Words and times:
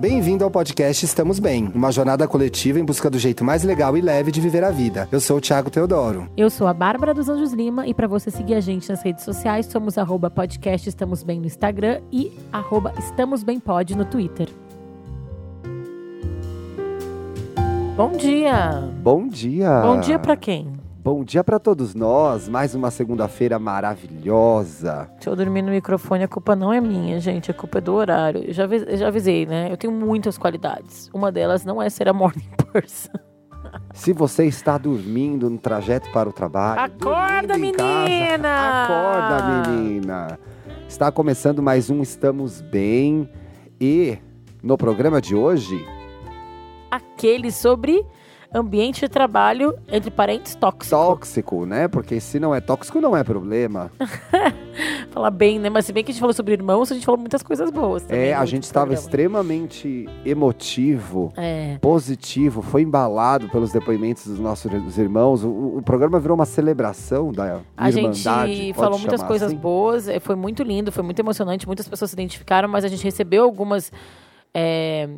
Bem-vindo 0.00 0.42
ao 0.42 0.50
podcast 0.50 1.04
Estamos 1.04 1.38
Bem, 1.38 1.70
uma 1.74 1.92
jornada 1.92 2.26
coletiva 2.26 2.80
em 2.80 2.84
busca 2.86 3.10
do 3.10 3.18
jeito 3.18 3.44
mais 3.44 3.62
legal 3.64 3.94
e 3.98 4.00
leve 4.00 4.32
de 4.32 4.40
viver 4.40 4.64
a 4.64 4.70
vida. 4.70 5.06
Eu 5.12 5.20
sou 5.20 5.36
o 5.36 5.40
Thiago 5.42 5.68
Teodoro. 5.68 6.26
Eu 6.38 6.48
sou 6.48 6.66
a 6.66 6.72
Bárbara 6.72 7.12
dos 7.12 7.28
Anjos 7.28 7.52
Lima 7.52 7.86
e 7.86 7.92
para 7.92 8.08
você 8.08 8.30
seguir 8.30 8.54
a 8.54 8.60
gente 8.60 8.88
nas 8.88 9.02
redes 9.02 9.22
sociais, 9.22 9.66
somos 9.66 9.98
arroba 9.98 10.30
podcast 10.30 10.88
Estamos 10.88 11.22
Bem 11.22 11.38
no 11.38 11.44
Instagram 11.44 12.00
e 12.10 12.32
arroba 12.50 12.94
Estamos 12.98 13.42
Bem 13.42 13.60
Pod 13.60 13.94
no 13.94 14.06
Twitter. 14.06 14.48
Bom 17.94 18.12
dia! 18.12 18.90
Bom 19.02 19.28
dia! 19.28 19.82
Bom 19.82 20.00
dia 20.00 20.18
para 20.18 20.34
quem? 20.34 20.79
Bom 21.02 21.24
dia 21.24 21.42
para 21.42 21.58
todos 21.58 21.94
nós. 21.94 22.46
Mais 22.46 22.74
uma 22.74 22.90
segunda-feira 22.90 23.58
maravilhosa. 23.58 25.10
Se 25.18 25.30
eu 25.30 25.34
dormir 25.34 25.62
no 25.62 25.70
microfone, 25.70 26.24
a 26.24 26.28
culpa 26.28 26.54
não 26.54 26.70
é 26.70 26.78
minha, 26.78 27.18
gente. 27.18 27.50
A 27.50 27.54
culpa 27.54 27.78
é 27.78 27.80
do 27.80 27.94
horário. 27.94 28.44
Eu 28.44 28.52
já, 28.52 28.66
eu 28.66 28.96
já 28.98 29.08
avisei, 29.08 29.46
né? 29.46 29.72
Eu 29.72 29.78
tenho 29.78 29.94
muitas 29.94 30.36
qualidades. 30.36 31.08
Uma 31.14 31.32
delas 31.32 31.64
não 31.64 31.80
é 31.80 31.88
ser 31.88 32.06
a 32.06 32.12
morning 32.12 32.46
person. 32.70 33.12
Se 33.94 34.12
você 34.12 34.44
está 34.44 34.76
dormindo 34.76 35.48
no 35.48 35.56
trajeto 35.56 36.10
para 36.12 36.28
o 36.28 36.32
trabalho, 36.34 36.82
acorda, 36.82 37.56
menina! 37.56 37.78
Casa, 37.78 38.84
acorda, 38.84 39.70
menina! 39.72 40.38
Está 40.86 41.10
começando 41.10 41.62
mais 41.62 41.88
um 41.88 42.02
Estamos 42.02 42.60
Bem 42.60 43.26
e 43.80 44.18
no 44.62 44.76
programa 44.76 45.18
de 45.18 45.34
hoje, 45.34 45.82
aquele 46.90 47.50
sobre 47.50 48.04
ambiente 48.52 49.00
de 49.00 49.08
trabalho, 49.08 49.74
entre 49.88 50.10
parentes, 50.10 50.54
tóxico. 50.54 50.96
Tóxico, 50.96 51.66
né? 51.66 51.86
Porque 51.86 52.20
se 52.20 52.40
não 52.40 52.54
é 52.54 52.60
tóxico, 52.60 53.00
não 53.00 53.16
é 53.16 53.22
problema. 53.22 53.90
Falar 55.10 55.30
bem, 55.30 55.58
né? 55.58 55.70
Mas 55.70 55.86
se 55.86 55.92
bem 55.92 56.02
que 56.02 56.10
a 56.10 56.12
gente 56.12 56.20
falou 56.20 56.32
sobre 56.34 56.54
irmãos, 56.54 56.90
a 56.90 56.94
gente 56.94 57.04
falou 57.04 57.18
muitas 57.18 57.42
coisas 57.42 57.70
boas. 57.70 58.02
Também, 58.02 58.28
é, 58.28 58.34
a 58.34 58.44
gente 58.44 58.64
estava 58.64 58.92
extremamente 58.92 60.08
emotivo, 60.24 61.32
é. 61.36 61.78
positivo, 61.80 62.60
foi 62.62 62.82
embalado 62.82 63.48
pelos 63.48 63.72
depoimentos 63.72 64.26
dos 64.26 64.40
nossos 64.40 64.98
irmãos. 64.98 65.44
O, 65.44 65.78
o 65.78 65.82
programa 65.82 66.18
virou 66.18 66.34
uma 66.34 66.46
celebração 66.46 67.32
da 67.32 67.60
a 67.76 67.88
irmandade. 67.88 68.28
A 68.28 68.46
gente 68.46 68.74
falou 68.74 68.98
muitas 68.98 69.22
coisas 69.22 69.48
assim? 69.48 69.56
boas, 69.56 70.08
é, 70.08 70.18
foi 70.18 70.34
muito 70.34 70.62
lindo, 70.62 70.90
foi 70.90 71.04
muito 71.04 71.18
emocionante, 71.18 71.66
muitas 71.66 71.88
pessoas 71.88 72.10
se 72.10 72.16
identificaram, 72.16 72.68
mas 72.68 72.84
a 72.84 72.88
gente 72.88 73.04
recebeu 73.04 73.44
algumas 73.44 73.92
é, 74.54 75.08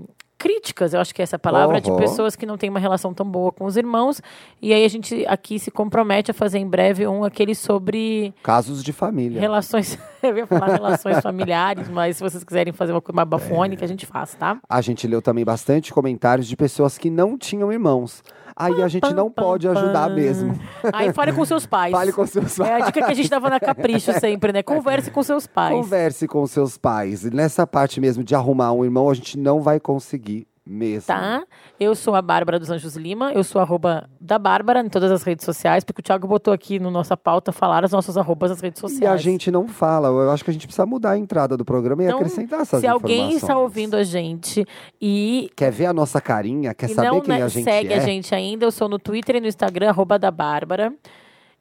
críticas, 0.43 0.93
eu 0.93 1.01
acho 1.01 1.15
que 1.15 1.23
é 1.23 1.25
essa 1.25 1.39
palavra, 1.39 1.77
uhum. 1.77 1.81
de 1.81 1.93
pessoas 1.97 2.35
que 2.35 2.45
não 2.45 2.59
têm 2.59 2.69
uma 2.69 2.81
relação 2.81 3.15
tão 3.15 3.25
boa 3.25 3.53
com 3.53 3.65
os 3.65 3.77
irmãos. 3.77 4.21
E 4.61 4.73
aí 4.73 4.85
a 4.85 4.89
gente 4.89 5.25
aqui 5.29 5.57
se 5.57 5.71
compromete 5.71 6.33
a 6.33 6.35
fazer 6.35 6.59
em 6.59 6.67
breve 6.67 7.07
um 7.07 7.23
aquele 7.23 7.55
sobre. 7.55 8.35
Casos 8.43 8.83
de 8.83 8.93
família. 8.93 9.41
Relações. 9.41 9.97
eu 10.21 10.37
ia 10.37 10.47
falar 10.49 10.73
relações 10.73 11.21
familiares, 11.21 11.89
mas 11.89 12.17
se 12.17 12.23
vocês 12.25 12.43
quiserem 12.43 12.73
fazer 12.73 12.91
uma 12.91 13.01
coisa 13.01 13.25
bafônica, 13.25 13.85
é. 13.85 13.87
a 13.87 13.89
gente 13.89 14.05
faz, 14.05 14.35
tá? 14.35 14.59
A 14.69 14.81
gente 14.81 15.07
leu 15.07 15.23
também 15.23 15.45
bastante 15.45 15.93
comentários 15.93 16.49
de 16.49 16.57
pessoas 16.57 16.99
que 16.99 17.09
não 17.09 17.39
tinham 17.39 17.73
irmãos. 17.73 18.21
Aí 18.57 18.83
a 18.83 18.89
gente 18.89 19.13
não 19.15 19.31
pode 19.31 19.67
ajudar 19.69 20.11
mesmo. 20.11 20.59
Aí 20.93 21.13
fale 21.13 21.33
com 21.33 21.45
seus 21.45 21.67
pais. 21.67 21.93
Fale 21.93 22.13
com 22.13 22.27
seus 22.27 22.57
pais. 22.57 22.71
É 22.71 22.75
a 22.75 22.81
dica 22.87 23.05
que 23.05 23.11
a 23.11 23.15
gente 23.15 23.29
dava 23.29 23.51
na 23.51 23.59
Capricho 23.59 24.13
sempre, 24.19 24.53
né? 24.53 24.63
Converse 24.63 25.11
com 25.11 25.23
seus 25.23 25.47
pais. 25.47 25.75
Converse 25.75 26.29
com 26.29 26.47
seus 26.47 26.77
pais. 26.77 27.25
E 27.25 27.31
nessa 27.31 27.67
parte 27.67 28.01
mesmo 28.01 28.23
de 28.23 28.35
arrumar 28.35 28.73
um 28.73 28.85
irmão, 28.85 29.09
a 29.09 29.15
gente 29.15 29.39
não 29.39 29.61
vai 29.61 29.81
conseguir 29.81 30.47
mesmo. 30.65 31.07
Tá? 31.07 31.45
Eu 31.79 31.95
sou 31.95 32.15
a 32.15 32.23
Bárbara 32.23 32.59
dos 32.59 32.71
Anjos 32.71 32.97
Lima, 32.97 33.33
eu 33.33 33.43
sou 33.43 33.61
arroba 33.61 34.09
da 34.21 34.39
Bárbara 34.39 34.81
em 34.81 34.89
todas 34.89 35.11
as 35.11 35.23
redes 35.23 35.45
sociais, 35.45 35.83
porque 35.83 36.01
o 36.01 36.03
Thiago 36.03 36.27
botou 36.27 36.55
aqui 36.55 36.79
no 36.79 36.91
nossa 36.91 37.17
pauta 37.17 37.53
falar 37.53 37.85
as 37.85 37.93
nossas 37.93 38.17
arrobas 38.17 38.51
nas 38.51 38.61
redes 38.61 38.81
sociais. 38.81 39.03
E 39.03 39.07
a 39.07 39.17
gente 39.17 39.51
não 39.51 39.67
fala, 39.67 40.09
eu 40.09 40.31
acho 40.31 40.45
que 40.45 40.51
a 40.51 40.53
gente 40.53 40.67
precisa 40.67 40.87
mudar 40.87 41.13
a 41.13 41.19
entrada 41.19 41.57
do 41.57 41.65
programa 41.65 42.03
e 42.03 42.07
então, 42.07 42.19
acrescentar 42.19 42.61
essas 42.61 42.81
se 42.81 42.87
informações. 42.87 43.11
Se 43.13 43.21
alguém 43.21 43.37
está 43.37 43.59
ouvindo 43.59 43.97
a 43.97 44.05
gente 44.05 44.65
e... 45.01 45.51
Quer 45.57 45.73
ver 45.73 45.87
a 45.87 45.93
nossa 45.93 46.21
carinha, 46.21 46.73
quer 46.75 46.89
saber 46.89 47.09
não, 47.09 47.21
quem 47.21 47.35
né, 47.35 47.43
a 47.43 47.49
gente 47.49 47.65
segue 47.65 47.93
é? 47.93 47.97
a 47.97 48.01
gente 48.01 48.35
ainda, 48.35 48.65
eu 48.65 48.71
sou 48.71 48.89
no 48.89 48.99
Twitter 48.99 49.37
e 49.37 49.41
no 49.41 49.47
Instagram, 49.47 49.89
arroba 49.89 50.19
da 50.19 50.31
Bárbara. 50.31 50.93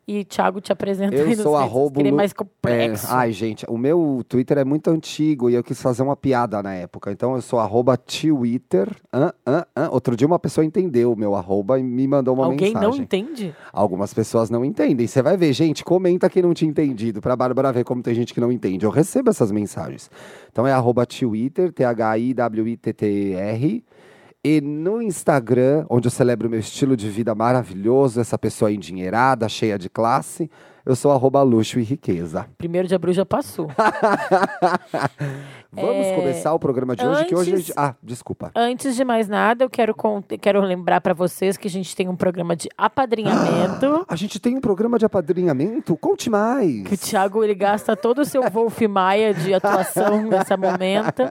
E 0.08 0.26
Thiago 0.26 0.60
te 0.60 0.72
apresenta 0.72 1.16
eu 1.16 1.28
aí 1.28 1.36
sou 1.36 1.56
arroba 1.56 2.02
é 2.02 2.12
mais 2.12 2.34
complexo. 2.34 3.06
É, 3.08 3.12
ai, 3.12 3.32
gente, 3.32 3.64
o 3.70 3.78
meu 3.78 4.26
Twitter 4.28 4.58
é 4.58 4.66
muito 4.66 4.90
antigo 4.90 5.50
e 5.50 5.54
eu 5.54 5.64
quis 5.64 5.82
fazer 5.82 6.04
uma 6.04 6.18
piada 6.18 6.62
na 6.62 6.74
época. 6.74 7.12
Então 7.12 7.36
eu 7.36 7.42
sou 7.42 7.60
arroba 7.60 7.96
Twitter. 7.96 8.90
Outro 9.92 10.18
dia 10.18 10.28
uma 10.28 10.40
pessoa 10.40 10.66
entendeu 10.66 11.14
o 11.14 11.16
meu 11.16 11.36
arroba 11.36 11.80
e 11.80 11.84
me 11.84 12.08
mandou 12.08 12.34
uma 12.34 12.46
Alguém 12.46 12.74
mensagem. 12.74 12.88
Alguém 12.88 13.00
não 13.00 13.04
entende? 13.04 13.56
Algumas 13.72 14.12
pessoas 14.14 14.50
não 14.50 14.66
entendem. 14.66 15.08
Você 15.08 15.22
vai 15.22 15.38
ver, 15.38 15.54
gente, 15.54 15.84
comenta 15.84 16.28
quem 16.30 16.42
não 16.42 16.54
tinha 16.54 16.70
entendido, 16.70 17.22
pra 17.22 17.36
Bárbara 17.36 17.72
ver 17.72 17.84
como 17.84 18.02
tem 18.02 18.16
gente 18.16 18.34
que 18.34 18.42
não 18.42 18.52
entende. 18.52 18.86
Eu 18.86 18.92
recebo 18.92 19.30
essas 19.30 19.52
mensagens. 19.52 20.10
Então 20.52 20.68
é 20.68 20.74
arroba 20.74 21.06
Twitter, 21.06 21.72
T-H-I-W-I-T-T-R. 21.72 23.84
E 24.44 24.60
no 24.60 25.00
Instagram, 25.04 25.86
onde 25.88 26.08
eu 26.08 26.12
celebro 26.12 26.50
meu 26.50 26.60
estilo 26.60 26.98
de 26.98 27.08
vida 27.12 27.36
maravilhoso, 27.36 28.20
essa 28.20 28.40
pessoa 28.40 28.72
endinheirada, 28.72 29.48
cheia 29.48 29.78
de 29.78 29.88
classe, 29.88 30.50
eu 30.86 30.96
sou 30.96 31.12
arroba 31.12 31.42
luxo 31.42 31.80
e 31.80 31.84
riqueza. 31.84 32.48
Primeiro 32.58 32.88
de 32.88 32.96
abril 32.96 33.14
já 33.14 33.26
passou. 33.26 33.70
Vamos 35.72 36.06
é... 36.06 36.16
começar 36.16 36.54
o 36.54 36.60
programa 36.60 36.96
de 36.96 37.06
hoje, 37.06 37.20
antes, 37.20 37.30
que 37.30 37.36
hoje 37.36 37.54
a 37.54 37.58
gente... 37.58 37.74
Ah, 37.78 37.96
desculpa. 38.04 38.52
Antes 38.54 38.96
de 38.96 39.06
mais 39.06 39.30
nada, 39.30 39.64
eu 39.64 39.70
quero, 39.70 39.96
quero 40.42 40.60
lembrar 40.60 41.00
para 41.00 41.14
vocês 41.14 41.56
que 41.56 41.68
a 41.68 41.72
gente 41.72 41.96
tem 41.96 42.10
um 42.10 42.16
programa 42.16 42.56
de 42.56 42.68
apadrinhamento. 42.78 44.06
a 44.10 44.16
gente 44.16 44.40
tem 44.40 44.58
um 44.58 44.62
programa 44.62 45.00
de 45.00 45.06
apadrinhamento? 45.06 45.96
Conte 45.96 46.30
mais. 46.30 46.84
Que 46.84 46.96
o 46.96 46.98
Thiago, 46.98 47.44
ele 47.44 47.56
gasta 47.56 47.96
todo 47.96 48.20
o 48.20 48.26
seu 48.26 48.42
Wolf 48.50 48.82
Maia 48.90 49.34
de 49.34 49.54
atuação 49.54 50.24
nesse 50.24 50.56
momento. 50.58 51.30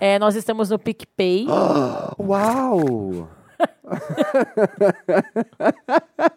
É, 0.00 0.18
nós 0.18 0.34
estamos 0.34 0.70
no 0.70 0.78
PicPay. 0.78 1.46
Uau! 2.18 3.28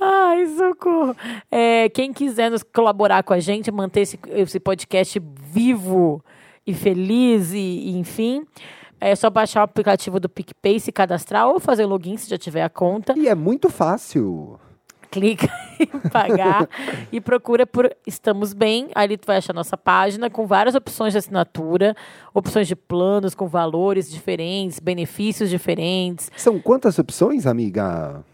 Ai, 0.00 0.46
socorro. 0.46 1.16
É, 1.50 1.88
quem 1.88 2.12
quiser 2.12 2.50
nos 2.50 2.62
colaborar 2.62 3.22
com 3.22 3.32
a 3.32 3.40
gente, 3.40 3.70
manter 3.70 4.00
esse, 4.00 4.18
esse 4.28 4.60
podcast 4.60 5.20
vivo 5.40 6.24
e 6.66 6.74
feliz, 6.74 7.52
e, 7.52 7.58
e, 7.58 7.98
enfim, 7.98 8.44
é 9.00 9.14
só 9.14 9.28
baixar 9.30 9.60
o 9.60 9.64
aplicativo 9.64 10.20
do 10.20 10.28
PicPay, 10.28 10.80
se 10.80 10.92
cadastrar 10.92 11.48
ou 11.48 11.58
fazer 11.58 11.86
login 11.86 12.16
se 12.16 12.30
já 12.30 12.38
tiver 12.38 12.62
a 12.62 12.70
conta. 12.70 13.14
E 13.16 13.28
é 13.28 13.34
muito 13.34 13.68
fácil 13.68 14.58
clica 15.12 15.46
em 15.78 16.08
pagar 16.08 16.66
e 17.12 17.20
procura 17.20 17.66
por 17.66 17.94
Estamos 18.06 18.54
Bem. 18.54 18.88
Ali 18.94 19.18
tu 19.18 19.26
vai 19.26 19.36
achar 19.36 19.52
nossa 19.52 19.76
página 19.76 20.30
com 20.30 20.46
várias 20.46 20.74
opções 20.74 21.12
de 21.12 21.18
assinatura, 21.18 21.94
opções 22.32 22.66
de 22.66 22.74
planos 22.74 23.34
com 23.34 23.46
valores 23.46 24.10
diferentes, 24.10 24.80
benefícios 24.80 25.50
diferentes. 25.50 26.30
São 26.34 26.58
quantas 26.58 26.98
opções, 26.98 27.46
amiga? 27.46 28.24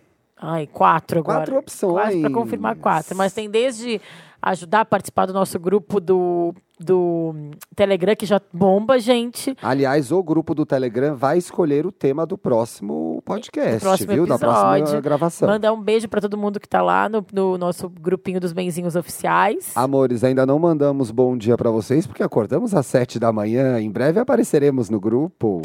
Ai, 0.41 0.66
quatro 0.66 1.21
agora. 1.21 1.38
Quatro 1.38 1.59
opções. 1.59 1.93
Quase 1.93 2.21
para 2.21 2.31
confirmar 2.31 2.76
quatro. 2.76 3.16
Mas 3.16 3.32
tem 3.32 3.50
desde 3.50 4.00
ajudar 4.41 4.81
a 4.81 4.84
participar 4.84 5.26
do 5.26 5.32
nosso 5.32 5.59
grupo 5.59 6.00
do, 6.00 6.54
do 6.78 7.34
Telegram, 7.75 8.15
que 8.15 8.25
já 8.25 8.41
bomba, 8.53 8.99
gente. 8.99 9.56
Aliás, 9.60 10.12
o 10.12 10.22
grupo 10.22 10.54
do 10.54 10.65
Telegram 10.65 11.16
vai 11.16 11.38
escolher 11.38 11.87
o 11.87 11.93
tema 11.93 12.25
do 12.25 12.38
próximo 12.38 13.21
podcast, 13.25 13.81
próximo 13.81 14.12
viu? 14.12 14.25
Episódio. 14.25 14.47
Da 14.47 14.78
próxima 14.78 15.00
gravação. 15.00 15.49
Mandar 15.49 15.72
um 15.72 15.82
beijo 15.82 16.09
para 16.09 16.21
todo 16.21 16.38
mundo 16.38 16.60
que 16.60 16.66
está 16.66 16.81
lá 16.81 17.09
no, 17.09 17.25
no, 17.32 17.59
nosso 17.59 17.88
grupinho 17.88 18.41
dos 18.41 18.53
benzinhos 18.53 18.94
oficiais. 18.94 19.72
Amores, 19.75 20.22
ainda 20.22 20.47
não 20.47 20.59
mandamos 20.59 21.10
bom 21.10 21.37
dia 21.37 21.56
para 21.56 21.70
vocês, 21.70 22.06
porque 22.06 22.22
acordamos 22.22 22.75
às 22.75 22.87
sete 22.87 23.19
da 23.19 23.32
manhã. 23.32 23.81
Em 23.81 23.91
breve 23.91 24.20
apareceremos 24.20 24.88
no 24.88 25.00
grupo. 25.00 25.62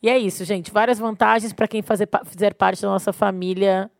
E 0.00 0.08
é 0.08 0.18
isso, 0.18 0.44
gente. 0.44 0.70
Várias 0.70 0.98
vantagens 0.98 1.52
para 1.52 1.66
quem 1.66 1.82
fazer, 1.82 2.08
fizer 2.26 2.54
parte 2.54 2.82
da 2.82 2.88
nossa 2.88 3.12
família 3.12 3.90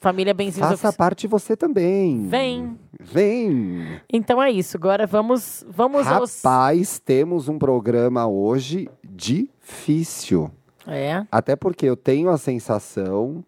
Família 0.00 0.32
Benzinhos 0.32 0.70
Faça 0.70 0.88
Ofici... 0.88 0.98
parte 0.98 1.26
você 1.26 1.54
também. 1.54 2.26
Vem. 2.26 2.78
Vem. 2.98 4.00
Então 4.10 4.42
é 4.42 4.50
isso. 4.50 4.78
Agora 4.78 5.06
vamos, 5.06 5.64
vamos 5.68 6.06
Rapaz, 6.06 6.88
aos... 6.88 6.98
temos 7.00 7.48
um 7.48 7.58
programa 7.58 8.26
hoje 8.26 8.88
difícil. 9.04 10.50
É. 10.86 11.22
Até 11.30 11.54
porque 11.54 11.84
eu 11.84 11.96
tenho 11.96 12.30
a 12.30 12.38
sensação 12.38 13.44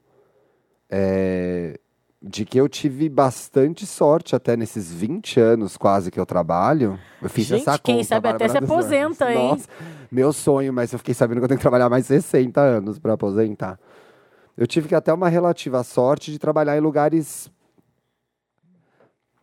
é, 0.90 1.80
de 2.22 2.44
que 2.44 2.58
eu 2.60 2.68
tive 2.68 3.08
bastante 3.08 3.86
sorte 3.86 4.36
até 4.36 4.54
nesses 4.54 4.92
20 4.92 5.40
anos 5.40 5.78
quase 5.78 6.10
que 6.10 6.20
eu 6.20 6.26
trabalho. 6.26 6.98
Eu 7.22 7.30
fiz 7.30 7.46
Gente, 7.46 7.62
essa 7.62 7.78
quem 7.78 7.96
conta, 7.96 8.08
sabe 8.08 8.28
até 8.28 8.46
se 8.46 8.58
aposenta, 8.58 9.24
anos. 9.24 9.40
hein? 9.40 9.48
Nossa, 9.48 9.68
meu 10.10 10.32
sonho, 10.34 10.70
mas 10.70 10.92
eu 10.92 10.98
fiquei 10.98 11.14
sabendo 11.14 11.38
que 11.38 11.44
eu 11.44 11.48
tenho 11.48 11.58
que 11.58 11.62
trabalhar 11.62 11.88
mais 11.88 12.04
60 12.04 12.60
anos 12.60 12.98
para 12.98 13.14
aposentar 13.14 13.78
eu 14.56 14.66
tive 14.66 14.88
que 14.88 14.94
até 14.94 15.12
uma 15.12 15.28
relativa 15.28 15.82
sorte 15.82 16.30
de 16.30 16.38
trabalhar 16.38 16.76
em 16.76 16.80
lugares 16.80 17.50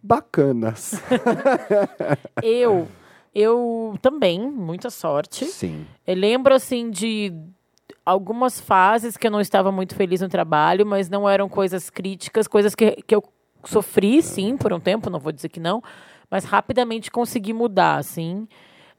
bacanas. 0.01 0.93
eu, 2.41 2.87
eu 3.33 3.97
também, 4.01 4.39
muita 4.39 4.89
sorte. 4.89 5.45
Sim. 5.45 5.85
Eu 6.05 6.15
lembro, 6.15 6.53
assim, 6.53 6.89
de 6.89 7.33
algumas 8.05 8.59
fases 8.59 9.17
que 9.17 9.27
eu 9.27 9.31
não 9.31 9.41
estava 9.41 9.71
muito 9.71 9.95
feliz 9.95 10.21
no 10.21 10.29
trabalho, 10.29 10.85
mas 10.85 11.09
não 11.09 11.29
eram 11.29 11.49
coisas 11.49 11.89
críticas, 11.89 12.47
coisas 12.47 12.73
que, 12.73 12.91
que 13.05 13.15
eu 13.15 13.23
sofri, 13.63 14.21
sim, 14.21 14.57
por 14.57 14.73
um 14.73 14.79
tempo, 14.79 15.09
não 15.09 15.19
vou 15.19 15.31
dizer 15.31 15.49
que 15.49 15.59
não, 15.59 15.83
mas 16.29 16.43
rapidamente 16.43 17.11
consegui 17.11 17.53
mudar, 17.53 17.97
assim. 17.97 18.47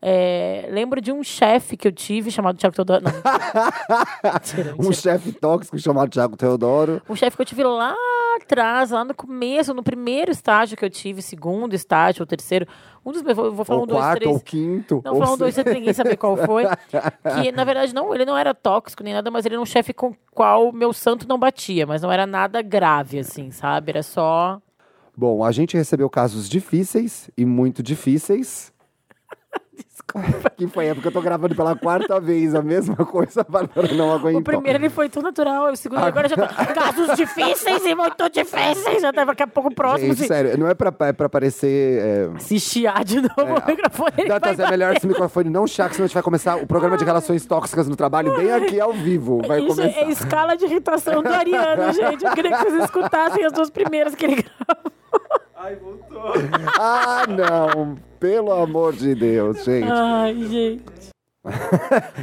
É, 0.02 0.66
lembro 0.70 0.98
de 0.98 1.12
um 1.12 1.22
chefe 1.22 1.76
que 1.76 1.86
eu 1.86 1.92
tive 1.92 2.30
chamado 2.30 2.56
Tiago 2.56 2.74
Teodoro. 2.74 3.04
Não. 3.04 3.12
mentira, 3.12 4.64
mentira. 4.72 4.74
Um 4.78 4.92
chefe 4.92 5.32
tóxico 5.32 5.78
chamado 5.78 6.08
Tiago 6.08 6.36
Teodoro. 6.36 7.02
Um 7.08 7.14
chefe 7.14 7.36
que 7.36 7.42
eu 7.42 7.46
tive 7.46 7.62
lá 7.64 7.94
atrás, 8.36 8.90
lá 8.90 9.04
no 9.04 9.14
começo, 9.14 9.74
no 9.74 9.82
primeiro 9.82 10.30
estágio 10.30 10.76
que 10.76 10.84
eu 10.84 10.88
tive, 10.88 11.20
segundo 11.20 11.74
estágio 11.74 12.22
ou 12.22 12.26
terceiro. 12.26 12.66
Um 13.04 13.12
dos 13.12 13.22
meus, 13.22 13.36
vou 13.36 13.64
falar 13.64 13.80
ou 13.80 13.84
um, 13.84 13.86
dois, 13.86 14.00
quarto, 14.00 14.20
três. 14.20 14.34
ou 14.34 14.40
quinto. 14.40 15.02
Não, 15.04 15.18
falar 15.18 15.34
um, 15.34 15.36
dois, 15.36 15.54
três, 15.54 15.76
ninguém 15.76 15.92
saber 15.92 16.16
qual 16.16 16.34
foi. 16.36 16.64
que, 17.42 17.52
na 17.52 17.64
verdade, 17.64 17.94
não, 17.94 18.14
ele 18.14 18.24
não 18.24 18.36
era 18.36 18.54
tóxico 18.54 19.02
nem 19.02 19.12
nada, 19.12 19.30
mas 19.30 19.44
ele 19.44 19.56
era 19.56 19.62
um 19.62 19.66
chefe 19.66 19.92
com 19.92 20.14
qual 20.32 20.72
meu 20.72 20.94
santo 20.94 21.28
não 21.28 21.38
batia. 21.38 21.86
Mas 21.86 22.00
não 22.00 22.10
era 22.10 22.26
nada 22.26 22.62
grave, 22.62 23.18
assim, 23.18 23.50
sabe? 23.50 23.90
Era 23.90 24.02
só... 24.02 24.60
Bom, 25.14 25.44
a 25.44 25.52
gente 25.52 25.76
recebeu 25.76 26.08
casos 26.08 26.48
difíceis 26.48 27.30
e 27.36 27.44
muito 27.44 27.82
difíceis. 27.82 28.72
Que 30.56 30.66
foi 30.66 30.88
a 30.88 30.90
época 30.90 31.02
que 31.02 31.08
eu 31.08 31.12
tô 31.12 31.22
gravando 31.22 31.54
pela 31.54 31.74
quarta 31.74 32.20
vez 32.20 32.54
a 32.54 32.60
mesma 32.60 32.96
coisa, 32.96 33.40
a 33.40 33.44
Bárbara 33.50 33.94
não 33.94 34.12
aguentou. 34.12 34.40
O 34.40 34.44
primeiro 34.44 34.78
ele 34.78 34.90
foi 34.90 35.08
tão 35.08 35.22
natural, 35.22 35.72
o 35.72 35.76
segundo 35.76 36.04
agora 36.04 36.28
já 36.28 36.36
tá 36.36 36.66
casos 36.66 37.16
difíceis 37.16 37.82
e 37.86 37.94
muito 37.94 38.28
difíceis, 38.28 39.00
já 39.00 39.10
tá 39.10 39.24
daqui 39.24 39.42
a 39.42 39.46
pouco 39.46 39.74
próximo. 39.74 40.08
Gente, 40.08 40.18
se... 40.22 40.26
sério, 40.26 40.58
não 40.58 40.68
é 40.68 40.74
pra, 40.74 40.92
é 41.00 41.12
pra 41.14 41.28
parecer... 41.30 42.02
É... 42.02 42.38
Se 42.40 42.60
chiar 42.60 43.04
de 43.04 43.22
novo 43.22 43.30
é, 43.38 43.54
o 43.54 43.66
microfone. 43.66 44.28
Dantas, 44.28 44.58
é 44.58 44.70
melhor 44.70 44.94
esse 44.94 45.06
microfone 45.06 45.48
não 45.48 45.66
chiar, 45.66 45.88
que 45.88 45.94
senão 45.94 46.04
a 46.04 46.08
gente 46.08 46.14
vai 46.14 46.22
começar 46.22 46.56
o 46.56 46.66
programa 46.66 46.98
de 46.98 47.04
relações 47.04 47.46
tóxicas 47.46 47.88
no 47.88 47.96
trabalho 47.96 48.36
bem 48.36 48.52
aqui 48.52 48.78
ao 48.78 48.92
vivo. 48.92 49.40
Vai 49.46 49.60
Isso 49.60 49.76
começar. 49.76 49.98
é 49.98 50.10
escala 50.10 50.56
de 50.56 50.66
irritação 50.66 51.22
do 51.22 51.28
Ariano, 51.28 51.92
gente. 51.92 52.24
Eu 52.24 52.32
queria 52.32 52.56
que 52.56 52.64
vocês 52.64 52.84
escutassem 52.84 53.44
as 53.44 53.52
duas 53.52 53.70
primeiras 53.70 54.14
que 54.14 54.24
ele 54.26 54.36
gravou. 54.42 54.99
Ai, 55.62 55.76
voltou. 55.76 56.32
Ah, 56.80 57.26
não. 57.28 57.98
Pelo 58.18 58.50
amor 58.50 58.94
de 58.94 59.14
Deus, 59.14 59.62
gente. 59.62 59.86
Ai, 59.90 60.34
gente. 60.46 61.10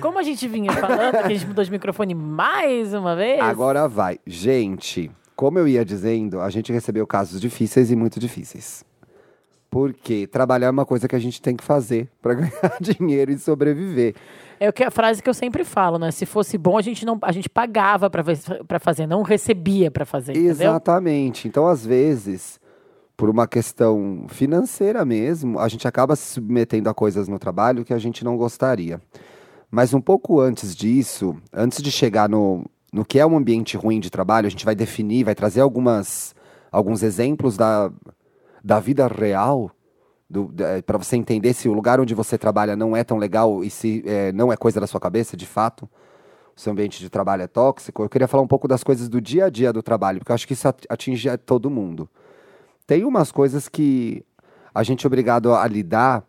Como 0.01 0.17
a 0.17 0.23
gente 0.23 0.47
vinha 0.47 0.71
falando, 0.73 1.11
que 1.11 1.17
a 1.17 1.29
gente 1.29 1.45
mudou 1.45 1.63
de 1.63 1.69
microfone 1.69 2.15
mais 2.15 2.95
uma 2.95 3.15
vez. 3.15 3.39
Agora 3.39 3.87
vai. 3.87 4.17
Gente, 4.25 5.11
como 5.35 5.59
eu 5.59 5.67
ia 5.67 5.85
dizendo, 5.85 6.41
a 6.41 6.49
gente 6.49 6.73
recebeu 6.73 7.05
casos 7.05 7.39
difíceis 7.39 7.91
e 7.91 7.95
muito 7.95 8.19
difíceis. 8.19 8.83
Porque 9.69 10.25
trabalhar 10.25 10.67
é 10.67 10.71
uma 10.71 10.85
coisa 10.85 11.07
que 11.07 11.15
a 11.15 11.19
gente 11.19 11.39
tem 11.39 11.55
que 11.55 11.63
fazer 11.63 12.09
para 12.19 12.33
ganhar 12.35 12.77
dinheiro 12.81 13.31
e 13.31 13.37
sobreviver. 13.37 14.15
É 14.59 14.67
o 14.67 14.73
que 14.73 14.83
a 14.83 14.89
frase 14.89 15.21
que 15.21 15.29
eu 15.29 15.33
sempre 15.35 15.63
falo, 15.63 15.99
né? 15.99 16.09
Se 16.09 16.25
fosse 16.25 16.57
bom, 16.57 16.75
a 16.75 16.81
gente 16.81 17.05
não, 17.05 17.19
a 17.21 17.31
gente 17.31 17.49
pagava 17.49 18.09
para 18.09 18.79
fazer, 18.79 19.05
não 19.05 19.21
recebia 19.21 19.91
para 19.91 20.05
fazer. 20.05 20.31
entendeu? 20.31 20.51
Exatamente. 20.51 21.47
Então, 21.47 21.67
às 21.67 21.85
vezes, 21.85 22.59
por 23.17 23.31
uma 23.31 23.47
questão 23.47 24.27
financeira 24.29 25.03
mesmo, 25.03 25.59
a 25.59 25.67
gente 25.67 25.87
acaba 25.87 26.15
se 26.15 26.35
submetendo 26.35 26.87
a 26.87 26.93
coisas 26.93 27.27
no 27.27 27.39
trabalho 27.39 27.83
que 27.83 27.93
a 27.93 27.97
gente 27.97 28.23
não 28.23 28.37
gostaria. 28.37 29.01
Mas 29.71 29.91
um 29.91 29.99
pouco 29.99 30.39
antes 30.39 30.75
disso, 30.75 31.35
antes 31.51 31.81
de 31.81 31.91
chegar 31.91 32.29
no, 32.29 32.63
no 32.93 33.03
que 33.03 33.17
é 33.19 33.25
um 33.25 33.35
ambiente 33.35 33.75
ruim 33.75 33.99
de 33.99 34.11
trabalho, 34.11 34.45
a 34.45 34.49
gente 34.51 34.63
vai 34.63 34.75
definir, 34.75 35.23
vai 35.23 35.33
trazer 35.33 35.61
algumas, 35.61 36.35
alguns 36.71 37.01
exemplos 37.01 37.57
da, 37.57 37.91
da 38.63 38.79
vida 38.79 39.07
real, 39.07 39.71
para 40.85 40.97
você 40.99 41.15
entender 41.15 41.53
se 41.53 41.67
o 41.67 41.73
lugar 41.73 41.99
onde 41.99 42.13
você 42.13 42.37
trabalha 42.37 42.75
não 42.75 42.95
é 42.95 43.03
tão 43.03 43.17
legal 43.17 43.63
e 43.63 43.69
se 43.69 44.03
é, 44.05 44.31
não 44.31 44.53
é 44.53 44.57
coisa 44.57 44.79
da 44.79 44.85
sua 44.85 44.99
cabeça, 44.99 45.35
de 45.35 45.45
fato, 45.47 45.89
o 46.55 46.59
seu 46.59 46.71
ambiente 46.71 46.99
de 46.99 47.09
trabalho 47.09 47.41
é 47.41 47.47
tóxico. 47.47 48.03
Eu 48.03 48.09
queria 48.09 48.27
falar 48.27 48.43
um 48.43 48.47
pouco 48.47 48.67
das 48.67 48.83
coisas 48.83 49.09
do 49.09 49.19
dia 49.19 49.45
a 49.45 49.49
dia 49.49 49.73
do 49.73 49.81
trabalho, 49.81 50.19
porque 50.19 50.31
eu 50.31 50.35
acho 50.35 50.45
que 50.45 50.53
isso 50.53 50.67
atinge 50.67 51.35
todo 51.37 51.69
mundo. 51.69 52.07
Tem 52.87 53.03
umas 53.03 53.33
coisas 53.33 53.67
que 53.67 54.25
a 54.73 54.81
gente 54.81 55.05
é 55.05 55.07
obrigado 55.07 55.53
a 55.53 55.67
lidar, 55.67 56.23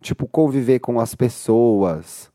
tipo 0.00 0.26
conviver 0.26 0.80
com 0.80 0.98
as 0.98 1.14
pessoas, 1.14 2.30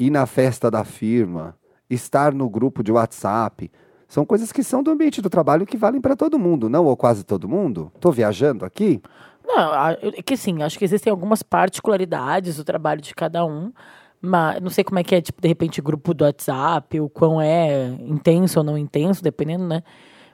ir 0.00 0.10
na 0.10 0.26
festa 0.26 0.68
da 0.68 0.82
firma, 0.82 1.56
estar 1.88 2.34
no 2.34 2.50
grupo 2.50 2.82
de 2.82 2.90
WhatsApp. 2.90 3.70
São 4.08 4.26
coisas 4.26 4.50
que 4.50 4.64
são 4.64 4.82
do 4.82 4.90
ambiente 4.90 5.22
do 5.22 5.30
trabalho 5.30 5.64
que 5.64 5.76
valem 5.76 6.00
para 6.00 6.16
todo 6.16 6.40
mundo, 6.40 6.68
não 6.68 6.84
ou 6.84 6.96
quase 6.96 7.22
todo 7.22 7.48
mundo? 7.48 7.92
Estou 7.94 8.10
viajando 8.10 8.64
aqui? 8.64 9.00
Não, 9.46 9.72
é 9.88 10.22
que 10.22 10.36
sim, 10.36 10.60
acho 10.60 10.76
que 10.76 10.84
existem 10.84 11.10
algumas 11.10 11.42
particularidades 11.42 12.56
do 12.56 12.64
trabalho 12.64 13.00
de 13.00 13.14
cada 13.14 13.44
um. 13.46 13.72
Mas 14.20 14.60
não 14.60 14.70
sei 14.70 14.84
como 14.84 14.98
é 14.98 15.04
que 15.04 15.14
é, 15.14 15.20
tipo, 15.20 15.40
de 15.40 15.48
repente, 15.48 15.80
grupo 15.80 16.14
do 16.14 16.24
WhatsApp, 16.24 17.00
o 17.00 17.08
quão 17.08 17.40
é 17.40 17.88
intenso 18.06 18.60
ou 18.60 18.64
não 18.64 18.78
intenso, 18.78 19.22
dependendo, 19.22 19.66
né? 19.66 19.82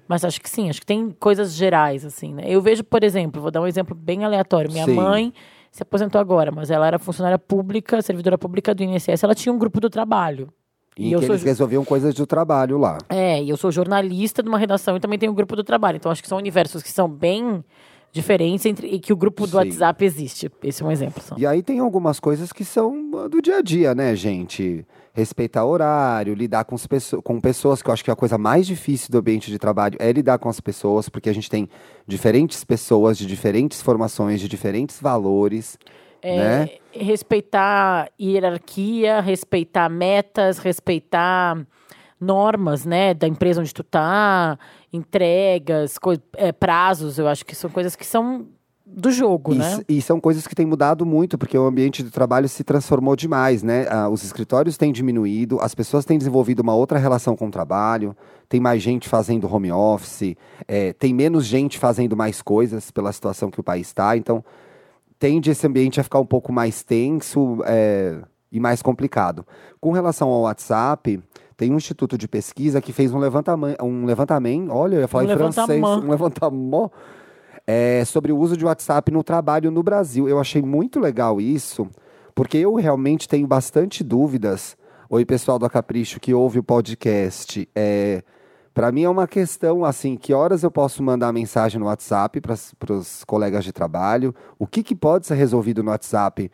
Mas 0.08 0.25
acho 0.25 0.40
que 0.40 0.49
sim, 0.49 0.70
acho 0.70 0.81
que 0.81 0.87
tem 0.87 1.10
coisas 1.10 1.52
gerais, 1.52 2.05
assim, 2.05 2.32
né? 2.32 2.44
Eu 2.46 2.62
vejo, 2.62 2.82
por 2.82 3.05
exemplo, 3.05 3.43
vou 3.43 3.50
dar 3.50 3.60
um 3.60 3.66
exemplo 3.66 3.94
bem 3.94 4.25
aleatório. 4.25 4.72
Minha 4.72 4.87
Sim. 4.87 4.94
mãe 4.94 5.34
se 5.70 5.82
aposentou 5.82 6.19
agora, 6.19 6.50
mas 6.50 6.70
ela 6.70 6.87
era 6.87 6.99
funcionária 6.99 7.38
pública, 7.38 8.00
servidora 8.00 8.38
pública 8.38 8.75
do 8.75 8.82
INSS, 8.82 9.22
ela 9.22 9.34
tinha 9.34 9.52
um 9.52 9.58
grupo 9.58 9.81
do 9.81 9.90
trabalho. 9.90 10.49
Em 10.96 11.08
E 11.08 11.12
eu 11.12 11.20
que 11.20 11.26
sou 11.26 11.34
eles 11.34 11.44
resolviam 11.44 11.84
coisas 11.84 12.14
do 12.14 12.26
trabalho 12.26 12.78
lá. 12.78 12.99
É, 13.08 13.40
e 13.43 13.50
eu 13.50 13.56
sou 13.56 13.70
jornalista 13.70 14.43
de 14.43 14.49
uma 14.49 14.58
redação 14.58 14.96
e 14.96 15.00
também 15.00 15.19
tenho 15.19 15.31
um 15.31 15.34
grupo 15.34 15.55
do 15.55 15.62
trabalho. 15.62 15.96
Então 15.96 16.10
acho 16.10 16.22
que 16.22 16.28
são 16.28 16.38
universos 16.38 16.82
que 16.82 16.90
são 16.90 17.08
bem 17.08 17.62
diferentes 18.10 18.64
entre, 18.64 18.88
e 18.88 18.99
que 18.99 19.12
o 19.12 19.16
grupo 19.16 19.46
do 19.46 19.50
Sim. 19.50 19.56
WhatsApp 19.58 20.05
existe. 20.05 20.50
Esse 20.62 20.82
é 20.82 20.87
um 20.87 20.90
exemplo 20.90 21.22
só. 21.22 21.37
E 21.38 21.46
aí 21.46 21.62
tem 21.62 21.78
algumas 21.78 22.19
coisas 22.19 22.52
que 22.52 22.64
são 22.64 23.28
do 23.28 23.43
dia 23.43 23.58
a 23.58 23.62
dia, 23.62 23.94
né, 23.94 24.16
gente? 24.16 24.87
Respeitar 25.19 25.65
horário, 25.65 26.32
lidar 26.32 26.65
com, 26.65 26.76
as 26.76 26.87
pesso- 26.87 27.20
com 27.20 27.41
pessoas, 27.41 27.82
que 27.82 27.91
eu 27.91 27.93
acho 27.93 28.05
que 28.05 28.11
a 28.11 28.15
coisa 28.15 28.38
mais 28.38 28.65
difícil 28.69 29.11
do 29.11 29.19
ambiente 29.19 29.50
de 29.50 29.59
trabalho 29.59 29.97
é 29.99 30.12
lidar 30.12 30.38
com 30.38 30.49
as 30.49 30.61
pessoas, 30.61 31.09
porque 31.09 31.29
a 31.29 31.32
gente 31.32 31.50
tem 31.50 31.69
diferentes 32.06 32.62
pessoas 32.62 33.19
de 33.19 33.26
diferentes 33.26 33.82
formações, 33.82 34.41
de 34.41 34.47
diferentes 34.47 35.00
valores, 35.00 35.76
né? 36.23 36.62
É, 36.62 36.79
respeitar 36.93 38.09
hierarquia, 38.20 39.20
respeitar 39.20 39.88
metas, 39.88 40.59
respeitar 40.59 41.67
normas, 42.20 42.85
né, 42.85 43.12
da 43.12 43.26
empresa 43.26 43.61
onde 43.61 43.75
tu 43.75 43.82
tá, 43.82 44.56
entregas, 44.93 45.97
é, 46.37 46.53
prazos, 46.53 47.19
eu 47.19 47.26
acho 47.26 47.44
que 47.44 47.56
são 47.56 47.70
coisas 47.70 47.97
que 47.97 48.06
são 48.06 48.47
do 48.90 49.11
jogo, 49.11 49.55
E, 49.55 49.58
né? 49.58 49.81
e 49.88 50.02
são 50.02 50.19
coisas 50.19 50.46
que 50.46 50.55
têm 50.55 50.67
mudado 50.67 51.05
muito, 51.05 51.37
porque 51.37 51.56
o 51.56 51.67
ambiente 51.67 52.02
do 52.02 52.11
trabalho 52.11 52.49
se 52.49 52.64
transformou 52.64 53.14
demais, 53.14 53.62
né? 53.62 53.87
Ah, 53.90 54.08
os 54.08 54.25
escritórios 54.25 54.76
têm 54.76 54.90
diminuído, 54.93 55.58
as 55.61 55.75
pessoas 55.75 56.05
têm 56.05 56.17
desenvolvido 56.19 56.61
uma 56.61 56.75
outra 56.75 56.99
relação 56.99 57.37
com 57.37 57.49
o 57.49 57.50
trabalho, 57.50 58.17
tem 58.49 58.61
mais 58.61 58.82
gente 58.82 59.08
fazendo 59.08 59.52
home 59.52 59.70
office, 59.70 60.35
eh, 60.67 60.94
tem 60.94 61.12
menos 61.12 61.44
gente 61.44 61.79
fazendo 61.79 62.17
mais 62.17 62.40
coisas 62.40 62.90
pela 62.90 63.12
situação 63.12 63.50
que 63.50 63.61
o 63.61 63.62
país 63.62 63.88
está, 63.88 64.17
então 64.17 64.43
tende 65.19 65.50
esse 65.50 65.67
ambiente 65.67 66.00
a 66.00 66.02
ficar 66.02 66.19
um 66.19 66.27
pouco 66.27 66.53
mais 66.53 66.82
tenso 66.82 67.58
eh, 67.67 68.20
e 68.51 68.58
mais 68.58 68.81
complicado. 68.81 69.46
Com 69.81 69.93
relação 69.93 70.29
ao 70.29 70.43
WhatsApp, 70.43 71.22
tem 71.56 71.72
um 71.72 71.77
instituto 71.77 72.17
de 72.17 72.27
pesquisa 72.27 72.81
que 72.81 72.93
fez 72.93 73.12
um 73.12 73.19
levantamento, 73.19 73.84
um 73.84 74.06
levantamento 74.06 74.70
olha, 74.70 74.96
eu 74.96 75.01
ia 75.03 75.08
falar 75.08 75.24
Um 75.24 75.32
em 75.32 75.36
francês, 75.36 75.82
um 75.82 76.10
levantamento 76.10 76.91
é, 77.70 78.03
sobre 78.06 78.32
o 78.32 78.39
uso 78.39 78.56
de 78.56 78.65
WhatsApp 78.65 79.13
no 79.13 79.22
trabalho 79.22 79.70
no 79.70 79.82
Brasil. 79.82 80.27
Eu 80.27 80.41
achei 80.41 80.63
muito 80.63 80.98
legal 80.98 81.39
isso, 81.39 81.87
porque 82.34 82.56
eu 82.56 82.75
realmente 82.77 83.29
tenho 83.29 83.46
bastante 83.46 84.03
dúvidas. 84.03 84.75
Oi, 85.10 85.22
pessoal 85.27 85.58
do 85.58 85.69
Capricho 85.69 86.19
que 86.19 86.32
ouve 86.32 86.58
o 86.58 86.63
podcast. 86.63 87.69
É, 87.77 88.22
para 88.72 88.91
mim 88.91 89.03
é 89.03 89.08
uma 89.10 89.29
questão 89.29 89.84
assim, 89.84 90.17
que 90.17 90.32
horas 90.32 90.63
eu 90.63 90.70
posso 90.70 91.03
mandar 91.03 91.31
mensagem 91.31 91.79
no 91.79 91.84
WhatsApp 91.84 92.41
para 92.41 92.94
os 92.94 93.22
colegas 93.25 93.67
de 93.67 93.72
trabalho? 93.72 94.34
O 94.58 94.67
que, 94.67 94.82
que 94.82 94.94
pode 94.94 95.27
ser 95.27 95.34
resolvido 95.34 95.82
no 95.82 95.91
WhatsApp 95.91 96.51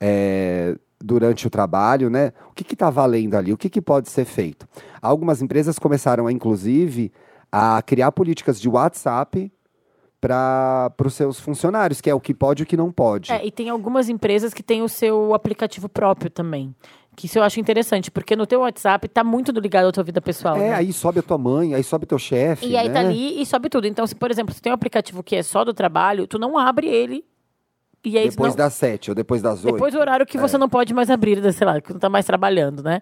é, 0.00 0.76
durante 1.02 1.44
o 1.44 1.50
trabalho, 1.50 2.08
né? 2.08 2.32
O 2.48 2.54
que 2.54 2.72
está 2.72 2.88
valendo 2.88 3.34
ali? 3.34 3.52
O 3.52 3.56
que, 3.56 3.68
que 3.68 3.82
pode 3.82 4.08
ser 4.08 4.24
feito? 4.24 4.68
Algumas 5.00 5.42
empresas 5.42 5.76
começaram, 5.76 6.30
inclusive, 6.30 7.10
a 7.50 7.82
criar 7.82 8.12
políticas 8.12 8.60
de 8.60 8.68
WhatsApp 8.68 9.50
para 10.22 10.94
os 11.04 11.14
seus 11.14 11.40
funcionários, 11.40 12.00
que 12.00 12.08
é 12.08 12.14
o 12.14 12.20
que 12.20 12.32
pode 12.32 12.62
e 12.62 12.64
o 12.64 12.66
que 12.66 12.76
não 12.76 12.92
pode. 12.92 13.32
É, 13.32 13.44
e 13.44 13.50
tem 13.50 13.68
algumas 13.68 14.08
empresas 14.08 14.54
que 14.54 14.62
têm 14.62 14.80
o 14.80 14.88
seu 14.88 15.34
aplicativo 15.34 15.88
próprio 15.88 16.30
também. 16.30 16.72
Que 17.16 17.26
isso 17.26 17.38
eu 17.38 17.42
acho 17.42 17.58
interessante, 17.58 18.10
porque 18.10 18.36
no 18.36 18.46
teu 18.46 18.60
WhatsApp 18.60 19.06
tá 19.08 19.24
muito 19.24 19.50
ligado 19.52 19.88
à 19.88 19.92
tua 19.92 20.04
vida 20.04 20.20
pessoal. 20.20 20.56
É, 20.56 20.60
né? 20.60 20.74
aí 20.74 20.92
sobe 20.92 21.18
a 21.18 21.22
tua 21.22 21.36
mãe, 21.36 21.74
aí 21.74 21.82
sobe 21.82 22.06
teu 22.06 22.18
chefe. 22.18 22.66
E 22.66 22.76
aí 22.76 22.88
né? 22.88 22.94
tá 22.94 23.00
ali 23.00 23.42
e 23.42 23.44
sobe 23.44 23.68
tudo. 23.68 23.86
Então, 23.86 24.06
se, 24.06 24.14
por 24.14 24.30
exemplo, 24.30 24.54
tu 24.54 24.62
tem 24.62 24.72
um 24.72 24.74
aplicativo 24.74 25.22
que 25.22 25.34
é 25.36 25.42
só 25.42 25.64
do 25.64 25.74
trabalho, 25.74 26.26
tu 26.26 26.38
não 26.38 26.56
abre 26.56 26.86
ele. 26.86 27.24
E 28.04 28.16
aí, 28.16 28.30
Depois 28.30 28.52
não, 28.52 28.64
das 28.64 28.74
sete 28.74 29.10
ou 29.10 29.14
depois 29.14 29.42
das 29.42 29.64
oito. 29.64 29.74
depois 29.74 29.92
do 29.92 30.00
horário 30.00 30.24
que 30.24 30.36
É. 30.38 30.40
você 30.40 30.56
não 30.56 30.68
pode 30.68 30.94
mais 30.94 31.10
abrir, 31.10 31.52
sei 31.52 31.66
lá, 31.66 31.80
que 31.80 31.92
não 31.92 32.00
tá 32.00 32.08
mais 32.08 32.24
trabalhando, 32.24 32.82
né? 32.82 33.00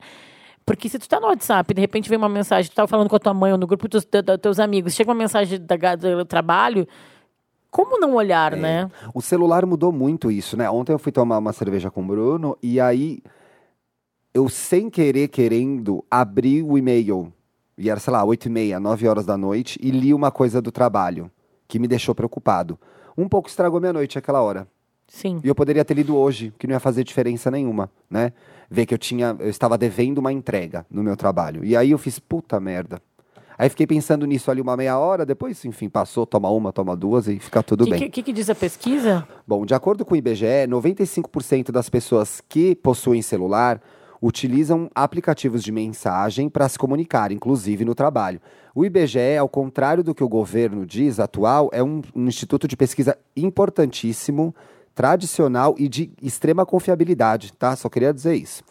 Porque 0.64 0.88
se 0.88 0.99
tu 0.99 1.09
tá 1.09 1.19
no 1.19 1.26
WhatsApp, 1.26 1.75
de 1.75 1.81
repente 1.81 2.09
vem 2.09 2.17
uma 2.19 2.29
mensagem, 2.29 2.71
tu 2.71 2.75
tava 2.75 2.87
falando 2.88 3.09
com 3.09 3.17
a 3.17 3.19
tua 3.19 3.35
mãe 3.35 3.50
ou 3.52 3.59
no 3.59 3.67
grupo 3.67 3.88
dos 3.88 4.05
da- 4.05 4.38
teus 4.38 4.61
amigos, 4.61 4.95
chega 4.95 5.11
uma 5.11 5.17
mensagem 5.17 5.59
da, 5.61 5.97
do 5.97 6.25
trabalho, 6.25 6.87
como 7.71 7.99
não 7.99 8.14
olhar, 8.14 8.55
né? 8.57 8.90
O 9.14 9.21
celular 9.21 9.64
mudou 9.67 9.90
muito 9.93 10.31
isso, 10.31 10.57
né? 10.57 10.69
Ontem 10.71 10.93
eu 10.93 10.99
fui 10.99 11.11
tomar 11.12 11.38
uma 11.38 11.52
cerveja 11.52 11.90
com 11.90 12.02
o 12.02 12.07
Bruno 12.07 12.57
e 12.62 12.81
aí 12.81 13.21
eu, 14.33 14.49
sem 14.49 14.88
querer, 14.88 15.29
querendo, 15.29 16.05
abri 16.11 16.62
o 16.62 16.79
e-mail. 16.79 17.33
E 17.76 17.88
era, 17.90 17.99
sei 17.99 18.12
lá, 18.12 18.23
oito 18.25 18.47
e 18.47 18.50
meia, 18.50 18.79
nove 18.79 19.09
horas 19.09 19.25
da 19.26 19.37
noite, 19.37 19.79
e 19.83 19.90
li 19.90 20.12
uma 20.14 20.31
coisa 20.31 20.61
do 20.61 20.71
trabalho 20.71 21.31
que 21.67 21.79
me 21.79 21.88
deixou 21.88 22.14
preocupado. 22.14 22.79
Um 23.17 23.29
pouco 23.29 23.49
estragou 23.49 23.81
minha 23.81 23.93
noite 23.93 24.19
aquela 24.19 24.40
hora. 24.43 24.69
Sim. 25.11 25.40
E 25.43 25.49
eu 25.49 25.57
poderia 25.57 25.85
ter 25.85 25.95
lido 25.95 26.17
hoje, 26.17 26.55
que 26.57 26.69
não 26.69 26.75
ia 26.75 26.81
fazer 26.81 27.02
diferença 27.02 27.50
nenhuma, 27.50 27.90
né? 28.09 28.33
Ver 28.71 28.87
que 28.87 28.95
eu 28.95 28.99
tinha, 28.99 29.37
eu 29.40 29.50
estava 29.50 29.76
devendo 29.76 30.19
uma 30.19 30.33
entrega 30.33 30.87
no 30.88 31.02
meu 31.02 31.17
trabalho. 31.17 31.64
E 31.64 31.76
aí 31.76 31.90
eu 31.90 31.99
fiz, 31.99 32.21
puta 32.21 32.61
merda. 32.61 33.02
Aí 33.59 33.69
fiquei 33.69 33.88
pensando 33.88 34.25
nisso 34.25 34.52
ali 34.52 34.61
uma 34.61 34.76
meia 34.76 34.97
hora, 34.97 35.26
depois, 35.26 35.64
enfim, 35.64 35.88
passou, 35.88 36.25
toma 36.25 36.49
uma, 36.49 36.73
toma 36.73 36.97
duas 36.97 37.26
e 37.26 37.40
fica 37.40 37.61
tudo 37.61 37.85
que, 37.85 37.90
bem. 37.90 38.07
O 38.07 38.11
que, 38.11 38.23
que 38.23 38.33
diz 38.33 38.49
a 38.49 38.55
pesquisa? 38.55 39.26
Bom, 39.47 39.67
de 39.67 39.75
acordo 39.75 40.05
com 40.05 40.14
o 40.14 40.17
IBGE, 40.17 40.69
95% 40.69 41.73
das 41.73 41.90
pessoas 41.90 42.40
que 42.49 42.76
possuem 42.76 43.21
celular 43.21 43.83
utilizam 44.23 44.88
aplicativos 44.95 45.62
de 45.62 45.73
mensagem 45.73 46.49
para 46.49 46.69
se 46.69 46.79
comunicar, 46.79 47.33
inclusive 47.33 47.85
no 47.85 47.95
trabalho. 47.95 48.40
O 48.75 48.85
IBGE, 48.85 49.37
ao 49.38 49.49
contrário 49.49 50.05
do 50.05 50.14
que 50.14 50.23
o 50.23 50.29
governo 50.29 50.87
diz 50.87 51.19
atual, 51.19 51.69
é 51.73 51.83
um, 51.83 52.00
um 52.14 52.29
instituto 52.29 52.69
de 52.69 52.76
pesquisa 52.76 53.19
importantíssimo 53.37 54.55
tradicional 54.94 55.75
e 55.78 55.88
de 55.88 56.12
extrema 56.20 56.66
confiabilidade, 56.66 57.52
tá? 57.52 57.75
Só 57.76 57.88
queria 57.88 58.12
dizer 58.12 58.35
isso. 58.35 58.62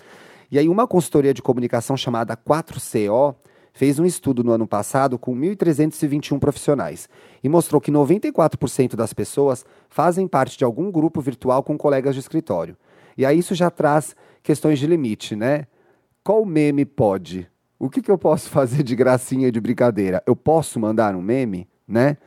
E 0.51 0.57
aí 0.57 0.67
uma 0.67 0.87
consultoria 0.87 1.33
de 1.33 1.41
comunicação 1.41 1.95
chamada 1.95 2.35
4CO 2.35 3.35
fez 3.71 3.99
um 3.99 4.05
estudo 4.05 4.43
no 4.43 4.51
ano 4.51 4.67
passado 4.67 5.17
com 5.17 5.35
1.321 5.35 6.39
profissionais 6.39 7.07
e 7.43 7.47
mostrou 7.47 7.79
que 7.79 7.91
94% 7.91 8.95
das 8.95 9.13
pessoas 9.13 9.65
fazem 9.87 10.27
parte 10.27 10.57
de 10.57 10.63
algum 10.63 10.91
grupo 10.91 11.21
virtual 11.21 11.63
com 11.63 11.77
colegas 11.77 12.15
de 12.15 12.19
escritório. 12.19 12.75
E 13.17 13.25
aí 13.25 13.37
isso 13.37 13.53
já 13.55 13.69
traz 13.69 14.15
questões 14.41 14.79
de 14.79 14.87
limite, 14.87 15.35
né? 15.35 15.67
Qual 16.23 16.45
meme 16.45 16.85
pode? 16.85 17.47
O 17.77 17.89
que, 17.89 18.01
que 18.01 18.11
eu 18.11 18.17
posso 18.17 18.49
fazer 18.51 18.83
de 18.83 18.95
gracinha 18.95 19.47
e 19.47 19.51
de 19.51 19.61
brincadeira? 19.61 20.21
Eu 20.25 20.35
posso 20.35 20.79
mandar 20.79 21.15
um 21.15 21.21
meme, 21.21 21.67
né? 21.87 22.17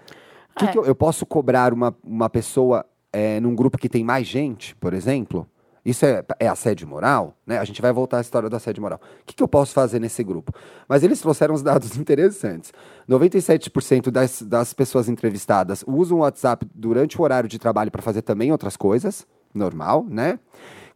Que 0.57 0.65
é. 0.65 0.69
que 0.69 0.79
eu, 0.79 0.85
eu, 0.85 0.95
posso 0.95 1.25
cobrar 1.25 1.73
uma, 1.73 1.97
uma 2.05 2.29
pessoa 2.29 2.85
é, 3.13 3.41
num 3.41 3.55
grupo 3.55 3.79
que 3.79 3.89
tem 3.89 4.03
mais 4.03 4.27
gente, 4.27 4.75
por 4.77 4.95
exemplo, 4.95 5.47
isso 5.85 6.07
é, 6.07 6.25
é 6.39 6.47
assédio 6.47 6.87
moral, 6.87 7.37
né? 7.45 7.59
A 7.59 7.65
gente 7.65 7.83
vai 7.83 7.93
voltar 7.93 8.19
à 8.19 8.21
história 8.21 8.49
do 8.49 8.55
assédio 8.55 8.81
moral. 8.81 9.01
O 9.21 9.27
que, 9.27 9.35
que 9.35 9.43
eu 9.43 9.49
posso 9.49 9.75
fazer 9.75 9.99
nesse 9.99 10.23
grupo? 10.23 10.53
Mas 10.89 11.03
eles 11.03 11.21
trouxeram 11.21 11.55
uns 11.55 11.63
dados 11.63 11.97
interessantes. 11.99 12.73
97% 13.09 14.11
das, 14.11 14.43
das 14.43 14.73
pessoas 14.73 15.09
entrevistadas 15.09 15.85
usam 15.87 16.19
o 16.19 16.21
WhatsApp 16.21 16.67
durante 16.73 17.21
o 17.21 17.25
horário 17.25 17.49
de 17.49 17.59
trabalho 17.59 17.91
para 17.91 18.01
fazer 18.01 18.23
também 18.23 18.53
outras 18.53 18.77
coisas, 18.77 19.27
normal, 19.53 20.07
né? 20.09 20.39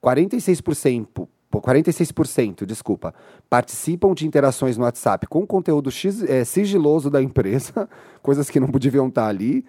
46%, 0.00 1.26
46%, 1.52 2.64
desculpa, 2.64 3.12
participam 3.50 4.14
de 4.14 4.24
interações 4.24 4.76
no 4.76 4.84
WhatsApp 4.84 5.26
com 5.26 5.44
conteúdo 5.44 5.90
é, 6.28 6.44
sigiloso 6.44 7.10
da 7.10 7.20
empresa, 7.20 7.88
coisas 8.22 8.48
que 8.48 8.60
não 8.60 8.68
deviam 8.68 9.08
estar 9.08 9.26
ali. 9.26 9.64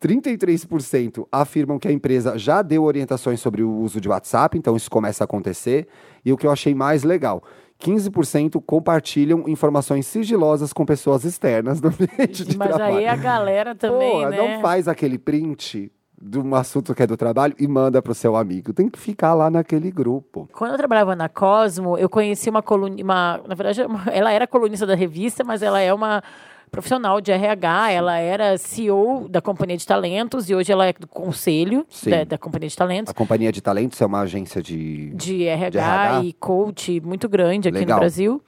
33% 0.00 1.26
afirmam 1.30 1.78
que 1.78 1.88
a 1.88 1.92
empresa 1.92 2.38
já 2.38 2.62
deu 2.62 2.84
orientações 2.84 3.40
sobre 3.40 3.62
o 3.62 3.70
uso 3.70 4.00
de 4.00 4.08
WhatsApp, 4.08 4.56
então 4.56 4.76
isso 4.76 4.90
começa 4.90 5.24
a 5.24 5.26
acontecer. 5.26 5.88
E 6.24 6.32
o 6.32 6.36
que 6.36 6.46
eu 6.46 6.50
achei 6.50 6.74
mais 6.74 7.02
legal, 7.02 7.42
15% 7.80 8.62
compartilham 8.64 9.44
informações 9.48 10.06
sigilosas 10.06 10.72
com 10.72 10.84
pessoas 10.84 11.24
externas 11.24 11.80
no 11.80 11.88
ambiente 11.88 12.44
de 12.44 12.56
Mas 12.56 12.68
trabalho. 12.68 12.96
aí 12.96 13.06
a 13.06 13.16
galera 13.16 13.74
também, 13.74 14.22
Pô, 14.22 14.28
né? 14.28 14.36
não 14.36 14.60
faz 14.60 14.88
aquele 14.88 15.18
print 15.18 15.90
de 16.20 16.38
um 16.38 16.54
assunto 16.54 16.94
que 16.94 17.02
é 17.02 17.06
do 17.06 17.16
trabalho 17.16 17.54
e 17.58 17.68
manda 17.68 18.02
para 18.02 18.10
o 18.10 18.14
seu 18.14 18.34
amigo. 18.34 18.72
Tem 18.72 18.88
que 18.88 18.98
ficar 18.98 19.34
lá 19.34 19.48
naquele 19.48 19.90
grupo. 19.90 20.48
Quando 20.52 20.72
eu 20.72 20.76
trabalhava 20.76 21.14
na 21.14 21.28
Cosmo, 21.28 21.96
eu 21.96 22.08
conheci 22.08 22.50
uma 22.50 22.60
coluna, 22.60 22.96
uma, 23.00 23.40
na 23.46 23.54
verdade, 23.54 23.80
ela 24.12 24.32
era 24.32 24.46
colunista 24.46 24.84
da 24.84 24.96
revista, 24.96 25.44
mas 25.44 25.62
ela 25.62 25.80
é 25.80 25.94
uma 25.94 26.22
profissional 26.68 27.20
de 27.20 27.32
RH, 27.32 27.90
ela 27.92 28.18
era 28.18 28.58
CEO 28.58 29.28
da 29.28 29.40
Companhia 29.40 29.76
de 29.76 29.86
Talentos 29.86 30.48
e 30.48 30.54
hoje 30.54 30.70
ela 30.72 30.86
é 30.86 30.92
do 30.92 31.06
conselho 31.06 31.86
da, 32.04 32.24
da, 32.24 32.38
Companhia 32.38 32.68
de 32.68 32.76
Talentos. 32.76 33.10
A 33.10 33.14
Companhia 33.14 33.52
de 33.52 33.60
Talentos 33.60 34.00
é 34.00 34.06
uma 34.06 34.20
agência 34.20 34.62
de, 34.62 35.10
de, 35.14 35.44
RH, 35.44 35.70
de 35.70 35.78
RH. 35.78 36.24
e 36.24 36.32
coach 36.34 37.00
muito 37.00 37.28
grande 37.28 37.68
aqui 37.68 37.78
Legal. 37.78 37.96
no 37.96 38.00
Brasil. 38.00 38.42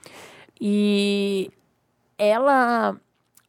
E 0.61 1.51
ela 2.19 2.97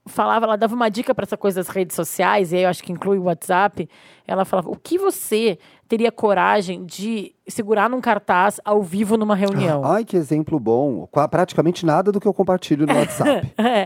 falava, 0.06 0.46
ela 0.46 0.56
dava 0.56 0.76
uma 0.76 0.90
dica 0.90 1.14
para 1.14 1.24
essa 1.24 1.38
coisa 1.38 1.62
das 1.62 1.70
redes 1.70 1.96
sociais, 1.96 2.52
e 2.52 2.58
aí 2.58 2.64
eu 2.64 2.70
acho 2.70 2.84
que 2.84 2.92
inclui 2.92 3.18
o 3.18 3.24
WhatsApp. 3.24 3.88
Ela 4.28 4.46
falava: 4.46 4.70
o 4.70 4.76
que 4.76 4.98
você 4.98 5.58
teria 5.92 6.10
coragem 6.10 6.86
de 6.86 7.36
segurar 7.46 7.90
num 7.90 8.00
cartaz 8.00 8.62
ao 8.64 8.82
vivo 8.82 9.18
numa 9.18 9.36
reunião? 9.36 9.84
Ai, 9.84 10.06
que 10.06 10.16
exemplo 10.16 10.58
bom. 10.58 11.06
Praticamente 11.30 11.86
nada 11.86 12.14
do 12.14 12.20
que 12.22 12.26
eu 12.26 12.34
compartilho 12.34 12.88
no 12.88 12.96
WhatsApp. 12.96 13.52
é. 13.60 13.86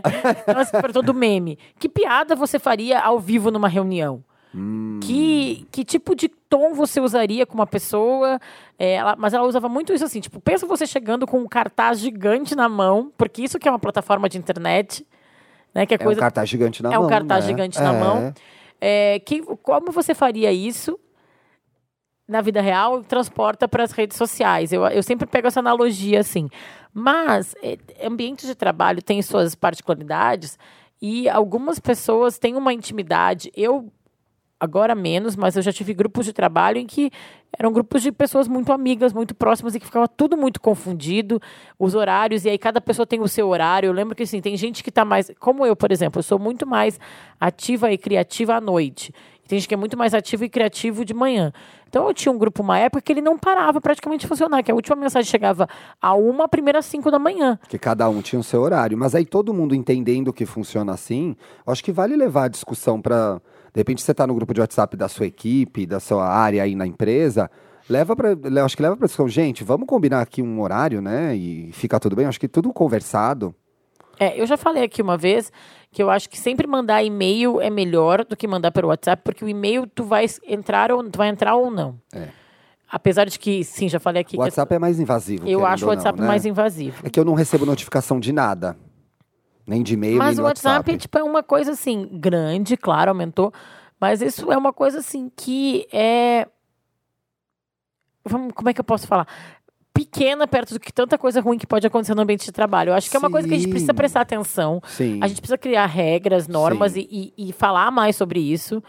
Nossa, 0.54 0.80
para 0.80 0.92
todo 0.92 1.12
meme. 1.12 1.58
Que 1.80 1.88
piada 1.88 2.36
você 2.36 2.60
faria 2.60 3.00
ao 3.00 3.18
vivo 3.18 3.50
numa 3.50 3.68
reunião? 3.68 4.22
Hum. 4.54 5.00
Que, 5.02 5.66
que 5.72 5.84
tipo 5.84 6.14
de 6.14 6.28
tom 6.28 6.74
você 6.74 7.00
usaria 7.00 7.44
com 7.44 7.54
uma 7.54 7.66
pessoa? 7.66 8.38
É, 8.78 8.94
ela, 8.94 9.16
mas 9.16 9.34
ela 9.34 9.44
usava 9.44 9.68
muito 9.68 9.92
isso 9.92 10.04
assim, 10.04 10.20
tipo, 10.20 10.38
pensa 10.38 10.64
você 10.64 10.86
chegando 10.86 11.26
com 11.26 11.40
um 11.40 11.48
cartaz 11.48 11.98
gigante 11.98 12.54
na 12.54 12.68
mão, 12.68 13.10
porque 13.18 13.42
isso 13.42 13.58
que 13.58 13.66
é 13.66 13.70
uma 13.70 13.80
plataforma 13.80 14.28
de 14.28 14.38
internet, 14.38 15.04
né? 15.74 15.84
Que 15.84 15.94
é, 15.94 15.98
coisa, 15.98 16.20
um 16.20 16.22
cartaz 16.22 16.48
gigante 16.48 16.84
na 16.84 16.90
é 16.90 16.94
mão. 16.94 17.02
É 17.02 17.04
um 17.04 17.10
cartaz 17.10 17.44
né? 17.46 17.50
gigante 17.50 17.80
na 17.80 17.92
é. 17.92 18.00
mão. 18.00 18.34
É, 18.80 19.18
que, 19.18 19.42
como 19.42 19.90
você 19.90 20.14
faria 20.14 20.52
isso 20.52 20.96
na 22.28 22.40
vida 22.40 22.60
real 22.60 23.02
transporta 23.02 23.68
para 23.68 23.84
as 23.84 23.92
redes 23.92 24.16
sociais? 24.16 24.72
Eu, 24.72 24.86
eu 24.86 25.02
sempre 25.02 25.26
pego 25.26 25.46
essa 25.48 25.60
analogia 25.60 26.20
assim. 26.20 26.48
Mas 26.92 27.54
é, 27.62 27.76
ambientes 28.04 28.46
de 28.46 28.54
trabalho 28.54 29.02
têm 29.02 29.20
suas 29.22 29.54
particularidades 29.54 30.58
e 31.00 31.28
algumas 31.28 31.78
pessoas 31.78 32.38
têm 32.38 32.56
uma 32.56 32.72
intimidade. 32.72 33.52
Eu 33.54 33.92
agora 34.58 34.94
menos, 34.94 35.36
mas 35.36 35.56
eu 35.56 35.62
já 35.62 35.72
tive 35.72 35.92
grupos 35.92 36.24
de 36.24 36.32
trabalho 36.32 36.78
em 36.78 36.86
que 36.86 37.10
eram 37.58 37.72
grupos 37.72 38.02
de 38.02 38.10
pessoas 38.10 38.48
muito 38.48 38.72
amigas, 38.72 39.12
muito 39.12 39.34
próximas 39.34 39.74
e 39.74 39.80
que 39.80 39.86
ficava 39.86 40.08
tudo 40.08 40.36
muito 40.36 40.60
confundido, 40.60 41.40
os 41.78 41.94
horários, 41.94 42.44
e 42.44 42.50
aí 42.50 42.58
cada 42.58 42.80
pessoa 42.80 43.06
tem 43.06 43.20
o 43.20 43.28
seu 43.28 43.48
horário. 43.48 43.88
Eu 43.88 43.92
lembro 43.92 44.14
que 44.14 44.22
assim, 44.22 44.40
tem 44.40 44.56
gente 44.56 44.82
que 44.82 44.88
está 44.88 45.04
mais. 45.04 45.30
Como 45.38 45.64
eu, 45.64 45.76
por 45.76 45.92
exemplo, 45.92 46.18
eu 46.18 46.22
sou 46.22 46.38
muito 46.38 46.66
mais 46.66 46.98
ativa 47.38 47.92
e 47.92 47.98
criativa 47.98 48.56
à 48.56 48.60
noite. 48.60 49.12
Tem 49.46 49.58
gente 49.58 49.68
que 49.68 49.74
é 49.74 49.76
muito 49.76 49.96
mais 49.96 50.12
ativo 50.12 50.44
e 50.44 50.48
criativo 50.48 51.04
de 51.04 51.14
manhã. 51.14 51.52
Então 51.88 52.08
eu 52.08 52.14
tinha 52.14 52.32
um 52.32 52.38
grupo 52.38 52.62
uma 52.62 52.78
época 52.78 53.00
que 53.00 53.12
ele 53.12 53.20
não 53.20 53.38
parava 53.38 53.80
praticamente 53.80 54.22
de 54.22 54.26
funcionar, 54.26 54.62
que 54.62 54.70
a 54.70 54.74
última 54.74 54.96
mensagem 54.96 55.30
chegava 55.30 55.68
a 56.00 56.14
uma, 56.14 56.44
a 56.44 56.48
primeira 56.48 56.80
às 56.80 56.86
cinco 56.86 57.10
da 57.10 57.18
manhã. 57.18 57.58
Que 57.68 57.78
cada 57.78 58.08
um 58.08 58.20
tinha 58.20 58.40
o 58.40 58.44
seu 58.44 58.60
horário. 58.62 58.98
Mas 58.98 59.14
aí 59.14 59.24
todo 59.24 59.54
mundo 59.54 59.74
entendendo 59.74 60.32
que 60.32 60.44
funciona 60.44 60.92
assim, 60.92 61.36
acho 61.66 61.82
que 61.82 61.92
vale 61.92 62.16
levar 62.16 62.44
a 62.44 62.48
discussão 62.48 63.00
para 63.00 63.40
de 63.72 63.80
repente 63.80 64.00
você 64.00 64.12
está 64.12 64.26
no 64.26 64.34
grupo 64.34 64.54
de 64.54 64.60
WhatsApp 64.62 64.96
da 64.96 65.06
sua 65.06 65.26
equipe, 65.26 65.84
da 65.84 66.00
sua 66.00 66.26
área 66.26 66.62
aí 66.62 66.74
na 66.74 66.86
empresa, 66.86 67.50
leva 67.90 68.16
para, 68.16 68.30
acho 68.64 68.74
que 68.74 68.82
leva 68.82 68.96
para 68.96 69.06
discussão, 69.06 69.28
gente, 69.28 69.62
vamos 69.62 69.86
combinar 69.86 70.22
aqui 70.22 70.40
um 70.40 70.62
horário, 70.62 71.02
né? 71.02 71.36
E 71.36 71.70
ficar 71.72 72.00
tudo 72.00 72.16
bem. 72.16 72.24
Acho 72.24 72.40
que 72.40 72.48
tudo 72.48 72.72
conversado. 72.72 73.54
É, 74.18 74.40
eu 74.40 74.46
já 74.46 74.56
falei 74.56 74.82
aqui 74.82 75.02
uma 75.02 75.16
vez 75.16 75.52
que 75.90 76.02
eu 76.02 76.10
acho 76.10 76.28
que 76.28 76.38
sempre 76.38 76.66
mandar 76.66 77.02
e-mail 77.02 77.60
é 77.60 77.70
melhor 77.70 78.24
do 78.24 78.36
que 78.36 78.46
mandar 78.46 78.70
pelo 78.70 78.88
WhatsApp, 78.88 79.22
porque 79.22 79.44
o 79.44 79.48
e-mail 79.48 79.86
tu 79.86 80.04
vai 80.04 80.26
entrar 80.46 80.92
ou 80.92 81.02
tu 81.08 81.16
vai 81.16 81.28
entrar 81.28 81.56
ou 81.56 81.70
não. 81.70 81.98
É. 82.12 82.28
Apesar 82.90 83.24
de 83.24 83.38
que, 83.38 83.64
sim, 83.64 83.88
já 83.88 83.98
falei 83.98 84.22
aqui. 84.22 84.36
O 84.36 84.40
WhatsApp 84.40 84.74
é 84.74 84.78
mais 84.78 85.00
invasivo. 85.00 85.46
Eu 85.46 85.66
acho 85.66 85.84
o 85.84 85.88
WhatsApp 85.88 86.18
não, 86.18 86.24
né? 86.24 86.28
mais 86.28 86.46
invasivo. 86.46 87.04
É 87.04 87.10
que 87.10 87.18
eu 87.18 87.24
não 87.24 87.34
recebo 87.34 87.66
notificação 87.66 88.20
de 88.20 88.32
nada. 88.32 88.76
Nem 89.66 89.82
de 89.82 89.94
e-mail, 89.94 90.18
Mas 90.18 90.36
nem 90.36 90.44
o 90.44 90.46
WhatsApp, 90.46 90.76
WhatsApp 90.76 90.98
tipo, 90.98 91.18
é 91.18 91.22
uma 91.24 91.42
coisa 91.42 91.72
assim, 91.72 92.08
grande, 92.12 92.76
claro, 92.76 93.10
aumentou. 93.10 93.52
Mas 94.00 94.22
isso 94.22 94.52
é 94.52 94.56
uma 94.56 94.72
coisa 94.72 95.00
assim 95.00 95.30
que 95.34 95.86
é. 95.92 96.46
Vamos, 98.24 98.52
como 98.54 98.68
é 98.68 98.74
que 98.74 98.80
eu 98.80 98.84
posso 98.84 99.06
falar? 99.06 99.26
Pequena 99.96 100.46
perto 100.46 100.74
do 100.74 100.80
que 100.80 100.92
tanta 100.92 101.16
coisa 101.16 101.40
ruim 101.40 101.58
que 101.58 101.66
pode 101.66 101.86
acontecer 101.86 102.14
no 102.14 102.22
ambiente 102.22 102.44
de 102.44 102.52
trabalho. 102.52 102.90
Eu 102.90 102.94
acho 102.94 103.06
que 103.08 103.16
Sim. 103.16 103.16
é 103.16 103.20
uma 103.20 103.30
coisa 103.30 103.48
que 103.48 103.54
a 103.54 103.56
gente 103.56 103.70
precisa 103.70 103.94
prestar 103.94 104.20
atenção. 104.20 104.82
Sim. 104.86 105.18
A 105.22 105.26
gente 105.26 105.40
precisa 105.40 105.58
criar 105.58 105.86
regras, 105.86 106.46
normas 106.46 106.96
e, 106.96 107.08
e, 107.10 107.48
e, 107.48 107.52
falar 107.52 107.90
mais 107.90 108.16
sobre 108.16 108.40
isso. 108.40 108.82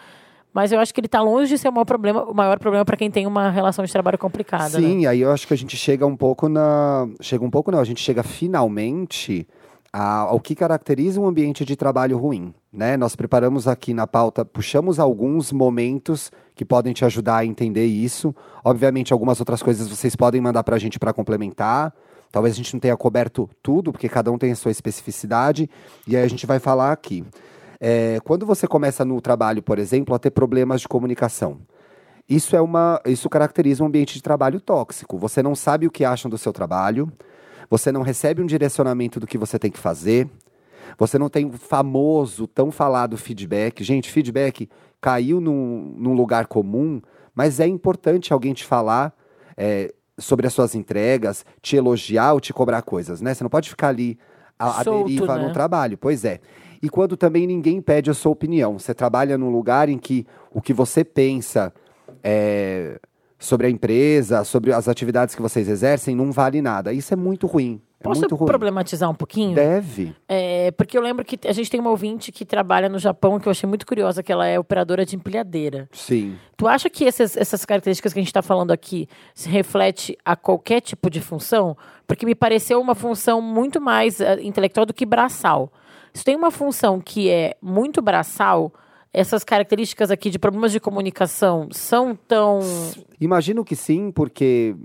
Mas 0.53 0.71
eu 0.71 0.79
acho 0.79 0.93
que 0.93 0.99
ele 0.99 1.07
está 1.07 1.21
longe 1.21 1.49
de 1.49 1.57
ser 1.57 1.69
o 1.69 1.71
maior 1.71 1.85
problema, 1.85 2.23
o 2.23 2.33
maior 2.33 2.57
problema 2.57 2.83
para 2.83 2.97
quem 2.97 3.11
tem 3.11 3.27
uma 3.27 3.49
relação 3.49 3.85
de 3.85 3.91
trabalho 3.91 4.17
complicada. 4.17 4.69
Sim, 4.69 5.01
né? 5.01 5.07
aí 5.07 5.21
eu 5.21 5.31
acho 5.31 5.47
que 5.47 5.53
a 5.53 5.57
gente 5.57 5.77
chega 5.77 6.05
um 6.05 6.15
pouco 6.15 6.49
na. 6.49 7.07
Chega 7.21 7.45
um 7.45 7.49
pouco, 7.49 7.71
não, 7.71 7.79
a 7.79 7.85
gente 7.85 8.01
chega 8.01 8.23
finalmente 8.23 9.47
ao 9.99 10.39
que 10.39 10.53
caracteriza 10.53 11.19
um 11.19 11.25
ambiente 11.25 11.65
de 11.65 11.75
trabalho 11.75 12.17
ruim. 12.17 12.53
Né? 12.71 12.95
Nós 12.95 13.15
preparamos 13.15 13.67
aqui 13.67 13.93
na 13.93 14.05
pauta, 14.05 14.45
puxamos 14.45 14.99
alguns 14.99 15.51
momentos 15.51 16.31
que 16.53 16.63
podem 16.63 16.93
te 16.93 17.03
ajudar 17.03 17.37
a 17.37 17.45
entender 17.45 17.85
isso. 17.85 18.35
Obviamente, 18.63 19.11
algumas 19.11 19.39
outras 19.39 19.63
coisas 19.63 19.87
vocês 19.87 20.15
podem 20.15 20.39
mandar 20.39 20.63
para 20.63 20.75
a 20.75 20.79
gente 20.79 20.99
para 20.99 21.11
complementar. 21.11 21.91
Talvez 22.31 22.53
a 22.53 22.57
gente 22.57 22.73
não 22.73 22.79
tenha 22.79 22.95
coberto 22.95 23.49
tudo, 23.63 23.91
porque 23.91 24.07
cada 24.07 24.31
um 24.31 24.37
tem 24.37 24.51
a 24.51 24.55
sua 24.55 24.69
especificidade, 24.69 25.69
e 26.05 26.15
aí 26.15 26.23
a 26.23 26.27
gente 26.27 26.45
vai 26.45 26.59
falar 26.59 26.91
aqui. 26.91 27.25
É, 27.79 28.19
quando 28.23 28.45
você 28.45 28.67
começa 28.67 29.05
no 29.05 29.19
trabalho, 29.21 29.63
por 29.63 29.79
exemplo, 29.79 30.13
a 30.13 30.19
ter 30.19 30.31
problemas 30.31 30.81
de 30.81 30.87
comunicação, 30.87 31.59
isso 32.29 32.55
é 32.55 32.61
uma, 32.61 33.01
isso 33.05 33.29
caracteriza 33.29 33.81
um 33.81 33.87
ambiente 33.87 34.13
de 34.13 34.21
trabalho 34.21 34.59
tóxico. 34.59 35.17
Você 35.17 35.41
não 35.41 35.55
sabe 35.55 35.87
o 35.87 35.91
que 35.91 36.03
acham 36.03 36.29
do 36.29 36.37
seu 36.37 36.51
trabalho, 36.51 37.11
você 37.69 37.91
não 37.91 38.01
recebe 38.01 38.41
um 38.41 38.45
direcionamento 38.45 39.19
do 39.19 39.27
que 39.27 39.37
você 39.37 39.59
tem 39.59 39.71
que 39.71 39.79
fazer, 39.79 40.29
Você 40.97 41.19
não 41.19 41.29
tem 41.29 41.45
o 41.45 41.51
famoso, 41.51 42.47
tão 42.47 42.71
falado 42.71 43.17
feedback. 43.17 43.83
Gente, 43.83 44.09
feedback 44.09 44.69
caiu 45.01 45.41
num, 45.41 45.93
num 45.97 46.13
lugar 46.13 46.47
comum, 46.47 47.01
mas 47.35 47.59
é 47.59 47.67
importante 47.67 48.31
alguém 48.31 48.53
te 48.53 48.63
falar 48.63 49.13
é, 49.55 49.93
sobre 50.17 50.47
as 50.47 50.53
suas 50.53 50.73
entregas, 50.75 51.45
te 51.61 51.75
elogiar 51.75 52.33
ou 52.33 52.39
te 52.39 52.53
cobrar 52.53 52.81
coisas, 52.81 53.21
né? 53.21 53.33
Você 53.33 53.43
não 53.43 53.49
pode 53.49 53.69
ficar 53.69 53.89
ali 53.89 54.17
à, 54.57 54.83
deriva 54.83 55.37
né? 55.37 55.47
no 55.47 55.53
trabalho. 55.53 55.97
Pois 55.97 56.25
é. 56.25 56.39
E 56.81 56.89
quando 56.89 57.17
também 57.17 57.45
ninguém 57.45 57.81
pede 57.81 58.09
a 58.09 58.13
sua 58.13 58.31
opinião. 58.31 58.79
Você 58.79 58.93
trabalha 58.93 59.37
num 59.37 59.49
lugar 59.49 59.89
em 59.89 59.97
que 59.97 60.25
o 60.51 60.61
que 60.61 60.73
você 60.73 61.03
pensa 61.03 61.73
é, 62.23 62.99
sobre 63.39 63.67
a 63.67 63.69
empresa, 63.69 64.43
sobre 64.43 64.73
as 64.73 64.87
atividades 64.87 65.35
que 65.35 65.41
vocês 65.41 65.67
exercem, 65.67 66.15
não 66.15 66.31
vale 66.31 66.61
nada. 66.61 66.91
Isso 66.91 67.13
é 67.13 67.17
muito 67.17 67.45
ruim. 67.47 67.81
É 67.99 68.03
Posso 68.03 68.21
muito 68.21 68.35
ruim. 68.35 68.47
problematizar 68.47 69.09
um 69.09 69.15
pouquinho? 69.15 69.55
Deve. 69.55 70.15
É, 70.27 70.69
porque 70.71 70.97
eu 70.97 71.01
lembro 71.01 71.25
que 71.25 71.39
a 71.47 71.51
gente 71.51 71.69
tem 71.69 71.79
uma 71.79 71.89
ouvinte 71.89 72.31
que 72.31 72.45
trabalha 72.45 72.87
no 72.87 72.99
Japão, 72.99 73.39
que 73.39 73.47
eu 73.47 73.51
achei 73.51 73.67
muito 73.67 73.87
curiosa, 73.87 74.21
que 74.21 74.31
ela 74.31 74.45
é 74.45 74.59
operadora 74.59 75.03
de 75.03 75.15
empilhadeira. 75.15 75.89
Sim. 75.91 76.37
Tu 76.55 76.67
acha 76.67 76.89
que 76.89 77.05
essas, 77.05 77.35
essas 77.35 77.65
características 77.65 78.13
que 78.13 78.19
a 78.19 78.21
gente 78.21 78.29
está 78.29 78.43
falando 78.43 78.71
aqui 78.71 79.07
se 79.33 79.49
reflete 79.49 80.15
a 80.23 80.35
qualquer 80.35 80.81
tipo 80.81 81.09
de 81.09 81.21
função? 81.21 81.75
Porque 82.05 82.25
me 82.25 82.35
pareceu 82.35 82.79
uma 82.79 82.93
função 82.93 83.41
muito 83.41 83.81
mais 83.81 84.19
uh, 84.19 84.39
intelectual 84.41 84.85
do 84.85 84.93
que 84.93 85.05
braçal. 85.05 85.71
Se 86.13 86.23
tem 86.23 86.35
uma 86.35 86.51
função 86.51 86.99
que 86.99 87.29
é 87.29 87.55
muito 87.61 88.01
braçal, 88.01 88.71
essas 89.17 89.43
características 89.43 90.11
aqui 90.11 90.29
de 90.29 90.37
problemas 90.37 90.71
de 90.71 90.79
comunicação 90.79 91.67
são 91.71 92.15
tão. 92.15 92.59
Imagino 93.19 93.65
que 93.65 93.75
sim, 93.75 94.11
porque 94.11 94.75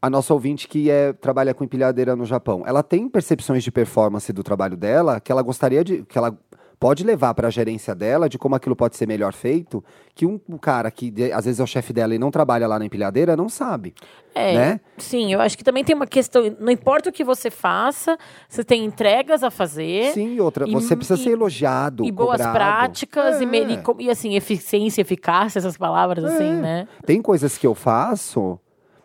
a 0.00 0.08
nossa 0.08 0.32
ouvinte 0.32 0.68
que 0.68 0.88
é, 0.88 1.12
trabalha 1.12 1.52
com 1.52 1.64
empilhadeira 1.64 2.14
no 2.14 2.24
Japão, 2.24 2.62
ela 2.64 2.84
tem 2.84 3.08
percepções 3.08 3.64
de 3.64 3.72
performance 3.72 4.32
do 4.32 4.44
trabalho 4.44 4.76
dela 4.76 5.18
que 5.18 5.32
ela 5.32 5.42
gostaria 5.42 5.82
de. 5.82 6.04
que 6.04 6.16
ela 6.16 6.38
pode 6.78 7.04
levar 7.04 7.34
para 7.34 7.48
a 7.48 7.50
gerência 7.50 7.94
dela 7.94 8.28
de 8.28 8.38
como 8.38 8.54
aquilo 8.54 8.76
pode 8.76 8.96
ser 8.96 9.06
melhor 9.06 9.32
feito, 9.32 9.82
que 10.14 10.26
um, 10.26 10.40
um 10.48 10.58
cara 10.58 10.90
que 10.90 11.10
de, 11.10 11.32
às 11.32 11.44
vezes 11.44 11.60
é 11.60 11.62
o 11.62 11.66
chefe 11.66 11.92
dela 11.92 12.14
e 12.14 12.18
não 12.18 12.30
trabalha 12.30 12.66
lá 12.66 12.78
na 12.78 12.84
empilhadeira 12.84 13.36
não 13.36 13.48
sabe. 13.48 13.94
É, 14.34 14.54
né? 14.54 14.80
sim, 14.98 15.32
eu 15.32 15.40
acho 15.40 15.56
que 15.56 15.62
também 15.62 15.84
tem 15.84 15.94
uma 15.94 16.06
questão, 16.06 16.56
não 16.58 16.72
importa 16.72 17.08
o 17.08 17.12
que 17.12 17.22
você 17.22 17.50
faça, 17.50 18.18
você 18.48 18.64
tem 18.64 18.84
entregas 18.84 19.42
a 19.42 19.50
fazer. 19.50 20.12
Sim, 20.12 20.40
outra, 20.40 20.68
e, 20.68 20.72
você 20.72 20.96
precisa 20.96 21.20
e, 21.20 21.22
ser 21.22 21.30
elogiado, 21.30 22.04
E 22.04 22.10
boas 22.10 22.38
cobrado. 22.38 22.52
práticas 22.52 23.40
é. 23.40 23.44
e, 23.44 24.04
e, 24.04 24.10
assim, 24.10 24.34
eficiência, 24.34 25.00
eficácia, 25.02 25.58
essas 25.58 25.76
palavras 25.76 26.24
é. 26.24 26.26
assim, 26.28 26.52
né? 26.52 26.88
Tem 27.06 27.22
coisas 27.22 27.56
que 27.56 27.66
eu 27.66 27.74
faço 27.74 28.58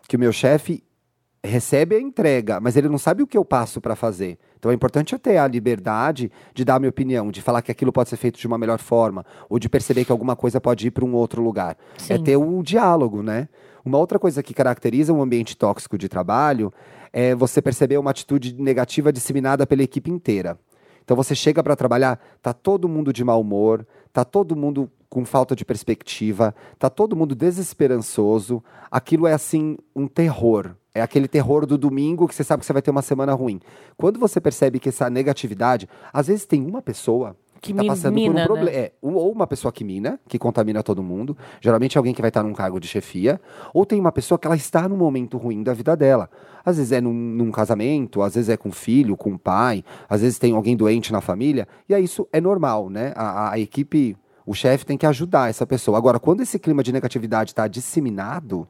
que 0.08 0.16
o 0.16 0.18
meu 0.18 0.32
chefe 0.32 0.82
recebe 1.42 1.96
a 1.96 2.00
entrega, 2.00 2.60
mas 2.60 2.76
ele 2.76 2.88
não 2.88 2.98
sabe 2.98 3.22
o 3.22 3.26
que 3.26 3.36
eu 3.36 3.44
passo 3.44 3.80
para 3.80 3.96
fazer. 3.96 4.38
Então 4.58 4.70
é 4.70 4.74
importante 4.74 5.14
eu 5.14 5.18
ter 5.18 5.38
a 5.38 5.46
liberdade 5.46 6.30
de 6.54 6.64
dar 6.64 6.74
a 6.74 6.78
minha 6.78 6.90
opinião, 6.90 7.30
de 7.30 7.40
falar 7.40 7.62
que 7.62 7.72
aquilo 7.72 7.92
pode 7.92 8.10
ser 8.10 8.16
feito 8.16 8.38
de 8.38 8.46
uma 8.46 8.58
melhor 8.58 8.78
forma, 8.78 9.24
ou 9.48 9.58
de 9.58 9.68
perceber 9.68 10.04
que 10.04 10.12
alguma 10.12 10.36
coisa 10.36 10.60
pode 10.60 10.86
ir 10.86 10.90
para 10.90 11.04
um 11.04 11.14
outro 11.14 11.42
lugar. 11.42 11.76
É 11.96 11.98
Sim. 11.98 12.12
É 12.14 12.18
ter 12.18 12.36
um 12.36 12.62
diálogo, 12.62 13.22
né? 13.22 13.48
Uma 13.84 13.96
outra 13.96 14.18
coisa 14.18 14.42
que 14.42 14.52
caracteriza 14.52 15.12
um 15.12 15.22
ambiente 15.22 15.56
tóxico 15.56 15.96
de 15.96 16.08
trabalho 16.08 16.72
é 17.12 17.34
você 17.34 17.62
perceber 17.62 17.96
uma 17.96 18.10
atitude 18.10 18.54
negativa 18.60 19.10
disseminada 19.10 19.66
pela 19.66 19.82
equipe 19.82 20.10
inteira. 20.10 20.58
Então 21.02 21.16
você 21.16 21.34
chega 21.34 21.62
para 21.62 21.74
trabalhar, 21.74 22.20
tá 22.42 22.52
todo 22.52 22.88
mundo 22.88 23.12
de 23.12 23.24
mau 23.24 23.40
humor, 23.40 23.86
tá 24.12 24.24
todo 24.24 24.54
mundo 24.54 24.90
com 25.10 25.24
falta 25.24 25.56
de 25.56 25.64
perspectiva, 25.64 26.54
tá 26.78 26.88
todo 26.88 27.16
mundo 27.16 27.34
desesperançoso. 27.34 28.62
Aquilo 28.88 29.26
é 29.26 29.32
assim 29.32 29.76
um 29.94 30.06
terror. 30.06 30.76
É 30.94 31.02
aquele 31.02 31.28
terror 31.28 31.66
do 31.66 31.76
domingo 31.76 32.26
que 32.26 32.34
você 32.34 32.44
sabe 32.44 32.60
que 32.60 32.66
você 32.66 32.72
vai 32.72 32.80
ter 32.80 32.92
uma 32.92 33.02
semana 33.02 33.34
ruim. 33.34 33.60
Quando 33.96 34.18
você 34.18 34.40
percebe 34.40 34.78
que 34.78 34.88
essa 34.88 35.10
negatividade, 35.10 35.88
às 36.12 36.28
vezes 36.28 36.46
tem 36.46 36.64
uma 36.64 36.80
pessoa 36.80 37.36
que 37.60 37.72
está 37.72 37.84
passando 37.84 38.14
mina, 38.14 38.34
por 38.34 38.40
um 38.40 38.44
problema. 38.44 38.70
Né? 38.70 38.78
É, 38.78 38.92
ou 39.02 39.30
uma 39.30 39.46
pessoa 39.46 39.70
que 39.70 39.84
mina, 39.84 40.18
que 40.26 40.38
contamina 40.38 40.82
todo 40.82 41.02
mundo. 41.02 41.36
Geralmente 41.60 41.96
é 41.96 41.98
alguém 41.98 42.14
que 42.14 42.20
vai 42.20 42.30
estar 42.30 42.42
num 42.42 42.54
cargo 42.54 42.80
de 42.80 42.88
chefia. 42.88 43.40
Ou 43.74 43.84
tem 43.84 44.00
uma 44.00 44.10
pessoa 44.10 44.38
que 44.38 44.46
ela 44.46 44.56
está 44.56 44.88
num 44.88 44.96
momento 44.96 45.36
ruim 45.36 45.62
da 45.62 45.74
vida 45.74 45.96
dela. 45.96 46.30
Às 46.64 46.76
vezes 46.76 46.92
é 46.92 47.00
num, 47.00 47.12
num 47.12 47.50
casamento, 47.50 48.22
às 48.22 48.34
vezes 48.34 48.48
é 48.48 48.56
com 48.56 48.70
filho, 48.70 49.16
com 49.16 49.36
pai, 49.36 49.84
às 50.08 50.20
vezes 50.20 50.38
tem 50.38 50.54
alguém 50.54 50.76
doente 50.76 51.12
na 51.12 51.20
família. 51.20 51.68
E 51.88 51.94
aí 51.94 52.04
isso 52.04 52.26
é 52.32 52.40
normal, 52.40 52.88
né? 52.88 53.12
A, 53.14 53.24
a, 53.24 53.52
a 53.52 53.58
equipe, 53.58 54.16
o 54.46 54.54
chefe 54.54 54.84
tem 54.86 54.96
que 54.96 55.06
ajudar 55.06 55.50
essa 55.50 55.66
pessoa. 55.66 55.98
Agora, 55.98 56.18
quando 56.18 56.42
esse 56.42 56.58
clima 56.58 56.82
de 56.82 56.92
negatividade 56.92 57.50
está 57.50 57.66
disseminado 57.68 58.68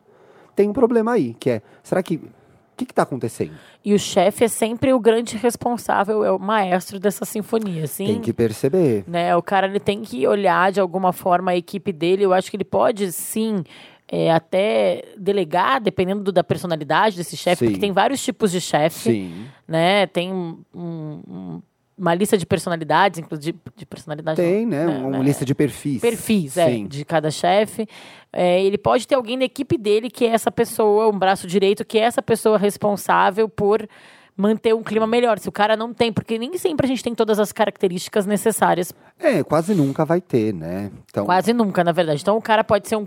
tem 0.61 0.69
um 0.69 0.73
problema 0.73 1.13
aí, 1.13 1.35
que 1.41 1.49
é, 1.49 1.63
será 1.83 2.03
que 2.03 2.17
o 2.17 2.31
que 2.77 2.85
está 2.85 3.03
acontecendo? 3.03 3.53
E 3.85 3.95
o 3.95 3.99
chefe 3.99 4.45
é 4.45 4.49
sempre 4.49 4.93
o 4.93 5.01
grande 5.01 5.37
responsável, 5.37 6.25
é 6.25 6.31
o 6.31 6.39
maestro 6.39 6.99
dessa 6.99 7.25
sinfonia, 7.25 7.85
assim. 7.85 8.07
Tem 8.07 8.21
que 8.21 8.33
perceber. 8.33 9.05
Né? 9.07 9.35
O 9.37 9.43
cara 9.43 9.67
ele 9.67 9.81
tem 9.81 10.03
que 10.03 10.27
olhar 10.27 10.73
de 10.73 10.81
alguma 10.81 11.13
forma 11.13 11.53
a 11.53 11.57
equipe 11.57 11.93
dele. 11.93 12.25
Eu 12.25 12.33
acho 12.33 12.51
que 12.51 12.57
ele 12.57 12.65
pode 12.65 13.13
sim 13.13 13.63
é, 14.07 14.31
até 14.31 15.03
delegar, 15.17 15.81
dependendo 15.81 16.23
do, 16.25 16.33
da 16.33 16.45
personalidade 16.45 17.17
desse 17.17 17.37
chefe, 17.37 17.65
porque 17.65 17.81
tem 17.81 17.93
vários 17.93 18.23
tipos 18.23 18.51
de 18.51 18.61
chefe. 18.61 19.11
Sim. 19.13 19.47
Né? 19.69 20.07
Tem 20.09 20.33
um, 20.33 20.59
um, 20.75 21.63
uma 22.01 22.15
lista 22.15 22.39
de 22.39 22.47
personalidades, 22.47 23.21
inclusive 23.21 23.59
de 23.77 23.85
personalidade. 23.85 24.41
Tem, 24.41 24.65
né? 24.65 24.87
né? 24.87 24.99
Uma 24.99 25.19
né? 25.19 25.23
lista 25.23 25.45
de 25.45 25.55
perfis. 25.55 26.01
Perfis, 26.01 26.57
é, 26.57 26.79
de 26.79 27.05
cada 27.05 27.31
chefe. 27.31 27.87
É, 28.33 28.63
ele 28.65 28.79
pode 28.79 29.07
ter 29.07 29.15
alguém 29.15 29.39
da 29.39 29.45
equipe 29.45 29.77
dele 29.77 30.09
que 30.09 30.25
é 30.25 30.29
essa 30.31 30.51
pessoa, 30.51 31.09
um 31.09 31.19
braço 31.19 31.47
direito, 31.47 31.85
que 31.85 31.99
é 31.99 32.03
essa 32.03 32.23
pessoa 32.23 32.57
responsável 32.57 33.51
por 33.51 33.87
manter 34.35 34.75
um 34.75 34.83
clima 34.83 35.07
melhor. 35.07 35.39
Se 35.39 35.49
o 35.49 35.53
cara 35.53 35.77
não 35.77 35.93
tem, 35.93 36.11
porque 36.11 36.39
nem 36.39 36.57
sempre 36.57 36.87
a 36.87 36.89
gente 36.89 37.05
tem 37.05 37.15
todas 37.15 37.39
as 37.39 37.53
características 37.53 38.25
necessárias. 38.25 38.95
É, 39.19 39.45
quase 39.45 39.75
nunca 39.75 40.07
vai 40.07 40.23
ter, 40.23 40.55
né? 40.55 40.91
Então... 41.11 41.27
Quase 41.27 41.53
nunca, 41.53 41.85
na 41.85 41.93
verdade. 41.93 42.23
Então 42.23 42.39
o 42.39 42.43
cara 42.43 42.65
pode 42.65 42.89
ser 42.89 42.97
um 42.97 43.07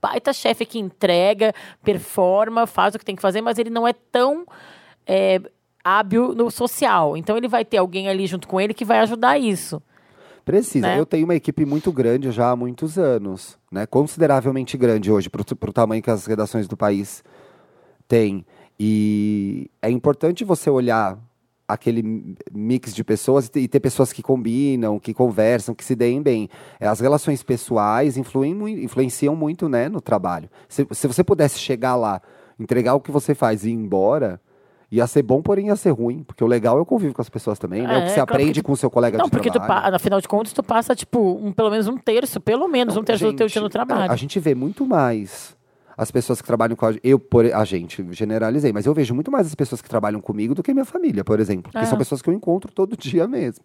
baita 0.00 0.32
chefe 0.32 0.64
que 0.64 0.78
entrega, 0.78 1.52
performa, 1.84 2.66
faz 2.66 2.94
o 2.94 2.98
que 2.98 3.04
tem 3.04 3.14
que 3.14 3.20
fazer, 3.20 3.42
mas 3.42 3.58
ele 3.58 3.68
não 3.68 3.86
é 3.86 3.92
tão. 3.92 4.46
É, 5.06 5.38
hábil 5.84 6.34
no 6.34 6.50
social. 6.50 7.16
Então 7.16 7.36
ele 7.36 7.48
vai 7.48 7.64
ter 7.64 7.78
alguém 7.78 8.08
ali 8.08 8.26
junto 8.26 8.46
com 8.46 8.60
ele 8.60 8.74
que 8.74 8.84
vai 8.84 9.00
ajudar 9.00 9.38
isso. 9.38 9.82
Precisa. 10.44 10.86
Né? 10.86 10.98
Eu 10.98 11.06
tenho 11.06 11.24
uma 11.24 11.34
equipe 11.34 11.64
muito 11.64 11.92
grande 11.92 12.30
já 12.30 12.50
há 12.50 12.56
muitos 12.56 12.98
anos, 12.98 13.58
né? 13.70 13.86
Consideravelmente 13.86 14.76
grande 14.76 15.10
hoje 15.10 15.28
para 15.28 15.42
o 15.42 15.72
tamanho 15.72 16.02
que 16.02 16.10
as 16.10 16.26
redações 16.26 16.66
do 16.66 16.76
país 16.76 17.22
têm. 18.08 18.44
E 18.78 19.70
é 19.82 19.90
importante 19.90 20.44
você 20.44 20.70
olhar 20.70 21.18
aquele 21.68 22.34
mix 22.50 22.94
de 22.94 23.04
pessoas 23.04 23.50
e 23.54 23.68
ter 23.68 23.80
pessoas 23.80 24.12
que 24.12 24.22
combinam, 24.22 24.98
que 24.98 25.14
conversam, 25.14 25.74
que 25.74 25.84
se 25.84 25.94
deem 25.94 26.20
bem. 26.20 26.48
É, 26.80 26.88
as 26.88 27.00
relações 27.00 27.42
pessoais 27.42 28.16
influem, 28.16 28.52
influenciam 28.82 29.36
muito 29.36 29.68
né, 29.68 29.88
no 29.88 30.00
trabalho. 30.00 30.48
Se, 30.68 30.86
se 30.90 31.06
você 31.06 31.22
pudesse 31.22 31.58
chegar 31.58 31.94
lá, 31.94 32.20
entregar 32.58 32.94
o 32.94 33.00
que 33.00 33.10
você 33.10 33.34
faz 33.34 33.64
e 33.64 33.70
ir 33.70 33.74
embora, 33.74 34.40
ia 34.90 35.06
ser 35.06 35.22
bom, 35.22 35.40
porém 35.40 35.68
ia 35.68 35.76
ser 35.76 35.90
ruim. 35.90 36.22
Porque 36.22 36.42
o 36.42 36.46
legal 36.46 36.78
é 36.78 36.80
o 36.80 36.86
convívio 36.86 37.14
com 37.14 37.22
as 37.22 37.28
pessoas 37.28 37.58
também, 37.58 37.82
né? 37.82 37.94
É, 37.94 37.98
o 37.98 38.02
que 38.02 38.08
você 38.08 38.14
claro, 38.14 38.32
aprende 38.32 38.62
com 38.62 38.72
o 38.72 38.76
seu 38.76 38.90
colega 38.90 39.18
não, 39.18 39.26
de 39.26 39.30
porque 39.30 39.50
trabalho. 39.50 39.90
Não, 39.90 39.96
afinal 39.96 40.20
de 40.20 40.28
contas, 40.28 40.52
tu 40.52 40.62
passa, 40.62 40.94
tipo, 40.94 41.20
um, 41.20 41.52
pelo 41.52 41.70
menos 41.70 41.86
um 41.86 41.96
terço, 41.96 42.40
pelo 42.40 42.66
menos 42.66 42.94
não, 42.94 43.02
um 43.02 43.04
terço 43.04 43.24
gente, 43.24 43.34
do 43.34 43.38
teu 43.38 43.46
dia 43.46 43.60
no 43.60 43.68
trabalho. 43.68 44.10
A 44.10 44.16
gente 44.16 44.40
vê 44.40 44.54
muito 44.54 44.84
mais 44.84 45.56
as 45.96 46.10
pessoas 46.10 46.40
que 46.40 46.46
trabalham 46.46 46.74
com 46.74 46.86
a 46.86 46.94
eu 47.04 47.18
por 47.18 47.44
a 47.44 47.64
gente 47.64 48.04
generalizei, 48.12 48.72
mas 48.72 48.86
eu 48.86 48.94
vejo 48.94 49.14
muito 49.14 49.30
mais 49.30 49.46
as 49.46 49.54
pessoas 49.54 49.82
que 49.82 49.88
trabalham 49.88 50.20
comigo 50.20 50.54
do 50.54 50.62
que 50.62 50.72
minha 50.72 50.84
família, 50.84 51.22
por 51.22 51.38
exemplo, 51.38 51.70
que 51.70 51.78
é. 51.78 51.84
são 51.84 51.98
pessoas 51.98 52.22
que 52.22 52.30
eu 52.30 52.34
encontro 52.34 52.72
todo 52.72 52.96
dia 52.98 53.28
mesmo. 53.28 53.64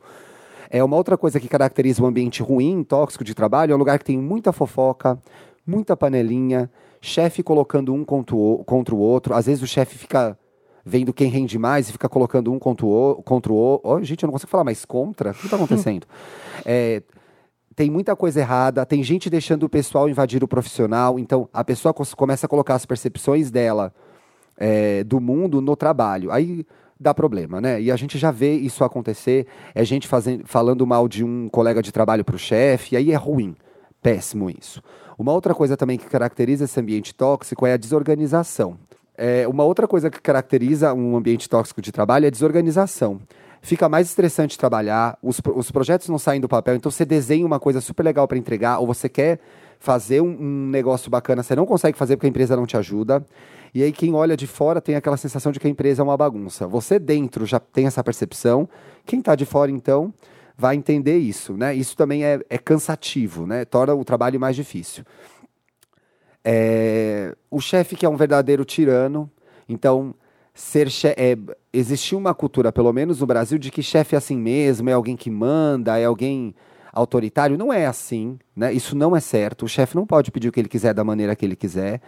É 0.70 0.84
uma 0.84 0.98
outra 0.98 1.18
coisa 1.18 1.40
que 1.40 1.48
caracteriza 1.48 2.04
um 2.04 2.06
ambiente 2.06 2.44
ruim, 2.44 2.84
tóxico 2.84 3.24
de 3.24 3.34
trabalho, 3.34 3.72
é 3.72 3.76
um 3.76 3.80
lugar 3.80 3.98
que 3.98 4.06
tem 4.06 4.18
muita 4.18 4.52
fofoca, 4.52 5.18
muita 5.66 5.96
panelinha, 5.96 6.70
chefe 7.00 7.42
colocando 7.42 7.94
um 7.94 8.04
contra 8.04 8.36
o, 8.36 8.64
contra 8.66 8.94
o 8.94 8.98
outro, 8.98 9.34
às 9.34 9.46
vezes 9.46 9.64
o 9.64 9.68
chefe 9.68 9.98
fica 9.98 10.38
vendo 10.86 11.12
quem 11.12 11.30
rende 11.30 11.58
mais 11.58 11.90
e 11.90 11.92
fica 11.92 12.08
colocando 12.08 12.54
um 12.54 12.60
contra 12.60 12.86
o 12.86 12.90
outro. 12.90 13.24
Contra 13.24 13.52
o 13.52 13.56
outro. 13.56 13.90
Oh, 13.90 14.04
gente, 14.04 14.24
eu 14.24 14.28
não 14.28 14.32
consigo 14.32 14.52
falar 14.52 14.64
mais 14.64 14.86
contra. 14.86 15.32
O 15.32 15.34
que 15.34 15.46
está 15.46 15.56
acontecendo? 15.56 16.06
é, 16.64 17.02
tem 17.76 17.90
muita 17.90 18.16
coisa 18.16 18.40
errada, 18.40 18.86
tem 18.86 19.04
gente 19.04 19.30
deixando 19.30 19.64
o 19.64 19.70
pessoal 19.70 20.08
invadir 20.08 20.44
o 20.44 20.48
profissional, 20.48 21.20
então 21.20 21.50
a 21.52 21.64
pessoa 21.64 21.94
começa 21.94 22.46
a 22.46 22.50
colocar 22.50 22.76
as 22.76 22.86
percepções 22.86 23.52
dela 23.52 23.94
é, 24.58 25.04
do 25.04 25.20
mundo 25.20 25.60
no 25.60 25.76
trabalho. 25.76 26.32
Aí 26.32 26.66
dá 26.98 27.14
problema, 27.14 27.60
né? 27.60 27.82
E 27.82 27.92
a 27.92 27.96
gente 27.98 28.18
já 28.18 28.32
vê 28.32 28.54
isso 28.54 28.84
acontecer, 28.84 29.46
é 29.74 29.84
gente 29.84 30.08
fazendo, 30.08 30.48
falando 30.48 30.88
mal 30.88 31.10
de 31.10 31.24
um 31.24 31.50
colega 31.50 31.82
de 31.82 31.92
trabalho 31.92 32.24
para 32.24 32.38
o 32.38 32.40
chefe, 32.40 32.96
aí 32.96 33.12
é 33.12 33.16
ruim, 33.16 33.56
péssimo 34.02 34.50
isso. 34.50 34.82
Uma 35.18 35.34
outra 35.34 35.54
coisa 35.54 35.76
também 35.76 35.98
que 35.98 36.06
caracteriza 36.06 36.64
esse 36.64 36.80
ambiente 36.80 37.14
tóxico 37.14 37.66
é 37.66 37.74
a 37.74 37.78
desorganização. 37.78 38.78
É, 39.18 39.48
uma 39.48 39.64
outra 39.64 39.88
coisa 39.88 40.10
que 40.10 40.22
caracteriza 40.22 40.94
um 40.94 41.16
ambiente 41.16 41.50
tóxico 41.50 41.82
de 41.82 41.92
trabalho 41.92 42.26
é 42.26 42.32
desorganização. 42.32 43.22
Fica 43.62 43.90
mais 43.90 44.08
estressante 44.08 44.58
trabalhar, 44.58 45.18
os, 45.24 45.42
os 45.56 45.72
projetos 45.72 46.08
não 46.08 46.20
saem 46.20 46.40
do 46.40 46.48
papel, 46.48 46.76
então 46.76 46.92
você 46.92 47.04
desenha 47.04 47.46
uma 47.46 47.60
coisa 47.60 47.82
super 47.82 48.04
legal 48.04 48.28
para 48.28 48.38
entregar, 48.38 48.78
ou 48.78 48.86
você 48.86 49.10
quer 49.10 49.40
fazer 49.80 50.22
um, 50.22 50.38
um, 50.40 50.70
negócio 50.70 51.10
bacana, 51.10 51.42
você 51.42 51.56
não 51.56 51.66
consegue 51.66 51.98
fazer 51.98 52.16
porque 52.16 52.28
a 52.28 52.30
empresa 52.30 52.56
não 52.56 52.66
te 52.66 52.78
ajuda. 52.78 53.26
E 53.74 53.84
aí 53.84 53.92
quem 53.92 54.14
olha 54.14 54.38
de 54.38 54.48
fora 54.48 54.80
tem 54.80 54.96
aquela 54.96 55.18
sensação 55.18 55.52
de 55.52 55.60
que 55.60 55.68
a 55.68 55.70
empresa 55.70 56.02
é 56.02 56.04
uma 56.04 56.16
bagunça. 56.16 56.68
Você 56.68 56.98
dentro 56.98 57.46
já 57.46 57.60
tem 57.60 57.88
essa 57.88 58.04
percepção. 58.04 58.70
Quem 59.06 59.20
está 59.20 59.36
de 59.36 59.46
fora, 59.46 59.70
então, 59.70 60.14
vai 60.58 60.76
entender 60.76 61.18
isso, 61.18 61.54
né? 61.54 61.76
Isso 61.76 61.96
também 61.98 62.24
é, 62.24 62.40
é 62.50 62.58
cansativo, 62.58 63.46
né? 63.46 63.66
Torna 63.66 63.94
o 63.94 64.06
trabalho 64.06 64.40
mais 64.40 64.56
difícil. 64.56 65.04
É, 66.48 67.36
o 67.50 67.60
chefe 67.60 67.96
que 67.96 68.06
é 68.06 68.10
um 68.10 68.16
verdadeiro 68.16 68.64
tirano, 68.64 69.30
então 69.68 70.14
ser 70.54 70.88
é, 71.18 71.36
uma 72.14 72.34
cultura, 72.34 72.72
pelo 72.72 72.94
menos 72.94 73.20
no 73.20 73.26
Brasil, 73.26 73.58
de 73.58 73.72
que 73.72 73.82
chefe 73.82 74.16
é 74.16 74.18
assim 74.18 74.38
mesmo, 74.38 74.90
é 74.90 74.94
alguém 74.94 75.18
que 75.18 75.32
manda, 75.32 76.00
é 76.00 76.06
alguém 76.06 76.54
autoritário. 76.94 77.58
Não 77.58 77.74
é 77.74 77.86
assim, 77.86 78.40
né? 78.56 78.72
Isso 78.72 78.96
não 78.96 79.16
é 79.16 79.20
certo. 79.20 79.66
O 79.66 79.68
chefe 79.68 79.96
não 79.96 80.06
pode 80.06 80.32
pedir 80.32 80.48
o 80.48 80.52
que 80.52 80.60
ele 80.60 80.70
quiser 80.70 80.94
da 80.94 81.04
maneira 81.04 81.36
que 81.36 81.44
ele 81.44 81.56
quiser. 81.56 82.02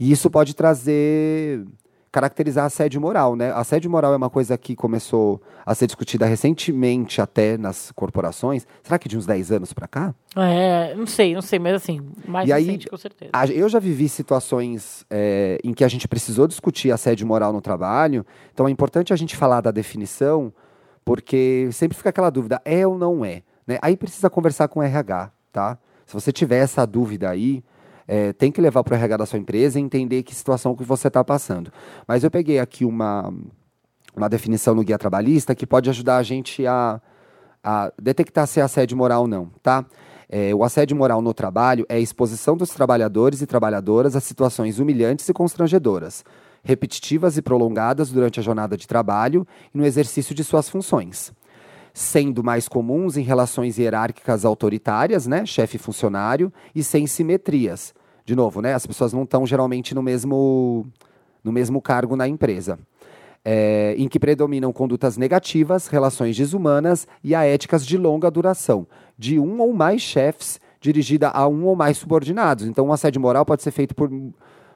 E 0.00 0.10
isso 0.10 0.28
pode 0.28 0.54
trazer 0.54 1.64
caracterizar 2.12 2.66
assédio 2.66 3.00
moral, 3.00 3.34
né? 3.34 3.50
Assédio 3.52 3.90
moral 3.90 4.12
é 4.12 4.16
uma 4.16 4.28
coisa 4.28 4.58
que 4.58 4.76
começou 4.76 5.40
a 5.64 5.74
ser 5.74 5.86
discutida 5.86 6.26
recentemente 6.26 7.22
até 7.22 7.56
nas 7.56 7.90
corporações. 7.92 8.66
Será 8.82 8.98
que 8.98 9.08
de 9.08 9.16
uns 9.16 9.24
10 9.24 9.50
anos 9.50 9.72
para 9.72 9.88
cá? 9.88 10.14
É, 10.36 10.94
não 10.94 11.06
sei, 11.06 11.34
não 11.34 11.40
sei, 11.40 11.58
mas 11.58 11.74
assim, 11.74 12.02
mais 12.28 12.46
e 12.46 12.52
recente, 12.52 12.86
aí, 12.86 12.90
com 12.90 12.96
certeza. 12.98 13.30
A, 13.32 13.46
eu 13.46 13.66
já 13.66 13.78
vivi 13.78 14.10
situações 14.10 15.06
é, 15.10 15.58
em 15.64 15.72
que 15.72 15.82
a 15.82 15.88
gente 15.88 16.06
precisou 16.06 16.46
discutir 16.46 16.92
assédio 16.92 17.26
moral 17.26 17.50
no 17.50 17.62
trabalho, 17.62 18.26
então 18.52 18.68
é 18.68 18.70
importante 18.70 19.10
a 19.10 19.16
gente 19.16 19.34
falar 19.34 19.62
da 19.62 19.70
definição, 19.70 20.52
porque 21.02 21.70
sempre 21.72 21.96
fica 21.96 22.10
aquela 22.10 22.28
dúvida, 22.28 22.60
é 22.62 22.86
ou 22.86 22.98
não 22.98 23.24
é? 23.24 23.42
Né? 23.66 23.78
Aí 23.80 23.96
precisa 23.96 24.28
conversar 24.28 24.68
com 24.68 24.80
o 24.80 24.82
RH, 24.82 25.30
tá? 25.50 25.78
Se 26.04 26.12
você 26.12 26.30
tiver 26.30 26.58
essa 26.58 26.84
dúvida 26.84 27.30
aí, 27.30 27.64
é, 28.06 28.32
tem 28.32 28.50
que 28.50 28.60
levar 28.60 28.82
para 28.82 28.94
o 28.94 28.96
RH 28.96 29.16
da 29.16 29.26
sua 29.26 29.38
empresa 29.38 29.78
e 29.78 29.82
entender 29.82 30.22
que 30.22 30.34
situação 30.34 30.74
que 30.74 30.84
você 30.84 31.08
está 31.08 31.22
passando. 31.24 31.72
Mas 32.06 32.24
eu 32.24 32.30
peguei 32.30 32.58
aqui 32.58 32.84
uma, 32.84 33.32
uma 34.16 34.28
definição 34.28 34.74
no 34.74 34.82
guia 34.82 34.98
trabalhista 34.98 35.54
que 35.54 35.66
pode 35.66 35.88
ajudar 35.90 36.16
a 36.16 36.22
gente 36.22 36.66
a, 36.66 37.00
a 37.62 37.92
detectar 38.00 38.46
se 38.46 38.60
é 38.60 38.62
assédio 38.62 38.96
moral 38.96 39.22
ou 39.22 39.28
não, 39.28 39.50
tá? 39.62 39.84
É, 40.28 40.54
o 40.54 40.64
assédio 40.64 40.96
moral 40.96 41.20
no 41.20 41.34
trabalho 41.34 41.84
é 41.90 41.96
a 41.96 42.00
exposição 42.00 42.56
dos 42.56 42.70
trabalhadores 42.70 43.42
e 43.42 43.46
trabalhadoras 43.46 44.16
a 44.16 44.20
situações 44.20 44.78
humilhantes 44.78 45.28
e 45.28 45.32
constrangedoras, 45.32 46.24
repetitivas 46.64 47.36
e 47.36 47.42
prolongadas 47.42 48.10
durante 48.10 48.40
a 48.40 48.42
jornada 48.42 48.74
de 48.74 48.88
trabalho 48.88 49.46
e 49.74 49.76
no 49.76 49.84
exercício 49.84 50.34
de 50.34 50.42
suas 50.42 50.70
funções 50.70 51.32
sendo 51.92 52.42
mais 52.42 52.68
comuns 52.68 53.16
em 53.16 53.22
relações 53.22 53.78
hierárquicas 53.78 54.44
autoritárias, 54.44 55.26
né, 55.26 55.44
chefe 55.44 55.78
funcionário, 55.78 56.52
e 56.74 56.82
sem 56.82 57.06
simetrias. 57.06 57.94
De 58.24 58.34
novo, 58.34 58.60
né, 58.60 58.74
as 58.74 58.86
pessoas 58.86 59.12
não 59.12 59.24
estão 59.24 59.46
geralmente 59.46 59.94
no 59.94 60.02
mesmo, 60.02 60.86
no 61.42 61.52
mesmo 61.52 61.80
cargo 61.82 62.16
na 62.16 62.26
empresa. 62.26 62.78
É, 63.44 63.96
em 63.98 64.06
que 64.06 64.20
predominam 64.20 64.72
condutas 64.72 65.16
negativas, 65.16 65.88
relações 65.88 66.36
desumanas 66.36 67.08
e 67.24 67.34
a 67.34 67.44
éticas 67.44 67.84
de 67.84 67.98
longa 67.98 68.30
duração, 68.30 68.86
de 69.18 69.40
um 69.40 69.60
ou 69.60 69.72
mais 69.72 70.00
chefes 70.00 70.60
dirigida 70.80 71.28
a 71.28 71.48
um 71.48 71.64
ou 71.64 71.74
mais 71.74 71.98
subordinados. 71.98 72.66
Então, 72.66 72.86
um 72.86 72.92
assédio 72.92 73.20
moral 73.20 73.44
pode 73.44 73.62
ser 73.62 73.72
feito 73.72 73.96
por 73.96 74.08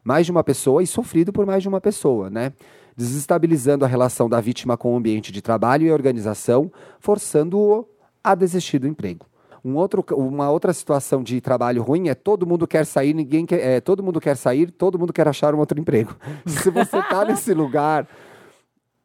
mais 0.03 0.27
de 0.27 0.33
uma 0.33 0.45
pessoa 0.45 0.83
e 0.83 0.87
sofrido 0.87 1.33
por 1.33 1.45
mais 1.45 1.63
de 1.63 1.69
uma 1.69 1.81
pessoa, 1.81 2.31
né? 2.31 2.53
Desestabilizando 2.97 3.85
a 3.85 3.89
relação 3.89 4.29
da 4.29 4.41
vítima 4.41 4.77
com 4.77 4.95
o 4.95 4.97
ambiente 4.97 5.31
de 5.31 5.43
trabalho 5.43 5.87
e 5.87 5.93
organização, 5.93 6.73
forçando-o 6.99 7.87
a 8.25 8.35
desistir 8.35 8.79
do 8.79 8.89
emprego. 8.89 9.27
Um 9.65 9.75
outro, 9.75 10.05
uma 10.13 10.49
outra 10.49 10.73
situação 10.73 11.23
de 11.23 11.41
trabalho 11.41 11.83
ruim 11.83 12.09
é 12.09 12.15
todo 12.15 12.47
mundo 12.47 12.67
quer 12.67 12.87
sair, 12.87 13.13
ninguém 13.13 13.45
quer, 13.45 13.59
é, 13.59 13.81
todo 13.81 14.03
mundo 14.03 14.21
quer 14.21 14.37
sair, 14.37 14.71
todo 14.71 14.99
mundo 14.99 15.13
quer 15.13 15.27
achar 15.27 15.55
um 15.55 15.59
outro 15.59 15.79
emprego. 15.79 16.17
Se 16.47 16.71
você 16.71 16.99
está 16.99 17.25
nesse 17.25 17.53
lugar, 17.53 18.07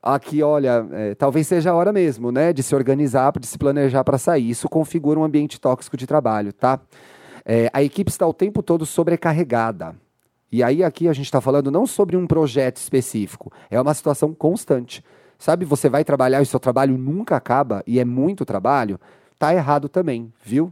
aqui, 0.02 0.42
olha, 0.42 0.88
é, 0.92 1.16
talvez 1.16 1.48
seja 1.48 1.72
a 1.72 1.76
hora 1.76 1.92
mesmo, 1.92 2.32
né, 2.32 2.54
de 2.54 2.64
se 2.64 2.76
organizar, 2.76 3.32
de 3.40 3.48
se 3.48 3.58
planejar 3.58 4.04
para 4.04 4.18
sair. 4.18 4.50
Isso 4.50 4.70
configura 4.70 5.20
um 5.20 5.24
ambiente 5.24 5.60
tóxico 5.60 5.98
de 5.98 6.08
trabalho, 6.08 6.54
tá? 6.54 6.80
É, 7.44 7.70
a 7.74 7.82
equipe 7.82 8.10
está 8.10 8.26
o 8.28 8.34
tempo 8.34 8.62
todo 8.62 8.86
sobrecarregada. 8.86 9.96
E 10.52 10.62
aí 10.62 10.84
aqui 10.84 11.08
a 11.08 11.14
gente 11.14 11.26
está 11.26 11.40
falando 11.40 11.72
não 11.72 11.88
sobre 11.88 12.18
um 12.18 12.28
projeto 12.28 12.78
específico, 12.78 13.52
é 13.70 13.80
uma 13.80 13.94
situação 13.94 14.34
constante. 14.34 15.04
Sabe, 15.40 15.66
você 15.66 15.90
vai 15.90 16.04
trabalhar 16.04 16.42
e 16.42 16.46
seu 16.46 16.60
trabalho 16.60 16.98
nunca 16.98 17.36
acaba 17.36 17.82
e 17.88 18.00
é 18.00 18.06
muito 18.06 18.46
trabalho, 18.46 19.00
tá 19.40 19.54
errado 19.54 19.90
também, 19.90 20.32
viu? 20.44 20.72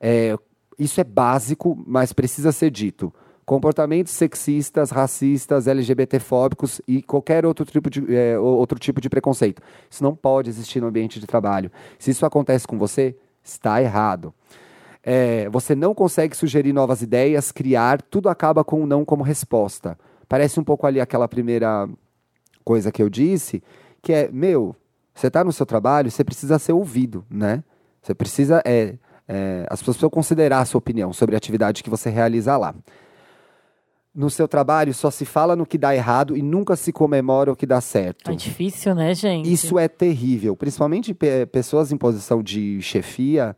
É, 0.00 0.36
isso 0.78 1.00
é 1.00 1.04
básico, 1.04 1.80
mas 1.86 2.12
precisa 2.12 2.50
ser 2.50 2.70
dito. 2.70 3.12
Comportamentos 3.44 4.12
sexistas, 4.12 4.90
racistas, 4.90 5.68
LGBTfóbicos 5.68 6.80
e 6.86 7.00
qualquer 7.00 7.46
outro 7.46 7.64
tipo, 7.64 7.88
de, 7.88 8.14
é, 8.14 8.38
outro 8.38 8.78
tipo 8.78 9.00
de 9.00 9.08
preconceito. 9.08 9.62
Isso 9.88 10.02
não 10.02 10.16
pode 10.16 10.50
existir 10.50 10.80
no 10.80 10.88
ambiente 10.88 11.20
de 11.20 11.26
trabalho. 11.26 11.70
Se 11.98 12.10
isso 12.10 12.26
acontece 12.26 12.66
com 12.66 12.76
você, 12.76 13.14
está 13.42 13.80
errado 13.80 14.34
é, 15.10 15.48
você 15.48 15.74
não 15.74 15.94
consegue 15.94 16.36
sugerir 16.36 16.74
novas 16.74 17.00
ideias, 17.00 17.50
criar, 17.50 18.02
tudo 18.02 18.28
acaba 18.28 18.62
com 18.62 18.82
um 18.82 18.86
não 18.86 19.06
como 19.06 19.24
resposta. 19.24 19.98
Parece 20.28 20.60
um 20.60 20.62
pouco 20.64 20.86
ali 20.86 21.00
aquela 21.00 21.26
primeira 21.26 21.88
coisa 22.62 22.92
que 22.92 23.02
eu 23.02 23.08
disse, 23.08 23.62
que 24.02 24.12
é, 24.12 24.28
meu, 24.30 24.76
você 25.14 25.28
está 25.28 25.42
no 25.42 25.50
seu 25.50 25.64
trabalho, 25.64 26.10
você 26.10 26.22
precisa 26.22 26.58
ser 26.58 26.72
ouvido, 26.72 27.24
né? 27.30 27.64
Você 28.02 28.14
precisa, 28.14 28.60
é, 28.66 28.96
é, 29.26 29.66
as 29.70 29.80
pessoas 29.80 29.96
precisam 29.96 30.10
considerar 30.10 30.60
a 30.60 30.66
sua 30.66 30.78
opinião 30.78 31.10
sobre 31.10 31.34
a 31.34 31.38
atividade 31.38 31.82
que 31.82 31.88
você 31.88 32.10
realiza 32.10 32.54
lá. 32.58 32.74
No 34.14 34.28
seu 34.28 34.46
trabalho 34.46 34.92
só 34.92 35.10
se 35.10 35.24
fala 35.24 35.56
no 35.56 35.64
que 35.64 35.78
dá 35.78 35.96
errado 35.96 36.36
e 36.36 36.42
nunca 36.42 36.76
se 36.76 36.92
comemora 36.92 37.50
o 37.50 37.56
que 37.56 37.64
dá 37.64 37.80
certo. 37.80 38.30
É 38.30 38.34
difícil, 38.34 38.94
né, 38.94 39.14
gente? 39.14 39.50
Isso 39.50 39.78
é 39.78 39.88
terrível, 39.88 40.54
principalmente 40.54 41.16
pessoas 41.50 41.92
em 41.92 41.96
posição 41.96 42.42
de 42.42 42.82
chefia 42.82 43.56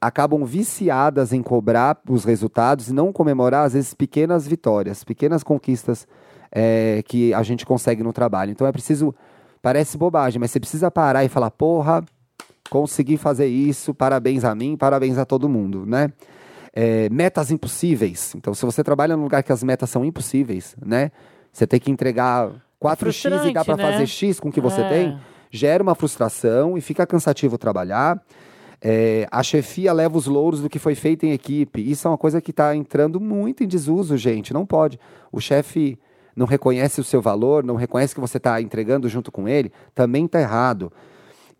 acabam 0.00 0.44
viciadas 0.44 1.32
em 1.32 1.42
cobrar 1.42 1.98
os 2.08 2.24
resultados 2.24 2.88
e 2.88 2.92
não 2.92 3.12
comemorar, 3.12 3.64
às 3.64 3.72
vezes, 3.72 3.94
pequenas 3.94 4.46
vitórias, 4.46 5.02
pequenas 5.04 5.42
conquistas 5.42 6.06
é, 6.52 7.02
que 7.06 7.32
a 7.34 7.42
gente 7.42 7.66
consegue 7.66 8.02
no 8.02 8.12
trabalho. 8.12 8.50
Então 8.50 8.66
é 8.66 8.72
preciso. 8.72 9.14
Parece 9.62 9.98
bobagem, 9.98 10.38
mas 10.38 10.50
você 10.50 10.60
precisa 10.60 10.90
parar 10.90 11.24
e 11.24 11.28
falar: 11.28 11.50
porra, 11.50 12.04
consegui 12.70 13.16
fazer 13.16 13.46
isso, 13.46 13.94
parabéns 13.94 14.44
a 14.44 14.54
mim, 14.54 14.76
parabéns 14.76 15.18
a 15.18 15.24
todo 15.24 15.48
mundo, 15.48 15.84
né? 15.86 16.12
É, 16.72 17.08
metas 17.08 17.50
impossíveis. 17.50 18.34
Então, 18.36 18.52
se 18.52 18.64
você 18.64 18.84
trabalha 18.84 19.16
num 19.16 19.22
lugar 19.22 19.42
que 19.42 19.50
as 19.50 19.62
metas 19.62 19.88
são 19.88 20.04
impossíveis, 20.04 20.76
né? 20.84 21.10
Você 21.52 21.66
tem 21.66 21.80
que 21.80 21.90
entregar 21.90 22.50
4x 22.82 23.48
e 23.48 23.52
dá 23.52 23.64
para 23.64 23.76
né? 23.76 23.82
fazer 23.82 24.06
X 24.06 24.38
com 24.38 24.50
o 24.50 24.52
que 24.52 24.60
você 24.60 24.82
é. 24.82 24.88
tem, 24.88 25.18
gera 25.50 25.82
uma 25.82 25.94
frustração 25.94 26.76
e 26.76 26.80
fica 26.82 27.06
cansativo 27.06 27.56
trabalhar. 27.56 28.22
É, 28.80 29.26
a 29.30 29.42
chefia 29.42 29.92
leva 29.92 30.16
os 30.16 30.26
louros 30.26 30.60
do 30.60 30.68
que 30.68 30.78
foi 30.78 30.94
feito 30.94 31.24
em 31.24 31.32
equipe. 31.32 31.80
Isso 31.80 32.06
é 32.06 32.10
uma 32.10 32.18
coisa 32.18 32.40
que 32.40 32.50
está 32.50 32.74
entrando 32.74 33.20
muito 33.20 33.64
em 33.64 33.66
desuso, 33.66 34.16
gente. 34.16 34.52
Não 34.52 34.66
pode. 34.66 34.98
O 35.32 35.40
chefe 35.40 35.98
não 36.34 36.46
reconhece 36.46 37.00
o 37.00 37.04
seu 37.04 37.22
valor, 37.22 37.64
não 37.64 37.76
reconhece 37.76 38.14
que 38.14 38.20
você 38.20 38.36
está 38.36 38.60
entregando 38.60 39.08
junto 39.08 39.32
com 39.32 39.48
ele, 39.48 39.72
também 39.94 40.26
está 40.26 40.40
errado. 40.40 40.92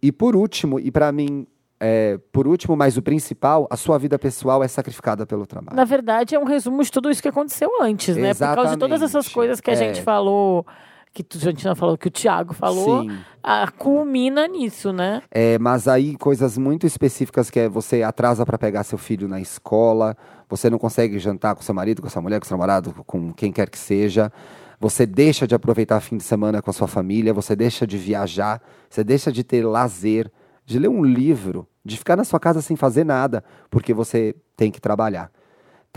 E 0.02 0.12
por 0.12 0.37
último, 0.37 0.79
e 0.79 0.90
para 0.90 1.11
mim, 1.11 1.46
é, 1.81 2.18
por 2.31 2.46
último, 2.46 2.76
mas 2.76 2.98
o 2.98 3.02
principal, 3.02 3.66
a 3.70 3.76
sua 3.76 3.98
vida 3.98 4.18
pessoal 4.18 4.62
é 4.62 4.68
sacrificada 4.68 5.26
pelo 5.26 5.46
trabalho. 5.46 5.76
Na 5.76 5.85
verdade, 5.85 6.35
é 6.35 6.38
um 6.38 6.44
resumo 6.44 6.83
de 6.83 6.90
tudo 6.90 7.11
isso 7.11 7.22
que 7.22 7.29
aconteceu 7.29 7.70
antes, 7.81 8.16
né? 8.16 8.31
Exatamente. 8.31 8.57
Por 8.57 8.62
causa 8.62 8.76
de 8.76 8.81
todas 8.81 9.02
essas 9.02 9.29
coisas 9.29 9.61
que 9.61 9.70
a 9.70 9.72
é. 9.72 9.76
gente 9.76 10.02
falou 10.02 10.66
que 11.24 11.64
não 11.64 11.76
falou, 11.76 11.96
que 11.96 12.09
o 12.09 12.11
Thiago 12.11 12.55
falou, 12.55 13.07
a, 13.42 13.70
culmina 13.70 14.46
nisso, 14.46 14.92
né? 14.92 15.22
É, 15.31 15.59
mas 15.59 15.87
aí 15.88 16.16
coisas 16.16 16.59
muito 16.59 16.87
específicas 16.87 17.50
que 17.50 17.61
é 17.61 17.68
você 17.68 18.02
atrasa 18.02 18.44
para 18.44 18.59
pegar 18.59 18.85
seu 18.85 18.98
filho 18.98 19.29
na 19.29 19.40
escola, 19.40 20.16
você 20.48 20.68
não 20.68 20.79
consegue 20.79 21.18
jantar 21.18 21.55
com 21.55 21.62
seu 21.62 21.74
marido, 21.74 22.02
com 22.02 22.09
sua 22.09 22.22
mulher, 22.22 22.40
com 22.40 22.46
seu 22.46 22.57
namorado, 22.57 22.92
com 23.07 23.33
quem 23.33 23.52
quer 23.52 23.68
que 23.68 23.79
seja. 23.79 24.33
Você 24.79 25.07
deixa 25.07 25.46
de 25.46 25.55
aproveitar 25.55 26.00
fim 26.00 26.16
de 26.16 26.24
semana 26.24 26.61
com 26.61 26.70
a 26.70 26.72
sua 26.72 26.88
família, 26.88 27.33
você 27.33 27.57
deixa 27.57 27.87
de 27.87 27.96
viajar, 27.96 28.61
você 28.90 29.02
deixa 29.02 29.33
de 29.33 29.42
ter 29.42 29.64
lazer, 29.64 30.31
de 30.64 30.79
ler 30.79 30.88
um 30.88 31.02
livro, 31.02 31.66
de 31.85 31.96
ficar 31.96 32.16
na 32.16 32.24
sua 32.24 32.38
casa 32.38 32.61
sem 32.61 32.76
fazer 32.76 33.05
nada, 33.05 33.42
porque 33.70 33.94
você 33.94 34.35
tem 34.57 34.70
que 34.70 34.81
trabalhar 34.81 35.31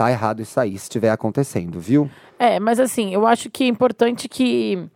tá 0.00 0.10
errado 0.10 0.40
isso 0.40 0.58
aí, 0.58 0.70
se 0.78 0.84
estiver 0.84 1.10
acontecendo, 1.10 1.78
viu? 1.78 2.08
É, 2.38 2.58
mas 2.58 2.80
assim, 2.80 3.12
eu 3.12 3.26
acho 3.26 3.50
que 3.50 3.64
é 3.64 3.66
importante 3.66 4.30
que 4.30 4.88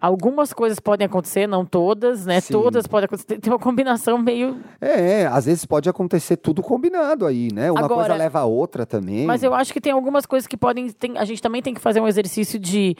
Algumas 0.00 0.52
coisas 0.52 0.78
podem 0.78 1.06
acontecer, 1.06 1.46
não 1.46 1.64
todas, 1.64 2.26
né? 2.26 2.40
Sim. 2.40 2.52
Todas 2.52 2.86
podem 2.86 3.06
acontecer. 3.06 3.38
Tem 3.38 3.52
uma 3.52 3.58
combinação 3.58 4.18
meio. 4.18 4.60
É, 4.80 5.22
é, 5.22 5.26
às 5.26 5.46
vezes 5.46 5.64
pode 5.64 5.88
acontecer 5.88 6.36
tudo 6.36 6.62
combinado 6.62 7.26
aí, 7.26 7.48
né? 7.52 7.70
Uma 7.70 7.80
Agora, 7.80 7.94
coisa 7.94 8.14
leva 8.14 8.40
a 8.40 8.44
outra 8.44 8.84
também. 8.84 9.26
Mas 9.26 9.42
eu 9.42 9.54
acho 9.54 9.72
que 9.72 9.80
tem 9.80 9.92
algumas 9.92 10.26
coisas 10.26 10.46
que 10.46 10.56
podem. 10.56 10.90
Tem, 10.90 11.16
a 11.16 11.24
gente 11.24 11.40
também 11.40 11.62
tem 11.62 11.72
que 11.72 11.80
fazer 11.80 12.00
um 12.00 12.08
exercício 12.08 12.58
de. 12.58 12.96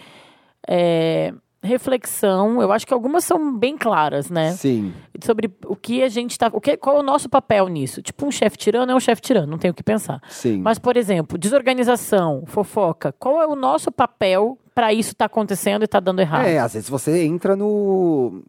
É, 0.67 1.33
reflexão, 1.63 2.63
eu 2.63 2.73
acho 2.73 2.87
que 2.87 2.95
algumas 2.95 3.25
são 3.25 3.59
bem 3.59 3.77
claras, 3.77 4.31
né? 4.31 4.53
Sim. 4.53 4.95
Sobre 5.23 5.51
o 5.67 5.77
que 5.77 6.03
a 6.03 6.09
gente 6.09 6.31
está, 6.31 6.49
o 6.53 6.61
que, 6.61 6.77
qual 6.77 6.97
é 6.97 7.01
o 7.01 7.03
nosso 7.03 7.29
papel 7.29 7.69
nisso? 7.69 8.01
Tipo, 8.01 8.27
um 8.27 8.31
chefe 8.31 8.57
tirano 8.57 8.93
é 8.93 8.95
um 8.95 9.01
chefe 9.01 9.21
tirano, 9.21 9.47
não 9.47 9.59
tem 9.59 9.71
o 9.71 9.75
que 9.75 9.83
pensar. 9.83 10.21
Sim. 10.29 10.61
Mas, 10.63 10.79
por 10.79 10.97
exemplo, 10.97 11.37
desorganização, 11.37 12.45
fofoca, 12.47 13.13
qual 13.13 13.43
é 13.43 13.47
o 13.47 13.57
nosso 13.57 13.91
papel 13.91 14.59
para 14.77 14.93
isso 14.93 15.15
tá 15.15 15.25
acontecendo 15.25 15.85
e 15.85 15.89
tá 15.89 15.99
dando 15.99 16.21
errado? 16.21 16.45
É, 16.45 16.59
às 16.59 16.75
vezes 16.75 16.91
você 16.91 17.25
entra 17.25 17.57
no 17.57 18.43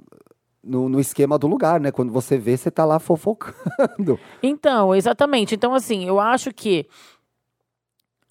no, 0.61 0.89
no, 0.89 0.99
esquema 0.99 1.39
do 1.39 1.47
lugar, 1.47 1.79
né? 1.79 1.89
Quando 1.89 2.11
você 2.11 2.37
vê, 2.37 2.57
você 2.57 2.69
tá 2.69 2.83
lá 2.83 2.99
fofocando. 2.99 4.19
Então, 4.43 4.93
exatamente. 4.93 5.55
Então, 5.55 5.73
assim, 5.73 6.05
eu 6.05 6.19
acho 6.19 6.53
que 6.53 6.85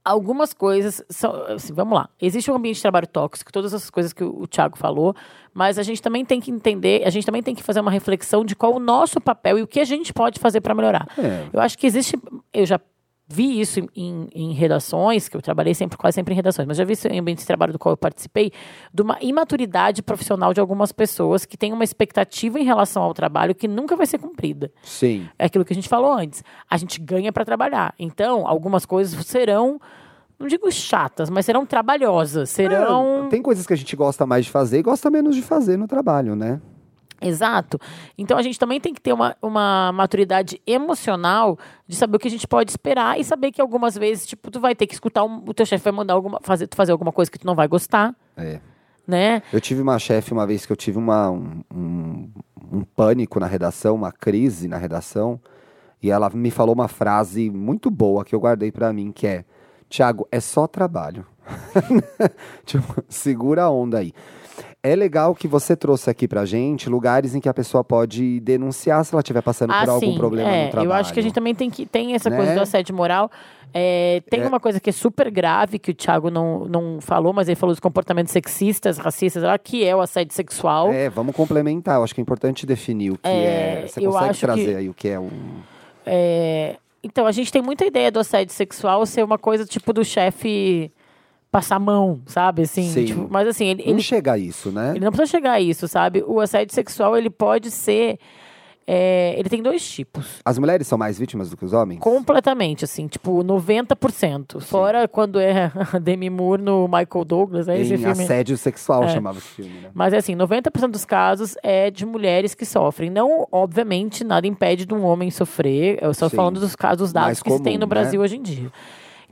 algumas 0.04 0.52
coisas 0.52 1.02
são, 1.08 1.32
assim, 1.46 1.72
vamos 1.72 1.94
lá. 1.94 2.10
Existe 2.20 2.50
um 2.50 2.54
ambiente 2.54 2.76
de 2.76 2.82
trabalho 2.82 3.06
tóxico, 3.06 3.50
todas 3.50 3.72
essas 3.72 3.88
coisas 3.88 4.12
que 4.12 4.22
o, 4.22 4.42
o 4.42 4.46
Thiago 4.46 4.76
falou, 4.76 5.16
mas 5.54 5.78
a 5.78 5.82
gente 5.82 6.02
também 6.02 6.26
tem 6.26 6.38
que 6.38 6.50
entender, 6.50 7.04
a 7.06 7.10
gente 7.10 7.24
também 7.24 7.42
tem 7.42 7.54
que 7.54 7.62
fazer 7.62 7.80
uma 7.80 7.90
reflexão 7.90 8.44
de 8.44 8.54
qual 8.54 8.74
o 8.74 8.78
nosso 8.78 9.18
papel 9.18 9.58
e 9.58 9.62
o 9.62 9.66
que 9.66 9.80
a 9.80 9.84
gente 9.84 10.12
pode 10.12 10.38
fazer 10.38 10.60
para 10.60 10.74
melhorar. 10.74 11.08
É. 11.18 11.46
Eu 11.50 11.60
acho 11.60 11.78
que 11.78 11.86
existe, 11.86 12.18
eu 12.52 12.66
já 12.66 12.78
vi 13.28 13.60
isso 13.60 13.80
em, 13.94 14.28
em, 14.32 14.52
redações, 14.52 15.28
que 15.28 15.36
eu 15.36 15.42
trabalhei 15.42 15.74
sempre, 15.74 15.98
quase 15.98 16.14
sempre 16.14 16.32
em 16.32 16.36
redações, 16.36 16.66
mas 16.66 16.76
já 16.76 16.84
vi 16.84 16.92
isso 16.92 17.08
em 17.08 17.18
ambiente 17.18 17.38
de 17.38 17.46
trabalho 17.46 17.72
do 17.72 17.78
qual 17.78 17.92
eu 17.92 17.96
participei, 17.96 18.52
de 18.92 19.02
uma 19.02 19.18
imaturidade 19.20 20.02
profissional 20.02 20.54
de 20.54 20.60
algumas 20.60 20.92
pessoas 20.92 21.44
que 21.44 21.56
têm 21.56 21.72
uma 21.72 21.82
expectativa 21.84 22.58
em 22.58 22.64
relação 22.64 23.02
ao 23.02 23.12
trabalho 23.12 23.54
que 23.54 23.66
nunca 23.66 23.96
vai 23.96 24.06
ser 24.06 24.18
cumprida. 24.18 24.70
Sim. 24.82 25.28
É 25.38 25.46
aquilo 25.46 25.64
que 25.64 25.72
a 25.72 25.76
gente 25.76 25.88
falou 25.88 26.12
antes. 26.12 26.44
A 26.70 26.76
gente 26.76 27.00
ganha 27.00 27.32
para 27.32 27.44
trabalhar. 27.44 27.94
Então, 27.98 28.46
algumas 28.46 28.86
coisas 28.86 29.26
serão 29.26 29.80
não 30.38 30.46
digo 30.46 30.70
chatas, 30.70 31.30
mas 31.30 31.46
serão 31.46 31.64
trabalhosas, 31.64 32.50
serão... 32.50 33.24
É, 33.24 33.28
tem 33.30 33.40
coisas 33.40 33.66
que 33.66 33.72
a 33.72 33.76
gente 33.76 33.96
gosta 33.96 34.26
mais 34.26 34.44
de 34.44 34.50
fazer 34.50 34.78
e 34.78 34.82
gosta 34.82 35.10
menos 35.10 35.34
de 35.34 35.40
fazer 35.40 35.78
no 35.78 35.88
trabalho, 35.88 36.36
né? 36.36 36.60
Exato. 37.20 37.80
Então 38.16 38.36
a 38.36 38.42
gente 38.42 38.58
também 38.58 38.80
tem 38.80 38.92
que 38.92 39.00
ter 39.00 39.12
uma, 39.12 39.36
uma 39.40 39.90
maturidade 39.92 40.60
emocional 40.66 41.58
de 41.86 41.96
saber 41.96 42.16
o 42.16 42.18
que 42.18 42.28
a 42.28 42.30
gente 42.30 42.46
pode 42.46 42.70
esperar 42.70 43.18
e 43.18 43.24
saber 43.24 43.52
que 43.52 43.60
algumas 43.60 43.96
vezes, 43.96 44.26
tipo, 44.26 44.50
tu 44.50 44.60
vai 44.60 44.74
ter 44.74 44.86
que 44.86 44.94
escutar 44.94 45.24
um, 45.24 45.42
o 45.46 45.54
teu 45.54 45.64
chefe 45.64 45.84
vai 45.84 45.92
mandar 45.92 46.14
alguma 46.14 46.38
fazer 46.42 46.66
tu 46.66 46.76
fazer 46.76 46.92
alguma 46.92 47.12
coisa 47.12 47.30
que 47.30 47.38
tu 47.38 47.46
não 47.46 47.54
vai 47.54 47.66
gostar. 47.68 48.14
É. 48.36 48.60
Né? 49.06 49.42
Eu 49.52 49.60
tive 49.60 49.80
uma 49.80 49.98
chefe 49.98 50.32
uma 50.32 50.46
vez 50.46 50.66
que 50.66 50.72
eu 50.72 50.76
tive 50.76 50.98
uma, 50.98 51.30
um, 51.30 51.62
um, 51.72 52.30
um 52.72 52.82
pânico 52.82 53.38
na 53.38 53.46
redação, 53.46 53.94
uma 53.94 54.10
crise 54.10 54.66
na 54.66 54.76
redação, 54.76 55.40
e 56.02 56.10
ela 56.10 56.28
me 56.30 56.50
falou 56.50 56.74
uma 56.74 56.88
frase 56.88 57.48
muito 57.48 57.88
boa 57.88 58.24
que 58.24 58.34
eu 58.34 58.40
guardei 58.40 58.72
para 58.72 58.92
mim, 58.92 59.12
que 59.12 59.26
é: 59.26 59.44
"Tiago, 59.88 60.26
é 60.30 60.40
só 60.40 60.66
trabalho". 60.66 61.24
tipo, 62.66 63.04
segura 63.08 63.62
a 63.62 63.70
onda 63.70 63.98
aí 63.98 64.12
é 64.86 64.94
legal 64.94 65.34
que 65.34 65.48
você 65.48 65.74
trouxe 65.74 66.08
aqui 66.08 66.28
pra 66.28 66.44
gente 66.44 66.88
lugares 66.88 67.34
em 67.34 67.40
que 67.40 67.48
a 67.48 67.54
pessoa 67.54 67.82
pode 67.82 68.40
denunciar 68.40 69.04
se 69.04 69.14
ela 69.14 69.20
estiver 69.20 69.42
passando 69.42 69.72
ah, 69.72 69.80
por 69.80 69.88
algum 69.90 70.12
sim, 70.12 70.16
problema 70.16 70.48
é, 70.48 70.64
no 70.64 70.70
trabalho. 70.70 70.90
Eu 70.90 70.94
acho 70.94 71.12
que 71.12 71.20
a 71.20 71.22
gente 71.22 71.34
também 71.34 71.54
tem 71.54 71.68
que 71.68 71.84
tem 71.84 72.14
essa 72.14 72.30
né? 72.30 72.36
coisa 72.36 72.54
do 72.54 72.60
assédio 72.60 72.94
moral. 72.94 73.30
É, 73.74 74.22
tem 74.30 74.40
é. 74.40 74.46
uma 74.46 74.60
coisa 74.60 74.78
que 74.78 74.88
é 74.88 74.92
super 74.92 75.30
grave 75.30 75.78
que 75.78 75.90
o 75.90 75.94
Thiago 75.94 76.30
não, 76.30 76.66
não 76.66 77.00
falou, 77.00 77.32
mas 77.32 77.48
ele 77.48 77.56
falou 77.56 77.74
dos 77.74 77.80
comportamentos 77.80 78.32
sexistas, 78.32 78.96
racistas, 78.96 79.42
que 79.62 79.84
é 79.84 79.94
o 79.94 80.00
assédio 80.00 80.34
sexual. 80.34 80.92
É, 80.92 81.10
vamos 81.10 81.34
complementar. 81.34 81.96
Eu 81.96 82.04
acho 82.04 82.14
que 82.14 82.20
é 82.20 82.22
importante 82.22 82.64
definir 82.64 83.10
o 83.10 83.18
que 83.18 83.28
é. 83.28 83.82
é 83.82 83.86
você 83.86 84.00
consegue 84.00 84.38
trazer 84.38 84.64
que, 84.64 84.74
aí 84.74 84.88
o 84.88 84.94
que 84.94 85.08
é 85.08 85.18
um. 85.18 85.30
É, 86.06 86.76
então, 87.02 87.26
a 87.26 87.32
gente 87.32 87.52
tem 87.52 87.60
muita 87.60 87.84
ideia 87.84 88.10
do 88.10 88.18
assédio 88.18 88.54
sexual 88.54 89.04
ser 89.04 89.24
uma 89.24 89.38
coisa 89.38 89.64
tipo 89.64 89.92
do 89.92 90.04
chefe 90.04 90.90
passar 91.56 91.76
a 91.76 91.80
mão, 91.80 92.20
sabe? 92.26 92.62
Assim, 92.62 92.90
Sim. 92.90 93.04
Tipo, 93.06 93.26
mas 93.30 93.48
assim, 93.48 93.68
ele. 93.68 93.82
Não 93.84 93.92
ele, 93.92 94.02
chega 94.02 94.32
a 94.32 94.38
isso, 94.38 94.70
né? 94.70 94.90
Ele 94.94 95.04
não 95.04 95.10
precisa 95.10 95.30
chegar 95.30 95.52
a 95.52 95.60
isso, 95.60 95.88
sabe? 95.88 96.22
O 96.26 96.38
assédio 96.38 96.74
sexual, 96.74 97.16
ele 97.16 97.30
pode 97.30 97.70
ser. 97.70 98.18
É, 98.86 99.34
ele 99.36 99.48
tem 99.48 99.62
dois 99.62 99.84
tipos. 99.88 100.38
As 100.44 100.58
mulheres 100.58 100.86
são 100.86 100.96
mais 100.96 101.18
vítimas 101.18 101.50
do 101.50 101.56
que 101.56 101.64
os 101.64 101.72
homens? 101.72 101.98
Completamente, 101.98 102.84
assim, 102.84 103.08
tipo, 103.08 103.42
90%. 103.42 104.60
Sim. 104.60 104.60
Fora 104.60 105.08
quando 105.08 105.40
é 105.40 105.72
Demi 106.00 106.28
Moore 106.30 106.62
no 106.62 106.86
Michael 106.86 107.24
Douglas, 107.24 107.66
né? 107.66 107.78
Em 107.78 107.80
esse 107.80 107.96
filme. 107.96 108.12
assédio 108.12 108.56
sexual 108.56 109.04
é. 109.04 109.08
chamava 109.08 109.38
esse 109.38 109.48
filme, 109.48 109.80
né? 109.80 109.90
Mas 109.94 110.12
é 110.12 110.18
assim, 110.18 110.36
90% 110.36 110.88
dos 110.88 111.06
casos 111.06 111.56
é 111.62 111.90
de 111.90 112.04
mulheres 112.04 112.54
que 112.54 112.66
sofrem. 112.66 113.10
Não, 113.10 113.48
obviamente, 113.50 114.22
nada 114.22 114.46
impede 114.46 114.84
de 114.84 114.94
um 114.94 115.04
homem 115.04 115.30
sofrer. 115.30 115.98
Eu 116.02 116.10
estou 116.10 116.28
falando 116.28 116.60
dos 116.60 116.76
casos 116.76 117.12
dados 117.14 117.28
mais 117.28 117.42
que 117.42 117.48
comum, 117.48 117.56
se 117.58 117.64
tem 117.64 117.78
no 117.78 117.86
né? 117.86 117.86
Brasil 117.86 118.20
hoje 118.20 118.36
em 118.36 118.42
dia. 118.42 118.70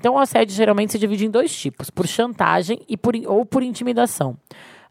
Então, 0.04 0.16
o 0.16 0.18
assédio 0.18 0.54
geralmente 0.54 0.92
se 0.92 0.98
divide 0.98 1.24
em 1.24 1.30
dois 1.30 1.56
tipos: 1.56 1.88
por 1.88 2.06
chantagem 2.06 2.78
e 2.86 2.94
por, 2.94 3.14
ou 3.26 3.46
por 3.46 3.62
intimidação. 3.62 4.36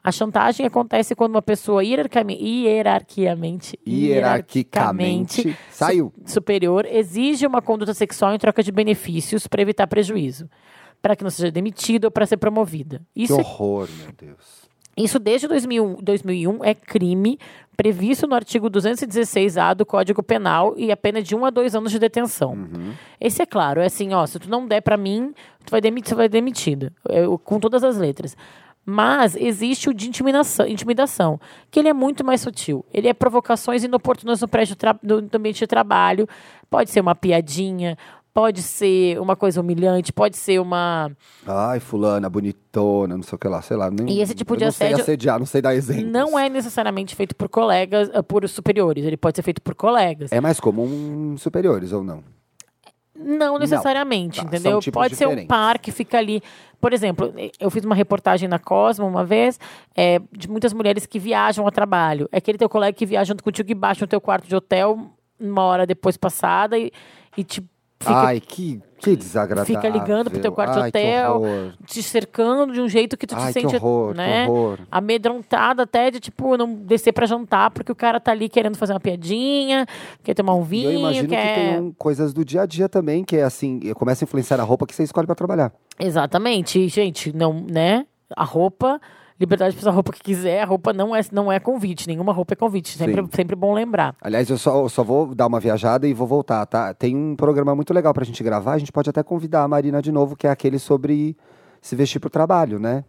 A 0.04 0.12
chantagem 0.12 0.65
acontece 0.65 1.13
quando 1.13 1.36
uma 1.36 1.41
pessoa 1.41 1.84
hierarquicamente, 1.84 2.49
hierarquicamente, 2.58 3.80
hierarquicamente 3.88 5.56
saiu. 5.69 6.12
superior 6.26 6.88
exige 6.88 7.45
uma 7.45 7.62
conduta 7.62 7.93
sexual 7.93 8.34
em 8.34 8.39
troca 8.39 8.63
de 8.63 8.71
benefícios 8.71 9.45
para 9.45 9.62
evitar 9.62 9.86
prejuízo, 9.86 10.49
para 10.99 11.15
que 11.15 11.23
não 11.23 11.30
seja 11.30 11.52
demitida 11.52 12.08
ou 12.08 12.12
para 12.12 12.26
ser 12.26 12.38
promovida. 12.38 12.99
Isso 13.15 13.36
que 13.36 13.39
horror, 13.39 13.88
é... 13.88 14.04
meu 14.06 14.13
Deus. 14.13 14.63
Isso 14.97 15.19
desde 15.19 15.47
2001, 15.47 15.97
2001 16.02 16.65
é 16.65 16.73
crime 16.73 17.38
previsto 17.75 18.27
no 18.27 18.36
artigo 18.36 18.69
216A 18.69 19.73
do 19.73 19.86
Código 19.86 20.21
Penal 20.21 20.73
e 20.77 20.91
a 20.91 20.97
pena 20.97 21.21
de 21.21 21.36
um 21.36 21.45
a 21.45 21.49
dois 21.49 21.75
anos 21.75 21.91
de 21.91 21.99
detenção. 21.99 22.53
Uhum. 22.53 22.93
Esse 23.19 23.41
é 23.41 23.45
claro, 23.45 23.81
é 23.81 23.86
assim, 23.86 24.13
ó, 24.13 24.25
se 24.25 24.39
tu 24.39 24.49
não 24.49 24.67
der 24.67 24.81
para 24.81 24.97
mim, 24.97 25.33
tu 25.65 25.71
vai, 25.71 25.81
demit 25.81 26.07
tu 26.07 26.15
vai 26.15 26.29
demitido, 26.29 26.91
eu, 27.09 27.38
com 27.38 27.59
todas 27.59 27.83
as 27.83 27.97
letras. 27.97 28.36
Mas 28.86 29.36
existe 29.38 29.89
o 29.89 29.93
de 29.93 30.09
intimidação, 30.09 30.67
intimidação, 30.67 31.39
que 31.71 31.79
ele 31.79 31.88
é 31.88 31.93
muito 31.93 32.23
mais 32.23 32.41
sutil. 32.41 32.86
Ele 32.93 33.07
é 33.07 33.13
provocações 33.13 33.81
inoportunas 33.83 34.41
no 34.41 34.47
prédio 34.47 34.75
do 35.01 35.38
ambiente 35.38 35.59
de 35.59 35.67
trabalho. 35.67 36.27
Pode 36.69 36.89
ser 36.89 36.99
uma 36.99 37.15
piadinha, 37.15 37.97
Pode 38.34 38.63
ser 38.63 39.19
uma 39.19 39.36
coisa 39.36 39.62
humilhante, 39.62 40.12
pode 40.12 40.38
ser 40.38 40.60
uma. 40.60 41.12
Ai, 41.46 41.80
fulana, 41.80 42.28
bonitona, 42.28 43.15
não 43.15 43.22
sei 43.22 43.36
o 43.36 43.39
que 43.39 43.48
lá, 43.48 43.62
sei 43.62 43.78
lá. 43.78 43.91
Nem, 43.91 44.10
e 44.10 44.22
esse 44.22 44.34
tipo 44.34 44.58
de 44.58 44.65
assédio. 44.65 44.98
Não 44.98 45.06
sei 45.06 45.13
assediar, 45.13 45.39
não 45.39 45.46
sei 45.46 45.62
dar 45.62 45.76
exemplos. 45.76 46.12
Não 46.12 46.39
é 46.39 46.50
necessariamente 46.50 47.15
feito 47.15 47.36
por 47.36 47.48
colegas, 47.48 48.10
eh, 48.12 48.22
por 48.24 48.48
superiores. 48.50 49.06
Ele 49.06 49.17
pode 49.17 49.38
ser 49.38 49.43
feito 49.43 49.62
por 49.62 49.76
colegas. 49.76 50.32
É 50.32 50.41
mais 50.41 50.60
comum 50.60 51.38
superiores 51.38 51.91
ou 51.91 52.04
não? 52.04 52.24
Não 53.15 53.60
necessariamente, 53.60 54.39
não. 54.39 54.50
Tá, 54.50 54.58
entendeu? 54.58 54.80
Pode 54.91 55.13
diferentes. 55.13 55.17
ser 55.19 55.28
um 55.28 55.46
par 55.46 55.78
que 55.78 55.91
fica 55.91 56.17
ali. 56.17 56.41
Por 56.82 56.91
exemplo, 56.91 57.32
eu 57.60 57.69
fiz 57.69 57.86
uma 57.86 57.93
reportagem 57.93 58.50
na 58.50 58.58
Cosmo 58.58 59.06
uma 59.06 59.24
vez 59.24 59.60
é, 59.96 60.19
de 60.32 60.50
muitas 60.50 60.74
mulheres 60.74 61.06
que 61.06 61.19
viajam 61.19 61.67
a 61.67 61.72
trabalho. 61.72 62.28
É 62.32 62.38
aquele 62.38 62.58
teu 62.58 62.67
colega 62.67 62.98
que 62.98 63.06
viaja 63.06 63.30
junto 63.30 63.43
contigo 63.43 63.69
e 63.69 63.76
baixa 63.76 64.02
no 64.02 64.08
teu 64.08 64.19
quarto 64.19 64.48
de 64.48 64.56
hotel 64.56 65.12
uma 65.39 65.62
hora 65.63 65.86
depois 65.86 66.17
passada 66.17 66.78
e, 66.78 66.91
e 67.38 67.43
te 67.43 67.63
Fica, 68.04 68.22
Ai, 68.22 68.39
que, 68.39 68.82
que 69.00 69.16
desagradável. 69.16 69.76
Fica 69.76 69.88
ligando 69.88 70.30
pro 70.30 70.42
teu 70.42 70.52
quarto 70.52 70.80
Ai, 70.80 70.89
hotel, 70.89 71.42
te 71.86 72.04
cercando 72.04 72.74
de 72.74 72.82
um 72.82 72.89
jeito 72.89 73.16
que 73.16 73.26
tu 73.26 73.36
Ai, 73.36 73.54
te 73.54 73.62
sente, 73.62 73.76
horror, 73.78 74.13
né? 74.13 74.46
Amedrontada 74.92 75.84
até 75.84 76.12
de, 76.12 76.20
tipo, 76.20 76.58
não 76.58 76.74
descer 76.74 77.13
para 77.13 77.26
jantar, 77.26 77.72
porque 77.72 77.92
o 77.92 77.96
cara 77.96 78.20
tá 78.20 78.32
ali 78.32 78.50
querendo 78.50 78.78
fazer 78.78 78.94
uma 78.94 79.00
piadinha, 79.00 79.86
quer 80.22 80.34
tomar 80.34 80.54
um 80.54 80.63
vinho, 80.63 80.92
eu 80.92 81.00
imagino 81.00 81.30
quer... 81.30 81.56
que 81.56 81.62
tem 81.62 81.92
coisas 81.98 82.34
do 82.34 82.44
dia 82.44 82.63
a 82.63 82.66
dia 82.66 82.89
também, 82.89 83.24
que 83.24 83.38
é 83.38 83.44
assim, 83.44 83.80
começa 83.94 84.24
a 84.24 84.26
influenciar 84.26 84.60
a 84.60 84.63
roupa 84.63 84.86
que 84.86 84.94
você 84.94 85.04
escolhe 85.04 85.26
para 85.26 85.36
trabalhar. 85.36 85.72
Exatamente. 86.00 86.88
gente, 86.89 87.34
não, 87.34 87.54
né? 87.54 88.06
A 88.36 88.44
roupa 88.44 89.00
liberdade 89.39 89.76
para 89.76 89.82
usar 89.82 89.89
a 89.89 89.93
roupa 89.93 90.12
que 90.12 90.22
quiser, 90.22 90.62
a 90.62 90.65
roupa 90.65 90.93
não 90.93 91.15
é, 91.15 91.22
não 91.32 91.52
é 91.52 91.60
convite, 91.60 92.08
nenhuma 92.08 92.32
roupa 92.32 92.54
é 92.54 92.56
convite, 92.56 92.98
sempre, 92.98 93.26
sempre 93.34 93.56
bom 93.56 93.74
lembrar. 93.74 94.15
Aliás, 94.22 94.50
eu 94.50 94.58
só, 94.58 94.84
eu 94.84 94.89
só 94.89 95.04
vou 95.04 95.34
dar 95.34 95.48
uma 95.48 95.60
viajada 95.60 96.08
e 96.08 96.13
vou 96.13 96.28
voltar, 96.28 96.65
tá? 96.65 96.93
Tem 96.93 97.15
um 97.15 97.36
programa 97.36 97.76
muito 97.76 97.93
legal 97.93 98.13
pra 98.13 98.24
gente 98.24 98.43
gravar, 98.43 98.74
a 98.74 98.78
gente 98.78 98.91
pode 98.91 99.10
até 99.10 99.24
convidar 99.24 99.63
a 99.63 99.67
Marina 99.67 100.02
de 100.02 100.12
novo, 100.12 100.36
que 100.36 100.48
é 100.48 100.50
aquele 100.50 100.80
sobre 100.80 101.36
se 101.82 101.96
vestir 101.96 102.19
pro 102.19 102.30
trabalho, 102.30 102.80
né? 102.80 103.04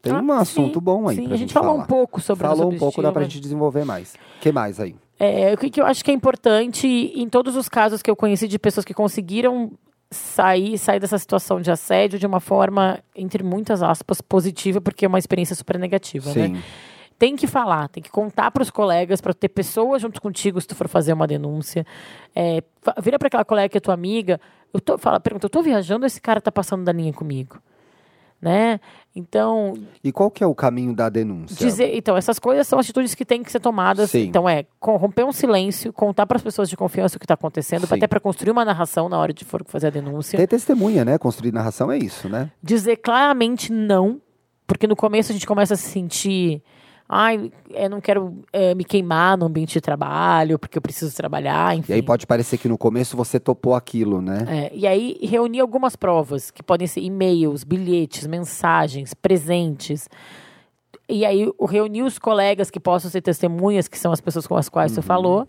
Tem 0.00 0.12
ah, 0.12 0.20
um 0.20 0.32
assunto 0.32 0.80
sim, 0.80 0.84
bom 0.84 1.08
aí 1.08 1.16
sim, 1.16 1.24
pra 1.24 1.34
a 1.34 1.36
gente, 1.36 1.48
gente 1.48 1.54
falou 1.54 1.78
um 1.78 1.84
pouco 1.84 2.20
sobre 2.20 2.46
Falou 2.46 2.72
um 2.72 2.76
pouco, 2.76 3.00
dá 3.00 3.12
pra 3.12 3.22
gente 3.22 3.40
desenvolver 3.40 3.84
mais. 3.84 4.14
O 4.14 4.40
que 4.40 4.50
mais 4.50 4.80
aí? 4.80 4.96
É, 5.18 5.54
o 5.54 5.56
que 5.56 5.80
eu 5.80 5.86
acho 5.86 6.04
que 6.04 6.10
é 6.10 6.14
importante, 6.14 6.88
em 6.88 7.28
todos 7.28 7.54
os 7.54 7.68
casos 7.68 8.02
que 8.02 8.10
eu 8.10 8.16
conheci 8.16 8.48
de 8.48 8.58
pessoas 8.58 8.84
que 8.84 8.92
conseguiram 8.92 9.70
sair, 10.12 10.78
sair 10.78 11.00
dessa 11.00 11.18
situação 11.18 11.60
de 11.60 11.70
assédio 11.70 12.18
de 12.18 12.26
uma 12.26 12.40
forma, 12.40 13.00
entre 13.16 13.42
muitas 13.42 13.82
aspas, 13.82 14.20
positiva, 14.20 14.80
porque 14.80 15.04
é 15.04 15.08
uma 15.08 15.18
experiência 15.18 15.56
super 15.56 15.78
negativa, 15.78 16.28
né? 16.28 16.46
Sim. 16.46 16.52
né? 16.52 16.62
Tem 17.18 17.36
que 17.36 17.46
falar, 17.46 17.88
tem 17.88 18.02
que 18.02 18.10
contar 18.10 18.50
para 18.50 18.62
os 18.62 18.70
colegas, 18.70 19.20
para 19.20 19.32
ter 19.32 19.48
pessoas 19.48 20.02
junto 20.02 20.20
contigo 20.20 20.60
se 20.60 20.66
tu 20.66 20.74
for 20.74 20.88
fazer 20.88 21.12
uma 21.12 21.26
denúncia. 21.26 21.86
É, 22.34 22.62
vira 23.00 23.16
para 23.18 23.28
aquela 23.28 23.44
colega 23.44 23.68
que 23.68 23.78
é 23.78 23.80
tua 23.80 23.94
amiga, 23.94 24.40
eu 24.74 24.80
tô, 24.80 24.98
fala, 24.98 25.20
pergunta, 25.20 25.46
eu 25.46 25.50
tô 25.50 25.62
viajando 25.62 26.04
ou 26.04 26.06
esse 26.06 26.20
cara 26.20 26.40
tá 26.40 26.50
passando 26.50 26.84
da 26.84 26.92
linha 26.92 27.12
comigo? 27.12 27.60
Né? 28.42 28.80
Então. 29.14 29.74
E 30.02 30.10
qual 30.10 30.28
que 30.30 30.42
é 30.42 30.46
o 30.46 30.54
caminho 30.54 30.92
da 30.92 31.08
denúncia? 31.08 31.56
Dizer, 31.56 31.94
então, 31.94 32.16
essas 32.16 32.40
coisas 32.40 32.66
são 32.66 32.80
atitudes 32.80 33.14
que 33.14 33.24
têm 33.24 33.42
que 33.42 33.52
ser 33.52 33.60
tomadas. 33.60 34.10
Sim. 34.10 34.24
Então, 34.24 34.48
é 34.48 34.66
romper 34.82 35.24
um 35.24 35.32
silêncio, 35.32 35.92
contar 35.92 36.26
para 36.26 36.36
as 36.36 36.42
pessoas 36.42 36.68
de 36.68 36.76
confiança 36.76 37.16
o 37.16 37.20
que 37.20 37.24
está 37.24 37.34
acontecendo, 37.34 37.86
até 37.88 38.08
para 38.08 38.18
construir 38.18 38.50
uma 38.50 38.64
narração 38.64 39.08
na 39.08 39.16
hora 39.16 39.32
de 39.32 39.44
for 39.44 39.62
fazer 39.64 39.86
a 39.86 39.90
denúncia. 39.90 40.36
Ter 40.36 40.48
testemunha, 40.48 41.04
né? 41.04 41.16
Construir 41.18 41.52
narração 41.52 41.92
é 41.92 41.98
isso, 41.98 42.28
né? 42.28 42.50
Dizer 42.60 42.96
claramente 42.96 43.72
não, 43.72 44.20
porque 44.66 44.88
no 44.88 44.96
começo 44.96 45.30
a 45.30 45.34
gente 45.34 45.46
começa 45.46 45.74
a 45.74 45.76
se 45.76 45.88
sentir 45.88 46.62
ai, 47.14 47.52
eu 47.68 47.90
não 47.90 48.00
quero 48.00 48.42
é, 48.50 48.74
me 48.74 48.84
queimar 48.84 49.36
no 49.36 49.44
ambiente 49.44 49.74
de 49.74 49.82
trabalho, 49.82 50.58
porque 50.58 50.78
eu 50.78 50.82
preciso 50.82 51.14
trabalhar, 51.14 51.76
enfim. 51.76 51.92
E 51.92 51.96
aí 51.96 52.02
pode 52.02 52.26
parecer 52.26 52.56
que 52.56 52.66
no 52.66 52.78
começo 52.78 53.14
você 53.18 53.38
topou 53.38 53.74
aquilo, 53.74 54.22
né? 54.22 54.46
É, 54.48 54.72
e 54.74 54.86
aí 54.86 55.18
reunir 55.22 55.60
algumas 55.60 55.94
provas, 55.94 56.50
que 56.50 56.62
podem 56.62 56.86
ser 56.86 57.02
e-mails, 57.02 57.64
bilhetes, 57.64 58.26
mensagens, 58.26 59.12
presentes. 59.12 60.08
e 61.06 61.26
aí 61.26 61.46
reunir 61.68 62.02
os 62.02 62.18
colegas 62.18 62.70
que 62.70 62.80
possam 62.80 63.10
ser 63.10 63.20
testemunhas, 63.20 63.88
que 63.88 63.98
são 63.98 64.10
as 64.10 64.20
pessoas 64.22 64.46
com 64.46 64.56
as 64.56 64.70
quais 64.70 64.92
você 64.92 65.02
falou, 65.02 65.46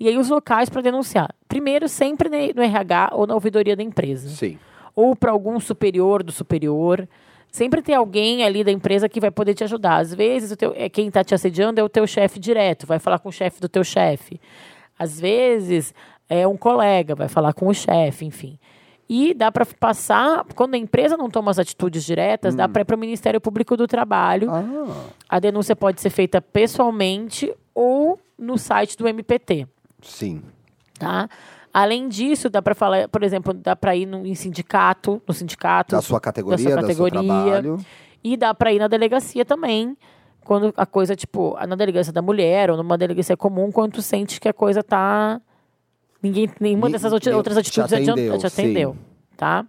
e 0.00 0.08
aí 0.08 0.18
os 0.18 0.28
locais 0.28 0.68
para 0.68 0.82
denunciar. 0.82 1.32
Primeiro, 1.46 1.88
sempre 1.88 2.28
no 2.52 2.60
RH 2.62 3.10
ou 3.12 3.24
na 3.24 3.34
ouvidoria 3.34 3.76
da 3.76 3.84
empresa. 3.84 4.28
Sim. 4.30 4.58
Ou 4.96 5.14
para 5.14 5.30
algum 5.30 5.60
superior 5.60 6.24
do 6.24 6.32
superior. 6.32 7.08
Sempre 7.58 7.82
tem 7.82 7.92
alguém 7.92 8.44
ali 8.44 8.62
da 8.62 8.70
empresa 8.70 9.08
que 9.08 9.18
vai 9.18 9.32
poder 9.32 9.52
te 9.52 9.64
ajudar. 9.64 9.96
Às 9.96 10.14
vezes, 10.14 10.52
o 10.52 10.56
teu, 10.56 10.72
é, 10.76 10.88
quem 10.88 11.08
está 11.08 11.24
te 11.24 11.34
assediando 11.34 11.80
é 11.80 11.82
o 11.82 11.88
teu 11.88 12.06
chefe 12.06 12.38
direto, 12.38 12.86
vai 12.86 13.00
falar 13.00 13.18
com 13.18 13.30
o 13.30 13.32
chefe 13.32 13.60
do 13.60 13.68
teu 13.68 13.82
chefe. 13.82 14.40
Às 14.96 15.18
vezes, 15.18 15.92
é 16.28 16.46
um 16.46 16.56
colega, 16.56 17.16
vai 17.16 17.26
falar 17.26 17.52
com 17.52 17.66
o 17.66 17.74
chefe, 17.74 18.24
enfim. 18.24 18.60
E 19.08 19.34
dá 19.34 19.50
para 19.50 19.66
passar, 19.66 20.44
quando 20.54 20.74
a 20.74 20.78
empresa 20.78 21.16
não 21.16 21.28
toma 21.28 21.50
as 21.50 21.58
atitudes 21.58 22.04
diretas, 22.04 22.54
dá 22.54 22.68
para 22.68 22.82
ir 22.82 22.84
para 22.84 22.94
o 22.94 22.98
Ministério 22.98 23.40
Público 23.40 23.76
do 23.76 23.88
Trabalho. 23.88 24.48
Ah, 24.52 25.06
A 25.28 25.40
denúncia 25.40 25.74
pode 25.74 26.00
ser 26.00 26.10
feita 26.10 26.40
pessoalmente 26.40 27.52
ou 27.74 28.20
no 28.38 28.56
site 28.56 28.96
do 28.96 29.08
MPT, 29.08 29.66
sim. 30.00 30.42
tá? 30.96 31.28
Além 31.72 32.08
disso, 32.08 32.48
dá 32.48 32.60
para 32.62 32.74
falar, 32.74 33.08
por 33.08 33.22
exemplo, 33.22 33.52
dá 33.54 33.76
para 33.76 33.94
ir 33.94 34.06
no, 34.06 34.26
em 34.26 34.34
sindicato, 34.34 35.22
no 35.26 35.34
sindicato 35.34 35.94
Da 35.94 36.02
sua 36.02 36.20
categoria, 36.20 36.58
sua 36.58 36.70
do 36.82 36.86
seu 36.86 37.04
categoria. 37.04 37.22
trabalho. 37.22 37.78
e 38.24 38.36
dá 38.36 38.52
para 38.54 38.72
ir 38.72 38.78
na 38.78 38.88
delegacia 38.88 39.44
também, 39.44 39.96
quando 40.44 40.72
a 40.76 40.86
coisa, 40.86 41.14
tipo, 41.14 41.56
na 41.66 41.76
delegacia 41.76 42.12
da 42.12 42.22
mulher 42.22 42.70
ou 42.70 42.76
numa 42.76 42.96
delegacia 42.98 43.36
comum, 43.36 43.70
quando 43.70 43.92
tu 43.94 44.02
sente 44.02 44.40
que 44.40 44.48
a 44.48 44.52
coisa 44.52 44.82
tá. 44.82 45.40
Ninguém, 46.22 46.50
nenhuma 46.58 46.90
dessas 46.90 47.12
outras 47.12 47.34
te 47.44 47.58
atitudes 47.60 47.92
adianta- 47.92 48.12
atendeu, 48.12 48.38
te 48.38 48.46
atendeu. 48.46 48.92
sim. 48.92 48.98
Tá? 49.36 49.64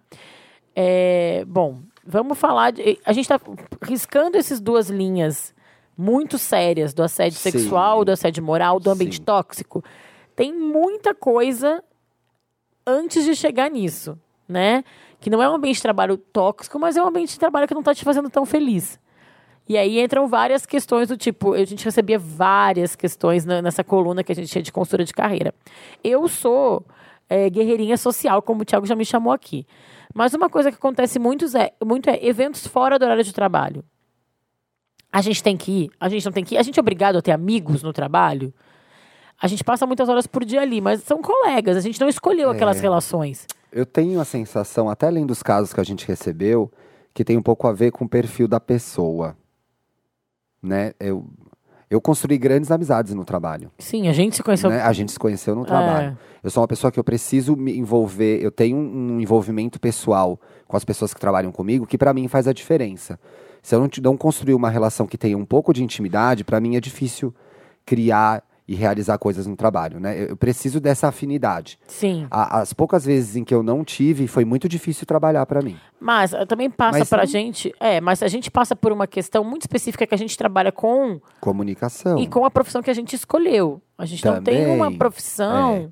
É, 0.75 1.43
bom, 1.47 1.79
vamos 2.05 2.37
falar. 2.37 2.71
De, 2.71 2.97
a 3.05 3.13
gente 3.13 3.25
está 3.25 3.39
riscando 3.83 4.37
essas 4.37 4.59
duas 4.59 4.89
linhas 4.89 5.53
muito 5.97 6.37
sérias 6.37 6.93
do 6.93 7.03
assédio 7.03 7.37
Sim. 7.37 7.51
sexual, 7.51 8.03
do 8.05 8.11
assédio 8.11 8.41
moral, 8.41 8.79
do 8.79 8.89
ambiente 8.89 9.17
Sim. 9.17 9.23
tóxico. 9.23 9.83
Tem 10.35 10.53
muita 10.53 11.13
coisa 11.13 11.83
antes 12.89 13.23
de 13.23 13.35
chegar 13.35 13.69
nisso, 13.69 14.17
né? 14.47 14.83
Que 15.19 15.29
não 15.29 15.41
é 15.41 15.49
um 15.49 15.55
ambiente 15.55 15.77
de 15.77 15.81
trabalho 15.81 16.17
tóxico, 16.17 16.79
mas 16.79 16.97
é 16.97 17.03
um 17.03 17.07
ambiente 17.07 17.33
de 17.33 17.39
trabalho 17.39 17.67
que 17.67 17.73
não 17.73 17.81
está 17.81 17.93
te 17.93 18.03
fazendo 18.03 18.29
tão 18.29 18.45
feliz. 18.45 18.99
E 19.67 19.77
aí 19.77 20.01
entram 20.01 20.27
várias 20.27 20.65
questões 20.65 21.07
do 21.07 21.15
tipo, 21.15 21.53
a 21.53 21.63
gente 21.63 21.85
recebia 21.85 22.17
várias 22.17 22.95
questões 22.95 23.45
nessa 23.45 23.83
coluna 23.83 24.23
que 24.23 24.31
a 24.31 24.35
gente 24.35 24.49
tinha 24.49 24.63
de 24.63 24.71
consultora 24.71 25.05
de 25.05 25.13
carreira. 25.13 25.53
Eu 26.03 26.27
sou 26.27 26.83
é, 27.29 27.47
guerreirinha 27.49 27.95
social, 27.95 28.41
como 28.41 28.63
o 28.63 28.65
Thiago 28.65 28.87
já 28.87 28.95
me 28.95 29.05
chamou 29.05 29.31
aqui. 29.31 29.67
Mas 30.13 30.33
uma 30.33 30.49
coisa 30.49 30.71
que 30.71 30.77
acontece 30.77 31.19
muito 31.19 31.45
é, 31.55 31.71
muito 31.85 32.09
é 32.09 32.17
eventos 32.25 32.65
fora 32.65 32.97
do 32.97 33.05
horário 33.05 33.23
de 33.23 33.31
trabalho. 33.31 33.83
A 35.11 35.21
gente 35.21 35.41
tem 35.43 35.55
que 35.55 35.83
ir, 35.83 35.91
a 35.99 36.09
gente 36.09 36.25
não 36.25 36.31
tem 36.31 36.43
que 36.43 36.55
ir, 36.55 36.57
a 36.57 36.63
gente 36.63 36.79
é 36.79 36.81
obrigado 36.81 37.17
a 37.17 37.21
ter 37.21 37.31
amigos 37.31 37.83
no 37.83 37.93
trabalho. 37.93 38.51
A 39.41 39.47
gente 39.47 39.63
passa 39.63 39.85
muitas 39.85 40.09
horas 40.09 40.27
por 40.27 40.43
dia 40.43 40.61
ali, 40.61 40.81
mas 40.81 41.01
são 41.03 41.21
colegas, 41.21 41.77
a 41.77 41.81
gente 41.81 41.99
não 41.99 42.09
escolheu 42.09 42.49
aquelas 42.49 42.79
relações. 42.79 43.45
Eu 43.71 43.85
tenho 43.85 44.19
a 44.19 44.25
sensação, 44.25 44.89
até 44.89 45.07
além 45.07 45.25
dos 45.25 45.41
casos 45.41 45.71
que 45.73 45.79
a 45.79 45.83
gente 45.83 46.05
recebeu, 46.07 46.71
que 47.13 47.23
tem 47.23 47.37
um 47.37 47.41
pouco 47.41 47.67
a 47.67 47.71
ver 47.71 47.91
com 47.91 48.05
o 48.05 48.09
perfil 48.09 48.47
da 48.47 48.59
pessoa. 48.59 49.37
Né? 50.61 50.93
Eu, 50.99 51.25
eu 51.89 52.01
construí 52.01 52.37
grandes 52.37 52.69
amizades 52.69 53.13
no 53.13 53.23
trabalho. 53.23 53.71
Sim, 53.77 54.07
a 54.07 54.13
gente 54.13 54.35
se 54.35 54.43
conheceu. 54.43 54.69
né? 54.69 54.81
A 54.81 54.91
gente 54.91 55.11
se 55.11 55.19
conheceu 55.19 55.55
no 55.55 55.65
trabalho. 55.65 56.17
Eu 56.43 56.49
sou 56.49 56.61
uma 56.61 56.67
pessoa 56.67 56.91
que 56.91 56.99
eu 56.99 57.03
preciso 57.03 57.55
me 57.55 57.77
envolver, 57.77 58.43
eu 58.43 58.51
tenho 58.51 58.75
um 58.75 59.19
envolvimento 59.21 59.79
pessoal 59.79 60.39
com 60.67 60.75
as 60.75 60.83
pessoas 60.83 61.13
que 61.13 61.19
trabalham 61.19 61.51
comigo, 61.51 61.87
que 61.87 61.97
pra 61.97 62.13
mim 62.13 62.27
faz 62.27 62.47
a 62.47 62.53
diferença. 62.53 63.19
Se 63.61 63.75
eu 63.75 63.79
não, 63.79 63.89
não 64.01 64.17
construir 64.17 64.53
uma 64.53 64.69
relação 64.69 65.05
que 65.05 65.17
tenha 65.17 65.37
um 65.37 65.45
pouco 65.45 65.73
de 65.73 65.83
intimidade, 65.83 66.43
pra 66.43 66.59
mim 66.59 66.75
é 66.75 66.79
difícil 66.81 67.33
criar 67.85 68.43
e 68.71 68.75
realizar 68.75 69.17
coisas 69.17 69.47
no 69.47 69.55
trabalho, 69.55 69.99
né? 69.99 70.29
Eu, 70.29 70.37
preciso 70.37 70.79
dessa 70.79 71.07
afinidade. 71.07 71.79
Sim. 71.87 72.27
A- 72.29 72.59
as 72.59 72.71
poucas 72.71 73.03
vezes 73.03 73.35
em 73.35 73.43
que 73.43 73.53
eu 73.55 73.63
não 73.63 73.83
tive, 73.83 74.27
foi 74.27 74.45
muito 74.45 74.69
difícil 74.69 75.07
trabalhar 75.07 75.43
pra 75.47 75.59
mim. 75.61 75.75
Mas 75.99 76.33
eh, 76.33 76.45
também 76.45 76.69
passa 76.69 77.03
pra 77.05 77.19
não- 77.23 77.25
gente. 77.25 77.73
É, 77.79 77.99
mas 77.99 78.21
a 78.21 78.27
gente 78.27 78.51
passa 78.51 78.75
por 78.75 78.91
uma 78.91 79.07
questão 79.07 79.43
muito 79.43 79.63
específica 79.63 80.05
que 80.05 80.13
a 80.13 80.17
gente 80.17 80.37
trabalha 80.37 80.71
com 80.71 81.19
Comunicação. 81.41 82.19
e 82.19 82.27
com 82.27 82.45
a 82.45 82.51
profissão 82.51 82.83
que 82.83 82.91
a 82.91 82.93
gente 82.93 83.15
escolheu. 83.15 83.81
A 83.97 84.05
gente 84.05 84.23
não 84.23 84.41
tem 84.41 84.59
Também, 84.61 84.75
uma 84.75 84.91
profissão 84.95 85.91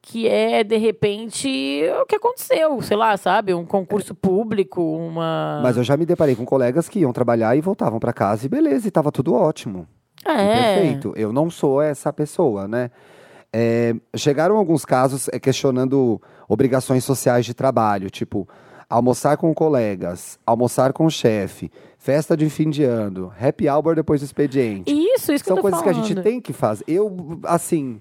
que 0.00 0.28
é, 0.28 0.62
de 0.62 0.76
repente, 0.76 1.82
o 2.00 2.06
que 2.06 2.14
aconteceu, 2.14 2.80
sei 2.80 2.96
lá, 2.96 3.16
sabe? 3.16 3.52
Um 3.52 3.66
concurso 3.66 4.14
público, 4.14 4.80
uma. 4.80 5.60
Mas 5.62 5.76
eu 5.76 5.82
já 5.82 5.96
me 5.96 6.06
deparei 6.06 6.36
com 6.36 6.44
colegas 6.46 6.88
que 6.88 7.00
iam 7.00 7.12
trabalhar 7.12 7.56
e 7.56 7.60
voltavam 7.60 7.98
pra 7.98 8.12
casa 8.12 8.46
e 8.46 8.48
beleza, 8.48 8.86
e 8.86 8.90
tava 8.90 9.10
tudo 9.10 9.34
ótimo. 9.34 9.86
É. 10.28 10.82
Perfeito. 10.82 11.12
Eu 11.16 11.32
não 11.32 11.50
sou 11.50 11.80
essa 11.80 12.12
pessoa, 12.12 12.68
né? 12.68 12.90
É, 13.52 13.94
chegaram 14.14 14.56
alguns 14.56 14.84
casos 14.84 15.28
é, 15.32 15.38
questionando 15.38 16.20
obrigações 16.48 17.02
sociais 17.04 17.46
de 17.46 17.54
trabalho, 17.54 18.10
tipo 18.10 18.46
almoçar 18.90 19.36
com 19.36 19.52
colegas, 19.52 20.38
almoçar 20.46 20.92
com 20.92 21.04
o 21.04 21.10
chefe, 21.10 21.70
festa 21.98 22.36
de 22.36 22.48
fim 22.48 22.70
de 22.70 22.84
ano, 22.84 23.32
happy 23.38 23.68
hour 23.68 23.94
depois 23.94 24.20
do 24.20 24.24
expediente. 24.24 24.90
Isso, 24.90 25.32
isso 25.32 25.44
que 25.44 25.48
São 25.48 25.56
eu 25.58 25.62
tô 25.62 25.62
coisas 25.62 25.82
que 25.82 25.88
a 25.88 25.92
falando. 25.92 26.08
gente 26.08 26.22
tem 26.22 26.40
que 26.40 26.52
fazer. 26.54 26.84
Eu, 26.88 27.38
assim, 27.44 28.00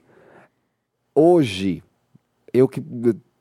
hoje, 1.14 1.84
eu 2.54 2.68
que 2.68 2.82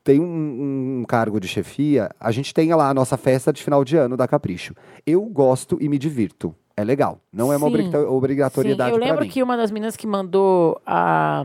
tenho 0.03 0.23
um, 0.25 1.01
um 1.01 1.05
cargo 1.05 1.39
de 1.41 1.49
chefia, 1.49 2.11
a 2.19 2.31
gente 2.33 2.53
tem 2.53 2.73
lá 2.75 2.89
a 2.89 2.95
nossa 2.95 3.17
festa 3.17 3.53
de 3.53 3.63
final 3.63 3.85
de 3.85 3.97
ano 3.97 4.17
da 4.17 4.27
Capricho. 4.27 4.75
Eu 5.07 5.23
gosto 5.23 5.79
e 5.81 5.89
me 5.89 5.99
divirto. 5.99 6.55
É 6.77 6.85
legal. 6.85 7.19
Não 7.33 7.53
é 7.53 7.57
uma 7.57 7.67
Sim. 7.69 7.75
obriga- 7.75 8.11
obrigatoriedade 8.11 8.91
Sim, 8.91 8.95
eu 8.97 8.99
pra 9.01 9.07
lembro 9.09 9.25
mim. 9.25 9.31
que 9.31 9.43
uma 9.43 9.57
das 9.57 9.71
meninas 9.71 9.97
que 9.97 10.07
mandou 10.07 10.81
a. 10.87 11.43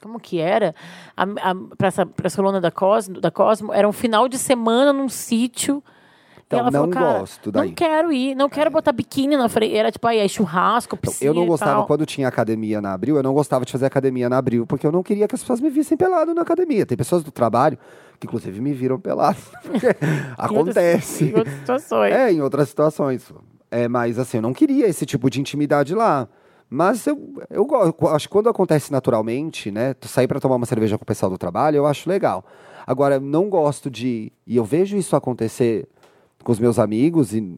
Como 0.00 0.20
que 0.20 0.38
era? 0.38 0.74
A, 1.16 1.22
a, 1.24 1.54
pra, 1.76 1.88
essa, 1.88 2.06
pra 2.06 2.28
essa 2.28 2.36
coluna 2.36 2.60
da 2.60 2.70
Cosmo, 2.70 3.20
da 3.20 3.30
Cosmo, 3.32 3.72
era 3.72 3.88
um 3.88 3.92
final 3.92 4.28
de 4.28 4.38
semana 4.38 4.92
num 4.92 5.08
sítio. 5.08 5.82
Então, 6.46 6.58
e 6.58 6.60
ela 6.60 6.70
não 6.70 6.80
falou, 6.80 6.94
cara, 6.94 7.18
gosto 7.18 7.50
daí. 7.52 7.68
Não 7.68 7.74
quero 7.74 8.12
ir, 8.12 8.34
não 8.36 8.48
quero 8.48 8.70
botar 8.70 8.92
biquíni 8.92 9.36
na 9.36 9.48
frente. 9.48 9.74
Era 9.76 9.90
tipo, 9.90 10.06
aí, 10.06 10.18
é 10.18 10.28
churrasco, 10.28 10.94
Então, 10.96 11.10
piscina 11.12 11.30
eu 11.30 11.34
não 11.34 11.42
e 11.42 11.46
gostava, 11.46 11.72
tal. 11.72 11.86
quando 11.86 12.06
tinha 12.06 12.28
academia 12.28 12.80
na 12.80 12.92
Abril, 12.94 13.16
eu 13.16 13.22
não 13.24 13.34
gostava 13.34 13.64
de 13.66 13.72
fazer 13.72 13.86
academia 13.86 14.28
na 14.30 14.38
Abril, 14.38 14.64
porque 14.66 14.86
eu 14.86 14.92
não 14.92 15.02
queria 15.02 15.26
que 15.26 15.34
as 15.34 15.40
pessoas 15.42 15.60
me 15.60 15.68
vissem 15.68 15.98
pelado 15.98 16.32
na 16.32 16.42
academia. 16.42 16.86
Tem 16.86 16.96
pessoas 16.96 17.22
do 17.24 17.32
trabalho 17.32 17.76
que, 18.18 18.26
inclusive, 18.26 18.60
me 18.60 18.72
viram 18.72 18.98
pelado. 18.98 19.38
Acontece. 20.36 21.24
Em 21.24 21.34
outras 21.34 21.54
situações. 21.58 22.12
É, 22.12 22.32
em 22.32 22.40
outras 22.40 22.68
situações. 22.68 23.32
É, 23.70 23.86
mas 23.86 24.18
assim, 24.18 24.38
eu 24.38 24.42
não 24.42 24.52
queria 24.52 24.86
esse 24.86 25.04
tipo 25.06 25.28
de 25.30 25.40
intimidade 25.40 25.94
lá. 25.94 26.28
Mas 26.70 27.06
eu, 27.06 27.34
eu. 27.50 27.66
Acho 28.08 28.28
que 28.28 28.32
quando 28.32 28.48
acontece 28.48 28.92
naturalmente, 28.92 29.70
né? 29.70 29.94
Tu 29.94 30.08
sair 30.08 30.26
pra 30.26 30.40
tomar 30.40 30.56
uma 30.56 30.66
cerveja 30.66 30.98
com 30.98 31.02
o 31.02 31.06
pessoal 31.06 31.30
do 31.30 31.38
trabalho, 31.38 31.76
eu 31.76 31.86
acho 31.86 32.08
legal. 32.08 32.44
Agora, 32.86 33.16
eu 33.16 33.20
não 33.20 33.48
gosto 33.48 33.90
de. 33.90 34.32
E 34.46 34.56
eu 34.56 34.64
vejo 34.64 34.96
isso 34.96 35.16
acontecer 35.16 35.88
com 36.42 36.52
os 36.52 36.58
meus 36.58 36.78
amigos 36.78 37.34
e. 37.34 37.56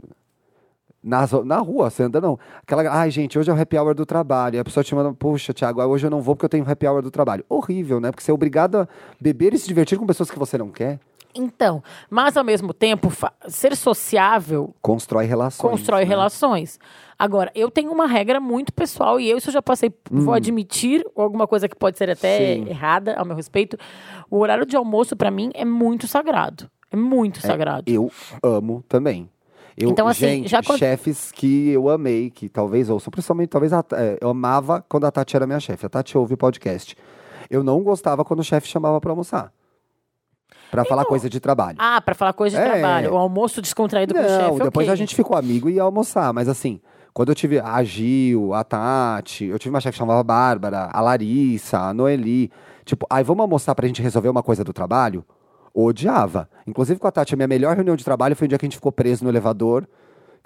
Nas, 1.03 1.33
na 1.45 1.59
rua, 1.59 1.89
você 1.89 2.03
anda 2.03 2.21
não. 2.21 2.39
Aquela, 2.63 2.83
ai, 2.91 3.11
gente, 3.11 3.39
hoje 3.39 3.51
é 3.51 3.55
o 3.55 3.59
happy 3.61 3.79
hour 3.79 3.95
do 3.95 4.05
trabalho. 4.05 4.57
E 4.57 4.59
a 4.59 4.65
pessoa 4.65 4.85
te 4.85 4.95
manda, 4.95 5.13
poxa, 5.15 5.55
Thiago, 5.55 5.83
hoje 5.83 6.07
eu 6.07 6.11
não 6.11 6.21
vou 6.21 6.37
porque 6.37 6.45
eu 6.45 6.49
tenho 6.51 6.71
happy 6.71 6.87
hour 6.87 7.01
do 7.01 7.11
trabalho. 7.11 7.45
Horrível, 7.49 8.01
né? 8.01 8.11
Porque 8.11 8.23
você 8.23 8.31
é 8.31 8.35
obrigado 8.35 8.77
a 8.81 8.89
beber 9.21 9.55
e 9.55 9.59
se 9.59 9.67
divertir 9.67 9.97
com 9.99 10.07
pessoas 10.07 10.31
que 10.31 10.39
você 10.39 10.59
não 10.59 10.69
quer. 10.69 11.01
Então, 11.35 11.81
mas 12.11 12.37
ao 12.37 12.43
mesmo 12.43 12.75
tempo, 12.75 13.11
ser 13.49 13.77
sociável 13.77 14.75
Constrói 14.83 15.27
relações. 15.27 15.71
constrói 15.71 16.01
né? 16.03 16.09
relações. 16.09 16.79
Agora, 17.19 17.53
eu 17.55 17.71
tenho 17.71 17.93
uma 17.93 18.07
regra 18.07 18.41
muito 18.41 18.73
pessoal 18.73 19.21
e 19.21 19.31
eu, 19.31 19.39
isso 19.39 19.49
eu 19.49 19.53
já 19.55 19.63
passei, 19.63 19.95
vou 20.11 20.35
admitir, 20.35 21.05
ou 21.15 21.23
alguma 21.23 21.47
coisa 21.47 21.69
que 21.69 21.77
pode 21.77 21.97
ser 21.99 22.11
até 22.11 22.57
Hum. 22.59 22.65
Sim. 22.65 22.71
errada 22.71 23.15
ao 23.15 23.25
meu 23.25 23.37
respeito. 23.37 23.77
O 24.29 24.39
horário 24.39 24.67
de 24.67 24.77
almoço, 24.77 25.15
pra 25.17 25.31
mim, 25.31 25.51
é 25.55 25.65
muito 25.65 26.09
sagrado. 26.09 26.69
É 26.91 26.97
muito 26.97 27.41
sagrado. 27.41 27.85
Eu 27.87 28.11
amo 28.43 28.83
também. 28.89 29.31
Eu, 29.81 29.91
Então, 29.91 30.07
assim, 30.07 30.21
gente, 30.43 30.49
já 30.49 30.63
chefes 30.63 31.33
que 31.33 31.71
eu 31.71 31.89
amei, 31.89 32.31
que 32.31 32.49
talvez 32.49 32.91
ouçam, 32.91 33.11
principalmente, 33.11 33.49
talvez 33.49 33.73
a, 33.73 33.83
é, 33.95 34.19
eu 34.21 34.29
amava 34.31 34.85
quando 34.89 35.07
a 35.07 35.11
Tati 35.11 35.35
era 35.37 35.47
minha 35.47 35.61
chefe. 35.61 35.87
A 35.87 35.89
Tati 35.89 36.19
ouve 36.19 36.35
o 36.35 36.37
podcast. 36.37 36.97
Eu 37.49 37.63
não 37.65 37.83
gostava 37.83 38.25
quando 38.25 38.41
o 38.41 38.45
chefe 38.45 38.69
chamava 38.69 39.01
pra 39.01 39.11
almoçar. 39.11 39.53
Pra 40.71 40.85
falar 40.85 41.05
coisa 41.05 41.29
de 41.29 41.41
trabalho. 41.41 41.77
Ah, 41.81 42.01
pra 42.01 42.15
falar 42.15 42.33
coisa 42.33 42.57
de 42.57 42.63
É. 42.63 42.71
trabalho. 42.71 43.13
O 43.13 43.17
almoço 43.17 43.61
descontraído 43.61 44.15
com 44.15 44.21
o 44.21 44.23
não, 44.23 44.29
chefe, 44.29 44.63
depois 44.65 44.87
ok. 44.87 44.93
a 44.93 44.97
gente 44.97 45.17
ficou 45.17 45.37
amigo 45.37 45.69
e 45.69 45.75
ia 45.75 45.83
almoçar, 45.83 46.33
mas 46.33 46.49
assim, 46.49 46.81
quando 47.13 47.31
eu 47.31 47.35
tive 47.35 47.59
a 47.59 47.83
Gil, 47.83 48.55
a 48.55 48.63
Tati, 48.63 49.47
eu 49.47 49.59
tive 49.59 49.75
uma 49.75 49.81
chefe 49.81 49.95
que 49.95 49.99
chamava 49.99 50.23
Bárbara, 50.23 50.89
a 50.93 51.01
Larissa, 51.01 51.79
a 51.79 51.95
Noeli, 51.95 52.53
tipo, 52.85 53.05
aí 53.11 53.25
vamos 53.25 53.41
almoçar 53.43 53.75
pra 53.75 53.87
gente 53.87 54.01
resolver 54.01 54.29
uma 54.29 54.43
coisa 54.45 54.63
do 54.63 54.73
trabalho? 54.73 55.25
Odiava. 55.75 56.49
Inclusive 56.67 56.99
com 57.01 57.07
a 57.07 57.11
Tati, 57.13 57.35
a 57.35 57.37
minha 57.37 57.49
melhor 57.49 57.75
reunião 57.77 57.97
de 57.97 58.05
trabalho 58.05 58.35
foi 58.37 58.47
o 58.47 58.49
dia 58.49 58.59
que 58.59 58.65
a 58.65 58.69
gente 58.69 58.77
ficou 58.77 58.93
preso 58.93 59.25
no 59.25 59.31
elevador. 59.31 59.87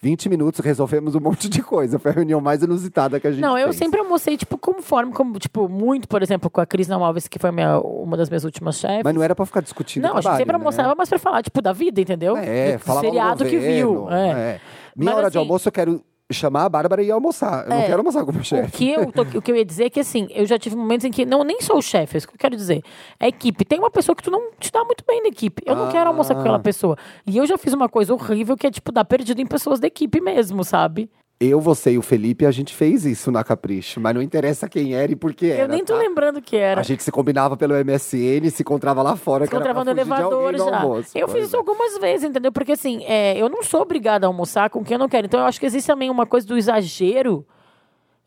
20 0.03 0.29
minutos, 0.29 0.61
resolvemos 0.61 1.15
um 1.15 1.21
monte 1.21 1.49
de 1.49 1.63
coisa. 1.63 1.99
Foi 1.99 2.11
a 2.11 2.15
reunião 2.15 2.41
mais 2.41 2.63
inusitada 2.63 3.19
que 3.19 3.27
a 3.27 3.31
gente 3.31 3.41
Não, 3.41 3.57
eu 3.57 3.69
fez. 3.69 3.77
sempre 3.77 4.01
almocei, 4.01 4.37
tipo, 4.37 4.59
conforme, 4.59 5.13
como, 5.13 5.39
tipo, 5.39 5.69
muito, 5.69 6.07
por 6.09 6.23
exemplo, 6.23 6.51
com 6.51 6.61
a 6.61 6.67
Cris 6.67 6.91
Alves, 6.91 7.27
que 7.29 7.39
foi 7.39 7.51
minha, 7.53 7.79
uma 7.79 8.17
das 8.17 8.29
minhas 8.29 8.45
últimas 8.45 8.77
chefes. 8.77 9.03
Mas 9.05 9.15
não 9.15 9.23
era 9.23 9.35
pra 9.35 9.47
ficar 9.47 9.61
discutindo 9.63 10.03
Não, 10.03 10.11
a 10.11 10.15
gente 10.17 10.23
trabalho, 10.23 10.41
sempre 10.41 10.53
né? 10.53 10.59
almoçava, 10.59 10.95
mas 10.99 11.09
pra 11.09 11.19
falar, 11.19 11.43
tipo, 11.43 11.63
da 11.63 11.73
vida, 11.73 12.01
entendeu? 12.01 12.37
É, 12.37 12.73
Do 12.73 12.79
falava 12.81 13.07
seriado 13.07 13.45
no 13.45 13.51
que 13.51 13.57
governo, 13.57 13.77
viu. 14.05 14.11
É. 14.11 14.29
é. 14.31 14.61
Minha 14.97 15.11
Mas, 15.11 15.15
hora 15.15 15.31
de 15.31 15.39
assim- 15.39 15.39
almoço 15.39 15.69
eu 15.69 15.73
quero 15.73 16.03
chamar 16.35 16.65
a 16.65 16.69
Bárbara 16.69 17.03
e 17.03 17.11
almoçar. 17.11 17.65
Eu 17.65 17.71
não 17.71 17.77
É, 17.77 17.87
quero 17.87 17.99
almoçar 17.99 18.25
com 18.25 18.31
o 18.31 18.35
meu 18.35 18.43
O 18.43 18.45
chefe. 18.45 18.73
que, 18.77 18.91
eu 18.91 19.11
tô- 19.13 19.23
o 19.23 19.41
que 19.43 19.51
eu 19.51 19.57
ia 19.57 19.65
dizer 19.65 19.85
é 19.85 19.91
que, 19.91 20.01
assim, 20.01 20.27
eu 20.31 20.45
já 20.47 20.59
tive 20.59 20.77
momentos 20.77 21.05
em 21.07 21.11
que, 21.11 21.25
não, 21.25 21.43
nem 21.45 21.61
sou 21.61 21.79
o 21.79 21.83
chefe, 21.83 22.17
é 22.17 22.19
isso 22.19 22.29
que 22.29 22.35
eu 22.35 22.39
quero 22.39 22.57
dizer. 22.57 22.83
É 23.19 23.29
equipe. 23.29 23.65
Tem 23.65 23.79
uma 23.79 23.91
pessoa 23.91 24.15
que 24.15 24.23
tu 24.23 24.31
não 24.31 24.51
te 24.59 24.71
dá 24.73 24.85
muito 24.85 25.05
bem 25.07 25.23
na 25.23 25.29
equipe. 25.29 25.63
Eu 25.65 25.75
não 25.77 25.89
quero 25.91 26.09
almoçar 26.09 26.35
com 26.35 26.41
aquela 26.41 26.57
Ah. 26.59 26.61
pessoa. 26.61 26.97
E 27.27 27.37
eu 27.37 27.47
já 27.47 27.57
fiz 27.57 27.73
uma 27.73 27.89
coisa 27.89 28.13
horrível 28.13 28.57
que 28.57 28.67
é, 28.67 28.71
tipo, 28.71 28.91
dar 28.93 29.05
perdido 29.05 29.41
em 29.41 29.47
pessoas 29.47 29.79
da 29.81 29.87
equipe 29.87 30.21
mesmo, 30.21 30.63
sabe? 30.65 31.09
Eu, 31.41 31.61
você 31.61 31.93
e 31.93 31.99
o 31.99 32.03
Felipe, 32.03 32.47
a 32.47 32.51
gente 32.51 32.75
fez 32.75 33.05
isso 33.05 33.31
na 33.31 33.43
Capricho, 33.43 34.01
mas 34.01 34.15
não 34.15 34.23
interessa 34.23 34.69
quem 34.69 34.95
era 34.95 35.11
e 35.11 35.17
por 35.17 35.35
que 35.35 35.47
era. 35.47 35.63
eu 35.63 35.69
nem 35.69 35.85
tô 35.85 35.95
tá? 35.95 35.99
lembrando 35.99 36.39
o 36.39 36.43
que 36.43 36.57
era. 36.57 36.81
A 36.81 36.85
gente 36.85 37.03
se 37.03 37.11
combinava 37.11 37.57
pelo 37.57 37.75
MSN, 37.75 38.49
se 38.51 38.63
encontrava 38.63 39.03
lá 39.03 39.17
fora, 39.17 39.45
Se 39.45 39.51
que 39.51 39.57
era 39.57 39.65
encontrava 39.65 39.85
no 39.85 39.91
elevador 39.91 40.57
já. 40.57 40.79
almoço. 40.79 41.11
Eu 41.15 41.29
fiz 41.29 41.47
isso 41.47 41.57
é. 41.57 41.59
algumas 41.59 41.99
vezes, 41.99 42.31
entendeu? 42.31 42.53
Porque 42.53 42.73
assim, 42.73 43.05
é, 43.05 43.37
eu 43.37 43.49
não 43.49 43.63
sou 43.63 43.83
obrigada 43.83 44.27
a 44.27 44.29
almoçar 44.29 44.71
com 44.71 44.85
quem 44.85 44.95
eu 44.95 44.99
não 44.99 45.09
quero. 45.09 45.27
Então 45.27 45.41
eu 45.41 45.47
acho 45.47 45.59
que 45.59 45.67
existe 45.67 45.89
também 45.89 46.09
uma 46.09 46.25
coisa 46.25 46.47
do 46.47 46.57
exagero 46.57 47.45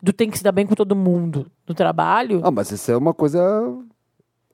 do 0.01 0.11
tem 0.11 0.29
que 0.29 0.37
se 0.37 0.43
dar 0.43 0.51
bem 0.51 0.67
com 0.67 0.75
todo 0.75 0.95
mundo 0.95 1.49
no 1.67 1.73
trabalho. 1.73 2.41
Ah, 2.43 2.51
mas 2.51 2.71
isso 2.71 2.91
é 2.91 2.97
uma 2.97 3.13
coisa... 3.13 3.41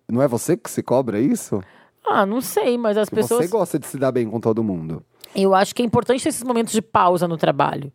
Não 0.10 0.22
é 0.22 0.28
você 0.28 0.56
que 0.56 0.70
se 0.70 0.84
cobra 0.84 1.20
isso? 1.20 1.62
Ah, 2.06 2.26
não 2.26 2.40
sei, 2.40 2.78
mas 2.78 2.98
as 2.98 3.10
Que 3.10 3.16
pessoas. 3.16 3.46
Você 3.46 3.52
gosta 3.52 3.80
de 3.80 3.88
se 3.88 3.98
dar 3.98 4.12
bem 4.12 4.30
com 4.30 4.40
todo 4.40 4.64
mundo. 4.64 5.04
Eu 5.36 5.56
acho 5.56 5.74
que 5.74 5.82
é 5.82 5.86
importante 5.86 6.22
ter 6.22 6.30
esses 6.30 6.44
momentos 6.44 6.74
de 6.74 6.82
pausa 6.82 7.28
no 7.28 7.38
trabalho. 7.38 7.92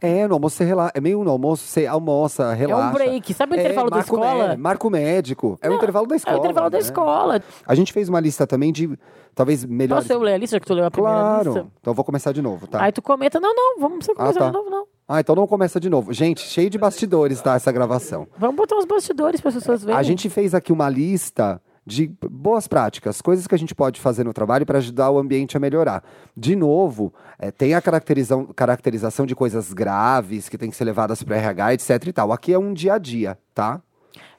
É, 0.00 0.26
no 0.26 0.34
almoço 0.34 0.56
você 0.56 0.64
relaxa. 0.64 0.92
É 0.94 1.00
meio 1.00 1.22
no 1.22 1.30
almoço, 1.30 1.64
você 1.66 1.86
almoça, 1.86 2.52
relaxa. 2.52 2.84
É 2.86 2.88
um 2.88 2.92
break. 2.92 3.34
Sabe 3.34 3.56
o 3.56 3.60
intervalo 3.60 3.90
da 3.90 3.96
marco 3.96 4.14
escola? 4.14 4.48
mé- 4.48 4.56
marco 4.56 4.90
médico. 4.90 5.58
É 5.60 5.70
o 5.70 5.74
intervalo 5.74 6.06
da 6.06 6.16
escola. 6.16 6.36
É 6.36 6.38
o 6.38 6.40
intervalo 6.40 6.70
da 6.70 6.78
né? 6.78 6.82
escola. 6.82 7.42
A 7.66 7.74
gente 7.74 7.92
fez 7.92 8.08
uma 8.08 8.20
lista 8.20 8.46
também 8.46 8.72
de, 8.72 8.98
talvez, 9.34 9.64
melhores... 9.64 10.06
Posso 10.06 10.18
eu 10.18 10.22
ler 10.22 10.34
a 10.34 10.38
lista 10.38 10.58
que 10.58 10.66
tu 10.66 10.74
leu 10.74 10.84
a 10.86 10.90
primeira 10.90 11.16
Claro. 11.18 11.44
lista? 11.52 11.66
Então 11.80 11.90
eu 11.90 11.94
vou 11.94 12.04
começar 12.04 12.32
de 12.32 12.42
novo, 12.42 12.66
tá? 12.66 12.82
Aí 12.82 12.92
tu 12.92 13.02
comenta, 13.02 13.38
não, 13.40 13.54
não, 13.54 13.78
vamos 13.78 14.06
começar 14.06 14.38
tá. 14.40 14.46
de 14.46 14.52
novo, 14.52 14.70
não. 14.70 14.86
Ah, 15.08 15.20
então 15.20 15.34
não 15.34 15.46
começa 15.46 15.78
de 15.78 15.90
novo. 15.90 16.12
Gente, 16.12 16.40
cheio 16.40 16.70
de 16.70 16.78
bastidores, 16.78 17.40
tá? 17.40 17.54
Essa 17.54 17.70
gravação. 17.70 18.26
Vamos 18.38 18.56
botar 18.56 18.76
uns 18.76 18.84
bastidores 18.86 19.40
para 19.40 19.48
as 19.50 19.54
pessoas 19.56 19.84
verem. 19.84 19.98
A 19.98 20.02
gente 20.02 20.30
fez 20.30 20.54
aqui 20.54 20.72
uma 20.72 20.88
lista 20.88 21.60
de 21.84 22.10
boas 22.30 22.68
práticas, 22.68 23.20
coisas 23.20 23.46
que 23.46 23.54
a 23.54 23.58
gente 23.58 23.74
pode 23.74 24.00
fazer 24.00 24.24
no 24.24 24.32
trabalho 24.32 24.64
para 24.64 24.78
ajudar 24.78 25.10
o 25.10 25.18
ambiente 25.18 25.56
a 25.56 25.60
melhorar. 25.60 26.04
De 26.36 26.54
novo, 26.54 27.12
eh, 27.38 27.50
tem 27.50 27.74
a 27.74 27.82
caracterização, 27.82 28.46
caracterização 28.46 29.26
de 29.26 29.34
coisas 29.34 29.72
graves 29.72 30.48
que 30.48 30.56
tem 30.56 30.70
que 30.70 30.76
ser 30.76 30.84
levadas 30.84 31.22
para 31.22 31.36
RH, 31.36 31.74
etc 31.74 32.06
e 32.06 32.12
tal. 32.12 32.32
Aqui 32.32 32.52
é 32.52 32.58
um 32.58 32.72
dia 32.72 32.94
a 32.94 32.98
dia, 32.98 33.36
tá? 33.52 33.80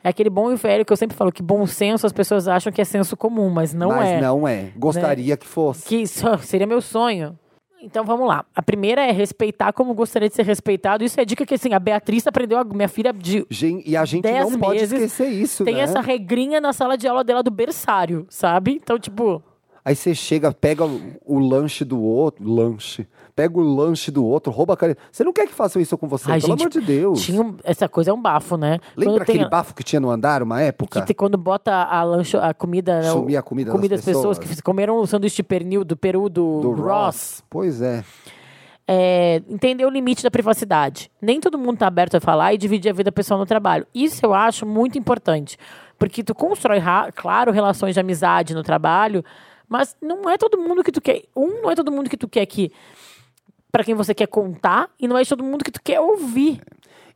É 0.04 0.10
aquele 0.10 0.30
bom 0.30 0.52
e 0.52 0.56
velho 0.56 0.86
que 0.86 0.92
eu 0.92 0.98
sempre 0.98 1.16
falo 1.16 1.32
que 1.32 1.42
bom 1.42 1.66
senso 1.66 2.06
as 2.06 2.12
pessoas 2.12 2.48
acham 2.48 2.72
que 2.74 2.82
é 2.82 2.86
senso 2.86 3.16
comum, 3.16 3.50
mas 3.50 3.74
não 3.74 3.90
Mas 3.90 4.10
é. 4.10 4.22
não 4.22 4.48
é. 4.48 4.72
Gostaria 4.76 5.38
que 5.38 5.48
fosse. 5.48 5.86
Que 5.86 6.06
seria 6.42 6.68
meu 6.68 6.82
sonho. 6.82 7.38
Então 7.84 8.04
vamos 8.06 8.28
lá. 8.28 8.46
A 8.56 8.62
primeira 8.62 9.02
é 9.06 9.12
respeitar 9.12 9.74
como 9.74 9.94
gostaria 9.94 10.30
de 10.30 10.36
ser 10.36 10.46
respeitado. 10.46 11.04
Isso 11.04 11.20
é 11.20 11.26
dica 11.26 11.46
que 11.46 11.54
assim, 11.56 11.74
a 11.74 11.80
Beatriz 11.80 12.26
aprendeu, 12.26 12.58
a 12.58 12.64
minha 12.64 12.88
filha 12.88 13.12
de 13.12 13.46
Gen- 13.50 13.84
E 13.86 13.98
a 13.98 14.06
gente 14.06 14.24
não 14.32 14.58
pode 14.60 14.80
meses, 14.80 14.94
esquecer 14.94 15.28
isso, 15.30 15.66
tem 15.66 15.76
né? 15.76 15.82
essa 15.82 16.00
regrinha 16.00 16.62
na 16.62 16.72
sala 16.74 16.98
de 16.98 17.08
aula 17.08 17.24
dela 17.24 17.44
do 17.44 17.52
berçário, 17.52 18.26
sabe? 18.30 18.80
Então, 18.82 18.98
tipo, 18.98 19.44
Aí 19.86 19.96
você 19.96 20.16
chega, 20.16 20.52
pega 20.54 20.86
o, 20.86 21.02
o 21.26 21.40
lanche 21.40 21.84
do 21.84 22.02
outro, 22.02 22.44
lanche, 22.50 23.06
pega 23.36 23.58
o 23.58 23.62
lanche 23.62 24.10
do 24.12 24.24
outro, 24.26 24.50
rouba 24.52 24.76
a 24.76 24.78
caneta. 24.78 25.02
Você 25.12 25.26
não 25.26 25.34
quer 25.34 25.46
que 25.46 25.54
façam 25.54 25.82
isso 25.82 25.98
com 25.98 26.08
você, 26.08 26.32
ai, 26.32 26.40
pelo 26.40 26.52
gente, 26.54 26.62
amor 26.62 26.70
de 26.72 26.80
Deus. 26.80 27.22
tinha 27.22 27.54
essa 27.66 27.90
coisa 27.90 28.12
é 28.12 28.14
um 28.14 28.22
bafo, 28.22 28.56
né? 28.56 28.80
Lembra 28.96 29.16
Quando 29.16 29.26
tem 29.26 29.34
aquele 29.36 29.44
a- 29.46 29.50
bafo 29.50 29.76
que 29.76 29.84
tinha 29.84 30.00
no 30.00 30.10
andar 30.10 30.42
uma 30.42 30.62
época? 30.62 31.02
que 31.02 31.14
quando 31.14 31.38
bota 31.38 31.74
a 31.74 32.02
lancho, 32.04 32.38
a 32.38 32.54
comida, 32.54 33.02
né, 33.02 33.12
Sumia 33.12 33.40
a 33.40 33.44
comida 33.44 33.72
das 33.72 33.90
das 33.90 34.06
pessoas, 34.06 34.40
pessoas. 34.40 34.56
que 34.58 34.62
comeram 34.64 34.98
o 34.98 35.06
sanduíche 35.06 35.36
de 35.38 35.44
pernil 35.44 35.84
do 35.84 35.98
Peru 35.98 36.30
do, 36.30 36.62
do 36.62 36.72
Ross. 36.72 36.84
Ross. 36.86 37.44
Pois 37.50 37.82
é. 37.82 38.06
é, 38.88 39.42
entender 39.50 39.86
o 39.86 39.90
limite 39.90 40.24
da 40.24 40.32
privacidade. 40.32 41.10
Nem 41.22 41.40
todo 41.40 41.58
mundo 41.58 41.74
está 41.74 41.88
aberto 41.88 42.16
a 42.16 42.22
falar 42.22 42.54
e 42.54 42.58
dividir 42.58 42.90
a 42.90 42.94
vida 42.94 43.12
pessoal 43.12 43.40
no 43.40 43.46
trabalho. 43.46 43.86
Isso 43.94 44.26
eu 44.26 44.34
acho 44.34 44.66
muito 44.66 44.98
importante. 44.98 45.58
Porque 45.98 46.24
tu 46.24 46.34
constrói, 46.36 46.80
claro, 47.16 47.52
relações 47.52 47.94
de 47.94 48.00
amizade 48.00 48.54
no 48.54 48.62
trabalho, 48.64 49.24
mas 49.68 49.96
não 50.02 50.30
é 50.30 50.38
todo 50.38 50.58
mundo 50.58 50.84
que 50.84 50.92
tu 50.92 51.02
quer. 51.02 51.24
Um, 51.36 51.62
não 51.62 51.72
é 51.72 51.76
todo 51.76 51.92
mundo 51.92 52.10
que 52.10 52.18
tu 52.18 52.28
quer 52.28 52.46
que. 52.46 52.72
para 53.72 53.84
quem 53.84 53.96
você 53.96 54.14
quer 54.14 54.28
contar, 54.28 54.90
e 55.00 55.08
não 55.08 55.18
é 55.18 55.26
todo 55.26 55.44
mundo 55.44 55.64
que 55.64 55.72
tu 55.72 55.82
quer 55.82 56.00
ouvir. 56.00 56.62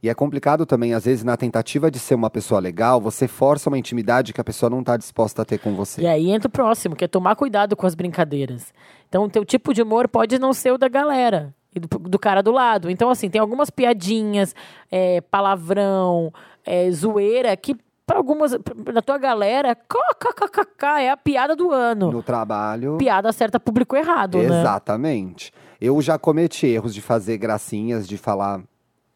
E 0.02 0.10
é 0.10 0.14
complicado 0.14 0.66
também, 0.66 0.93
às 0.93 1.06
vezes, 1.06 1.24
na 1.24 1.36
tentativa 1.36 1.89
de 1.89 1.98
ser 1.98 2.14
uma 2.14 2.30
pessoa 2.30 2.60
legal, 2.60 3.02
você 3.02 3.28
força 3.28 3.70
uma 3.70 3.80
intimidade 3.80 4.32
que 4.32 4.39
a 4.39 4.43
pessoa 4.43 4.70
não 4.70 4.82
está 4.82 4.95
disposta 4.95 5.41
a 5.41 5.45
ter 5.45 5.58
com 5.58 5.74
você. 5.74 6.02
E 6.02 6.08
aí 6.08 6.30
entra 6.30 6.48
o 6.48 6.52
próximo, 6.52 6.95
que 6.95 7.04
é 7.04 7.08
tomar 7.08 7.36
cuidado 7.36 7.76
com 7.76 7.88
as 7.88 7.95
brincadeiras. 7.95 8.74
Então, 9.10 9.24
o 9.24 9.30
teu 9.30 9.43
tipo 9.43 9.74
de 9.74 9.82
humor 9.82 10.08
pode 10.08 10.38
não 10.38 10.54
ser 10.54 10.72
o 10.72 10.78
da 10.78 10.88
galera. 10.88 11.54
E 11.74 11.80
do, 11.80 11.88
do 11.88 12.20
cara 12.20 12.43
do 12.43 12.52
lado. 12.52 12.89
Então, 12.91 13.10
assim, 13.10 13.30
tem 13.30 13.41
algumas 13.41 13.70
piadinhas, 13.70 14.56
é, 14.91 15.20
palavrão, 15.22 16.32
é, 16.64 16.89
zoeira, 16.91 17.56
que 17.58 17.76
para 18.08 18.18
algumas. 18.18 18.53
Na 18.93 19.01
tua 19.01 19.18
galera, 19.18 19.76
kkkk, 19.76 20.86
é 21.01 21.12
a 21.12 21.18
piada 21.18 21.55
do 21.55 21.72
ano. 21.72 22.10
No 22.10 22.24
trabalho. 22.24 22.97
Piada 22.97 23.34
certa 23.34 23.60
público 23.60 23.97
errado, 23.97 24.38
né? 24.38 24.45
Exatamente. 24.45 25.53
Eu 25.80 26.01
já 26.01 26.18
cometi 26.18 26.66
erros 26.66 26.93
de 26.93 27.01
fazer 27.01 27.38
gracinhas, 27.38 28.08
de 28.08 28.18
falar 28.18 28.62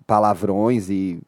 palavrões 0.05 0.89
e, 0.89 1.19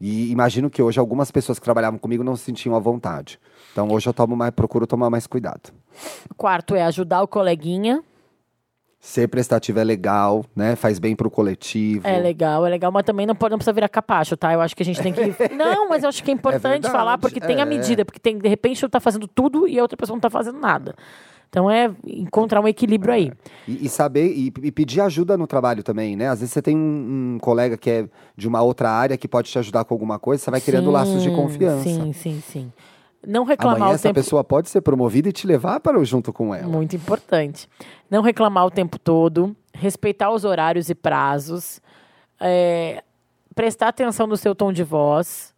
e 0.00 0.32
imagino 0.32 0.70
que 0.70 0.82
hoje 0.82 0.98
algumas 0.98 1.30
pessoas 1.30 1.58
que 1.58 1.64
trabalhavam 1.64 1.98
comigo 1.98 2.24
não 2.24 2.34
se 2.34 2.44
sentiam 2.44 2.74
à 2.74 2.78
vontade. 2.78 3.38
Então 3.72 3.88
hoje 3.92 4.08
eu 4.08 4.14
tomo 4.14 4.34
mais, 4.34 4.50
procuro 4.52 4.86
tomar 4.86 5.10
mais 5.10 5.26
cuidado. 5.26 5.70
Quarto 6.36 6.74
é 6.74 6.82
ajudar 6.82 7.22
o 7.22 7.28
coleguinha. 7.28 8.02
Ser 9.06 9.28
prestativo 9.28 9.78
é 9.78 9.84
legal, 9.84 10.44
né? 10.54 10.74
Faz 10.74 10.98
bem 10.98 11.14
pro 11.14 11.30
coletivo. 11.30 12.04
É 12.04 12.18
legal, 12.18 12.66
é 12.66 12.68
legal, 12.68 12.90
mas 12.90 13.04
também 13.04 13.24
não, 13.24 13.36
pode, 13.36 13.52
não 13.52 13.58
precisa 13.58 13.72
virar 13.72 13.88
capacho, 13.88 14.36
tá? 14.36 14.52
Eu 14.52 14.60
acho 14.60 14.74
que 14.74 14.82
a 14.82 14.84
gente 14.84 15.00
tem 15.00 15.12
que. 15.12 15.20
Não, 15.54 15.88
mas 15.88 16.02
eu 16.02 16.08
acho 16.08 16.24
que 16.24 16.30
é 16.32 16.34
importante 16.34 16.82
verdade, 16.82 16.92
falar, 16.92 17.16
porque 17.16 17.40
tem 17.40 17.58
a 17.58 17.62
é. 17.62 17.64
medida, 17.64 18.04
porque 18.04 18.18
tem, 18.18 18.36
de 18.36 18.48
repente, 18.48 18.80
tu 18.80 18.88
tá 18.88 18.98
fazendo 18.98 19.28
tudo 19.28 19.68
e 19.68 19.78
a 19.78 19.82
outra 19.82 19.96
pessoa 19.96 20.16
não 20.16 20.20
tá 20.20 20.28
fazendo 20.28 20.58
nada. 20.58 20.92
Então 21.48 21.70
é 21.70 21.88
encontrar 22.04 22.60
um 22.60 22.66
equilíbrio 22.66 23.14
aí. 23.14 23.32
E, 23.68 23.86
e 23.86 23.88
saber 23.88 24.26
e, 24.26 24.52
e 24.60 24.72
pedir 24.72 25.00
ajuda 25.00 25.36
no 25.36 25.46
trabalho 25.46 25.84
também, 25.84 26.16
né? 26.16 26.28
Às 26.28 26.40
vezes 26.40 26.52
você 26.52 26.60
tem 26.60 26.76
um, 26.76 27.36
um 27.36 27.38
colega 27.38 27.78
que 27.78 27.88
é 27.88 28.08
de 28.36 28.48
uma 28.48 28.60
outra 28.60 28.90
área 28.90 29.16
que 29.16 29.28
pode 29.28 29.48
te 29.48 29.58
ajudar 29.60 29.84
com 29.84 29.94
alguma 29.94 30.18
coisa, 30.18 30.42
você 30.42 30.50
vai 30.50 30.60
criando 30.60 30.86
Sim, 30.86 30.92
laços 30.92 31.22
de 31.22 31.30
confiança. 31.30 31.84
Sim, 31.84 32.12
sim, 32.12 32.42
sim. 32.44 32.72
Não 33.26 33.44
reclamar 33.44 33.76
Amanhã 33.76 33.92
o 33.92 33.94
essa 33.94 34.04
tempo. 34.04 34.14
pessoa 34.14 34.44
pode 34.44 34.70
ser 34.70 34.80
promovida 34.80 35.28
e 35.28 35.32
te 35.32 35.46
levar 35.46 35.80
para 35.80 35.98
o 35.98 36.04
junto 36.04 36.32
com 36.32 36.54
ela. 36.54 36.68
Muito 36.68 36.94
importante. 36.94 37.68
Não 38.08 38.22
reclamar 38.22 38.64
o 38.64 38.70
tempo 38.70 38.98
todo, 38.98 39.54
respeitar 39.74 40.30
os 40.30 40.44
horários 40.44 40.88
e 40.88 40.94
prazos, 40.94 41.80
é, 42.38 43.02
prestar 43.54 43.88
atenção 43.88 44.26
no 44.28 44.36
seu 44.36 44.54
tom 44.54 44.72
de 44.72 44.84
voz. 44.84 45.52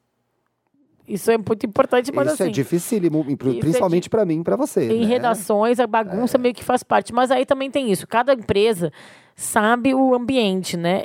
Isso 1.07 1.31
é 1.31 1.39
muito 1.39 1.64
importante, 1.64 2.12
mas 2.12 2.27
Isso 2.27 2.43
assim. 2.43 2.51
é 2.51 2.53
dificílimo, 2.53 3.25
e 3.29 3.33
isso 3.33 3.57
é 3.57 3.61
principalmente 3.61 4.11
pra 4.11 4.25
mim 4.25 4.41
e 4.41 4.45
pra 4.45 4.57
você. 4.57 4.91
Em 4.91 5.01
né? 5.01 5.07
redações, 5.07 5.81
a 5.81 5.87
bagunça 5.87 6.37
meio 6.37 6.55
que 6.55 6.62
faz 6.62 6.83
parte. 6.83 7.12
Mas 7.14 7.31
aí 7.31 7.47
também 7.47 7.71
tem 7.71 7.91
isso. 7.91 8.07
Cada 8.07 8.35
empresa 8.35 8.93
sabe 9.35 9.95
o 9.95 10.14
ambiente, 10.14 10.77
né? 10.77 11.05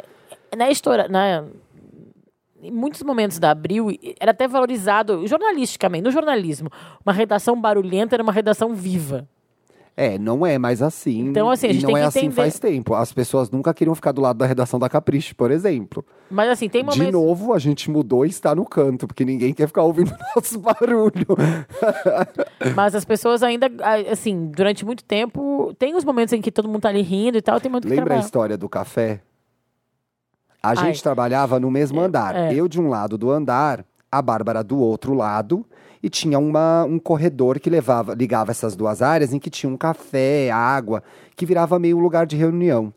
Na 0.57 0.70
história, 0.70 1.07
na, 1.07 1.45
em 2.64 2.72
muitos 2.72 3.03
momentos 3.03 3.38
da 3.39 3.51
Abril, 3.51 3.89
era 4.20 4.32
até 4.32 4.47
valorizado 4.47 5.28
jornalisticamente, 5.28 6.03
no 6.05 6.11
jornalismo. 6.11 6.70
Uma 7.05 7.14
redação 7.14 7.59
barulhenta 7.59 8.16
era 8.16 8.24
uma 8.24 8.32
redação 8.34 8.74
viva. 8.74 9.28
É, 9.95 10.18
não 10.18 10.43
é 10.43 10.57
mais 10.57 10.82
assim. 10.82 11.20
Então, 11.28 11.47
assim, 11.51 11.68
a 11.68 11.70
e 11.70 11.74
gente 11.74 11.84
não 11.84 11.89
tem 11.89 11.97
é 11.97 12.01
que 12.01 12.07
assim 12.07 12.20
entender- 12.22 12.36
faz 12.36 12.57
tempo. 12.57 12.95
As 12.95 13.14
pessoas 13.14 13.51
nunca 13.51 13.72
queriam 13.76 13.93
ficar 13.93 14.11
do 14.11 14.22
lado 14.22 14.38
da 14.38 14.45
redação 14.47 14.80
da 14.80 14.89
Capricho, 14.89 15.36
por 15.36 15.51
exemplo. 15.51 16.03
Mas 16.32 16.49
assim, 16.49 16.68
tem 16.68 16.82
momentos. 16.82 17.05
De 17.05 17.11
novo, 17.11 17.53
a 17.53 17.59
gente 17.59 17.91
mudou 17.91 18.26
e 18.26 18.30
está 18.30 18.55
no 18.55 18.66
canto, 18.66 19.05
porque 19.05 19.24
ninguém 19.24 19.53
quer 19.53 19.68
ficar 19.68 19.84
ouvindo 19.84 20.11
nosso 20.36 20.57
barulho. 20.57 21.28
Mas 22.76 22.95
as 22.95 23.05
pessoas 23.05 23.43
ainda, 23.43 23.70
assim, 24.11 24.47
durante 24.47 24.84
muito 24.84 25.03
tempo, 25.03 25.74
tem 25.78 25.95
os 25.95 26.03
momentos 26.03 26.34
em 26.34 26.41
que 26.41 26.51
todo 26.51 26.68
mundo 26.68 26.82
tá 26.82 26.89
ali 26.89 27.01
rindo 27.03 27.38
e 27.38 27.41
tal, 27.41 27.59
tem 27.61 27.72
muito 27.72 27.84
que 27.84 27.89
Lembra 27.89 28.03
a 28.03 28.07
trabalhar. 28.07 28.26
história 28.26 28.57
do 28.57 28.68
café? 28.68 29.22
A 30.64 30.70
Ai. 30.70 30.76
gente 30.78 31.03
trabalhava 31.03 31.59
no 31.59 31.70
mesmo 31.70 31.99
andar. 31.99 32.34
é. 32.36 32.53
Eu 32.53 32.68
de 32.70 32.80
um 32.80 32.88
lado 32.88 33.18
do 33.18 33.30
andar, 33.30 33.84
a 34.09 34.22
Bárbara 34.22 34.64
do 34.64 34.80
outro 34.80 35.14
lado, 35.14 35.66
e 36.01 36.09
tinha 36.09 36.39
uma, 36.39 36.86
um 36.86 36.97
corredor 36.97 37.59
que 37.59 37.70
levava, 37.70 38.14
ligava 38.14 38.51
essas 38.51 38.76
duas 38.76 39.01
áreas, 39.01 39.34
em 39.34 39.39
que 39.39 39.49
tinha 39.49 39.72
um 39.72 39.76
café, 39.78 40.49
água, 40.51 41.03
que 41.36 41.45
virava 41.45 41.78
meio 41.78 41.99
lugar 41.99 42.26
de 42.26 42.36
reunião. 42.38 42.93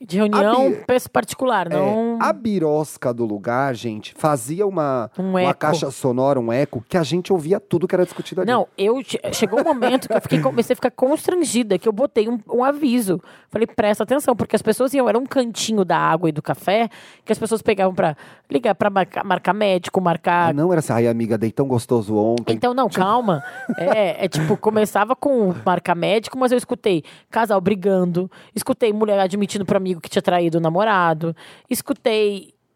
De 0.00 0.16
reunião 0.16 0.66
A 0.66 0.68
Bia- 0.70 0.84
peço 0.86 1.10
particular, 1.10 1.68
não. 1.68 2.11
A 2.22 2.32
birosca 2.32 3.12
do 3.12 3.24
lugar, 3.24 3.74
gente, 3.74 4.14
fazia 4.16 4.66
uma, 4.66 5.10
Um 5.18 5.30
uma 5.30 5.42
eco. 5.42 5.58
caixa 5.60 5.90
sonora, 5.90 6.38
um 6.38 6.52
eco, 6.52 6.84
que 6.88 6.96
a 6.96 7.02
gente 7.02 7.32
ouvia 7.32 7.58
tudo 7.58 7.88
que 7.88 7.94
era 7.94 8.04
discutido 8.04 8.40
ali. 8.42 8.50
Não, 8.50 8.66
eu 8.78 9.02
che- 9.02 9.20
chegou 9.32 9.60
um 9.60 9.64
momento 9.64 10.08
que 10.08 10.14
eu 10.14 10.20
fiquei, 10.20 10.40
comecei 10.40 10.74
a 10.74 10.76
ficar 10.76 10.90
constrangida, 10.90 11.78
que 11.78 11.88
eu 11.88 11.92
botei 11.92 12.28
um, 12.28 12.38
um 12.48 12.62
aviso. 12.64 13.20
Falei, 13.50 13.66
presta 13.66 14.04
atenção, 14.04 14.34
porque 14.36 14.56
as 14.56 14.62
pessoas 14.62 14.94
iam, 14.94 15.08
era 15.08 15.18
um 15.18 15.26
cantinho 15.26 15.84
da 15.84 15.98
água 15.98 16.28
e 16.28 16.32
do 16.32 16.40
café, 16.42 16.88
que 17.24 17.32
as 17.32 17.38
pessoas 17.38 17.60
pegavam 17.62 17.94
pra 17.94 18.16
ligar 18.50 18.74
pra 18.74 18.88
marcar, 18.90 19.24
marcar 19.24 19.52
médico, 19.52 20.00
marcar. 20.00 20.50
Ah, 20.50 20.52
não 20.52 20.70
era 20.72 20.78
assim, 20.80 20.92
ai 20.92 21.06
amiga, 21.06 21.36
dei 21.36 21.50
tão 21.50 21.66
gostoso 21.66 22.14
ontem. 22.16 22.52
Então, 22.54 22.72
não, 22.74 22.88
calma. 22.88 23.42
É, 23.78 24.24
é 24.24 24.28
tipo, 24.28 24.56
começava 24.56 25.16
com 25.16 25.52
marca 25.64 25.94
médico, 25.94 26.38
mas 26.38 26.52
eu 26.52 26.58
escutei 26.58 27.02
casal 27.30 27.60
brigando, 27.60 28.30
escutei 28.54 28.92
mulher 28.92 29.18
admitindo 29.18 29.64
pro 29.64 29.76
amigo 29.76 30.00
que 30.00 30.08
tinha 30.08 30.22
traído 30.22 30.58
o 30.58 30.60
namorado, 30.60 31.34
escutei, 31.68 32.11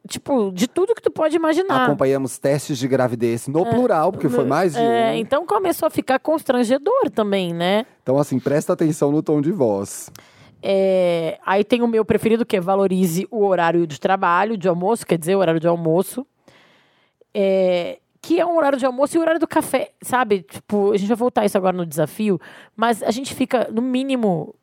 tipo, 0.09 0.51
de 0.53 0.67
tudo 0.69 0.95
que 0.95 1.03
tu 1.03 1.11
pode 1.11 1.37
imaginar. 1.37 1.85
Acompanhamos 1.85 2.39
testes 2.39 2.79
de 2.79 2.87
gravidez 2.89 3.49
no 3.49 3.65
plural, 3.67 4.13
porque 4.13 4.29
foi 4.29 4.45
mais 4.45 4.73
de 4.75 4.81
É, 4.81 5.13
um. 5.13 5.15
então 5.15 5.47
começou 5.47 5.87
a 5.87 5.91
ficar 5.91 6.19
constrangedor 6.19 7.11
também, 7.15 7.53
né? 7.53 7.85
Então, 8.03 8.19
assim, 8.19 8.39
presta 8.39 8.73
atenção 8.73 9.11
no 9.11 9.23
tom 9.23 9.41
de 9.41 9.53
voz. 9.53 10.11
É, 10.63 11.39
aí 11.45 11.63
tem 11.65 11.83
o 11.83 11.87
meu 11.89 12.05
preferido, 12.05 12.45
que 12.47 12.57
é 12.57 12.61
valorize 12.61 13.27
o 13.31 13.45
horário 13.45 13.87
de 13.87 14.01
trabalho, 14.01 14.57
de 14.57 14.69
almoço, 14.69 15.07
quer 15.07 15.19
dizer, 15.19 15.37
o 15.37 15.39
horário 15.41 15.61
de 15.61 15.67
almoço. 15.69 16.27
É, 17.35 17.99
que 18.23 18.41
é 18.41 18.47
um 18.47 18.57
horário 18.57 18.79
de 18.79 18.85
almoço 18.85 19.17
e 19.17 19.19
o 19.19 19.21
horário 19.21 19.39
do 19.39 19.47
café, 19.47 19.93
sabe? 20.03 20.43
Tipo, 20.43 20.91
a 20.93 20.97
gente 20.97 21.07
vai 21.09 21.17
voltar 21.17 21.45
isso 21.45 21.57
agora 21.57 21.77
no 21.77 21.87
desafio, 21.87 22.41
mas 22.75 23.03
a 23.03 23.11
gente 23.13 23.33
fica, 23.35 23.69
no 23.71 23.81
mínimo, 23.81 24.55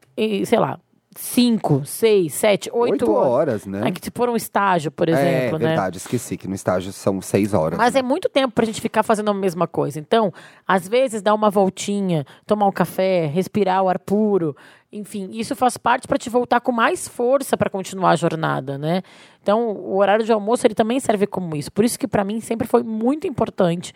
sei 0.46 0.60
lá, 0.60 0.80
cinco, 1.16 1.84
seis, 1.86 2.34
sete, 2.34 2.70
oito, 2.74 2.94
Oito 2.94 3.12
horas, 3.14 3.66
né? 3.66 3.88
É 3.88 3.92
que 3.92 4.04
se 4.04 4.12
for 4.14 4.30
um 4.30 4.36
estágio, 4.36 4.92
por 4.92 5.10
é 5.10 5.12
exemplo, 5.12 5.60
né? 5.60 5.68
verdade, 5.68 5.98
esqueci 5.98 6.38
que 6.38 6.48
no 6.48 6.56
estágio 6.56 6.92
são 6.92 7.22
seis 7.22 7.54
horas. 7.54 7.78
Mas 7.78 7.96
é 7.96 8.02
muito 8.02 8.30
tempo 8.30 8.54
pra 8.54 8.66
gente 8.66 8.82
ficar 8.82 9.04
fazendo 9.04 9.32
a 9.32 9.34
mesma 9.34 9.68
coisa. 9.68 10.00
Então, 10.00 10.34
às 10.68 10.88
vezes, 10.88 11.22
dar 11.22 11.34
uma 11.34 11.50
voltinha, 11.50 12.26
tomar 12.46 12.68
um 12.68 12.72
café, 12.72 13.26
respirar 13.26 13.84
o 13.84 13.90
ar 13.90 14.00
puro, 14.00 14.56
enfim, 14.92 15.30
isso 15.32 15.56
faz 15.56 15.76
parte 15.76 16.08
para 16.08 16.18
te 16.18 16.30
voltar 16.30 16.62
com 16.62 16.72
mais 16.72 17.08
força 17.08 17.58
para 17.58 17.70
continuar 17.70 18.12
a 18.12 18.16
jornada, 18.16 18.78
né? 18.78 19.02
Então, 19.42 19.72
o 19.72 19.98
horário 19.98 20.24
de 20.24 20.32
almoço 20.32 20.68
ele 20.68 20.76
também 20.76 21.00
serve 21.00 21.26
como 21.26 21.56
isso. 21.56 21.72
Por 21.72 21.84
isso 21.84 21.98
que 21.98 22.08
para 22.08 22.24
mim 22.24 22.40
sempre 22.40 22.68
foi 22.68 22.84
muito 22.84 23.26
importante. 23.26 23.94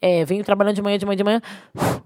É, 0.00 0.24
venho 0.24 0.44
trabalhando 0.44 0.76
de 0.76 0.82
manhã, 0.82 0.96
de 0.96 1.04
manhã, 1.04 1.16
de 1.16 1.24
manhã, 1.24 1.40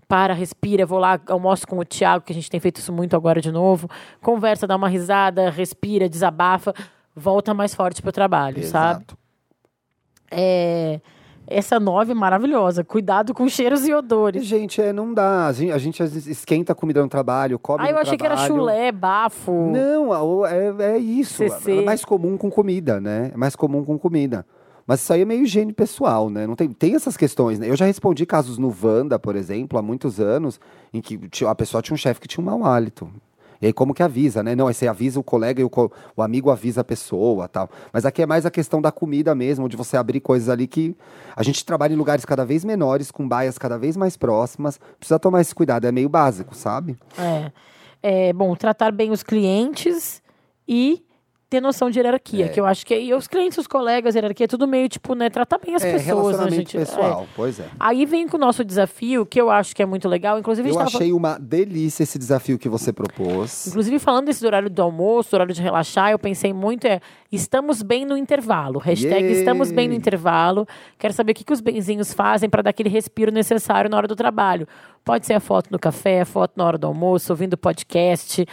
para, 0.09 0.32
respira, 0.32 0.86
vou 0.86 0.99
lá, 0.99 1.20
almoço 1.28 1.66
com 1.66 1.78
o 1.78 1.84
Thiago, 1.84 2.24
que 2.24 2.32
a 2.32 2.34
gente 2.34 2.51
tem 2.51 2.59
feito 2.59 2.78
isso 2.78 2.93
muito 2.93 3.14
agora 3.14 3.40
de 3.40 3.53
novo. 3.53 3.88
Conversa, 4.22 4.66
dá 4.66 4.76
uma 4.76 4.88
risada, 4.88 5.51
respira, 5.51 6.09
desabafa, 6.09 6.72
volta 7.14 7.53
mais 7.53 7.74
forte 7.74 8.01
pro 8.01 8.11
trabalho, 8.11 8.62
sabe? 8.64 9.03
Exato. 9.03 9.18
É, 10.30 11.01
essa 11.47 11.78
nove 11.78 12.14
maravilhosa. 12.14 12.82
Cuidado 12.82 13.34
com 13.34 13.47
cheiros 13.49 13.86
e 13.86 13.93
odores. 13.93 14.45
gente, 14.47 14.80
é, 14.80 14.93
não 14.93 15.12
dá. 15.12 15.47
A 15.49 15.53
gente, 15.53 15.70
a 15.72 15.78
gente 15.78 16.03
esquenta 16.30 16.72
a 16.72 16.74
comida 16.74 17.03
no 17.03 17.09
trabalho, 17.09 17.59
come 17.59 17.84
Ah, 17.86 17.90
eu 17.90 17.99
achei 17.99 18.16
que 18.16 18.24
era 18.24 18.36
trabalho. 18.36 18.55
chulé, 18.61 18.90
bafo. 18.93 19.53
Não, 19.53 20.09
o- 20.09 20.47
é, 20.47 20.95
é 20.95 20.99
isso. 20.99 21.34
CC. 21.34 21.78
É 21.80 21.84
mais 21.84 22.05
comum 22.05 22.38
com 22.38 22.51
comida, 22.51 23.01
né? 23.01 23.30
É 23.34 23.36
mais 23.36 23.55
comum 23.55 23.84
com 23.84 23.99
comida. 23.99 24.47
Mas 24.87 25.01
isso 25.01 25.12
aí 25.12 25.22
é 25.22 25.24
meio 25.24 25.43
higiene 25.45 25.72
pessoal, 25.72 26.28
né? 26.28 26.47
Não 26.47 26.55
tem, 26.57 26.68
tem 26.70 26.95
essas 26.95 27.16
questões, 27.16 27.59
né? 27.59 27.68
Eu 27.68 27.76
já 27.76 27.85
respondi 27.85 28.26
casos 28.26 28.59
no 28.59 28.74
Wanda, 28.83 29.18
por 29.18 29.37
exemplo, 29.37 29.78
há 29.78 29.83
muitos 29.83 30.18
anos, 30.20 30.61
em 30.93 31.01
que 31.01 31.18
a 31.47 31.55
pessoa 31.55 31.80
tinha 31.83 31.95
um 31.95 31.99
chefe 31.99 32.20
que 32.20 32.28
tinha 32.28 32.43
um 32.43 32.47
mau 32.47 32.64
hálito. 32.64 33.09
E 33.61 33.66
aí, 33.66 33.72
como 33.72 33.95
que 33.95 34.03
avisa, 34.03 34.43
né? 34.43 34.57
Não, 34.57 34.66
aí 34.66 34.74
você 34.74 34.89
avisa 34.89 35.20
o 35.20 35.22
colega 35.22 35.61
e 35.61 35.64
o, 35.64 35.70
co- 35.70 35.93
o 36.16 36.22
amigo 36.22 36.51
avisa 36.51 36.80
a 36.80 36.85
pessoa 36.85 37.47
tal. 37.47 37.70
Mas 37.93 38.05
aqui 38.05 38.20
é 38.20 38.26
mais 38.26 38.45
a 38.45 38.51
questão 38.51 38.83
da 38.83 38.91
comida 38.91 39.37
mesmo, 39.37 39.68
de 39.68 39.76
você 39.76 39.97
abrir 39.97 40.18
coisas 40.18 40.49
ali 40.49 40.66
que. 40.66 40.97
A 41.37 41.45
gente 41.45 41.64
trabalha 41.64 41.93
em 41.93 41.97
lugares 41.97 42.24
cada 42.24 42.45
vez 42.45 42.64
menores, 42.64 43.12
com 43.12 43.26
baias 43.28 43.57
cada 43.59 43.78
vez 43.78 43.97
mais 43.97 44.16
próximas. 44.16 44.80
Precisa 44.99 45.16
tomar 45.16 45.41
esse 45.43 45.55
cuidado, 45.55 45.87
é 45.87 45.93
meio 45.93 46.09
básico, 46.09 46.57
sabe? 46.57 46.97
É. 47.16 47.53
É, 48.03 48.33
bom, 48.33 48.57
tratar 48.57 48.91
bem 48.91 49.12
os 49.12 49.22
clientes 49.22 50.20
e 50.66 51.05
ter 51.53 51.61
noção 51.61 51.90
de 51.90 51.98
hierarquia, 51.98 52.48
que 52.48 52.59
eu 52.59 52.64
acho 52.64 52.86
que 52.86 52.98
e 52.98 53.12
os 53.12 53.28
clientes, 53.28 53.59
os 53.59 53.66
colegas, 53.66 54.14
hierarquia, 54.14 54.44
é 54.44 54.48
tudo 54.48 54.66
meio 54.66 54.88
tipo, 54.88 55.14
né, 55.14 55.28
tratar 55.28 55.59
bem 55.59 55.74
as 55.74 55.84
é, 55.84 55.92
pessoas, 55.92 56.38
né, 56.40 56.50
gente? 56.50 56.78
pessoal, 56.78 57.24
É. 57.24 57.32
pois 57.36 57.61
é. 57.61 57.66
Aí 57.78 58.07
vem 58.07 58.26
com 58.26 58.38
o 58.38 58.40
nosso 58.40 58.64
desafio, 58.64 59.26
que 59.26 59.38
eu 59.38 59.50
acho 59.50 59.76
que 59.76 59.82
é 59.82 59.86
muito 59.86 60.09
legal, 60.09 60.38
inclusive 60.38 60.70
a 60.70 60.72
Eu 60.72 60.80
achei 60.80 61.12
uma 61.12 61.38
delícia 61.38 62.05
esse 62.05 62.18
desafio 62.18 62.59
que 62.59 62.70
você 62.70 62.90
propôs. 62.90 63.66
Inclusive, 63.66 63.98
falando 63.98 64.26
desse 64.26 64.46
horário 64.46 64.70
do 64.70 64.80
almoço, 64.80 65.36
horário 65.36 65.53
de 65.55 65.61
relaxar, 65.61 66.11
eu 66.11 66.18
pensei 66.18 66.55
muito 66.55 66.86
é 66.86 67.00
estamos 67.30 67.82
bem 67.82 68.07
no 68.07 68.16
intervalo. 68.16 68.78
Hashtag 68.78 69.22
Yay! 69.22 69.32
estamos 69.32 69.70
bem 69.70 69.88
no 69.88 69.94
intervalo. 69.94 70.66
Quero 70.98 71.12
saber 71.12 71.32
o 71.32 71.34
que, 71.34 71.44
que 71.44 71.53
os 71.53 71.61
benzinhos 71.61 72.14
fazem 72.14 72.48
para 72.48 72.62
dar 72.62 72.70
aquele 72.70 72.88
respiro 72.88 73.30
necessário 73.30 73.90
na 73.90 73.96
hora 73.98 74.09
do 74.09 74.16
trabalho. 74.16 74.66
Pode 75.05 75.26
ser 75.26 75.34
a 75.34 75.40
foto 75.40 75.68
no 75.70 75.78
café, 75.78 76.22
a 76.22 76.24
foto 76.24 76.53
na 76.57 76.64
hora 76.64 76.78
do 76.78 76.86
almoço, 76.86 77.30
ouvindo 77.30 77.59
podcast. 77.59 78.46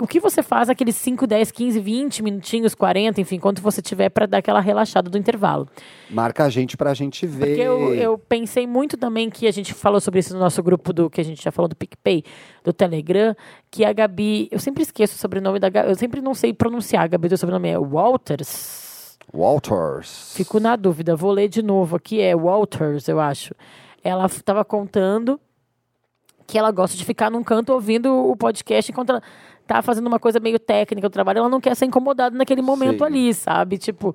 O 0.00 0.06
que 0.06 0.18
você 0.18 0.42
faz 0.42 0.70
aqueles 0.70 0.96
5, 0.96 1.26
10, 1.26 1.50
15, 1.50 1.78
20 1.78 2.22
minutinhos, 2.22 2.74
40, 2.74 3.20
enfim, 3.20 3.38
quanto 3.38 3.60
você 3.60 3.82
tiver 3.82 4.08
para 4.08 4.24
dar 4.24 4.38
aquela 4.38 4.60
relaxada 4.60 5.10
do 5.10 5.18
intervalo. 5.18 5.68
Marca 6.08 6.44
a 6.44 6.48
gente 6.48 6.76
pra 6.76 6.94
gente 6.94 7.26
ver. 7.26 7.46
Porque 7.46 7.60
eu, 7.60 7.94
eu 7.94 8.18
pensei 8.18 8.66
muito 8.66 8.96
também 8.96 9.28
que 9.28 9.46
a 9.46 9.50
gente 9.50 9.74
falou 9.74 10.00
sobre 10.00 10.20
isso 10.20 10.32
no 10.32 10.40
nosso 10.40 10.62
grupo 10.62 10.92
do 10.92 11.10
que 11.10 11.20
a 11.20 11.24
gente 11.24 11.42
já 11.42 11.52
falou 11.52 11.68
do 11.68 11.76
PicPay, 11.76 12.24
do 12.64 12.72
Telegram, 12.72 13.36
que 13.70 13.84
a 13.84 13.92
Gabi. 13.92 14.48
Eu 14.50 14.58
sempre 14.58 14.82
esqueço 14.82 15.16
o 15.16 15.18
sobrenome 15.18 15.58
da 15.58 15.68
Gabi. 15.68 15.90
Eu 15.90 15.96
sempre 15.96 16.22
não 16.22 16.32
sei 16.32 16.54
pronunciar. 16.54 17.04
A 17.04 17.06
Gabi, 17.06 17.28
teu 17.28 17.36
sobrenome 17.36 17.68
é 17.68 17.78
Walters. 17.78 19.18
Walters. 19.32 20.32
Fico 20.34 20.58
na 20.58 20.76
dúvida. 20.76 21.14
Vou 21.14 21.30
ler 21.30 21.48
de 21.48 21.62
novo 21.62 21.96
aqui. 21.96 22.20
É 22.20 22.34
Walters, 22.34 23.06
eu 23.06 23.20
acho. 23.20 23.54
Ela 24.02 24.24
estava 24.26 24.64
contando 24.64 25.38
que 26.50 26.58
ela 26.58 26.72
gosta 26.72 26.96
de 26.96 27.04
ficar 27.04 27.30
num 27.30 27.44
canto 27.44 27.72
ouvindo 27.72 28.12
o 28.12 28.36
podcast 28.36 28.90
enquanto 28.90 29.10
ela 29.10 29.22
tá 29.74 29.82
fazendo 29.82 30.06
uma 30.06 30.18
coisa 30.18 30.40
meio 30.40 30.58
técnica 30.58 31.08
do 31.08 31.12
trabalho. 31.12 31.38
Ela 31.38 31.48
não 31.48 31.60
quer 31.60 31.76
ser 31.76 31.86
incomodada 31.86 32.36
naquele 32.36 32.62
momento 32.62 32.98
Sim. 32.98 33.04
ali, 33.04 33.34
sabe? 33.34 33.78
Tipo. 33.78 34.14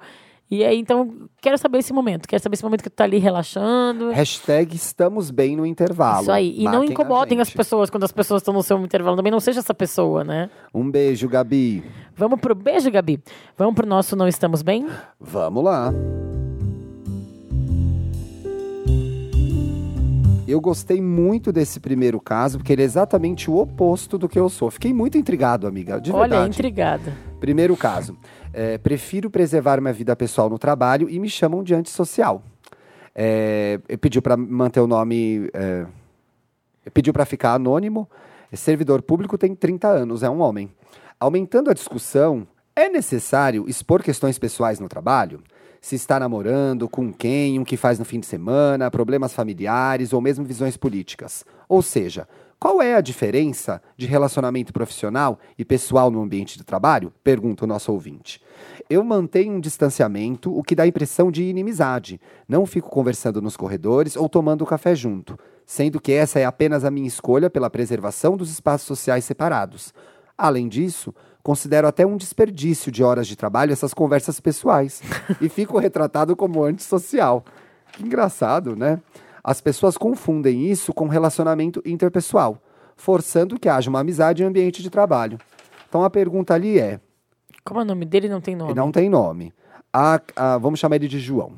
E 0.51 0.63
aí, 0.63 0.77
então, 0.79 1.27
quero 1.41 1.57
saber 1.57 1.79
esse 1.79 1.91
momento. 1.91 2.27
Quero 2.27 2.43
saber 2.43 2.53
esse 2.53 2.63
momento 2.63 2.83
que 2.83 2.89
tu 2.89 2.93
tá 2.93 3.03
ali 3.03 3.17
relaxando. 3.17 4.11
Hashtag 4.11 4.75
estamos 4.75 5.31
bem 5.31 5.55
no 5.55 5.65
intervalo. 5.65 6.21
Isso 6.21 6.31
aí. 6.31 6.53
E 6.55 6.65
não 6.65 6.73
Marquem 6.73 6.89
a 6.89 6.91
incomodem 6.91 7.41
as 7.41 7.49
pessoas 7.49 7.89
quando 7.89 8.03
as 8.03 8.11
pessoas 8.11 8.43
estão 8.43 8.53
no 8.53 8.61
seu 8.61 8.77
intervalo. 8.79 9.17
Também 9.17 9.31
não 9.31 9.39
seja 9.39 9.59
essa 9.59 9.73
pessoa, 9.73 10.23
né? 10.23 10.51
Um 10.71 10.91
beijo, 10.91 11.27
Gabi. 11.27 11.83
Vamos 12.15 12.39
pro 12.39 12.53
beijo, 12.53 12.91
Gabi. 12.91 13.19
Vamos 13.57 13.73
pro 13.73 13.87
nosso 13.87 14.15
Não 14.15 14.27
Estamos 14.27 14.61
Bem? 14.61 14.85
Vamos 15.19 15.63
lá. 15.63 15.91
Eu 20.47 20.61
gostei 20.61 21.01
muito 21.01 21.51
desse 21.51 21.79
primeiro 21.79 22.21
caso, 22.21 22.59
porque 22.59 22.71
ele 22.71 22.83
é 22.83 22.85
exatamente 22.85 23.49
o 23.49 23.57
oposto 23.57 24.15
do 24.17 24.29
que 24.29 24.39
eu 24.39 24.47
sou. 24.47 24.69
Fiquei 24.69 24.93
muito 24.93 25.17
intrigado, 25.17 25.65
amiga, 25.65 25.99
de 25.99 26.11
Olha, 26.11 26.29
verdade. 26.29 26.49
intrigada. 26.49 27.13
Primeiro 27.39 27.75
caso. 27.75 28.15
É, 28.53 28.77
prefiro 28.77 29.29
preservar 29.29 29.81
minha 29.81 29.91
vida 29.93 30.15
pessoal 30.15 30.49
no 30.49 30.59
trabalho 30.59 31.09
e 31.09 31.19
me 31.19 31.29
chamam 31.29 31.63
de 31.63 31.73
antissocial. 31.73 32.43
É, 33.15 33.79
pediu 33.99 34.21
para 34.21 34.37
manter 34.37 34.79
o 34.79 34.87
nome. 34.87 35.49
É, 35.51 35.85
pediu 36.93 37.11
para 37.11 37.25
ficar 37.25 37.53
anônimo. 37.53 38.07
Servidor 38.53 39.01
público 39.01 39.37
tem 39.37 39.53
30 39.55 39.87
anos, 39.87 40.23
é 40.23 40.29
um 40.29 40.41
homem. 40.41 40.69
Aumentando 41.19 41.69
a 41.69 41.73
discussão, 41.73 42.47
é 42.75 42.87
necessário 42.87 43.65
expor 43.67 44.03
questões 44.03 44.37
pessoais 44.37 44.79
no 44.79 44.87
trabalho? 44.87 45.41
Se 45.85 45.93
está 45.93 46.19
namorando, 46.19 46.89
com 46.89 47.13
quem, 47.13 47.59
o 47.59 47.63
que 47.63 47.77
faz 47.77 47.99
no 47.99 48.05
fim 48.05 48.19
de 48.19 48.25
semana, 48.25 48.89
problemas 48.89 49.33
familiares 49.33 50.13
ou 50.13 50.19
mesmo 50.19 50.43
visões 50.43 50.75
políticas. 50.75 51.45
Ou 51.69 51.83
seja, 51.83 52.27
qual 52.59 52.81
é 52.81 52.95
a 52.95 53.01
diferença 53.01 53.79
de 53.95 54.07
relacionamento 54.07 54.73
profissional 54.73 55.37
e 55.55 55.63
pessoal 55.63 56.09
no 56.09 56.23
ambiente 56.23 56.57
de 56.57 56.63
trabalho? 56.63 57.13
Pergunta 57.23 57.65
o 57.65 57.67
nosso 57.67 57.91
ouvinte. 57.91 58.41
Eu 58.89 59.03
mantenho 59.03 59.53
um 59.53 59.59
distanciamento, 59.59 60.57
o 60.57 60.63
que 60.63 60.73
dá 60.73 60.81
a 60.81 60.87
impressão 60.87 61.29
de 61.29 61.43
inimizade. 61.43 62.19
Não 62.49 62.65
fico 62.65 62.89
conversando 62.89 63.39
nos 63.39 63.55
corredores 63.55 64.15
ou 64.15 64.27
tomando 64.27 64.65
café 64.65 64.95
junto, 64.95 65.37
sendo 65.67 66.01
que 66.01 66.13
essa 66.13 66.39
é 66.39 66.45
apenas 66.45 66.83
a 66.83 66.89
minha 66.89 67.07
escolha 67.07 67.47
pela 67.47 67.69
preservação 67.69 68.35
dos 68.35 68.49
espaços 68.49 68.87
sociais 68.87 69.23
separados. 69.23 69.93
Além 70.35 70.67
disso, 70.67 71.13
considero 71.45 71.87
até 71.87 72.03
um 72.03 72.17
desperdício 72.17 72.91
de 72.91 73.03
horas 73.03 73.27
de 73.27 73.35
trabalho 73.35 73.71
essas 73.71 73.93
conversas 73.93 74.39
pessoais 74.39 74.99
e 75.39 75.47
fico 75.47 75.77
retratado 75.77 76.35
como 76.35 76.63
antissocial. 76.63 77.45
Que 77.91 78.01
engraçado, 78.03 78.75
né? 78.75 78.99
As 79.43 79.61
pessoas 79.61 79.95
confundem 79.95 80.65
isso 80.71 80.91
com 80.91 81.07
relacionamento 81.07 81.79
interpessoal, 81.85 82.57
forçando 82.97 83.59
que 83.59 83.69
haja 83.69 83.91
uma 83.91 83.99
amizade 83.99 84.41
em 84.41 84.45
ambiente 84.47 84.81
de 84.81 84.89
trabalho. 84.89 85.37
Então 85.87 86.03
a 86.03 86.09
pergunta 86.09 86.55
ali 86.55 86.79
é: 86.79 86.99
Como 87.63 87.79
é 87.79 87.83
o 87.83 87.85
nome 87.85 88.05
dele? 88.05 88.27
Não 88.27 88.41
tem 88.41 88.55
nome. 88.55 88.73
não 88.73 88.91
tem 88.91 89.07
nome. 89.07 89.53
A- 89.93 90.19
a- 90.35 90.57
vamos 90.57 90.79
chamar 90.79 90.95
ele 90.95 91.07
de 91.07 91.19
João. 91.19 91.53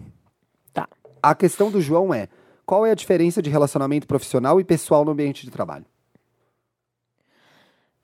Tá. 0.74 0.86
A 1.24 1.34
questão 1.34 1.72
do 1.72 1.80
João 1.80 2.14
é: 2.14 2.28
qual 2.66 2.86
é 2.86 2.92
a 2.92 2.96
diferença 2.96 3.42
de 3.42 3.50
relacionamento 3.50 4.06
profissional 4.06 4.60
e 4.60 4.66
pessoal 4.66 5.06
no 5.06 5.12
ambiente 5.12 5.46
de 5.46 5.50
trabalho? 5.52 5.86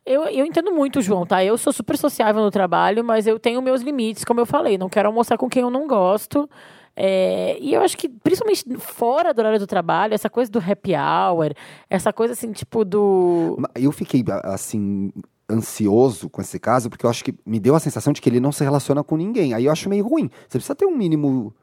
Eu, 0.06 0.24
eu 0.24 0.45
entendo 0.45 0.72
muito, 0.72 1.01
João, 1.01 1.26
tá? 1.26 1.43
Eu 1.43 1.58
sou 1.58 1.72
super 1.72 1.97
sociável 1.97 2.41
no 2.41 2.51
trabalho, 2.51 3.04
mas 3.04 3.26
eu 3.26 3.39
tenho 3.39 3.62
meus 3.62 3.82
limites, 3.82 4.26
como 4.26 4.39
eu 4.39 4.45
falei. 4.45 4.78
Não 4.78 4.89
quero 4.89 5.08
almoçar 5.08 5.38
com 5.38 5.47
quem 5.47 5.62
eu 5.62 5.70
não 5.70 5.88
gosto. 5.88 6.49
É, 6.95 7.58
e 7.60 7.74
eu 7.74 7.82
acho 7.82 7.97
que, 7.97 8.08
principalmente 8.08 8.66
fora 8.78 9.34
do 9.34 9.39
horário 9.39 9.60
do 9.60 9.66
trabalho, 9.66 10.14
essa 10.14 10.30
coisa 10.30 10.51
do 10.51 10.60
happy 10.60 10.91
hour, 10.93 11.54
essa 11.89 12.12
coisa 12.14 12.34
assim, 12.34 12.51
tipo 12.51 12.84
do. 12.86 13.58
Eu 13.76 13.91
fiquei, 13.91 14.24
assim, 14.43 15.12
ansioso 15.49 16.30
com 16.30 16.41
esse 16.41 16.60
caso, 16.60 16.89
porque 16.89 17.06
eu 17.06 17.10
acho 17.10 17.24
que 17.24 17.34
me 17.45 17.60
deu 17.60 17.76
a 17.76 17.80
sensação 17.80 18.14
de 18.14 18.22
que 18.22 18.30
ele 18.30 18.39
não 18.39 18.51
se 18.51 18.64
relaciona 18.64 19.04
com 19.04 19.16
ninguém. 19.16 19.54
Aí 19.54 19.66
eu 19.66 19.72
acho 19.72 19.89
meio 19.89 20.06
ruim. 20.06 20.30
Você 20.47 20.58
precisa 20.58 20.76
ter 20.76 20.86
um 20.86 20.95
mínimo 20.95 21.54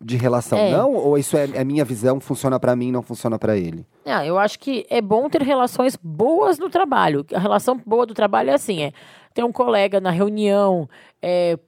de 0.00 0.16
relação, 0.16 0.58
é. 0.58 0.70
não? 0.70 0.94
Ou 0.94 1.18
isso 1.18 1.36
é, 1.36 1.48
é 1.54 1.64
minha 1.64 1.84
visão, 1.84 2.20
funciona 2.20 2.58
para 2.58 2.76
mim, 2.76 2.92
não 2.92 3.02
funciona 3.02 3.38
para 3.38 3.56
ele? 3.56 3.84
Ah, 4.04 4.24
eu 4.24 4.38
acho 4.38 4.58
que 4.58 4.86
é 4.88 5.00
bom 5.00 5.28
ter 5.28 5.42
relações 5.42 5.96
boas 6.00 6.58
no 6.58 6.70
trabalho. 6.70 7.26
A 7.34 7.38
relação 7.38 7.80
boa 7.84 8.06
do 8.06 8.14
trabalho 8.14 8.50
é 8.50 8.54
assim, 8.54 8.82
é 8.82 8.92
ter 9.34 9.42
um 9.44 9.52
colega 9.52 10.00
na 10.00 10.10
reunião, 10.10 10.88
é, 11.20 11.58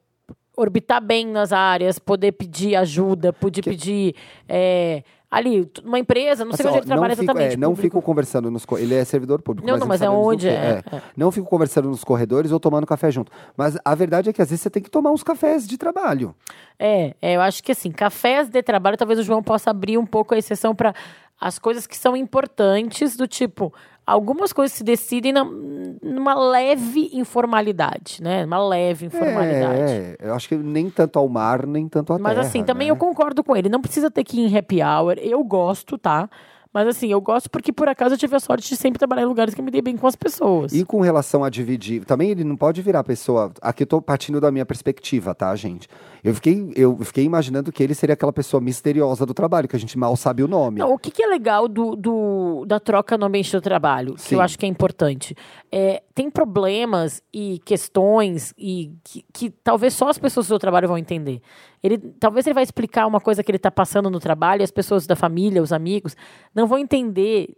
orbitar 0.57 1.03
bem 1.03 1.27
nas 1.27 1.53
áreas, 1.53 1.99
poder 1.99 2.33
pedir 2.33 2.77
ajuda, 2.77 3.33
poder 3.33 3.63
que... 3.63 3.71
pedir 3.71 4.15
é, 4.49 5.03
ali, 5.31 5.71
uma 5.85 5.99
empresa, 5.99 6.45
não 6.45 6.53
sei 6.53 6.67
onde 6.67 6.79
ele 6.79 6.87
trabalha 6.87 7.15
fico, 7.15 7.25
exatamente. 7.25 7.55
É, 7.55 7.57
não 7.57 7.77
fico 7.77 8.03
conversando 8.03 8.51
nos. 8.51 8.67
Ele 8.79 8.95
é 8.95 9.05
servidor 9.05 9.41
público. 9.41 9.67
Não, 9.67 9.75
mas 9.75 9.81
não, 9.81 9.89
mas 9.89 10.03
é 10.03 10.11
onde 10.11 10.49
é, 10.49 10.83
é, 10.93 11.03
Não 11.17 11.31
fico 11.31 11.47
conversando 11.47 11.89
nos 11.89 12.03
corredores 12.03 12.51
ou 12.51 12.59
tomando 12.59 12.87
café 12.87 13.11
junto. 13.11 13.31
Mas 13.57 13.79
a 13.85 13.95
verdade 13.95 14.29
é 14.29 14.33
que 14.33 14.43
às 14.43 14.51
vezes 14.51 14.63
você 14.63 14.71
tem 14.71 14.83
que 14.83 14.91
tomar 14.91 15.13
uns 15.13 15.23
cafés 15.23 15.69
de 15.69 15.79
trabalho. 15.79 16.35
É, 16.79 17.15
é 17.23 17.37
eu 17.37 17.41
acho 17.41 17.63
que 17.63 17.71
assim, 17.71 17.93
cafés 17.93 18.49
de 18.49 18.63
trabalho, 18.63 18.97
talvez 18.97 19.21
o 19.21 19.23
João 19.23 19.43
possa 19.43 19.71
abrir 19.71 19.99
um 19.99 20.07
pouco 20.07 20.35
a 20.35 20.39
exceção 20.39 20.75
para 20.75 20.95
as 21.41 21.59
coisas 21.59 21.87
que 21.87 21.97
são 21.97 22.17
importantes, 22.17 23.17
do 23.17 23.27
tipo, 23.27 23.73
algumas 24.07 24.53
coisas 24.53 24.77
se 24.77 24.85
decidem 24.85 25.33
na, 25.33 25.45
numa 25.45 26.35
leve 26.35 27.11
informalidade, 27.13 28.23
né? 28.23 28.45
Uma 28.45 28.63
leve 28.69 29.07
informalidade. 29.07 29.81
É, 29.81 30.17
eu 30.21 30.35
acho 30.35 30.49
que 30.49 30.57
nem 30.57 30.91
tanto 30.91 31.19
ao 31.19 31.29
mar, 31.29 31.67
nem 31.67 31.89
tanto 31.89 32.13
à 32.13 32.19
Mas 32.19 32.35
terra, 32.35 32.47
assim, 32.47 32.65
também 32.65 32.89
né? 32.89 32.93
eu 32.93 32.97
concordo 32.97 33.43
com 33.43 33.57
ele. 33.57 33.69
Não 33.69 33.81
precisa 33.81 34.11
ter 34.11 34.25
que 34.25 34.39
ir 34.39 34.51
em 34.51 34.59
happy 34.59 34.83
hour. 34.83 35.17
Eu 35.19 35.43
gosto, 35.45 35.97
tá? 35.97 36.29
Mas 36.73 36.87
assim, 36.87 37.11
eu 37.11 37.21
gosto 37.21 37.51
porque 37.51 37.73
por 37.73 37.89
acaso 37.89 38.15
eu 38.15 38.19
tive 38.19 38.37
a 38.37 38.41
sorte 38.41 38.69
de 38.69 38.77
sempre 38.77 38.99
trabalhar 38.99 39.23
em 39.23 39.27
lugares 39.27 39.55
que 39.55 39.63
me 39.63 39.71
dei 39.71 39.83
bem 39.83 39.97
com 39.97 40.07
as 40.07 40.15
pessoas. 40.15 40.73
E 40.73 40.85
com 40.85 41.01
relação 41.01 41.43
a 41.43 41.51
dividir, 41.51 42.05
também 42.05 42.31
ele 42.31 42.45
não 42.45 42.57
pode 42.57 42.81
virar 42.81 43.03
pessoa. 43.03 43.53
Aqui 43.61 43.83
eu 43.83 43.87
tô 43.87 44.01
partindo 44.01 44.41
da 44.41 44.51
minha 44.53 44.65
perspectiva, 44.65 45.35
tá, 45.35 45.55
gente? 45.57 45.89
Eu 46.23 46.35
fiquei, 46.35 46.73
eu 46.77 46.97
fiquei 46.99 47.25
imaginando 47.25 47.73
que 47.73 47.83
ele 47.83 47.95
seria 47.95 48.15
aquela 48.15 48.33
pessoa 48.33 48.61
misteriosa 48.61 49.27
do 49.27 49.35
trabalho, 49.35 49.67
que 49.67 49.75
a 49.75 49.79
gente 49.79 49.99
mal 49.99 50.17
sabe 50.17 50.43
o 50.43 50.49
nome. 50.49 50.79
Não, 50.79 50.93
o 50.93 50.99
que, 50.99 51.11
que 51.11 51.23
é 51.23 51.27
legal 51.27 51.67
do, 51.67 51.97
do, 51.97 52.65
da 52.67 52.79
troca 52.79 53.19
no 53.19 53.27
ambiente 53.27 53.51
do 53.51 53.61
trabalho, 53.61 54.15
que 54.15 54.23
Sim. 54.23 54.35
eu 54.37 54.41
acho 54.41 54.59
que 54.59 54.65
é 54.65 54.69
importante? 54.69 55.35
É, 55.73 56.03
tem 56.21 56.31
problemas 56.31 57.23
e 57.33 57.61
questões 57.65 58.53
e 58.59 58.93
que, 59.03 59.25
que 59.33 59.49
talvez 59.49 59.95
só 59.95 60.11
as 60.11 60.19
pessoas 60.19 60.49
do 60.49 60.59
trabalho 60.59 60.87
vão 60.87 60.99
entender. 60.99 61.41
Ele, 61.83 61.97
talvez 61.97 62.47
ele 62.47 62.53
vai 62.53 62.63
explicar 62.63 63.07
uma 63.07 63.23
coisa 63.23 63.43
que 63.43 63.51
ele 63.51 63.57
está 63.57 63.71
passando 63.71 64.11
no 64.11 64.21
trabalho 64.21 64.61
e 64.61 64.63
as 64.63 64.71
pessoas 64.71 65.07
da 65.07 65.17
família, 65.17 65.63
os 65.63 65.73
amigos, 65.73 66.15
não 66.55 66.67
vão 66.67 66.79
entender 66.79 67.57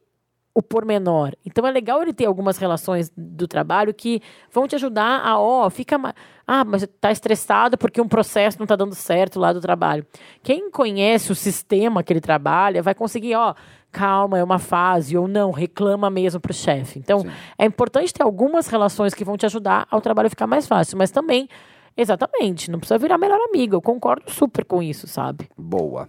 o 0.55 0.63
pormenor. 0.63 1.33
Então 1.45 1.67
é 1.67 1.71
legal 1.71 2.03
ele 2.03 2.13
ter 2.13 2.27
algumas 2.27 2.59
relações 2.59 3.11
do 3.17 3.49
trabalho 3.49 3.95
que 3.95 4.21
vão 4.51 4.69
te 4.69 4.75
ajudar 4.75 5.21
a, 5.25 5.39
ó, 5.39 5.69
fica. 5.71 5.99
Ah, 6.47 6.65
mas 6.65 6.87
tá 7.01 7.11
estressado 7.11 7.79
porque 7.79 8.01
um 8.01 8.09
processo 8.09 8.59
não 8.59 8.67
tá 8.67 8.77
dando 8.77 8.95
certo 8.95 9.41
lá 9.41 9.53
do 9.53 9.61
trabalho. 9.61 10.05
Quem 10.43 10.71
conhece 10.71 11.33
o 11.33 11.35
sistema 11.35 12.03
que 12.03 12.13
ele 12.13 12.21
trabalha 12.21 12.83
vai 12.83 12.95
conseguir, 12.95 13.35
ó, 13.35 13.55
calma, 13.91 14.39
é 14.39 14.45
uma 14.45 14.59
fase, 14.59 15.17
ou 15.17 15.27
não, 15.27 15.51
reclama 15.51 16.11
mesmo 16.11 16.41
pro 16.41 16.53
chefe. 16.53 16.99
Então, 16.99 17.21
Sim. 17.21 17.31
é 17.59 17.65
importante 17.65 18.13
ter 18.13 18.23
algumas 18.23 18.67
relações 18.67 19.15
que 19.15 19.25
vão 19.25 19.37
te 19.37 19.47
ajudar 19.47 19.87
ao 19.91 20.01
trabalho 20.01 20.31
ficar 20.31 20.47
mais 20.47 20.67
fácil, 20.67 20.99
mas 20.99 21.11
também. 21.11 21.49
Exatamente, 21.95 22.71
não 22.71 22.79
precisa 22.79 22.97
virar 22.97 23.19
melhor 23.19 23.39
amigo. 23.51 23.77
Eu 23.77 23.83
concordo 23.83 24.31
super 24.31 24.65
com 24.65 24.83
isso, 24.83 25.07
sabe? 25.07 25.47
Boa. 25.59 26.09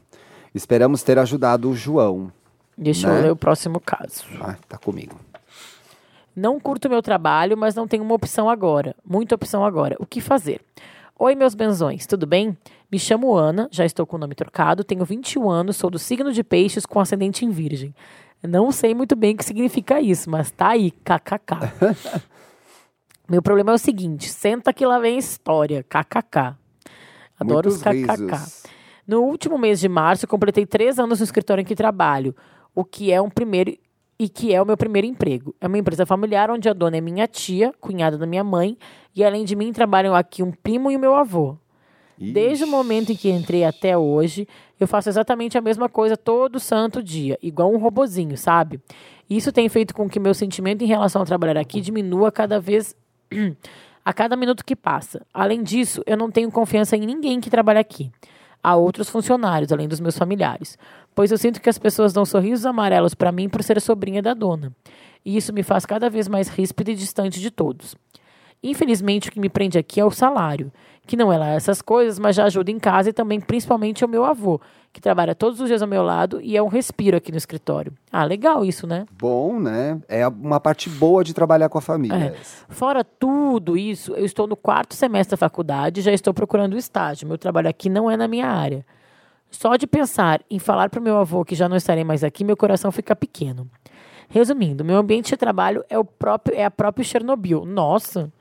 Esperamos 0.55 1.03
ter 1.03 1.19
ajudado 1.19 1.69
o 1.69 1.75
João. 1.75 2.31
Deixa 2.77 3.07
né? 3.07 3.19
eu 3.19 3.23
ler 3.23 3.31
o 3.31 3.35
próximo 3.35 3.79
caso. 3.79 4.23
Ah, 4.41 4.55
tá 4.67 4.77
comigo. 4.77 5.19
Não 6.35 6.59
curto 6.59 6.89
meu 6.89 7.01
trabalho, 7.01 7.55
mas 7.55 7.75
não 7.75 7.87
tenho 7.87 8.03
uma 8.03 8.15
opção 8.15 8.49
agora. 8.49 8.95
Muita 9.05 9.35
opção 9.35 9.63
agora. 9.63 9.95
O 9.99 10.05
que 10.05 10.19
fazer? 10.19 10.61
Oi, 11.17 11.35
meus 11.35 11.53
benzões, 11.53 12.07
tudo 12.07 12.25
bem? 12.25 12.57
Me 12.91 12.97
chamo 12.97 13.35
Ana, 13.35 13.67
já 13.71 13.85
estou 13.85 14.05
com 14.05 14.15
o 14.15 14.19
nome 14.19 14.33
trocado, 14.35 14.83
tenho 14.83 15.05
21 15.05 15.49
anos, 15.49 15.77
sou 15.77 15.89
do 15.89 15.99
signo 15.99 16.31
de 16.31 16.43
peixes 16.43 16.85
com 16.85 16.99
ascendente 16.99 17.45
em 17.45 17.49
virgem. 17.49 17.93
Não 18.41 18.71
sei 18.71 18.93
muito 18.93 19.15
bem 19.15 19.35
o 19.35 19.37
que 19.37 19.45
significa 19.45 20.01
isso, 20.01 20.29
mas 20.29 20.51
tá 20.51 20.69
aí, 20.69 20.91
kkk. 20.91 21.55
Meu 23.29 23.41
problema 23.41 23.71
é 23.71 23.75
o 23.75 23.77
seguinte, 23.77 24.27
senta 24.27 24.73
que 24.73 24.85
lá 24.85 24.99
vem 24.99 25.17
história, 25.17 25.83
kkk. 25.83 26.55
Adoro 27.39 27.69
Muitos 27.69 27.75
os 27.75 27.81
kkk. 27.81 28.31
Risos. 28.31 28.63
No 29.07 29.21
último 29.21 29.57
mês 29.57 29.79
de 29.79 29.87
março, 29.87 30.27
completei 30.27 30.65
três 30.65 30.97
anos 30.97 31.19
no 31.19 31.23
escritório 31.23 31.61
em 31.61 31.65
que 31.65 31.75
trabalho 31.75 32.35
o 32.75 32.83
que 32.83 33.11
é 33.11 33.21
um 33.21 33.29
primeiro 33.29 33.77
e 34.17 34.29
que 34.29 34.53
é 34.53 34.61
o 34.61 34.65
meu 34.65 34.77
primeiro 34.77 35.07
emprego. 35.07 35.55
É 35.59 35.67
uma 35.67 35.77
empresa 35.77 36.05
familiar 36.05 36.49
onde 36.49 36.69
a 36.69 36.73
dona 36.73 36.97
é 36.97 37.01
minha 37.01 37.27
tia, 37.27 37.73
cunhada 37.79 38.17
da 38.17 38.25
minha 38.25 38.43
mãe, 38.43 38.77
e 39.15 39.23
além 39.23 39.43
de 39.43 39.55
mim 39.55 39.73
trabalham 39.73 40.15
aqui 40.15 40.41
um 40.41 40.51
primo 40.51 40.91
e 40.91 40.95
o 40.95 40.99
meu 40.99 41.15
avô. 41.15 41.57
Ixi. 42.17 42.31
Desde 42.31 42.63
o 42.63 42.67
momento 42.67 43.11
em 43.11 43.15
que 43.15 43.29
entrei 43.29 43.65
até 43.65 43.97
hoje, 43.97 44.47
eu 44.79 44.87
faço 44.87 45.09
exatamente 45.09 45.57
a 45.57 45.61
mesma 45.61 45.89
coisa 45.89 46.15
todo 46.15 46.59
santo 46.59 47.01
dia, 47.01 47.37
igual 47.41 47.71
um 47.73 47.77
robozinho, 47.77 48.37
sabe? 48.37 48.79
Isso 49.29 49.51
tem 49.51 49.67
feito 49.67 49.93
com 49.93 50.07
que 50.07 50.19
meu 50.19 50.33
sentimento 50.33 50.83
em 50.83 50.87
relação 50.87 51.21
ao 51.21 51.25
trabalhar 51.25 51.57
aqui 51.57 51.81
diminua 51.81 52.31
cada 52.31 52.59
vez 52.59 52.95
a 54.05 54.13
cada 54.13 54.35
minuto 54.35 54.63
que 54.63 54.75
passa. 54.75 55.25
Além 55.33 55.63
disso, 55.63 56.03
eu 56.05 56.15
não 56.15 56.29
tenho 56.29 56.51
confiança 56.51 56.95
em 56.95 57.05
ninguém 57.05 57.41
que 57.41 57.49
trabalha 57.49 57.79
aqui. 57.79 58.11
Há 58.61 58.75
outros 58.75 59.09
funcionários, 59.09 59.73
além 59.73 59.87
dos 59.89 59.99
meus 59.99 60.17
familiares 60.17 60.77
pois 61.15 61.31
eu 61.31 61.37
sinto 61.37 61.61
que 61.61 61.69
as 61.69 61.77
pessoas 61.77 62.13
dão 62.13 62.25
sorrisos 62.25 62.65
amarelos 62.65 63.13
para 63.13 63.31
mim 63.31 63.49
por 63.49 63.63
ser 63.63 63.77
a 63.77 63.81
sobrinha 63.81 64.21
da 64.21 64.33
dona. 64.33 64.71
E 65.25 65.37
isso 65.37 65.53
me 65.53 65.63
faz 65.63 65.85
cada 65.85 66.09
vez 66.09 66.27
mais 66.27 66.47
ríspida 66.47 66.91
e 66.91 66.95
distante 66.95 67.39
de 67.39 67.49
todos. 67.49 67.95
Infelizmente, 68.61 69.27
o 69.27 69.31
que 69.31 69.41
me 69.41 69.49
prende 69.49 69.77
aqui 69.77 69.99
é 69.99 70.05
o 70.05 70.11
salário, 70.11 70.71
que 71.05 71.17
não 71.17 71.33
é 71.33 71.37
lá 71.37 71.49
essas 71.49 71.81
coisas, 71.81 72.17
mas 72.17 72.35
já 72.35 72.45
ajuda 72.45 72.71
em 72.71 72.79
casa 72.79 73.09
e 73.09 73.13
também 73.13 73.41
principalmente 73.41 74.05
o 74.05 74.07
meu 74.07 74.23
avô, 74.23 74.59
que 74.93 75.01
trabalha 75.01 75.35
todos 75.35 75.59
os 75.59 75.67
dias 75.67 75.81
ao 75.81 75.87
meu 75.87 76.01
lado 76.01 76.39
e 76.41 76.55
é 76.55 76.63
um 76.63 76.69
respiro 76.69 77.17
aqui 77.17 77.29
no 77.29 77.37
escritório. 77.37 77.91
Ah, 78.09 78.23
legal 78.23 78.63
isso, 78.63 78.87
né? 78.87 79.05
Bom, 79.19 79.59
né? 79.59 79.99
É 80.07 80.25
uma 80.25 80.61
parte 80.61 80.89
boa 80.89 81.25
de 81.25 81.33
trabalhar 81.33 81.67
com 81.67 81.77
a 81.77 81.81
família. 81.81 82.15
É. 82.15 82.35
Fora 82.69 83.03
tudo 83.03 83.75
isso, 83.75 84.13
eu 84.13 84.23
estou 84.23 84.47
no 84.47 84.55
quarto 84.55 84.95
semestre 84.95 85.31
da 85.31 85.37
faculdade 85.37 85.99
e 85.99 86.03
já 86.03 86.13
estou 86.13 86.33
procurando 86.33 86.77
estágio. 86.77 87.27
Meu 87.27 87.37
trabalho 87.37 87.67
aqui 87.67 87.89
não 87.89 88.09
é 88.09 88.15
na 88.15 88.29
minha 88.29 88.47
área. 88.47 88.85
Só 89.53 89.75
de 89.75 89.85
pensar 89.85 90.41
em 90.49 90.57
falar 90.57 90.89
para 90.89 90.99
o 90.99 91.03
meu 91.03 91.15
avô 91.15 91.45
que 91.45 91.53
já 91.53 91.69
não 91.69 91.77
estarei 91.77 92.03
mais 92.03 92.23
aqui, 92.23 92.43
meu 92.43 92.57
coração 92.57 92.91
fica 92.91 93.15
pequeno. 93.15 93.69
Resumindo, 94.27 94.83
meu 94.83 94.97
ambiente 94.97 95.29
de 95.29 95.37
trabalho 95.37 95.85
é 95.87 95.97
o 95.97 96.03
próprio 96.03 96.57
é 96.57 96.65
a 96.65 96.71
própria 96.71 97.03
Chernobyl. 97.03 97.63
Nossa. 97.63 98.33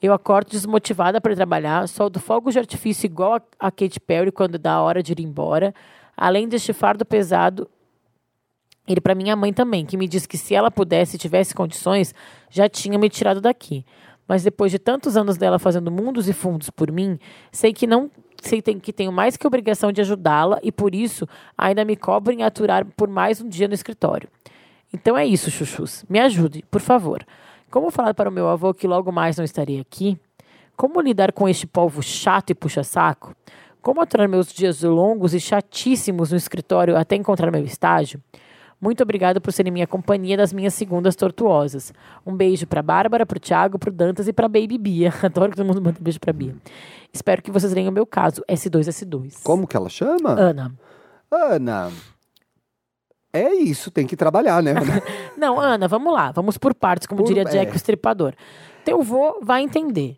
Eu 0.00 0.14
acordo 0.14 0.50
desmotivada 0.50 1.20
para 1.20 1.36
trabalhar, 1.36 1.86
solto 1.86 2.18
fogos 2.18 2.54
de 2.54 2.58
artifício 2.58 3.04
igual 3.04 3.34
a, 3.60 3.68
a 3.68 3.72
Perry 4.06 4.32
quando 4.32 4.58
dá 4.58 4.72
a 4.72 4.82
hora 4.82 5.02
de 5.02 5.12
ir 5.12 5.20
embora, 5.20 5.74
além 6.16 6.48
deste 6.48 6.72
fardo 6.72 7.04
pesado 7.04 7.68
ele 8.88 9.00
para 9.00 9.14
minha 9.14 9.36
mãe 9.36 9.52
também, 9.52 9.84
que 9.84 9.96
me 9.96 10.08
disse 10.08 10.28
que 10.28 10.38
se 10.38 10.54
ela 10.54 10.70
pudesse 10.70 11.16
e 11.16 11.18
tivesse 11.18 11.54
condições, 11.54 12.14
já 12.48 12.68
tinha 12.68 12.98
me 12.98 13.10
tirado 13.10 13.40
daqui. 13.40 13.84
Mas 14.26 14.42
depois 14.42 14.72
de 14.72 14.78
tantos 14.78 15.16
anos 15.16 15.36
dela 15.36 15.58
fazendo 15.58 15.90
mundos 15.90 16.28
e 16.28 16.32
fundos 16.32 16.70
por 16.70 16.90
mim, 16.90 17.18
sei 17.52 17.72
que 17.72 17.86
não 17.86 18.10
sei 18.42 18.60
que 18.62 18.92
tenho 18.92 19.12
mais 19.12 19.36
que 19.36 19.46
obrigação 19.46 19.92
de 19.92 20.00
ajudá-la 20.00 20.58
e 20.62 20.70
por 20.72 20.94
isso 20.94 21.28
ainda 21.56 21.84
me 21.84 21.96
cobro 21.96 22.32
em 22.32 22.42
aturar 22.42 22.84
por 22.96 23.08
mais 23.08 23.40
um 23.40 23.48
dia 23.48 23.68
no 23.68 23.74
escritório. 23.74 24.28
Então 24.92 25.16
é 25.16 25.26
isso, 25.26 25.50
chuchus. 25.50 26.04
Me 26.08 26.20
ajude, 26.20 26.64
por 26.70 26.80
favor. 26.80 27.26
Como 27.70 27.90
falar 27.90 28.14
para 28.14 28.30
o 28.30 28.32
meu 28.32 28.48
avô 28.48 28.72
que 28.72 28.86
logo 28.86 29.10
mais 29.10 29.36
não 29.36 29.44
estarei 29.44 29.80
aqui? 29.80 30.18
Como 30.76 31.00
lidar 31.00 31.32
com 31.32 31.48
este 31.48 31.66
povo 31.66 32.02
chato 32.02 32.50
e 32.50 32.54
puxa-saco? 32.54 33.34
Como 33.82 34.00
aturar 34.00 34.28
meus 34.28 34.52
dias 34.52 34.82
longos 34.82 35.34
e 35.34 35.40
chatíssimos 35.40 36.30
no 36.30 36.36
escritório 36.36 36.96
até 36.96 37.16
encontrar 37.16 37.50
meu 37.50 37.64
estágio? 37.64 38.20
Muito 38.86 39.02
obrigado 39.02 39.40
por 39.40 39.52
serem 39.52 39.72
minha 39.72 39.86
companhia 39.88 40.36
das 40.36 40.52
minhas 40.52 40.72
segundas 40.72 41.16
tortuosas. 41.16 41.92
Um 42.24 42.36
beijo 42.36 42.68
para 42.68 42.80
Bárbara, 42.80 43.26
para 43.26 43.36
o 43.36 43.40
Thiago, 43.40 43.80
para 43.80 43.90
o 43.90 43.92
Dantas 43.92 44.28
e 44.28 44.32
para 44.32 44.46
Baby 44.46 44.78
Bia. 44.78 45.12
Adoro 45.24 45.50
que 45.50 45.56
todo 45.56 45.66
mundo 45.66 45.82
manda 45.82 45.98
um 45.98 46.02
beijo 46.04 46.20
para 46.20 46.32
Bia. 46.32 46.54
Espero 47.12 47.42
que 47.42 47.50
vocês 47.50 47.72
leiam 47.72 47.90
o 47.90 47.92
meu 47.92 48.06
caso, 48.06 48.44
S2S2. 48.48 49.42
Como 49.42 49.66
que 49.66 49.76
ela 49.76 49.88
chama? 49.88 50.38
Ana. 50.38 50.72
Ana. 51.28 51.90
É 53.32 53.52
isso, 53.54 53.90
tem 53.90 54.06
que 54.06 54.14
trabalhar, 54.14 54.62
né? 54.62 54.74
Não, 55.36 55.58
Ana, 55.58 55.88
vamos 55.88 56.14
lá. 56.14 56.30
Vamos 56.30 56.56
por 56.56 56.72
partes, 56.72 57.08
como 57.08 57.22
por, 57.22 57.26
diria 57.26 57.44
Jack 57.44 57.72
é. 57.72 57.72
o 57.72 57.76
Estripador. 57.76 58.34
Teu 58.84 59.02
vô 59.02 59.40
vai 59.42 59.62
entender. 59.62 60.16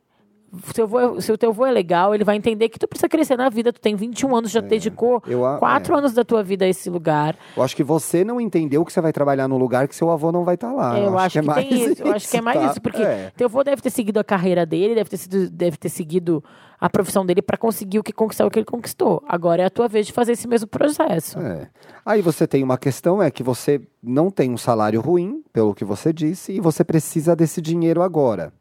Se, 1.21 1.33
o 1.33 1.37
teu 1.37 1.51
avô 1.51 1.67
é 1.67 1.71
legal, 1.71 2.15
ele 2.15 2.25
vai 2.25 2.37
entender 2.37 2.69
que 2.69 2.79
tu 2.79 2.89
precisa 2.89 3.09
crescer 3.09 3.37
na 3.37 3.49
vida. 3.49 3.73
Tu 3.73 3.81
tem 3.81 3.95
21 3.95 4.37
anos, 4.37 4.51
já 4.51 4.61
é. 4.61 4.63
dedicou 4.63 5.23
eu, 5.27 5.41
4 5.59 5.95
é. 5.95 5.99
anos 5.99 6.13
da 6.15 6.25
tua 6.25 6.43
vida 6.43 6.65
a 6.65 6.69
esse 6.69 6.89
lugar. 6.89 7.37
Eu 7.57 7.63
acho 7.63 7.77
que 7.77 7.85
você 7.85 8.25
não 8.25 8.41
entendeu 8.41 8.85
que 8.85 8.93
você 8.93 9.01
vai 9.01 9.13
trabalhar 9.13 9.47
num 9.47 9.59
lugar 9.59 9.87
que 9.87 9.95
seu 9.95 10.11
avô 10.11 10.33
não 10.33 10.45
vai 10.45 10.55
estar 10.55 10.71
tá 10.71 10.75
lá. 10.75 10.99
Eu, 10.99 11.05
eu 11.05 11.19
acho, 11.19 11.39
acho, 11.39 11.43
que, 11.43 11.51
é 11.51 11.55
tem 11.55 11.75
isso. 11.75 11.93
isso. 11.93 12.03
Eu 12.03 12.13
acho 12.13 12.29
que 12.29 12.37
é 12.37 12.41
mais 12.41 12.61
tá? 12.61 12.67
isso, 12.67 12.81
porque 12.81 13.03
é. 13.03 13.33
teu 13.37 13.47
avô 13.47 13.63
deve 13.63 13.83
ter 13.83 13.91
seguido 13.91 14.19
a 14.19 14.25
carreira 14.25 14.65
dele, 14.65 14.95
deve 14.95 15.11
ter, 15.11 15.17
sido, 15.19 15.51
deve 15.51 15.77
ter 15.77 15.89
seguido 15.89 16.43
a 16.81 16.89
profissão 16.89 17.27
dele 17.27 17.43
para 17.43 17.57
conseguir 17.57 17.99
o 17.99 18.03
que 18.03 18.13
conquistar 18.13 18.47
o 18.47 18.51
que 18.51 18.59
ele 18.59 18.67
conquistou. 18.67 19.23
Agora 19.29 19.63
é 19.63 19.67
a 19.67 19.71
tua 19.71 19.89
vez 19.89 20.07
de 20.07 20.13
fazer 20.13 20.33
esse 20.33 20.49
mesmo 20.49 20.69
processo. 20.69 21.39
É. 21.39 21.69
Aí 22.07 22.23
você 22.23 22.47
tem 22.47 22.63
uma 22.63 22.79
questão 22.79 23.23
é 23.23 23.31
que 23.31 23.43
você 23.43 23.81
não 24.03 24.31
tem 24.31 24.51
um 24.51 24.57
salário 24.57 25.01
ruim, 25.01 25.43
pelo 25.53 25.75
que 25.75 25.85
você 25.85 26.13
disse, 26.13 26.53
e 26.53 26.61
você 26.61 26.85
precisa 26.85 27.35
desse 27.35 27.61
dinheiro 27.61 28.01
agora. 28.03 28.53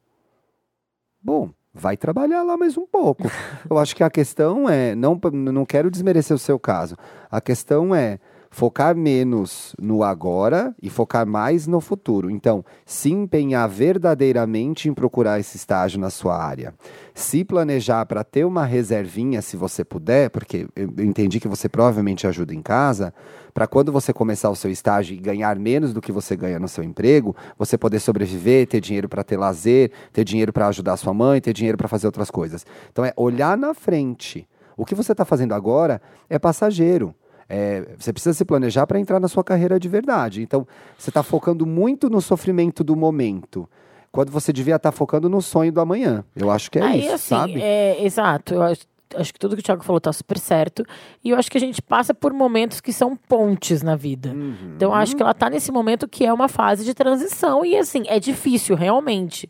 Bom, 1.21 1.49
vai 1.77 1.95
trabalhar 1.95 2.43
lá 2.43 2.57
mais 2.57 2.77
um 2.77 2.85
pouco. 2.85 3.29
Eu 3.69 3.77
acho 3.77 3.95
que 3.95 4.03
a 4.03 4.09
questão 4.09 4.67
é, 4.67 4.95
não, 4.95 5.19
não 5.33 5.65
quero 5.65 5.91
desmerecer 5.91 6.35
o 6.35 6.39
seu 6.39 6.59
caso. 6.59 6.95
A 7.29 7.39
questão 7.39 7.93
é 7.93 8.19
focar 8.49 8.95
menos 8.95 9.75
no 9.79 10.03
agora 10.03 10.73
e 10.81 10.89
focar 10.89 11.27
mais 11.27 11.67
no 11.67 11.79
futuro. 11.79 12.29
Então, 12.29 12.63
se 12.85 13.11
empenhar 13.11 13.67
verdadeiramente 13.69 14.89
em 14.89 14.93
procurar 14.93 15.39
esse 15.39 15.57
estágio 15.57 15.99
na 15.99 16.09
sua 16.09 16.41
área. 16.41 16.73
Se 17.13 17.43
planejar 17.43 18.05
para 18.05 18.23
ter 18.23 18.45
uma 18.45 18.65
reservinha, 18.65 19.41
se 19.41 19.55
você 19.57 19.83
puder, 19.83 20.29
porque 20.29 20.67
eu 20.75 20.87
entendi 20.97 21.39
que 21.39 21.47
você 21.47 21.69
provavelmente 21.69 22.25
ajuda 22.25 22.53
em 22.53 22.61
casa, 22.61 23.13
para 23.57 23.65
quando 23.65 23.91
você 23.91 24.13
começar 24.13 24.51
o 24.51 24.55
seu 24.55 24.69
estágio 24.69 25.15
e 25.15 25.17
ganhar 25.17 25.57
menos 25.57 25.91
do 25.91 25.99
que 25.99 26.11
você 26.11 26.35
ganha 26.35 26.59
no 26.59 26.67
seu 26.67 26.83
emprego, 26.83 27.35
você 27.57 27.75
poder 27.75 27.99
sobreviver, 27.99 28.67
ter 28.67 28.79
dinheiro 28.79 29.09
para 29.09 29.23
ter 29.23 29.35
lazer, 29.35 29.89
ter 30.13 30.23
dinheiro 30.23 30.53
para 30.53 30.67
ajudar 30.67 30.95
sua 30.95 31.11
mãe, 31.11 31.41
ter 31.41 31.53
dinheiro 31.53 31.75
para 31.75 31.87
fazer 31.87 32.05
outras 32.05 32.29
coisas. 32.29 32.67
Então, 32.91 33.03
é 33.03 33.11
olhar 33.17 33.57
na 33.57 33.73
frente. 33.73 34.47
O 34.77 34.85
que 34.85 34.93
você 34.93 35.11
está 35.11 35.25
fazendo 35.25 35.55
agora 35.55 35.99
é 36.29 36.37
passageiro. 36.37 37.15
É, 37.49 37.95
você 37.97 38.13
precisa 38.13 38.35
se 38.35 38.45
planejar 38.45 38.85
para 38.85 38.99
entrar 38.99 39.19
na 39.19 39.27
sua 39.27 39.43
carreira 39.43 39.79
de 39.79 39.89
verdade. 39.89 40.43
Então, 40.43 40.67
você 40.95 41.09
está 41.09 41.23
focando 41.23 41.65
muito 41.65 42.11
no 42.11 42.21
sofrimento 42.21 42.83
do 42.83 42.95
momento. 42.95 43.67
Quando 44.11 44.31
você 44.31 44.53
devia 44.53 44.75
estar 44.75 44.91
tá 44.91 44.95
focando 44.95 45.27
no 45.27 45.41
sonho 45.41 45.71
do 45.71 45.81
amanhã. 45.81 46.23
Eu 46.35 46.51
acho 46.51 46.69
que 46.69 46.77
é 46.77 46.83
Aí, 46.83 46.99
isso, 46.99 47.13
assim, 47.15 47.27
sabe? 47.29 47.59
É, 47.59 48.05
exato. 48.05 48.53
Eu 48.53 48.61
acho, 48.61 48.85
acho 49.15 49.33
que 49.33 49.39
tudo 49.39 49.55
que 49.55 49.61
o 49.61 49.63
Thiago 49.63 49.83
falou 49.83 49.97
está 49.97 50.11
super 50.11 50.37
certo. 50.37 50.83
E 51.23 51.29
eu 51.29 51.37
acho 51.37 51.49
que 51.49 51.57
a 51.57 51.61
gente 51.61 51.81
passa 51.81 52.13
por 52.13 52.33
momentos 52.33 52.81
que 52.81 52.91
são 52.91 53.15
pontes 53.15 53.81
na 53.81 53.95
vida. 53.95 54.29
Uhum. 54.29 54.73
Então, 54.75 54.93
acho 54.93 55.15
que 55.15 55.21
ela 55.21 55.31
está 55.31 55.49
nesse 55.49 55.71
momento 55.71 56.07
que 56.07 56.25
é 56.25 56.33
uma 56.33 56.47
fase 56.47 56.83
de 56.83 56.93
transição. 56.93 57.65
E, 57.65 57.77
assim, 57.77 58.03
é 58.07 58.19
difícil, 58.19 58.75
realmente. 58.75 59.47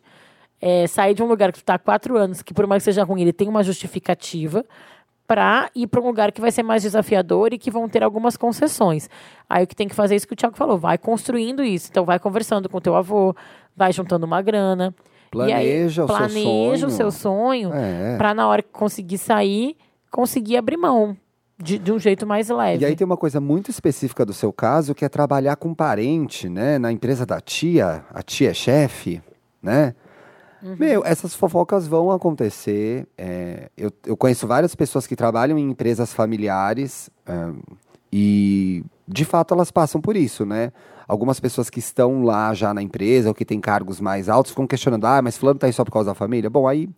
É, 0.60 0.88
sair 0.88 1.14
de 1.14 1.22
um 1.22 1.28
lugar 1.28 1.52
que 1.52 1.60
tu 1.60 1.62
está 1.62 1.76
há 1.76 1.80
quatro 1.80 2.18
anos, 2.18 2.42
que 2.42 2.54
por 2.54 2.66
mais 2.66 2.82
que 2.82 2.86
seja 2.86 3.04
ruim, 3.04 3.22
ele 3.22 3.34
tem 3.34 3.48
uma 3.48 3.64
justificativa 3.64 4.66
para 5.28 5.70
ir 5.76 5.88
para 5.88 6.02
um 6.02 6.06
lugar 6.06 6.32
que 6.32 6.40
vai 6.40 6.52
ser 6.52 6.64
mais 6.64 6.82
desafiador 6.82 7.54
e 7.54 7.58
que 7.58 7.70
vão 7.70 7.90
ter 7.90 8.02
algumas 8.02 8.38
concessões. 8.38 9.10
Aí 9.50 9.66
o 9.66 9.68
que 9.68 9.76
tem 9.76 9.88
que 9.88 9.94
fazer 9.94 10.16
é 10.16 10.18
isso 10.18 10.26
que 10.26 10.34
o 10.34 10.38
Tiago 10.38 10.56
falou, 10.56 10.78
vai 10.78 10.98
construindo 10.98 11.64
isso. 11.64 11.90
Então 11.92 12.06
vai 12.06 12.18
conversando 12.18 12.70
com 12.70 12.78
o 12.78 12.82
teu 12.82 12.96
avô, 12.96 13.36
vai 13.76 13.92
juntando 13.92 14.26
uma 14.26 14.42
grana. 14.42 14.96
Planeja 15.46 16.02
aí, 16.02 16.06
o 16.06 16.08
planeja 16.08 16.34
seu 16.34 16.44
sonho. 16.44 16.88
o 16.88 16.90
seu 16.90 17.12
sonho 17.12 17.74
é. 17.74 18.18
para 18.18 18.34
na 18.34 18.48
hora 18.48 18.62
que 18.62 18.70
conseguir 18.70 19.18
sair, 19.18 19.76
conseguir 20.12 20.58
abrir 20.58 20.78
mão. 20.78 21.16
De, 21.60 21.80
de, 21.80 21.92
um 21.92 21.98
jeito 21.98 22.28
mais 22.28 22.50
leve. 22.50 22.84
E 22.84 22.86
aí 22.86 22.96
tem 22.96 23.04
uma 23.04 23.18
coisa 23.18 23.42
muito 23.42 23.72
específica 23.72 24.24
do 24.24 24.32
seu 24.32 24.54
caso, 24.54 24.94
que 24.94 25.04
é 25.04 25.10
trabalhar 25.10 25.56
com 25.56 25.74
parente, 25.74 26.48
né? 26.48 26.78
Na 26.78 26.92
empresa 26.92 27.26
da 27.26 27.42
tia, 27.42 28.06
a 28.14 28.22
tia 28.22 28.52
é 28.52 28.54
chefe, 28.54 29.24
né? 29.60 29.96
Uhum. 30.62 30.76
Meu, 30.78 31.04
essas 31.06 31.34
fofocas 31.34 31.88
vão 31.88 32.12
acontecer. 32.12 33.08
É, 33.18 33.70
eu, 33.76 33.92
eu 34.06 34.16
conheço 34.16 34.46
várias 34.48 34.76
pessoas 34.76 35.08
que 35.08 35.16
trabalham 35.16 35.58
em 35.58 35.70
empresas 35.70 36.14
familiares 36.14 37.10
um, 37.28 37.60
e, 38.12 38.84
de 39.08 39.24
fato, 39.24 39.54
elas 39.54 39.72
passam 39.72 40.02
por 40.02 40.18
isso, 40.18 40.46
né? 40.46 40.72
Algumas 41.08 41.40
pessoas 41.40 41.70
que 41.70 41.80
estão 41.80 42.24
lá 42.24 42.54
já 42.54 42.74
na 42.74 42.82
empresa 42.82 43.30
ou 43.30 43.36
que 43.36 43.46
têm 43.46 43.62
cargos 43.62 44.02
mais 44.02 44.28
altos 44.28 44.52
ficam 44.52 44.68
questionando: 44.68 45.06
ah, 45.06 45.22
mas 45.22 45.38
Fulano 45.38 45.58
tá 45.58 45.68
aí 45.68 45.74
só 45.74 45.86
por 45.86 45.92
causa 45.92 46.12
da 46.12 46.16
família? 46.16 46.50
Bom, 46.50 46.68
aí 46.68 46.90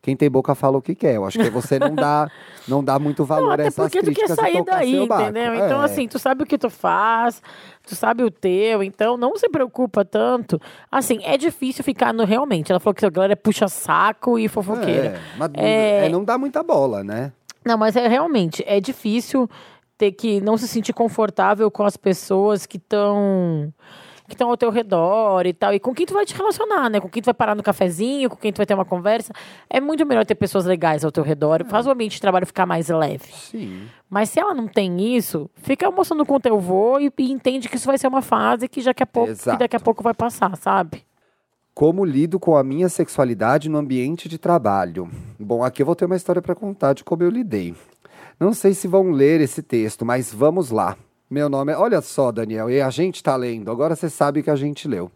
quem 0.00 0.16
tem 0.16 0.30
boca 0.30 0.54
fala 0.54 0.78
o 0.78 0.82
que 0.82 0.94
quer. 0.94 1.16
Eu 1.16 1.24
acho 1.26 1.38
que 1.38 1.50
você 1.50 1.78
não 1.78 1.94
dá, 1.94 2.30
não 2.68 2.84
dá 2.84 2.98
muito 2.98 3.24
valor 3.24 3.58
não, 3.58 3.64
a 3.64 3.66
essas 3.66 3.90
críticas. 3.90 4.14
Porque 4.14 4.22
tu 4.22 4.36
quer 4.36 4.42
sair 4.42 4.64
daí, 4.64 4.96
entendeu? 4.96 5.54
Então, 5.54 5.82
é. 5.82 5.84
assim, 5.84 6.06
tu 6.06 6.18
sabe 6.18 6.44
o 6.44 6.46
que 6.46 6.56
tu 6.56 6.70
faz, 6.70 7.42
tu 7.84 7.96
sabe 7.96 8.22
o 8.22 8.30
teu, 8.30 8.82
então 8.82 9.16
não 9.16 9.36
se 9.36 9.48
preocupa 9.48 10.04
tanto. 10.04 10.60
Assim, 10.90 11.18
é 11.24 11.36
difícil 11.36 11.82
ficar 11.82 12.14
no 12.14 12.24
realmente. 12.24 12.70
Ela 12.70 12.78
falou 12.78 12.94
que 12.94 13.04
a 13.04 13.10
galera 13.10 13.36
puxa 13.36 13.66
saco 13.66 14.38
e 14.38 14.46
fofoqueira. 14.46 15.08
É, 15.08 15.20
mas 15.36 15.50
é... 15.54 16.06
é 16.06 16.08
não 16.08 16.22
dá 16.22 16.38
muita 16.38 16.62
bola, 16.62 17.02
né? 17.02 17.32
Não, 17.64 17.76
mas 17.76 17.96
é 17.96 18.06
realmente, 18.06 18.64
é 18.66 18.80
difícil 18.80 19.50
ter 19.98 20.12
que 20.12 20.40
não 20.40 20.56
se 20.56 20.68
sentir 20.68 20.92
confortável 20.92 21.70
com 21.70 21.82
as 21.82 21.96
pessoas 21.96 22.64
que 22.64 22.76
estão 22.76 23.72
que 24.28 24.34
estão 24.34 24.50
ao 24.50 24.58
teu 24.58 24.70
redor 24.70 25.46
e 25.46 25.54
tal. 25.54 25.72
E 25.72 25.80
com 25.80 25.94
quem 25.94 26.04
tu 26.04 26.12
vai 26.12 26.26
te 26.26 26.34
relacionar, 26.34 26.90
né? 26.90 27.00
Com 27.00 27.08
quem 27.08 27.22
tu 27.22 27.24
vai 27.24 27.34
parar 27.34 27.54
no 27.54 27.62
cafezinho, 27.62 28.28
com 28.28 28.36
quem 28.36 28.52
tu 28.52 28.58
vai 28.58 28.66
ter 28.66 28.74
uma 28.74 28.84
conversa. 28.84 29.32
É 29.70 29.80
muito 29.80 30.04
melhor 30.04 30.24
ter 30.26 30.34
pessoas 30.34 30.66
legais 30.66 31.02
ao 31.02 31.10
teu 31.10 31.24
redor. 31.24 31.64
Faz 31.64 31.86
o 31.86 31.90
ambiente 31.90 32.16
de 32.16 32.20
trabalho 32.20 32.46
ficar 32.46 32.66
mais 32.66 32.88
leve. 32.88 33.24
Sim. 33.32 33.88
Mas 34.08 34.28
se 34.28 34.38
ela 34.38 34.52
não 34.52 34.68
tem 34.68 35.16
isso, 35.16 35.50
fica 35.54 35.86
almoçando 35.86 36.26
com 36.26 36.34
o 36.34 36.40
teu 36.40 36.60
vô 36.60 37.00
e, 37.00 37.10
e 37.18 37.32
entende 37.32 37.70
que 37.70 37.76
isso 37.76 37.86
vai 37.86 37.96
ser 37.96 38.06
uma 38.06 38.20
fase 38.20 38.68
que, 38.68 38.82
já 38.82 38.92
que, 38.92 39.02
a 39.02 39.06
pouco, 39.06 39.34
que 39.34 39.56
daqui 39.56 39.76
a 39.76 39.80
pouco 39.80 40.02
vai 40.02 40.12
passar, 40.12 40.54
sabe? 40.58 41.02
Como 41.74 42.04
lido 42.04 42.38
com 42.38 42.56
a 42.56 42.62
minha 42.62 42.88
sexualidade 42.90 43.68
no 43.70 43.78
ambiente 43.78 44.28
de 44.28 44.36
trabalho? 44.36 45.08
Bom, 45.38 45.64
aqui 45.64 45.80
eu 45.80 45.86
vou 45.86 45.96
ter 45.96 46.04
uma 46.04 46.16
história 46.16 46.42
para 46.42 46.54
contar 46.54 46.92
de 46.92 47.02
como 47.02 47.22
eu 47.22 47.30
lidei. 47.30 47.74
Não 48.38 48.52
sei 48.52 48.72
se 48.72 48.86
vão 48.86 49.10
ler 49.10 49.40
esse 49.40 49.62
texto, 49.62 50.06
mas 50.06 50.32
vamos 50.32 50.70
lá. 50.70 50.96
Meu 51.28 51.48
nome 51.48 51.72
é. 51.72 51.76
Olha 51.76 52.00
só, 52.00 52.30
Daniel, 52.30 52.70
e 52.70 52.80
a 52.80 52.88
gente 52.88 53.16
está 53.16 53.34
lendo. 53.34 53.68
Agora 53.68 53.96
você 53.96 54.08
sabe 54.08 54.44
que 54.44 54.50
a 54.50 54.54
gente 54.54 54.86
leu. 54.86 55.10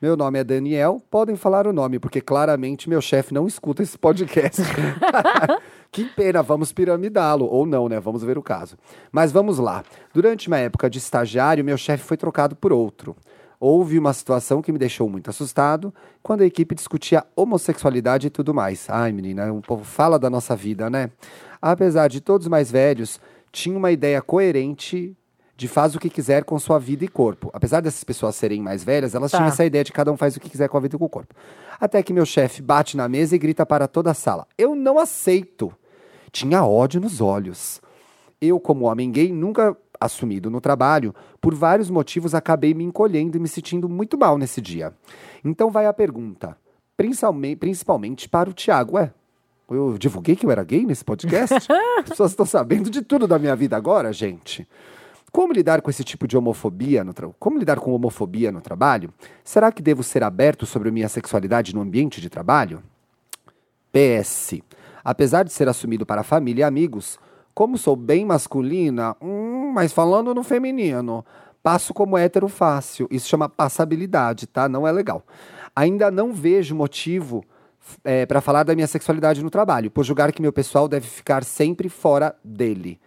Meu 0.00 0.16
nome 0.16 0.38
é 0.38 0.44
Daniel. 0.44 1.02
Podem 1.10 1.34
falar 1.34 1.66
o 1.66 1.72
nome, 1.72 1.98
porque 1.98 2.20
claramente 2.20 2.88
meu 2.88 3.00
chefe 3.00 3.34
não 3.34 3.48
escuta 3.48 3.82
esse 3.82 3.98
podcast. 3.98 4.62
que 5.90 6.04
pena, 6.04 6.40
vamos 6.40 6.72
piramidá-lo. 6.72 7.46
Ou 7.46 7.66
não, 7.66 7.88
né? 7.88 7.98
Vamos 7.98 8.22
ver 8.22 8.38
o 8.38 8.42
caso. 8.42 8.78
Mas 9.10 9.32
vamos 9.32 9.58
lá. 9.58 9.82
Durante 10.14 10.46
uma 10.46 10.58
época 10.58 10.88
de 10.88 10.98
estagiário, 10.98 11.64
meu 11.64 11.76
chefe 11.76 12.04
foi 12.04 12.16
trocado 12.16 12.54
por 12.54 12.72
outro. 12.72 13.16
Houve 13.58 13.98
uma 13.98 14.12
situação 14.12 14.62
que 14.62 14.70
me 14.70 14.78
deixou 14.78 15.08
muito 15.10 15.30
assustado 15.30 15.92
quando 16.22 16.42
a 16.42 16.46
equipe 16.46 16.76
discutia 16.76 17.24
homossexualidade 17.34 18.28
e 18.28 18.30
tudo 18.30 18.54
mais. 18.54 18.88
Ai, 18.88 19.10
menina, 19.10 19.52
o 19.52 19.60
povo 19.60 19.82
fala 19.82 20.16
da 20.16 20.30
nossa 20.30 20.54
vida, 20.54 20.88
né? 20.88 21.10
Apesar 21.60 22.08
de 22.08 22.20
todos 22.20 22.46
mais 22.48 22.70
velhos, 22.70 23.20
tinha 23.50 23.76
uma 23.76 23.90
ideia 23.90 24.20
coerente 24.22 25.16
de 25.56 25.66
faz 25.66 25.96
o 25.96 25.98
que 25.98 26.08
quiser 26.08 26.44
com 26.44 26.56
sua 26.58 26.78
vida 26.78 27.04
e 27.04 27.08
corpo. 27.08 27.50
Apesar 27.52 27.80
dessas 27.80 28.04
pessoas 28.04 28.36
serem 28.36 28.62
mais 28.62 28.84
velhas, 28.84 29.14
elas 29.14 29.32
tá. 29.32 29.38
tinham 29.38 29.48
essa 29.48 29.64
ideia 29.64 29.82
de 29.82 29.92
cada 29.92 30.12
um 30.12 30.16
faz 30.16 30.36
o 30.36 30.40
que 30.40 30.48
quiser 30.48 30.68
com 30.68 30.76
a 30.76 30.80
vida 30.80 30.94
e 30.94 30.98
com 30.98 31.04
o 31.04 31.08
corpo. 31.08 31.34
Até 31.80 32.00
que 32.00 32.12
meu 32.12 32.24
chefe 32.24 32.62
bate 32.62 32.96
na 32.96 33.08
mesa 33.08 33.34
e 33.34 33.38
grita 33.38 33.66
para 33.66 33.88
toda 33.88 34.12
a 34.12 34.14
sala: 34.14 34.46
Eu 34.56 34.76
não 34.76 34.98
aceito. 34.98 35.72
Tinha 36.30 36.64
ódio 36.64 37.00
nos 37.00 37.20
olhos. 37.20 37.80
Eu, 38.40 38.60
como 38.60 38.84
homem 38.84 39.10
gay, 39.10 39.32
nunca 39.32 39.76
assumido 40.00 40.48
no 40.48 40.60
trabalho, 40.60 41.12
por 41.40 41.54
vários 41.54 41.90
motivos 41.90 42.34
acabei 42.34 42.72
me 42.72 42.84
encolhendo 42.84 43.36
e 43.36 43.40
me 43.40 43.48
sentindo 43.48 43.88
muito 43.88 44.16
mal 44.16 44.38
nesse 44.38 44.60
dia. 44.60 44.94
Então 45.44 45.70
vai 45.70 45.86
a 45.86 45.92
pergunta, 45.92 46.56
principalmente, 46.96 47.56
principalmente 47.56 48.28
para 48.28 48.48
o 48.48 48.52
Tiago. 48.52 48.96
Ué, 48.96 49.12
eu 49.74 49.98
divulguei 49.98 50.34
que 50.34 50.46
eu 50.46 50.50
era 50.50 50.64
gay 50.64 50.86
nesse 50.86 51.04
podcast? 51.04 51.54
As 51.98 52.08
pessoas 52.08 52.32
estão 52.32 52.46
sabendo 52.46 52.88
de 52.88 53.02
tudo 53.02 53.26
da 53.26 53.38
minha 53.38 53.54
vida 53.54 53.76
agora, 53.76 54.12
gente. 54.12 54.66
Como 55.30 55.52
lidar 55.52 55.82
com 55.82 55.90
esse 55.90 56.02
tipo 56.02 56.26
de 56.26 56.36
homofobia 56.36 57.04
no 57.04 57.12
tra... 57.12 57.28
Como 57.38 57.58
lidar 57.58 57.78
com 57.78 57.92
homofobia 57.92 58.50
no 58.50 58.60
trabalho? 58.60 59.12
Será 59.44 59.70
que 59.70 59.82
devo 59.82 60.02
ser 60.02 60.24
aberto 60.24 60.64
sobre 60.64 60.90
minha 60.90 61.08
sexualidade 61.08 61.74
no 61.74 61.82
ambiente 61.82 62.20
de 62.20 62.30
trabalho? 62.30 62.82
PS. 63.92 64.60
Apesar 65.04 65.44
de 65.44 65.52
ser 65.52 65.68
assumido 65.68 66.06
para 66.06 66.22
família 66.22 66.62
e 66.62 66.64
amigos, 66.64 67.18
como 67.54 67.76
sou 67.76 67.94
bem 67.94 68.24
masculina, 68.24 69.16
hum, 69.20 69.70
mas 69.74 69.92
falando 69.92 70.34
no 70.34 70.42
feminino, 70.42 71.24
passo 71.62 71.92
como 71.92 72.16
hétero 72.16 72.48
fácil. 72.48 73.06
Isso 73.10 73.28
chama 73.28 73.48
passabilidade, 73.48 74.46
tá? 74.46 74.68
Não 74.68 74.86
é 74.86 74.92
legal. 74.92 75.22
Ainda 75.76 76.10
não 76.10 76.32
vejo 76.32 76.74
motivo 76.74 77.44
é, 78.04 78.26
para 78.26 78.40
falar 78.40 78.62
da 78.62 78.74
minha 78.74 78.86
sexualidade 78.86 79.42
no 79.42 79.50
trabalho, 79.50 79.90
por 79.90 80.04
julgar 80.04 80.32
que 80.32 80.42
meu 80.42 80.52
pessoal 80.52 80.88
deve 80.88 81.06
ficar 81.06 81.44
sempre 81.44 81.88
fora 81.88 82.34
dele. 82.44 83.00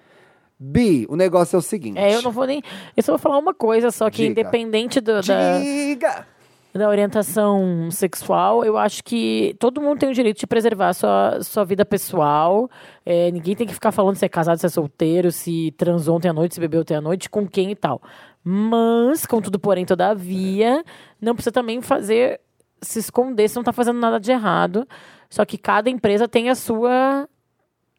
Bi, 0.63 1.07
o 1.09 1.15
negócio 1.15 1.55
é 1.55 1.59
o 1.59 1.61
seguinte. 1.61 1.97
É, 1.97 2.13
eu 2.13 2.21
não 2.21 2.31
vou 2.31 2.45
nem. 2.45 2.61
Eu 2.95 3.01
só 3.01 3.13
vou 3.13 3.19
falar 3.19 3.39
uma 3.39 3.53
coisa, 3.53 3.89
só 3.89 4.11
que 4.11 4.17
Diga. 4.17 4.41
independente 4.41 5.01
do, 5.01 5.19
da. 5.21 5.59
Diga! 5.59 6.27
Da 6.73 6.87
orientação 6.87 7.89
sexual, 7.91 8.63
eu 8.63 8.77
acho 8.77 9.03
que 9.03 9.55
todo 9.59 9.81
mundo 9.81 9.99
tem 9.99 10.09
o 10.09 10.13
direito 10.13 10.39
de 10.39 10.47
preservar 10.47 10.89
a 10.89 10.93
sua, 10.93 11.39
sua 11.41 11.65
vida 11.65 11.83
pessoal. 11.83 12.69
É, 13.05 13.29
ninguém 13.31 13.55
tem 13.55 13.67
que 13.67 13.73
ficar 13.73 13.91
falando 13.91 14.15
se 14.15 14.23
é 14.23 14.29
casado, 14.29 14.57
se 14.57 14.65
é 14.67 14.69
solteiro, 14.69 15.31
se 15.31 15.73
transou 15.77 16.15
ontem 16.15 16.29
à 16.29 16.33
noite, 16.33 16.53
se 16.53 16.61
bebeu 16.61 16.81
ontem 16.81 16.95
à 16.95 17.01
noite, 17.01 17.29
com 17.29 17.45
quem 17.45 17.71
e 17.71 17.75
tal. 17.75 18.01
Mas, 18.43 19.25
contudo, 19.25 19.59
porém, 19.59 19.85
todavia, 19.85 20.81
não 21.19 21.33
precisa 21.35 21.51
também 21.51 21.81
fazer 21.81 22.39
se 22.81 22.99
esconder 22.99 23.47
se 23.47 23.55
não 23.55 23.61
está 23.61 23.71
fazendo 23.73 23.99
nada 23.99 24.19
de 24.19 24.31
errado 24.31 24.87
Só 25.29 25.45
que 25.45 25.57
cada 25.57 25.89
empresa 25.89 26.27
tem 26.27 26.49
a 26.49 26.55
sua. 26.55 27.27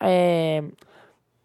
É, 0.01 0.63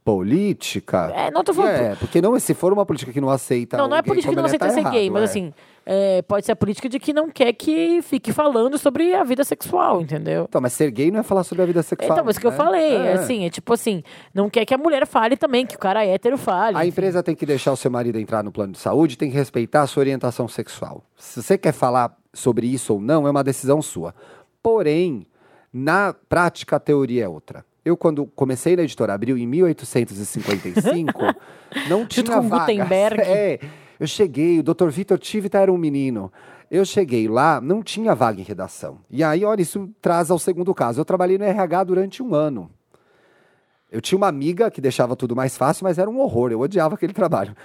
política. 0.07 1.11
É, 1.13 1.29
não 1.29 1.43
tô 1.43 1.53
falando. 1.53 1.71
É, 1.71 1.95
porque 1.95 2.21
não, 2.21 2.39
se 2.39 2.53
for 2.53 2.71
uma 2.71 2.85
política 2.85 3.11
que 3.11 3.19
não 3.19 3.29
aceita. 3.29 3.75
Não, 3.75 3.89
não 3.89 3.97
é 3.97 4.01
política 4.01 4.29
que 4.29 4.37
não 4.37 4.45
aceita 4.45 4.67
tá 4.67 4.71
ser 4.71 4.79
errado, 4.79 4.93
gay, 4.93 5.09
mas 5.09 5.23
é. 5.23 5.25
assim, 5.25 5.53
é, 5.85 6.21
pode 6.21 6.45
ser 6.45 6.53
a 6.53 6.55
política 6.55 6.87
de 6.87 6.97
que 6.97 7.11
não 7.11 7.29
quer 7.29 7.51
que 7.51 8.01
fique 8.01 8.31
falando 8.31 8.77
sobre 8.77 9.13
a 9.13 9.25
vida 9.25 9.43
sexual, 9.43 10.01
entendeu? 10.01 10.45
Então, 10.47 10.61
mas 10.61 10.71
ser 10.71 10.91
gay 10.91 11.11
não 11.11 11.19
é 11.19 11.23
falar 11.23 11.43
sobre 11.43 11.63
a 11.63 11.65
vida 11.65 11.83
sexual. 11.83 12.13
Então, 12.13 12.23
mas 12.23 12.37
o 12.37 12.39
que 12.39 12.47
eu 12.47 12.51
né? 12.51 12.55
falei, 12.57 12.95
é. 12.95 13.13
assim, 13.15 13.45
é 13.45 13.49
tipo 13.49 13.73
assim, 13.73 14.01
não 14.33 14.49
quer 14.49 14.63
que 14.63 14.73
a 14.73 14.77
mulher 14.77 15.05
fale 15.05 15.35
também, 15.35 15.65
que 15.65 15.75
o 15.75 15.79
cara 15.79 16.05
hétero 16.05 16.37
fale. 16.37 16.77
A 16.77 16.85
enfim. 16.85 16.89
empresa 16.89 17.21
tem 17.21 17.35
que 17.35 17.45
deixar 17.45 17.73
o 17.73 17.77
seu 17.77 17.91
marido 17.91 18.17
entrar 18.17 18.41
no 18.41 18.51
plano 18.51 18.71
de 18.71 18.79
saúde, 18.79 19.17
tem 19.17 19.29
que 19.29 19.35
respeitar 19.35 19.81
a 19.81 19.87
sua 19.87 19.99
orientação 19.99 20.47
sexual. 20.47 21.03
Se 21.17 21.43
você 21.43 21.57
quer 21.57 21.73
falar 21.73 22.15
sobre 22.33 22.65
isso 22.65 22.93
ou 22.93 23.01
não, 23.01 23.27
é 23.27 23.29
uma 23.29 23.43
decisão 23.43 23.81
sua. 23.81 24.15
Porém, 24.63 25.27
na 25.73 26.15
prática, 26.29 26.77
a 26.77 26.79
teoria 26.79 27.25
é 27.25 27.27
outra. 27.27 27.65
Eu, 27.87 27.95
quando 27.95 28.25
comecei 28.25 28.75
na 28.75 28.83
Editora 28.83 29.13
Abril, 29.13 29.37
em 29.37 29.47
1855, 29.47 31.21
não 31.87 32.05
tinha 32.05 32.25
com 32.25 32.49
vaga. 32.49 32.65
Gutenberg. 32.65 33.21
É, 33.27 33.59
eu 33.97 34.05
cheguei, 34.05 34.59
o 34.59 34.63
Dr. 34.63 34.89
Vitor 34.89 35.17
Tivita 35.17 35.57
era 35.57 35.71
um 35.71 35.77
menino. 35.77 36.29
Eu 36.69 36.83
cheguei 36.83 37.29
lá, 37.29 37.61
não 37.61 37.81
tinha 37.81 38.13
vaga 38.13 38.41
em 38.41 38.43
redação. 38.43 38.99
E 39.09 39.23
aí, 39.23 39.45
olha, 39.45 39.61
isso 39.61 39.89
traz 40.01 40.29
ao 40.29 40.37
segundo 40.37 40.73
caso. 40.75 40.99
Eu 40.99 41.05
trabalhei 41.05 41.37
no 41.37 41.45
RH 41.45 41.85
durante 41.85 42.21
um 42.21 42.35
ano. 42.35 42.69
Eu 43.89 44.01
tinha 44.01 44.17
uma 44.17 44.27
amiga 44.27 44.69
que 44.69 44.81
deixava 44.81 45.15
tudo 45.15 45.33
mais 45.33 45.55
fácil, 45.55 45.85
mas 45.85 45.97
era 45.97 46.09
um 46.09 46.19
horror. 46.19 46.51
Eu 46.51 46.59
odiava 46.59 46.95
aquele 46.95 47.13
trabalho. 47.13 47.55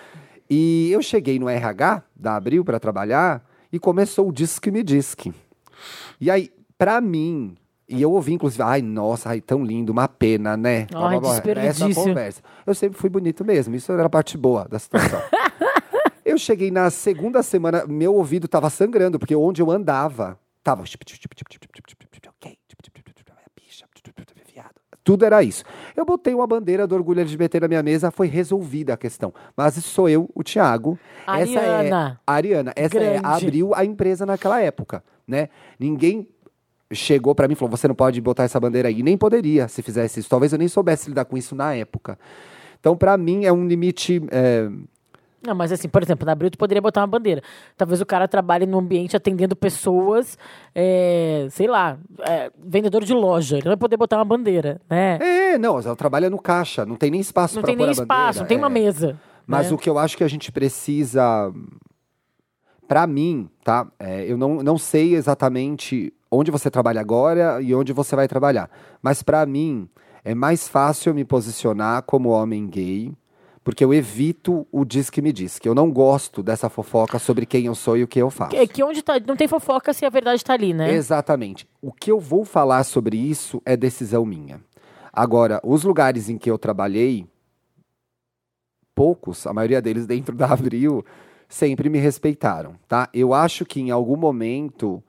E 0.49 0.89
eu 0.93 1.03
cheguei 1.03 1.37
no 1.41 1.49
RH 1.49 2.05
da 2.14 2.37
Abril 2.37 2.64
para 2.64 2.79
trabalhar 2.79 3.45
e 3.73 3.79
começou 3.79 4.29
o 4.29 4.33
Disque 4.33 4.70
Me 4.70 4.85
Disque. 4.85 5.35
E 6.20 6.31
aí, 6.31 6.49
para 6.79 7.01
mim, 7.01 7.57
e 7.93 8.01
eu 8.01 8.11
ouvi, 8.11 8.32
inclusive, 8.32 8.62
ai, 8.62 8.80
nossa, 8.80 9.28
ai, 9.28 9.40
tão 9.40 9.62
lindo, 9.62 9.93
uma 9.93 10.09
pena, 10.09 10.57
né? 10.57 10.86
Ai, 10.95 11.20
desperdício. 11.20 11.88
Essa 11.88 11.95
conversa. 11.95 12.43
Eu 12.66 12.74
sempre 12.74 12.99
fui 12.99 13.11
bonito 13.11 13.45
mesmo, 13.45 13.74
isso 13.74 13.93
era 13.93 14.07
a 14.07 14.11
parte 14.11 14.38
boa 14.38 14.66
da 14.66 14.78
situação. 14.78 15.20
eu 16.24 16.38
cheguei 16.38 16.70
na 16.70 16.88
segunda 16.88 17.43
semana, 17.43 17.84
meu 17.86 18.14
ouvido 18.14 18.49
tava 18.49 18.70
sangrando, 18.70 19.18
porque 19.18 19.36
onde 19.36 19.61
eu 19.61 19.70
andava, 19.70 20.38
tava... 20.62 20.84
Tudo 25.05 25.24
era 25.24 25.43
isso. 25.43 25.64
Eu 25.97 26.05
botei 26.05 26.32
uma 26.32 26.47
bandeira 26.47 26.86
do 26.86 26.95
orgulho 26.95 27.20
LGBT 27.20 27.61
na 27.61 27.68
minha 27.68 27.82
mesa, 27.82 28.11
foi 28.11 28.28
resolvida 28.28 28.95
a 28.95 28.97
questão. 28.97 29.34
Mas 29.57 29.74
sou 29.84 30.09
eu, 30.09 30.30
o 30.34 30.43
Thiago. 30.43 30.99
Ariana. 31.26 31.51
Essa 31.51 31.61
é 31.61 31.93
a 31.93 32.16
Ariana. 32.26 32.72
Essa 32.76 32.99
é, 32.99 33.20
abriu 33.22 33.74
a 33.74 33.84
empresa 33.84 34.24
naquela 34.24 34.61
época, 34.61 35.03
né? 35.26 35.49
Ninguém 35.78 36.28
chegou 36.93 37.34
para 37.34 37.49
mim 37.49 37.55
e 37.55 37.57
falou: 37.57 37.70
você 37.70 37.88
não 37.88 37.95
pode 37.95 38.20
botar 38.20 38.45
essa 38.45 38.61
bandeira 38.61 38.88
aí. 38.88 39.03
Nem 39.03 39.16
poderia 39.16 39.68
se 39.68 39.82
fizesse 39.82 40.20
isso. 40.20 40.28
Talvez 40.28 40.53
eu 40.53 40.59
nem 40.59 40.68
soubesse 40.68 41.09
lidar 41.09 41.24
com 41.24 41.36
isso 41.36 41.55
na 41.55 41.74
época. 41.74 42.18
Então, 42.78 42.97
para 42.97 43.16
mim, 43.16 43.45
é 43.45 43.53
um 43.53 43.66
limite. 43.66 44.20
É... 44.30 44.68
Não, 45.45 45.55
mas 45.55 45.72
assim, 45.72 45.88
por 45.88 46.03
exemplo, 46.03 46.24
na 46.24 46.32
Abril 46.32 46.51
tu 46.51 46.59
poderia 46.59 46.80
botar 46.80 47.01
uma 47.01 47.07
bandeira. 47.07 47.43
Talvez 47.76 48.01
o 48.01 48.07
cara 48.07 48.28
trabalhe 48.28 48.64
no 48.64 48.78
ambiente 48.78 49.16
atendendo 49.16 49.57
pessoas, 49.57 50.38
é, 50.72 51.49
sei 51.51 51.66
lá, 51.66 51.99
é, 52.20 52.51
vendedor 52.64 53.05
de 53.05 53.12
loja. 53.12 53.57
Ele 53.57 53.64
não 53.64 53.70
vai 53.70 53.76
poder 53.76 53.97
botar 53.97 54.18
uma 54.18 54.24
bandeira, 54.24 54.80
né? 54.88 55.18
É, 55.20 55.59
não, 55.59 55.80
ela 55.80 55.97
trabalha 55.97 56.30
no 56.30 56.40
caixa, 56.40 56.86
não 56.86 56.95
tem 56.95 57.11
nem 57.11 57.20
espaço 57.20 57.55
para 57.55 57.62
Não 57.62 57.66
tem 57.66 57.76
nem 57.76 57.90
espaço, 57.90 58.40
não 58.40 58.47
tem 58.47 58.57
uma 58.57 58.68
é. 58.68 58.70
mesa. 58.70 59.18
Mas 59.45 59.68
né? 59.68 59.74
o 59.74 59.78
que 59.78 59.90
eu 59.90 59.99
acho 59.99 60.16
que 60.16 60.24
a 60.24 60.28
gente 60.28 60.53
precisa. 60.53 61.53
Para 62.86 63.07
mim, 63.07 63.49
tá? 63.64 63.86
É, 63.99 64.30
eu 64.30 64.36
não, 64.36 64.62
não 64.62 64.78
sei 64.78 65.14
exatamente 65.14 66.12
onde 66.33 66.51
você 66.51 66.70
trabalha 66.70 67.01
agora 67.01 67.61
e 67.61 67.74
onde 67.74 67.93
você 67.93 68.16
vai 68.16 68.26
trabalhar. 68.26 68.70
Mas 69.03 69.22
para 69.22 69.45
mim 69.45 69.89
é 70.24 70.35
mais 70.35 70.66
fácil 70.66 71.14
me 71.14 71.24
posicionar 71.24 72.03
como 72.05 72.30
homem 72.30 72.66
gay, 72.66 73.12
porque 73.62 73.85
eu 73.85 73.93
evito 73.93 74.66
o 74.72 74.85
diz 74.85 75.11
que 75.11 75.20
me 75.20 75.33
diz, 75.33 75.59
que 75.59 75.68
eu 75.68 75.74
não 75.74 75.91
gosto 75.91 76.43
dessa 76.43 76.70
fofoca 76.70 77.18
sobre 77.18 77.45
quem 77.45 77.66
eu 77.66 77.74
sou 77.74 77.97
e 77.97 78.03
o 78.03 78.09
que 78.09 78.18
eu 78.18 78.30
faço. 78.30 78.57
É 78.57 78.66
que 78.66 78.83
onde 78.83 79.03
tá, 79.03 79.20
não 79.20 79.37
tem 79.37 79.47
fofoca 79.47 79.93
se 79.93 80.07
a 80.07 80.09
verdade 80.09 80.37
está 80.37 80.55
ali, 80.55 80.72
né? 80.72 80.93
Exatamente. 80.93 81.68
O 81.80 81.93
que 81.93 82.11
eu 82.11 82.18
vou 82.18 82.45
falar 82.45 82.83
sobre 82.85 83.16
isso 83.16 83.61
é 83.66 83.76
decisão 83.76 84.24
minha. 84.24 84.61
Agora, 85.12 85.61
os 85.62 85.85
lugares 85.85 86.30
em 86.30 86.39
que 86.39 86.51
eu 86.51 86.57
trabalhei, 86.57 87.26
poucos, 88.95 89.47
a 89.47 89.53
maioria 89.53 89.83
deles 89.83 90.07
dentro 90.07 90.35
da 90.37 90.47
Abril, 90.47 91.05
sempre 91.49 91.91
me 91.91 91.99
respeitaram, 91.99 92.76
tá? 92.89 93.11
Eu 93.12 93.35
acho 93.35 93.66
que 93.66 93.80
em 93.80 93.91
algum 93.91 94.16
momento 94.16 95.03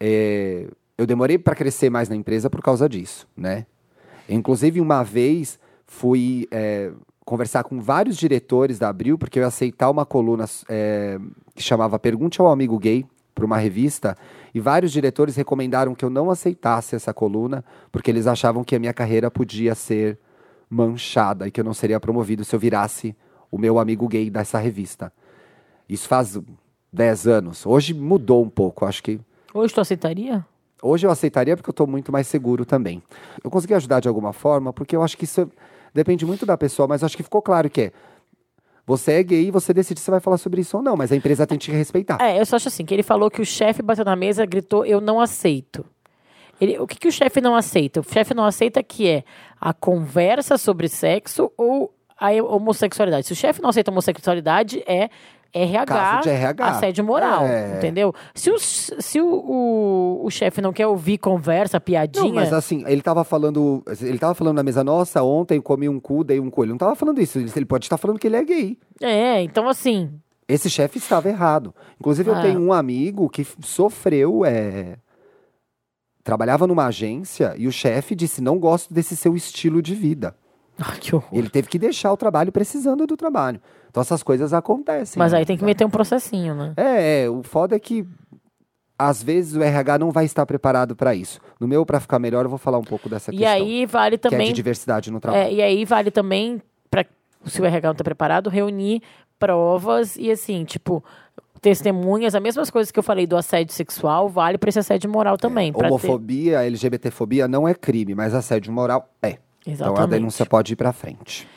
é, 0.00 0.68
eu 0.96 1.06
demorei 1.06 1.38
para 1.38 1.54
crescer 1.54 1.90
mais 1.90 2.08
na 2.08 2.16
empresa 2.16 2.48
por 2.48 2.62
causa 2.62 2.88
disso, 2.88 3.26
né? 3.36 3.66
Inclusive, 4.28 4.80
uma 4.80 5.02
vez 5.02 5.58
fui 5.86 6.48
é, 6.50 6.90
conversar 7.24 7.64
com 7.64 7.80
vários 7.80 8.16
diretores 8.16 8.78
da 8.78 8.88
Abril, 8.88 9.18
porque 9.18 9.38
eu 9.38 9.42
ia 9.42 9.48
aceitar 9.48 9.90
uma 9.90 10.04
coluna 10.04 10.44
é, 10.68 11.18
que 11.54 11.62
chamava 11.62 11.98
Pergunte 11.98 12.40
ao 12.40 12.48
Amigo 12.48 12.78
Gay, 12.78 13.06
para 13.34 13.44
uma 13.44 13.58
revista, 13.58 14.16
e 14.54 14.58
vários 14.58 14.90
diretores 14.90 15.36
recomendaram 15.36 15.94
que 15.94 16.04
eu 16.04 16.08
não 16.08 16.30
aceitasse 16.30 16.96
essa 16.96 17.12
coluna, 17.12 17.62
porque 17.92 18.10
eles 18.10 18.26
achavam 18.26 18.64
que 18.64 18.74
a 18.74 18.78
minha 18.78 18.94
carreira 18.94 19.30
podia 19.30 19.74
ser 19.74 20.18
manchada 20.70 21.46
e 21.46 21.50
que 21.50 21.60
eu 21.60 21.64
não 21.64 21.74
seria 21.74 22.00
promovido 22.00 22.44
se 22.44 22.56
eu 22.56 22.58
virasse 22.58 23.14
o 23.50 23.58
meu 23.58 23.78
amigo 23.78 24.08
gay 24.08 24.30
dessa 24.30 24.58
revista. 24.58 25.12
Isso 25.86 26.08
faz 26.08 26.38
10 26.90 27.26
anos. 27.26 27.66
Hoje 27.66 27.92
mudou 27.92 28.42
um 28.42 28.48
pouco, 28.48 28.86
acho 28.86 29.02
que 29.02 29.20
Hoje 29.56 29.72
tu 29.72 29.80
aceitaria? 29.80 30.44
Hoje 30.82 31.06
eu 31.06 31.10
aceitaria 31.10 31.56
porque 31.56 31.70
eu 31.70 31.72
estou 31.72 31.86
muito 31.86 32.12
mais 32.12 32.26
seguro 32.26 32.66
também. 32.66 33.02
Eu 33.42 33.50
consegui 33.50 33.72
ajudar 33.74 34.00
de 34.00 34.08
alguma 34.08 34.32
forma, 34.32 34.72
porque 34.72 34.94
eu 34.94 35.02
acho 35.02 35.16
que 35.16 35.24
isso 35.24 35.50
depende 35.94 36.26
muito 36.26 36.44
da 36.44 36.56
pessoa, 36.58 36.86
mas 36.86 37.02
acho 37.02 37.16
que 37.16 37.22
ficou 37.22 37.40
claro 37.40 37.70
que 37.70 37.80
é. 37.80 37.92
Você 38.86 39.14
é 39.14 39.22
gay 39.22 39.48
e 39.48 39.50
você 39.50 39.72
decide 39.72 39.98
se 39.98 40.10
vai 40.10 40.20
falar 40.20 40.36
sobre 40.36 40.60
isso 40.60 40.76
ou 40.76 40.82
não, 40.82 40.96
mas 40.96 41.10
a 41.10 41.16
empresa 41.16 41.44
tem 41.46 41.58
que 41.58 41.72
respeitar. 41.72 42.18
É, 42.20 42.38
eu 42.38 42.46
só 42.46 42.54
acho 42.54 42.68
assim, 42.68 42.84
que 42.84 42.94
ele 42.94 43.02
falou 43.02 43.28
que 43.28 43.40
o 43.40 43.44
chefe 43.44 43.82
bateu 43.82 44.04
na 44.04 44.14
mesa 44.14 44.44
e 44.44 44.46
gritou, 44.46 44.84
eu 44.84 45.00
não 45.00 45.20
aceito. 45.20 45.84
Ele, 46.60 46.78
o 46.78 46.86
que, 46.86 46.96
que 46.96 47.08
o 47.08 47.12
chefe 47.12 47.40
não 47.40 47.56
aceita? 47.56 48.00
O 48.00 48.04
chefe 48.04 48.32
não 48.32 48.44
aceita 48.44 48.82
que 48.82 49.08
é 49.08 49.24
a 49.60 49.72
conversa 49.72 50.56
sobre 50.56 50.88
sexo 50.88 51.50
ou 51.56 51.92
a 52.16 52.30
homossexualidade. 52.42 53.26
Se 53.26 53.32
o 53.32 53.36
chefe 53.36 53.60
não 53.60 53.70
aceita 53.70 53.90
a 53.90 53.92
homossexualidade, 53.92 54.82
é 54.86 55.10
RH, 55.56 55.86
Caso 55.86 56.22
de 56.22 56.30
RH. 56.30 56.66
assédio 56.66 57.04
moral, 57.04 57.44
é. 57.44 57.76
entendeu? 57.76 58.14
Se, 58.34 58.50
o, 58.50 58.58
se 58.58 59.20
o, 59.20 59.26
o, 59.26 60.26
o 60.26 60.30
chefe 60.30 60.60
não 60.60 60.72
quer 60.72 60.86
ouvir 60.86 61.18
conversa, 61.18 61.80
piadinha... 61.80 62.26
Não, 62.26 62.34
mas 62.34 62.52
assim, 62.52 62.84
ele 62.86 63.00
tava 63.00 63.24
falando, 63.24 63.82
ele 64.00 64.18
tava 64.18 64.34
falando 64.34 64.56
na 64.56 64.62
mesa, 64.62 64.84
nossa, 64.84 65.22
ontem 65.22 65.60
comi 65.60 65.88
um 65.88 65.98
cu, 65.98 66.22
dei 66.22 66.38
um 66.38 66.50
coelho. 66.50 66.70
Não 66.70 66.78
tava 66.78 66.94
falando 66.94 67.20
isso, 67.20 67.38
ele 67.38 67.64
pode 67.64 67.86
estar 67.86 67.96
falando 67.96 68.18
que 68.18 68.26
ele 68.26 68.36
é 68.36 68.44
gay. 68.44 68.78
É, 69.00 69.42
então 69.42 69.68
assim... 69.68 70.10
Esse 70.48 70.70
chefe 70.70 70.98
estava 70.98 71.28
errado. 71.28 71.74
Inclusive, 71.98 72.30
eu 72.30 72.36
ah. 72.36 72.42
tenho 72.42 72.60
um 72.60 72.72
amigo 72.72 73.28
que 73.28 73.44
sofreu, 73.62 74.44
é... 74.44 74.96
Trabalhava 76.22 76.66
numa 76.66 76.86
agência 76.86 77.54
e 77.56 77.66
o 77.66 77.72
chefe 77.72 78.14
disse, 78.14 78.42
não 78.42 78.58
gosto 78.58 78.92
desse 78.92 79.16
seu 79.16 79.34
estilo 79.36 79.80
de 79.80 79.94
vida. 79.94 80.36
Ah, 80.84 80.96
que 81.00 81.14
horror. 81.14 81.28
Ele 81.32 81.48
teve 81.48 81.68
que 81.68 81.78
deixar 81.78 82.12
o 82.12 82.16
trabalho 82.16 82.52
precisando 82.52 83.06
do 83.06 83.16
trabalho. 83.16 83.60
Então 83.88 84.00
essas 84.02 84.22
coisas 84.22 84.52
acontecem. 84.52 85.18
Mas 85.18 85.32
né? 85.32 85.38
aí 85.38 85.46
tem 85.46 85.56
que 85.56 85.64
meter 85.64 85.84
um 85.86 85.90
processinho, 85.90 86.54
né? 86.54 86.74
É, 86.76 87.24
é, 87.24 87.30
o 87.30 87.42
foda 87.42 87.74
é 87.74 87.78
que 87.78 88.06
às 88.98 89.22
vezes 89.22 89.54
o 89.54 89.62
RH 89.62 89.98
não 89.98 90.10
vai 90.10 90.24
estar 90.24 90.44
preparado 90.46 90.94
para 90.96 91.14
isso. 91.14 91.40
No 91.60 91.66
meu, 91.66 91.84
para 91.84 92.00
ficar 92.00 92.18
melhor, 92.18 92.44
eu 92.44 92.48
vou 92.48 92.58
falar 92.58 92.78
um 92.78 92.84
pouco 92.84 93.08
dessa 93.08 93.30
e 93.30 93.38
questão. 93.38 93.56
E 93.56 93.62
aí 93.62 93.86
vale 93.86 94.18
também. 94.18 94.38
Que 94.38 94.44
é 94.44 94.48
de 94.48 94.52
diversidade 94.52 95.10
no 95.10 95.20
trabalho. 95.20 95.44
É, 95.44 95.52
e 95.52 95.62
aí 95.62 95.84
vale 95.84 96.10
também, 96.10 96.60
para 96.90 97.04
se 97.44 97.60
o 97.60 97.64
RH 97.64 97.88
não 97.88 97.92
está 97.92 98.04
preparado, 98.04 98.50
reunir 98.50 99.02
provas 99.38 100.16
e 100.16 100.30
assim, 100.30 100.64
tipo, 100.64 101.04
testemunhas, 101.60 102.34
as 102.34 102.42
mesmas 102.42 102.70
coisas 102.70 102.90
que 102.90 102.98
eu 102.98 103.02
falei 103.02 103.26
do 103.26 103.36
assédio 103.36 103.74
sexual, 103.74 104.28
vale 104.28 104.56
para 104.56 104.68
esse 104.68 104.78
assédio 104.78 105.10
moral 105.10 105.36
também. 105.36 105.72
É, 105.76 105.86
homofobia, 105.86 106.58
ter... 106.58 106.66
LGBTfobia 106.66 107.46
não 107.46 107.68
é 107.68 107.74
crime, 107.74 108.14
mas 108.14 108.34
assédio 108.34 108.72
moral 108.72 109.08
é. 109.22 109.38
Exatamente. 109.66 109.94
Então 109.94 110.04
a 110.04 110.06
denúncia 110.06 110.46
pode 110.46 110.72
ir 110.72 110.76
para 110.76 110.92
frente. 110.92 111.48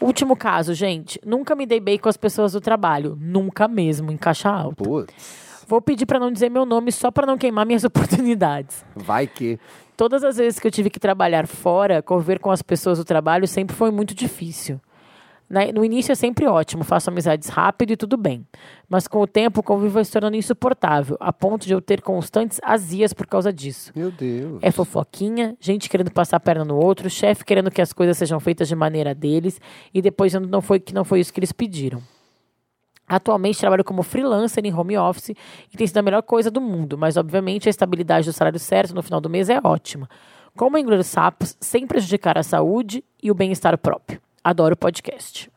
Último 0.00 0.36
caso, 0.36 0.74
gente. 0.74 1.20
Nunca 1.24 1.54
me 1.54 1.66
dei 1.66 1.80
bem 1.80 1.98
com 1.98 2.08
as 2.08 2.16
pessoas 2.16 2.52
do 2.52 2.60
trabalho. 2.60 3.16
Nunca 3.20 3.66
mesmo, 3.66 4.12
em 4.12 4.16
caixa 4.16 4.48
alta. 4.48 4.84
Putz. 4.84 5.46
Vou 5.66 5.80
pedir 5.80 6.06
para 6.06 6.20
não 6.20 6.30
dizer 6.30 6.48
meu 6.48 6.64
nome 6.64 6.92
só 6.92 7.10
para 7.10 7.26
não 7.26 7.36
queimar 7.36 7.66
minhas 7.66 7.82
oportunidades. 7.84 8.84
Vai 8.94 9.26
que. 9.26 9.58
Todas 9.96 10.22
as 10.22 10.36
vezes 10.36 10.60
que 10.60 10.66
eu 10.66 10.70
tive 10.70 10.90
que 10.90 11.00
trabalhar 11.00 11.46
fora, 11.46 12.02
conviver 12.02 12.38
com 12.38 12.50
as 12.50 12.60
pessoas 12.62 12.98
do 12.98 13.04
trabalho 13.04 13.48
sempre 13.48 13.74
foi 13.74 13.90
muito 13.90 14.14
difícil. 14.14 14.78
No 15.48 15.84
início 15.84 16.10
é 16.10 16.14
sempre 16.16 16.44
ótimo, 16.46 16.82
faço 16.82 17.08
amizades 17.08 17.48
rápido 17.48 17.92
e 17.92 17.96
tudo 17.96 18.16
bem. 18.16 18.44
Mas 18.88 19.06
com 19.06 19.20
o 19.20 19.26
tempo 19.26 19.60
o 19.60 19.62
convívio 19.62 19.92
vai 19.92 20.04
se 20.04 20.10
tornando 20.10 20.36
insuportável, 20.36 21.16
a 21.20 21.32
ponto 21.32 21.66
de 21.66 21.72
eu 21.72 21.80
ter 21.80 22.02
constantes 22.02 22.58
azias 22.64 23.12
por 23.12 23.28
causa 23.28 23.52
disso. 23.52 23.92
Meu 23.94 24.10
Deus. 24.10 24.58
É 24.60 24.72
fofoquinha, 24.72 25.56
gente 25.60 25.88
querendo 25.88 26.10
passar 26.10 26.38
a 26.38 26.40
perna 26.40 26.64
no 26.64 26.76
outro, 26.76 27.08
chefe 27.08 27.44
querendo 27.44 27.70
que 27.70 27.80
as 27.80 27.92
coisas 27.92 28.18
sejam 28.18 28.40
feitas 28.40 28.66
de 28.66 28.74
maneira 28.74 29.14
deles 29.14 29.60
e 29.94 30.02
depois 30.02 30.34
não 30.34 30.60
foi 30.60 30.80
que 30.80 30.92
não 30.92 31.04
foi 31.04 31.20
isso 31.20 31.32
que 31.32 31.38
eles 31.38 31.52
pediram. 31.52 32.02
Atualmente 33.08 33.60
trabalho 33.60 33.84
como 33.84 34.02
freelancer 34.02 34.66
em 34.66 34.74
home 34.74 34.98
office 34.98 35.30
e 35.72 35.76
tem 35.76 35.86
sido 35.86 35.98
a 35.98 36.02
melhor 36.02 36.22
coisa 36.22 36.50
do 36.50 36.60
mundo, 36.60 36.98
mas 36.98 37.16
obviamente 37.16 37.68
a 37.68 37.70
estabilidade 37.70 38.26
do 38.26 38.32
salário 38.32 38.58
certo 38.58 38.92
no 38.92 39.02
final 39.02 39.20
do 39.20 39.30
mês 39.30 39.48
é 39.48 39.60
ótima. 39.62 40.08
Como 40.56 40.76
engolir 40.76 41.04
sapos 41.04 41.56
sem 41.60 41.86
prejudicar 41.86 42.36
a 42.36 42.42
saúde 42.42 43.04
e 43.22 43.30
o 43.30 43.34
bem-estar 43.34 43.78
próprio. 43.78 44.20
Adoro 44.46 44.74
o 44.74 44.78
podcast. 44.78 45.50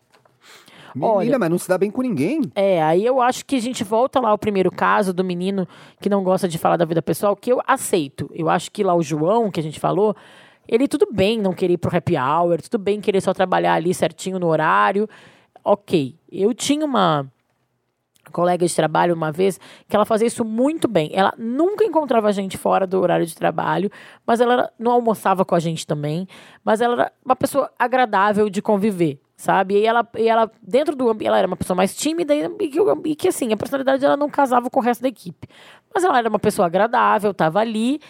Menina, 0.96 1.14
Olha, 1.14 1.38
mas 1.38 1.50
não 1.52 1.60
se 1.60 1.70
dá 1.70 1.78
bem 1.78 1.92
com 1.92 2.02
ninguém. 2.02 2.42
É, 2.56 2.82
aí 2.82 3.06
eu 3.06 3.22
acho 3.22 3.46
que 3.46 3.58
a 3.58 3.62
gente 3.62 3.84
volta 3.84 4.20
lá 4.20 4.30
ao 4.30 4.38
primeiro 4.40 4.72
caso 4.72 5.14
do 5.14 5.24
menino 5.24 5.68
que 6.02 6.10
não 6.10 6.24
gosta 6.24 6.48
de 6.48 6.58
falar 6.58 6.76
da 6.76 6.86
vida 6.86 7.00
pessoal, 7.00 7.36
que 7.36 7.52
eu 7.52 7.62
aceito. 7.68 8.28
Eu 8.34 8.50
acho 8.50 8.72
que 8.72 8.84
lá 8.84 8.96
o 8.96 9.04
João, 9.04 9.52
que 9.52 9.60
a 9.60 9.64
gente 9.64 9.80
falou, 9.80 10.16
ele 10.68 10.88
tudo 10.88 11.08
bem 11.12 11.40
não 11.40 11.54
querer 11.54 11.74
ir 11.74 11.78
pro 11.78 11.96
happy 11.96 12.18
hour, 12.18 12.60
tudo 12.64 12.82
bem 12.82 13.00
querer 13.00 13.22
só 13.22 13.32
trabalhar 13.32 13.76
ali 13.76 13.94
certinho 13.94 14.40
no 14.40 14.48
horário. 14.48 15.08
Ok. 15.64 16.16
Eu 16.32 16.52
tinha 16.56 16.84
uma 16.84 17.32
colega 18.30 18.66
de 18.66 18.76
trabalho 18.76 19.14
uma 19.14 19.32
vez 19.32 19.60
que 19.88 19.96
ela 19.96 20.06
fazia 20.06 20.28
isso 20.28 20.46
muito 20.46 20.88
bem. 20.88 21.10
Ela 21.14 21.34
nunca 21.38 21.84
encontrava 21.84 22.28
a 22.28 22.32
gente 22.32 22.58
fora 22.58 22.86
do 22.88 23.00
horário 23.00 23.26
de 23.26 23.36
trabalho, 23.36 23.90
mas 24.26 24.40
ela 24.42 24.72
não 24.78 24.92
almoçava 24.92 25.44
com 25.44 25.56
a 25.56 25.60
gente 25.60 25.86
também, 25.86 26.28
mas 26.64 26.82
ela 26.82 26.94
era 26.94 27.12
uma 27.26 27.36
pessoa 27.36 27.72
agradável 27.78 28.50
de 28.50 28.62
conviver 28.62 29.20
sabe? 29.40 29.76
E 29.76 29.86
ela, 29.86 30.06
e 30.18 30.28
ela 30.28 30.52
dentro 30.62 30.94
do 30.98 31.16
ela 31.24 31.38
era 31.38 31.48
uma 31.48 31.56
pessoa 31.56 31.74
mais 31.74 31.96
tímida 31.96 32.36
e, 32.36 32.44
e, 32.60 32.68
que, 32.68 32.80
e 33.06 33.16
que, 33.16 33.28
assim, 33.30 33.54
a 33.54 33.58
personalidade 33.58 34.02
dela 34.02 34.18
não 34.18 34.30
casava 34.30 34.70
com 34.70 34.82
o 34.82 34.84
resto 34.84 35.02
da 35.02 35.08
equipe. 35.08 35.48
Mas 35.96 36.04
ela 36.04 36.18
era 36.18 36.28
uma 36.28 36.40
pessoa 36.40 36.66
agradável, 36.66 37.32
estava 37.32 37.60
ali 37.60 38.02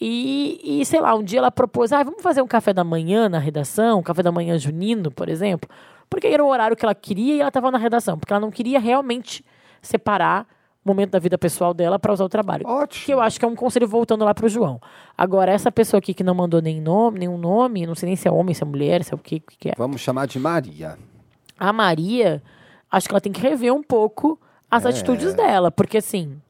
e, 0.00 0.80
e, 0.80 0.86
sei 0.86 1.00
lá, 1.00 1.14
um 1.14 1.22
dia 1.22 1.40
ela 1.40 1.50
propôs, 1.50 1.92
ah, 1.92 2.02
vamos 2.02 2.22
fazer 2.22 2.40
um 2.40 2.46
café 2.46 2.72
da 2.72 2.84
manhã 2.84 3.28
na 3.28 3.38
redação, 3.38 3.98
um 3.98 4.02
café 4.02 4.22
da 4.22 4.30
manhã 4.30 4.56
junino, 4.56 5.10
por 5.10 5.28
exemplo, 5.28 5.68
porque 6.08 6.26
era 6.28 6.42
o 6.42 6.48
horário 6.48 6.76
que 6.76 6.84
ela 6.84 6.94
queria 6.94 7.34
e 7.34 7.40
ela 7.40 7.48
estava 7.48 7.70
na 7.70 7.78
redação, 7.78 8.16
porque 8.16 8.32
ela 8.32 8.40
não 8.40 8.50
queria 8.50 8.78
realmente 8.78 9.44
separar 9.80 10.46
momento 10.88 11.10
da 11.10 11.18
vida 11.18 11.36
pessoal 11.36 11.74
dela 11.74 11.98
para 11.98 12.12
usar 12.12 12.24
o 12.24 12.28
trabalho. 12.28 12.66
Ótimo. 12.66 13.04
Que 13.04 13.12
eu 13.12 13.20
acho 13.20 13.38
que 13.38 13.44
é 13.44 13.48
um 13.48 13.54
conselho 13.54 13.86
voltando 13.86 14.24
lá 14.24 14.34
pro 14.34 14.48
João. 14.48 14.80
Agora, 15.16 15.52
essa 15.52 15.70
pessoa 15.70 15.98
aqui 15.98 16.14
que 16.14 16.24
não 16.24 16.34
mandou 16.34 16.60
nem 16.60 16.80
nome, 16.80 17.20
nenhum 17.20 17.38
nome, 17.38 17.86
não 17.86 17.94
sei 17.94 18.08
nem 18.08 18.16
se 18.16 18.26
é 18.26 18.32
homem, 18.32 18.54
se 18.54 18.62
é 18.62 18.66
mulher, 18.66 19.04
se 19.04 19.12
é 19.12 19.14
o 19.14 19.18
que, 19.18 19.40
que 19.40 19.68
é. 19.68 19.74
Vamos 19.76 20.00
chamar 20.00 20.26
de 20.26 20.38
Maria. 20.38 20.98
A 21.58 21.72
Maria, 21.72 22.42
acho 22.90 23.08
que 23.08 23.12
ela 23.12 23.20
tem 23.20 23.32
que 23.32 23.40
rever 23.40 23.72
um 23.72 23.82
pouco 23.82 24.40
as 24.70 24.84
é. 24.84 24.88
atitudes 24.88 25.34
dela, 25.34 25.70
porque 25.70 25.98
assim, 25.98 26.40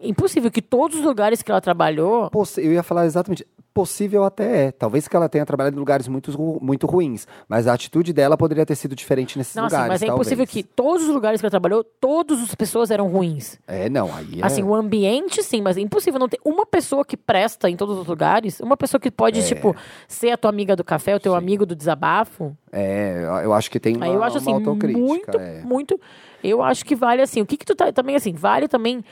impossível 0.00 0.50
que 0.50 0.62
todos 0.62 0.98
os 0.98 1.04
lugares 1.04 1.42
que 1.42 1.50
ela 1.50 1.60
trabalhou. 1.60 2.30
Eu 2.56 2.72
ia 2.72 2.82
falar 2.82 3.06
exatamente 3.06 3.46
possível 3.74 4.22
até 4.22 4.66
é. 4.66 4.72
Talvez 4.72 5.08
que 5.08 5.16
ela 5.16 5.28
tenha 5.28 5.44
trabalhado 5.44 5.74
em 5.74 5.78
lugares 5.78 6.06
muito, 6.06 6.30
muito 6.62 6.86
ruins, 6.86 7.26
mas 7.48 7.66
a 7.66 7.74
atitude 7.74 8.12
dela 8.12 8.36
poderia 8.36 8.64
ter 8.64 8.76
sido 8.76 8.94
diferente 8.94 9.36
nesses 9.36 9.56
não, 9.56 9.64
lugares. 9.64 9.84
Sim, 9.84 9.88
mas 9.88 10.02
é 10.02 10.06
talvez. 10.06 10.28
impossível 10.28 10.46
que 10.46 10.62
todos 10.62 11.02
os 11.02 11.12
lugares 11.12 11.40
que 11.40 11.44
ela 11.44 11.50
trabalhou, 11.50 11.82
todas 11.82 12.40
as 12.40 12.54
pessoas 12.54 12.92
eram 12.92 13.08
ruins. 13.08 13.58
É, 13.66 13.90
não, 13.90 14.14
aí 14.14 14.40
é... 14.40 14.46
Assim, 14.46 14.62
o 14.62 14.72
ambiente 14.72 15.42
sim, 15.42 15.60
mas 15.60 15.76
é 15.76 15.80
impossível 15.80 16.20
não 16.20 16.28
ter 16.28 16.38
uma 16.44 16.64
pessoa 16.64 17.04
que 17.04 17.16
presta 17.16 17.68
em 17.68 17.76
todos 17.76 17.98
os 17.98 18.06
lugares, 18.06 18.60
uma 18.60 18.76
pessoa 18.76 19.00
que 19.00 19.10
pode, 19.10 19.40
é. 19.40 19.42
tipo, 19.42 19.74
ser 20.06 20.30
a 20.30 20.36
tua 20.36 20.50
amiga 20.50 20.76
do 20.76 20.84
café, 20.84 21.16
o 21.16 21.20
teu 21.20 21.32
sim. 21.32 21.38
amigo 21.38 21.66
do 21.66 21.74
desabafo. 21.74 22.56
É, 22.70 23.24
eu 23.42 23.52
acho 23.52 23.68
que 23.68 23.80
tem 23.80 23.96
uma, 23.96 24.06
eu 24.06 24.22
acho, 24.22 24.38
assim, 24.38 24.52
autocrítica. 24.52 25.00
Muito, 25.00 25.38
é. 25.38 25.62
muito... 25.62 26.00
Eu 26.44 26.62
acho 26.62 26.84
que 26.84 26.94
vale, 26.94 27.22
assim, 27.22 27.40
o 27.40 27.46
que 27.46 27.56
que 27.56 27.64
tu 27.64 27.74
tá... 27.74 27.90
Também, 27.90 28.14
assim, 28.14 28.34
vale 28.34 28.68
também 28.68 29.02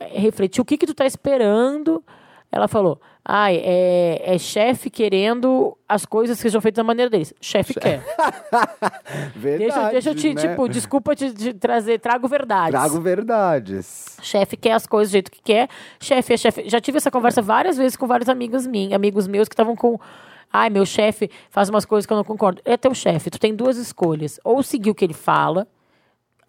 refletir 0.00 0.60
o 0.60 0.64
que 0.64 0.78
que 0.78 0.86
tu 0.86 0.94
tá 0.94 1.06
esperando... 1.06 2.02
Ela 2.54 2.68
falou: 2.68 3.00
Ai, 3.24 3.56
é, 3.64 4.34
é 4.34 4.38
chefe 4.38 4.88
querendo 4.88 5.76
as 5.88 6.06
coisas 6.06 6.36
que 6.36 6.42
sejam 6.42 6.60
feitas 6.60 6.76
da 6.76 6.84
maneira 6.84 7.10
deles. 7.10 7.34
Chefe 7.40 7.74
quer. 7.74 8.00
Verdade, 9.34 9.58
deixa, 9.58 9.90
deixa 9.90 10.10
eu 10.10 10.14
te, 10.14 10.34
né? 10.34 10.40
tipo, 10.40 10.68
desculpa 10.68 11.16
te, 11.16 11.32
te, 11.32 11.52
trazer, 11.52 11.98
trago 11.98 12.28
verdades. 12.28 12.70
Trago 12.70 13.00
verdades. 13.00 14.18
Chefe 14.22 14.56
quer 14.56 14.72
as 14.72 14.86
coisas 14.86 15.10
do 15.10 15.12
jeito 15.14 15.32
que 15.32 15.42
quer. 15.42 15.68
Chefe 15.98 16.34
é 16.34 16.36
chefe. 16.36 16.68
Já 16.68 16.80
tive 16.80 16.98
essa 16.98 17.10
conversa 17.10 17.42
várias 17.42 17.76
vezes 17.76 17.96
com 17.96 18.06
vários 18.06 18.28
amigos, 18.28 18.68
mim, 18.68 18.94
amigos 18.94 19.26
meus 19.26 19.48
que 19.48 19.54
estavam 19.54 19.74
com. 19.74 19.98
Ai, 20.52 20.70
meu 20.70 20.86
chefe 20.86 21.28
faz 21.50 21.68
umas 21.68 21.84
coisas 21.84 22.06
que 22.06 22.12
eu 22.12 22.16
não 22.16 22.24
concordo. 22.24 22.62
É 22.64 22.76
teu 22.76 22.94
chefe, 22.94 23.30
tu 23.30 23.40
tem 23.40 23.52
duas 23.52 23.78
escolhas. 23.78 24.38
Ou 24.44 24.62
seguir 24.62 24.90
o 24.90 24.94
que 24.94 25.04
ele 25.04 25.14
fala, 25.14 25.66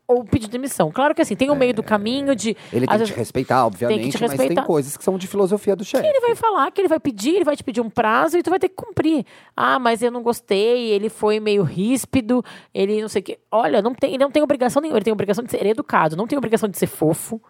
ou 0.07 0.23
pedir 0.23 0.47
demissão. 0.47 0.91
Claro 0.91 1.15
que 1.15 1.21
assim, 1.21 1.35
tem 1.35 1.49
o 1.49 1.53
um 1.53 1.55
meio 1.55 1.73
do 1.73 1.83
caminho 1.83 2.35
de. 2.35 2.55
Ele 2.71 2.87
tem 2.87 2.97
que 2.99 3.05
te 3.05 3.13
respeitar, 3.13 3.65
obviamente, 3.65 4.01
tem 4.01 4.09
te 4.09 4.17
respeitar. 4.17 4.43
mas 4.43 4.55
tem 4.55 4.63
coisas 4.63 4.97
que 4.97 5.03
são 5.03 5.17
de 5.17 5.27
filosofia 5.27 5.75
do 5.75 5.83
chefe. 5.83 6.03
Que 6.03 6.09
ele 6.09 6.19
vai 6.19 6.35
falar, 6.35 6.71
que 6.71 6.81
ele 6.81 6.87
vai 6.87 6.99
pedir, 6.99 7.35
ele 7.35 7.43
vai 7.43 7.55
te 7.55 7.63
pedir 7.63 7.81
um 7.81 7.89
prazo 7.89 8.37
e 8.37 8.43
tu 8.43 8.49
vai 8.49 8.59
ter 8.59 8.69
que 8.69 8.75
cumprir. 8.75 9.25
Ah, 9.55 9.79
mas 9.79 10.01
eu 10.01 10.11
não 10.11 10.21
gostei, 10.21 10.89
ele 10.91 11.09
foi 11.09 11.39
meio 11.39 11.63
ríspido, 11.63 12.43
ele 12.73 13.01
não 13.01 13.09
sei 13.09 13.21
o 13.21 13.23
quê. 13.23 13.39
Olha, 13.51 13.81
não 13.81 13.93
tem, 13.93 14.11
ele 14.11 14.23
não 14.23 14.31
tem 14.31 14.43
obrigação 14.43 14.81
nenhuma, 14.81 14.97
ele 14.97 15.05
tem 15.05 15.13
obrigação 15.13 15.43
de 15.43 15.51
ser 15.51 15.65
educado, 15.65 16.15
não 16.15 16.27
tem 16.27 16.37
obrigação 16.37 16.69
de 16.69 16.77
ser 16.77 16.87
fofo. 16.87 17.41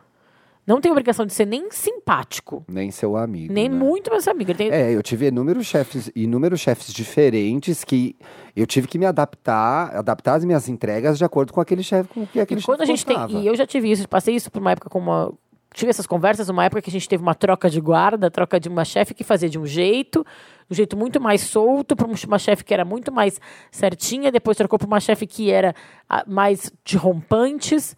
Não 0.65 0.81
tem 0.81 0.91
obrigação 0.91 1.27
de 1.27 1.33
ser 1.33 1.45
nem 1.45 1.69
simpático. 1.69 2.65
Nem 2.67 2.89
seu 2.89 3.15
amigo. 3.15 3.53
Nem 3.53 3.69
né? 3.69 3.75
muito 3.75 4.09
mais 4.09 4.23
seu 4.23 4.33
amigo. 4.33 4.53
Tem... 4.55 4.71
É, 4.71 4.91
eu 4.91 5.03
tive 5.03 5.27
inúmeros 5.27 5.67
chefes, 5.67 6.11
inúmeros 6.15 6.59
chefes 6.59 6.91
diferentes 6.91 7.83
que 7.83 8.15
eu 8.55 8.65
tive 8.65 8.87
que 8.87 8.97
me 8.97 9.05
adaptar, 9.05 9.95
adaptar 9.95 10.35
as 10.35 10.45
minhas 10.45 10.67
entregas 10.67 11.19
de 11.19 11.25
acordo 11.25 11.53
com 11.53 11.61
aquele 11.61 11.83
chefe, 11.83 12.09
com 12.09 12.25
que 12.25 12.39
aquele 12.39 12.61
e 12.61 12.63
quando 12.63 12.81
a 12.81 12.85
gente 12.85 13.05
gostava. 13.05 13.27
tem, 13.27 13.43
E 13.43 13.47
eu 13.47 13.55
já 13.55 13.67
tive 13.67 13.91
isso, 13.91 14.09
passei 14.09 14.35
isso 14.35 14.49
por 14.49 14.59
uma 14.59 14.71
época 14.71 14.89
com 14.89 14.97
uma. 14.97 15.31
Tive 15.71 15.89
essas 15.89 16.07
conversas 16.07 16.47
numa 16.47 16.63
época 16.63 16.81
que 16.81 16.89
a 16.89 16.93
gente 16.93 17.07
teve 17.07 17.21
uma 17.21 17.35
troca 17.35 17.69
de 17.69 17.81
guarda, 17.81 18.31
troca 18.31 18.59
de 18.59 18.69
uma 18.69 18.85
chefe 18.85 19.13
que 19.13 19.25
fazia 19.25 19.49
de 19.49 19.59
um 19.59 19.65
jeito, 19.65 20.25
de 20.67 20.73
um 20.73 20.75
jeito 20.75 20.95
muito 20.95 21.19
mais 21.19 21.41
solto, 21.41 21.97
para 21.97 22.07
uma 22.07 22.39
chefe 22.39 22.63
que 22.63 22.73
era 22.73 22.85
muito 22.85 23.11
mais 23.11 23.39
certinha, 23.69 24.31
depois 24.31 24.55
trocou 24.55 24.79
para 24.79 24.87
uma 24.87 25.01
chefe 25.01 25.27
que 25.27 25.51
era 25.51 25.75
ah, 26.09 26.23
mais 26.25 26.71
de 26.83 26.95
rompantes. 26.95 27.95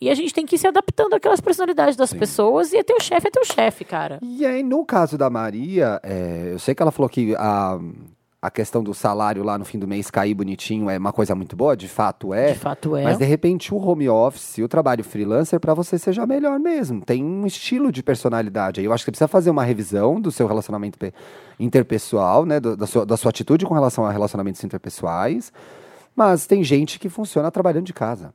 E 0.00 0.08
a 0.08 0.14
gente 0.14 0.32
tem 0.32 0.46
que 0.46 0.54
ir 0.54 0.58
se 0.58 0.66
adaptando 0.66 1.14
àquelas 1.14 1.40
personalidades 1.42 1.94
das 1.94 2.10
Sim. 2.10 2.18
pessoas 2.18 2.72
e 2.72 2.82
teu 2.82 2.98
chefe 2.98 3.28
é 3.28 3.30
teu 3.30 3.44
chefe, 3.44 3.84
cara. 3.84 4.18
E 4.22 4.46
aí, 4.46 4.62
no 4.62 4.82
caso 4.84 5.18
da 5.18 5.28
Maria, 5.28 6.00
é, 6.02 6.48
eu 6.52 6.58
sei 6.58 6.74
que 6.74 6.80
ela 6.80 6.90
falou 6.90 7.08
que 7.08 7.34
a, 7.36 7.78
a 8.40 8.50
questão 8.50 8.82
do 8.82 8.94
salário 8.94 9.42
lá 9.42 9.58
no 9.58 9.64
fim 9.66 9.78
do 9.78 9.86
mês 9.86 10.10
cair 10.10 10.32
bonitinho 10.32 10.88
é 10.88 10.96
uma 10.96 11.12
coisa 11.12 11.34
muito 11.34 11.54
boa, 11.54 11.76
de 11.76 11.86
fato 11.86 12.32
é. 12.32 12.52
De 12.52 12.58
fato 12.58 12.96
é. 12.96 13.04
Mas 13.04 13.18
de 13.18 13.26
repente 13.26 13.74
o 13.74 13.76
home 13.76 14.08
office, 14.08 14.56
o 14.58 14.68
trabalho 14.68 15.04
freelancer 15.04 15.60
para 15.60 15.74
você 15.74 15.98
seja 15.98 16.26
melhor 16.26 16.58
mesmo. 16.58 17.04
Tem 17.04 17.22
um 17.22 17.46
estilo 17.46 17.92
de 17.92 18.02
personalidade 18.02 18.80
aí. 18.80 18.86
Eu 18.86 18.94
acho 18.94 19.02
que 19.02 19.08
você 19.08 19.10
precisa 19.10 19.28
fazer 19.28 19.50
uma 19.50 19.64
revisão 19.64 20.18
do 20.18 20.32
seu 20.32 20.46
relacionamento 20.46 20.98
interpessoal, 21.58 22.46
né, 22.46 22.58
da 22.58 22.86
sua, 22.86 23.04
da 23.04 23.18
sua 23.18 23.28
atitude 23.28 23.66
com 23.66 23.74
relação 23.74 24.06
a 24.06 24.10
relacionamentos 24.10 24.64
interpessoais. 24.64 25.52
Mas 26.16 26.46
tem 26.46 26.64
gente 26.64 26.98
que 26.98 27.10
funciona 27.10 27.50
trabalhando 27.50 27.84
de 27.84 27.92
casa. 27.92 28.32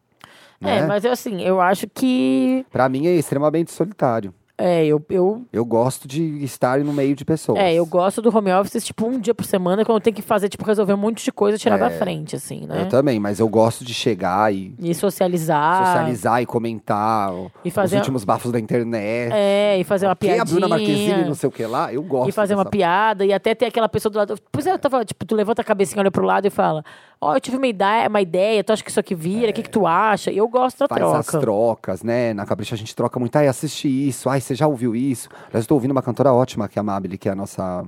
É, 0.68 0.82
né? 0.82 0.88
mas 0.88 1.06
assim, 1.06 1.42
eu 1.42 1.62
acho 1.62 1.88
que. 1.88 2.66
Para 2.72 2.90
mim 2.90 3.08
é 3.08 3.16
extremamente 3.16 3.72
solitário. 3.72 4.34
É, 4.58 4.86
eu, 4.86 5.04
eu. 5.10 5.46
Eu 5.52 5.66
gosto 5.66 6.08
de 6.08 6.42
estar 6.44 6.80
no 6.80 6.94
meio 6.94 7.14
de 7.14 7.26
pessoas. 7.26 7.60
É, 7.60 7.74
eu 7.74 7.86
gosto 7.86 8.22
do 8.22 8.36
home 8.36 8.54
office, 8.54 8.86
tipo, 8.86 9.06
um 9.06 9.20
dia 9.20 9.36
por 9.36 9.46
semana, 9.46 9.84
quando 9.84 9.98
eu 9.98 10.02
tenho 10.02 10.16
que 10.16 10.22
fazer, 10.22 10.48
tipo, 10.48 10.64
resolver 10.64 10.94
um 10.94 10.98
monte 10.98 11.26
de 11.26 11.32
coisa 11.32 11.58
tirar 11.58 11.76
é, 11.76 11.80
da 11.80 11.90
frente, 11.90 12.38
assim, 12.38 12.66
né? 12.66 12.84
Eu 12.84 12.88
também, 12.88 13.20
mas 13.20 13.40
eu 13.42 13.50
gosto 13.50 13.84
de 13.84 13.94
chegar 13.94 14.54
e. 14.54 14.74
E 14.80 14.96
socializar. 14.96 15.86
Socializar 15.88 16.42
e 16.42 16.46
comentar 16.46 17.34
e 17.66 17.72
fazer 17.72 17.98
os 17.98 18.02
últimos 18.02 18.24
bafos 18.24 18.52
da 18.52 18.60
internet. 18.60 19.34
É, 19.34 19.78
e 19.78 19.84
fazer 19.84 20.08
uma 20.08 20.16
piadinha. 20.16 20.44
a 20.44 20.46
Bruna 20.46 20.68
Marquezine, 20.70 21.26
não 21.26 21.36
sei 21.36 21.50
o 21.50 21.52
que 21.52 21.66
lá, 21.66 21.94
eu 21.94 22.02
gosto. 22.02 22.30
E 22.30 22.32
fazer 22.32 22.56
uma 22.56 22.66
piada, 22.66 23.26
e 23.26 23.34
até 23.34 23.54
ter 23.54 23.66
aquela 23.66 23.90
pessoa 23.90 24.12
do 24.12 24.18
lado. 24.18 24.36
Pois 24.52 24.66
é, 24.66 24.72
eu 24.72 24.80
tava, 24.80 25.04
tipo, 25.04 25.26
tu 25.26 25.36
levanta 25.36 25.62
a 25.62 25.66
cabecinha, 25.66 26.00
olha 26.00 26.12
pro 26.12 26.26
lado 26.26 26.48
e 26.48 26.50
fala: 26.50 26.82
Ó, 27.20 27.32
oh, 27.32 27.36
eu 27.36 27.40
tive 27.40 27.58
uma 27.58 27.68
ideia, 27.68 28.08
uma 28.08 28.22
ideia, 28.22 28.64
tu 28.64 28.74
acha 28.74 28.84
que 28.84 28.90
isso 28.90 29.00
aqui 29.00 29.16
vira, 29.16 29.48
o 29.48 29.50
é. 29.50 29.54
que, 29.54 29.64
que 29.64 29.70
tu 29.70 29.88
acha? 29.88 30.32
Eu 30.32 30.48
gosto 30.48 30.80
da 30.80 30.88
Faz 30.88 31.00
troca. 31.00 31.20
as 31.20 31.26
trocas, 31.28 32.04
né? 32.04 32.34
Na 32.34 32.46
Capricha 32.46 32.76
a 32.76 32.78
gente 32.78 32.96
troca 32.96 33.20
muito. 33.20 33.36
Ai, 33.36 33.48
assiste 33.48 33.88
isso. 33.88 34.30
Ai, 34.30 34.42
você 34.42 34.54
já 34.54 34.68
ouviu 34.68 34.96
isso? 34.96 35.30
Aliás, 35.48 35.66
eu 35.66 35.68
tô 35.70 35.76
ouvindo 35.76 35.92
uma 35.92 36.02
cantora 36.02 36.34
ótima, 36.34 36.68
que 36.68 36.78
é 36.78 36.82
a 36.82 36.84
Mabile, 36.84 37.18
que 37.18 37.30
é 37.30 37.32
a 37.32 37.36
nossa... 37.36 37.86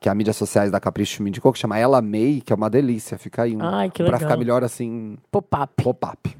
Que 0.00 0.08
é 0.08 0.12
a 0.12 0.14
mídias 0.14 0.36
sociais 0.36 0.70
da 0.70 0.78
Capricho 0.78 1.22
me 1.24 1.28
indicou, 1.30 1.52
que 1.52 1.58
chama 1.58 1.76
Ela 1.76 2.00
May, 2.00 2.40
que 2.44 2.52
é 2.52 2.56
uma 2.56 2.70
delícia. 2.70 3.18
Fica 3.18 3.42
aí 3.42 3.56
um... 3.56 3.60
Ai, 3.60 3.90
que 3.90 4.00
legal. 4.00 4.16
Pra 4.18 4.28
ficar 4.28 4.38
melhor, 4.38 4.62
assim... 4.62 5.18
Pop-up. 5.30 5.82
Pop-up. 5.82 6.36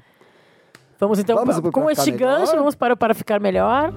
Vamos 1.01 1.19
então, 1.21 1.37
vamos, 1.45 1.71
com 1.71 1.89
este 1.89 2.11
gancho, 2.11 2.57
vamos 2.57 2.75
para 2.75 2.93
o 2.93 2.97
Para 2.97 3.15
Ficar 3.15 3.39
Melhor. 3.39 3.93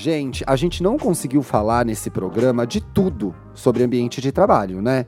Gente, 0.00 0.42
a 0.46 0.56
gente 0.56 0.82
não 0.82 0.96
conseguiu 0.96 1.42
falar 1.42 1.84
nesse 1.84 2.08
programa 2.08 2.66
de 2.66 2.80
tudo 2.80 3.34
sobre 3.52 3.82
ambiente 3.82 4.18
de 4.18 4.32
trabalho, 4.32 4.80
né? 4.80 5.04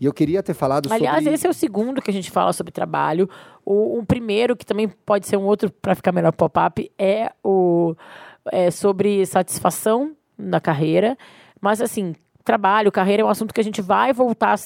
E 0.00 0.06
eu 0.06 0.14
queria 0.14 0.42
ter 0.42 0.54
falado 0.54 0.86
Aliás, 0.86 0.98
sobre. 0.98 1.18
Aliás, 1.18 1.34
esse 1.34 1.46
é 1.46 1.50
o 1.50 1.52
segundo 1.52 2.00
que 2.00 2.10
a 2.10 2.14
gente 2.14 2.30
fala 2.30 2.50
sobre 2.54 2.72
trabalho. 2.72 3.28
O, 3.62 3.98
o 3.98 4.06
primeiro, 4.06 4.56
que 4.56 4.64
também 4.64 4.88
pode 4.88 5.26
ser 5.26 5.36
um 5.36 5.44
outro 5.44 5.70
para 5.70 5.94
ficar 5.94 6.10
melhor 6.10 6.32
pop-up, 6.32 6.90
é 6.98 7.30
o 7.44 7.94
é 8.50 8.70
sobre 8.70 9.26
satisfação 9.26 10.16
na 10.38 10.58
carreira. 10.58 11.18
Mas, 11.60 11.82
assim, 11.82 12.14
trabalho, 12.42 12.90
carreira 12.90 13.22
é 13.22 13.26
um 13.26 13.28
assunto 13.28 13.52
que 13.52 13.60
a 13.60 13.64
gente 13.64 13.82
vai 13.82 14.10
voltar 14.10 14.58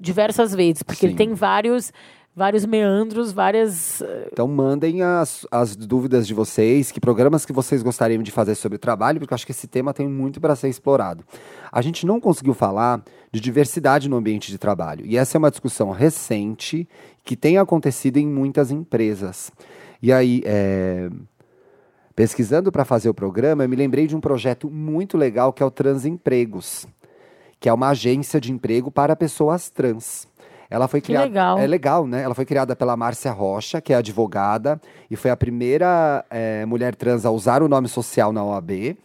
diversas 0.00 0.54
vezes, 0.54 0.82
porque 0.82 1.00
Sim. 1.00 1.06
ele 1.08 1.16
tem 1.16 1.34
vários 1.34 1.92
vários 2.38 2.64
meandros, 2.64 3.32
várias. 3.32 4.00
Eh, 4.00 4.28
então 4.32 4.46
mandem 4.46 5.02
as, 5.02 5.44
as 5.50 5.74
dúvidas 5.74 6.26
de 6.26 6.32
vocês, 6.32 6.92
que 6.92 7.00
programas 7.00 7.44
que 7.44 7.52
vocês 7.52 7.82
gostariam 7.82 8.22
de 8.22 8.30
fazer 8.30 8.54
sobre 8.54 8.78
trabalho, 8.78 9.18
porque 9.18 9.34
eu 9.34 9.34
acho 9.34 9.44
que 9.44 9.52
esse 9.52 9.66
tema 9.66 9.92
tem 9.92 10.08
muito 10.08 10.40
para 10.40 10.54
ser 10.54 10.68
explorado. 10.68 11.24
A 11.70 11.82
gente 11.82 12.06
não 12.06 12.20
conseguiu 12.20 12.54
falar 12.54 13.02
de 13.32 13.40
diversidade 13.40 14.08
no 14.08 14.16
ambiente 14.16 14.50
de 14.52 14.56
trabalho, 14.56 15.04
e 15.04 15.18
essa 15.18 15.36
é 15.36 15.38
uma 15.38 15.50
discussão 15.50 15.90
recente 15.90 16.88
que 17.24 17.36
tem 17.36 17.58
acontecido 17.58 18.16
em 18.16 18.26
muitas 18.26 18.70
empresas. 18.70 19.50
E 20.00 20.12
aí, 20.12 20.40
é... 20.46 21.10
Pesquisando 22.14 22.72
para 22.72 22.84
fazer 22.84 23.08
o 23.08 23.14
programa, 23.14 23.62
eu 23.62 23.68
me 23.68 23.76
lembrei 23.76 24.08
de 24.08 24.16
um 24.16 24.20
projeto 24.20 24.68
muito 24.68 25.16
legal 25.16 25.52
que 25.52 25.62
é 25.62 25.66
o 25.66 25.70
Transempregos, 25.70 26.84
que 27.60 27.68
é 27.68 27.72
uma 27.72 27.90
agência 27.90 28.40
de 28.40 28.50
emprego 28.50 28.90
para 28.90 29.14
pessoas 29.14 29.70
trans. 29.70 30.26
Ela 30.70 30.86
foi 30.86 31.00
criada. 31.00 31.24
legal. 31.26 31.58
É 31.58 31.66
legal, 31.66 32.06
né? 32.06 32.22
Ela 32.22 32.34
foi 32.34 32.44
criada 32.44 32.76
pela 32.76 32.96
Márcia 32.96 33.32
Rocha, 33.32 33.80
que 33.80 33.92
é 33.92 33.96
advogada, 33.96 34.80
e 35.10 35.16
foi 35.16 35.30
a 35.30 35.36
primeira 35.36 36.24
é, 36.30 36.64
mulher 36.66 36.94
trans 36.94 37.24
a 37.24 37.30
usar 37.30 37.62
o 37.62 37.68
nome 37.68 37.88
social 37.88 38.32
na 38.32 38.44
OAB. 38.44 38.96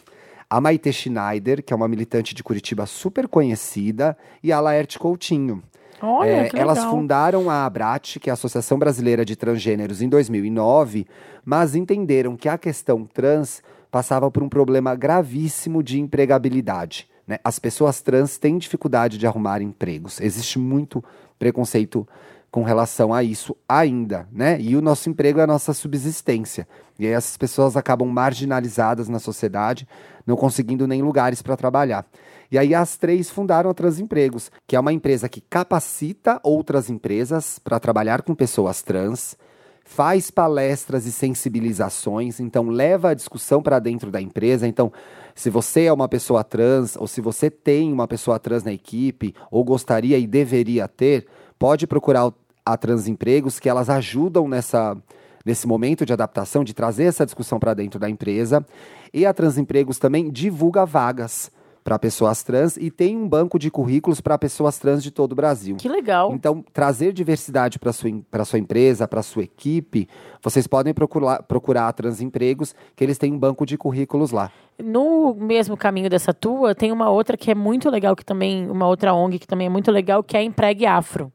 A 0.49 0.59
Maite 0.61 0.91
Schneider, 0.93 1.63
que 1.63 1.73
é 1.73 1.75
uma 1.75 1.87
militante 1.87 2.35
de 2.35 2.43
Curitiba 2.43 2.85
super 2.85 3.27
conhecida, 3.27 4.15
e 4.43 4.51
a 4.51 4.59
Laerte 4.59 4.99
Coutinho. 4.99 5.63
Olha, 6.01 6.29
É, 6.29 6.49
que 6.49 6.59
elas 6.59 6.79
legal. 6.79 6.91
fundaram 6.91 7.49
a 7.49 7.65
ABRAT, 7.65 8.19
que 8.19 8.29
é 8.29 8.31
a 8.31 8.33
Associação 8.33 8.77
Brasileira 8.77 9.23
de 9.23 9.35
Transgêneros, 9.37 10.01
em 10.01 10.09
2009, 10.09 11.07
mas 11.45 11.75
entenderam 11.75 12.35
que 12.35 12.49
a 12.49 12.57
questão 12.57 13.05
trans 13.05 13.63
passava 13.89 14.29
por 14.29 14.43
um 14.43 14.49
problema 14.49 14.93
gravíssimo 14.95 15.81
de 15.81 15.99
empregabilidade. 15.99 17.07
né? 17.25 17.39
As 17.41 17.57
pessoas 17.57 18.01
trans 18.01 18.37
têm 18.37 18.57
dificuldade 18.57 19.17
de 19.17 19.25
arrumar 19.25 19.61
empregos. 19.61 20.19
Existe 20.19 20.59
muito 20.59 21.01
preconceito 21.37 22.07
com 22.51 22.61
relação 22.61 23.11
a 23.11 23.23
isso 23.23 23.55
ainda, 23.67 24.27
né? 24.31 24.61
E 24.61 24.75
o 24.75 24.81
nosso 24.81 25.09
emprego 25.09 25.39
é 25.39 25.43
a 25.43 25.47
nossa 25.47 25.73
subsistência. 25.73 26.67
E 26.99 27.07
aí 27.07 27.11
essas 27.11 27.35
pessoas 27.35 27.75
acabam 27.75 28.07
marginalizadas 28.07 29.09
na 29.09 29.17
sociedade, 29.17 29.87
não 30.25 30.35
conseguindo 30.35 30.85
nem 30.85 31.01
lugares 31.01 31.41
para 31.41 31.57
trabalhar. 31.57 32.05
E 32.51 32.57
aí 32.59 32.75
as 32.75 32.95
três 32.95 33.31
fundaram 33.31 33.71
a 33.71 33.73
Transempregos, 33.73 34.51
que 34.67 34.75
é 34.75 34.79
uma 34.79 34.93
empresa 34.93 35.27
que 35.27 35.41
capacita 35.41 36.39
outras 36.43 36.89
empresas 36.91 37.57
para 37.57 37.79
trabalhar 37.79 38.21
com 38.21 38.35
pessoas 38.35 38.83
trans, 38.83 39.35
faz 39.83 40.29
palestras 40.29 41.05
e 41.07 41.11
sensibilizações, 41.11 42.39
então 42.39 42.69
leva 42.69 43.09
a 43.09 43.13
discussão 43.13 43.61
para 43.61 43.79
dentro 43.79 44.11
da 44.11 44.21
empresa. 44.21 44.67
Então, 44.67 44.93
se 45.35 45.49
você 45.49 45.85
é 45.85 45.93
uma 45.93 46.07
pessoa 46.07 46.43
trans 46.43 46.95
ou 46.95 47.07
se 47.07 47.21
você 47.21 47.49
tem 47.49 47.91
uma 47.91 48.07
pessoa 48.07 48.39
trans 48.39 48.63
na 48.63 48.71
equipe 48.71 49.33
ou 49.49 49.63
gostaria 49.63 50.17
e 50.17 50.27
deveria 50.27 50.87
ter, 50.87 51.25
pode 51.57 51.87
procurar 51.87 52.31
a 52.65 52.77
Transempregos, 52.77 53.59
que 53.59 53.67
elas 53.67 53.89
ajudam 53.89 54.47
nessa 54.47 54.97
nesse 55.45 55.67
momento 55.67 56.05
de 56.05 56.13
adaptação, 56.13 56.63
de 56.63 56.73
trazer 56.73 57.03
essa 57.03 57.25
discussão 57.25 57.59
para 57.59 57.73
dentro 57.73 57.99
da 57.99 58.09
empresa. 58.09 58.65
E 59.13 59.25
a 59.25 59.33
Transempregos 59.33 59.99
também 59.99 60.31
divulga 60.31 60.85
vagas 60.85 61.51
para 61.83 61.99
pessoas 61.99 62.41
trans 62.43 62.77
e 62.77 62.89
tem 62.89 63.17
um 63.17 63.27
banco 63.27 63.59
de 63.59 63.69
currículos 63.69 64.21
para 64.21 64.37
pessoas 64.37 64.77
trans 64.79 65.03
de 65.03 65.11
todo 65.11 65.33
o 65.33 65.35
Brasil. 65.35 65.75
Que 65.75 65.89
legal. 65.89 66.31
Então, 66.33 66.63
trazer 66.73 67.11
diversidade 67.11 67.77
para 67.77 67.91
sua, 67.91 68.09
pra 68.31 68.45
sua 68.45 68.59
empresa, 68.59 69.07
para 69.07 69.21
sua 69.21 69.43
equipe, 69.43 70.07
vocês 70.41 70.65
podem 70.65 70.93
procurar, 70.93 71.43
procurar 71.43 71.91
Transempregos, 71.93 72.73
que 72.95 73.03
eles 73.03 73.17
têm 73.17 73.33
um 73.33 73.37
banco 73.37 73.65
de 73.65 73.77
currículos 73.77 74.31
lá. 74.31 74.51
No 74.81 75.35
mesmo 75.35 75.77
caminho 75.77 76.09
dessa 76.09 76.33
tua, 76.33 76.73
tem 76.73 76.91
uma 76.91 77.09
outra 77.09 77.37
que 77.37 77.51
é 77.51 77.55
muito 77.55 77.89
legal, 77.89 78.15
que 78.15 78.25
também, 78.25 78.69
uma 78.69 78.87
outra 78.87 79.13
ONG 79.13 79.39
que 79.39 79.47
também 79.47 79.67
é 79.67 79.69
muito 79.69 79.91
legal, 79.91 80.23
que 80.23 80.37
é 80.37 80.39
a 80.39 80.43
Empregue 80.43 80.85
Afro. 80.85 81.31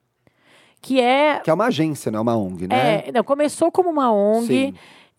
Que 0.81 1.01
é. 1.01 1.41
Que 1.41 1.51
é 1.51 1.55
uma 1.55 1.67
agência, 1.67 2.11
não 2.11 2.21
é 2.21 2.23
uma 2.23 2.37
ONG, 2.37 2.67
né? 2.69 3.05
é 3.07 3.13
não, 3.13 3.25
começou 3.25 3.71
como 3.71 3.91
uma 3.91 4.13
ONG. 4.13 4.47
Sim. 4.47 4.75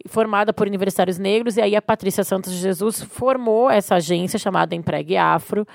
Formada 0.08 0.54
por 0.54 0.66
universitários 0.68 1.18
negros, 1.18 1.58
e 1.58 1.62
aí 1.62 1.76
a 1.76 1.82
Patrícia 1.82 2.24
Santos 2.24 2.54
de 2.54 2.60
Jesus 2.60 3.02
formou 3.04 3.70
essa 3.70 3.96
agência 3.96 4.40
chamada 4.40 4.74
Empregue 4.74 5.18
Afro, 5.18 5.68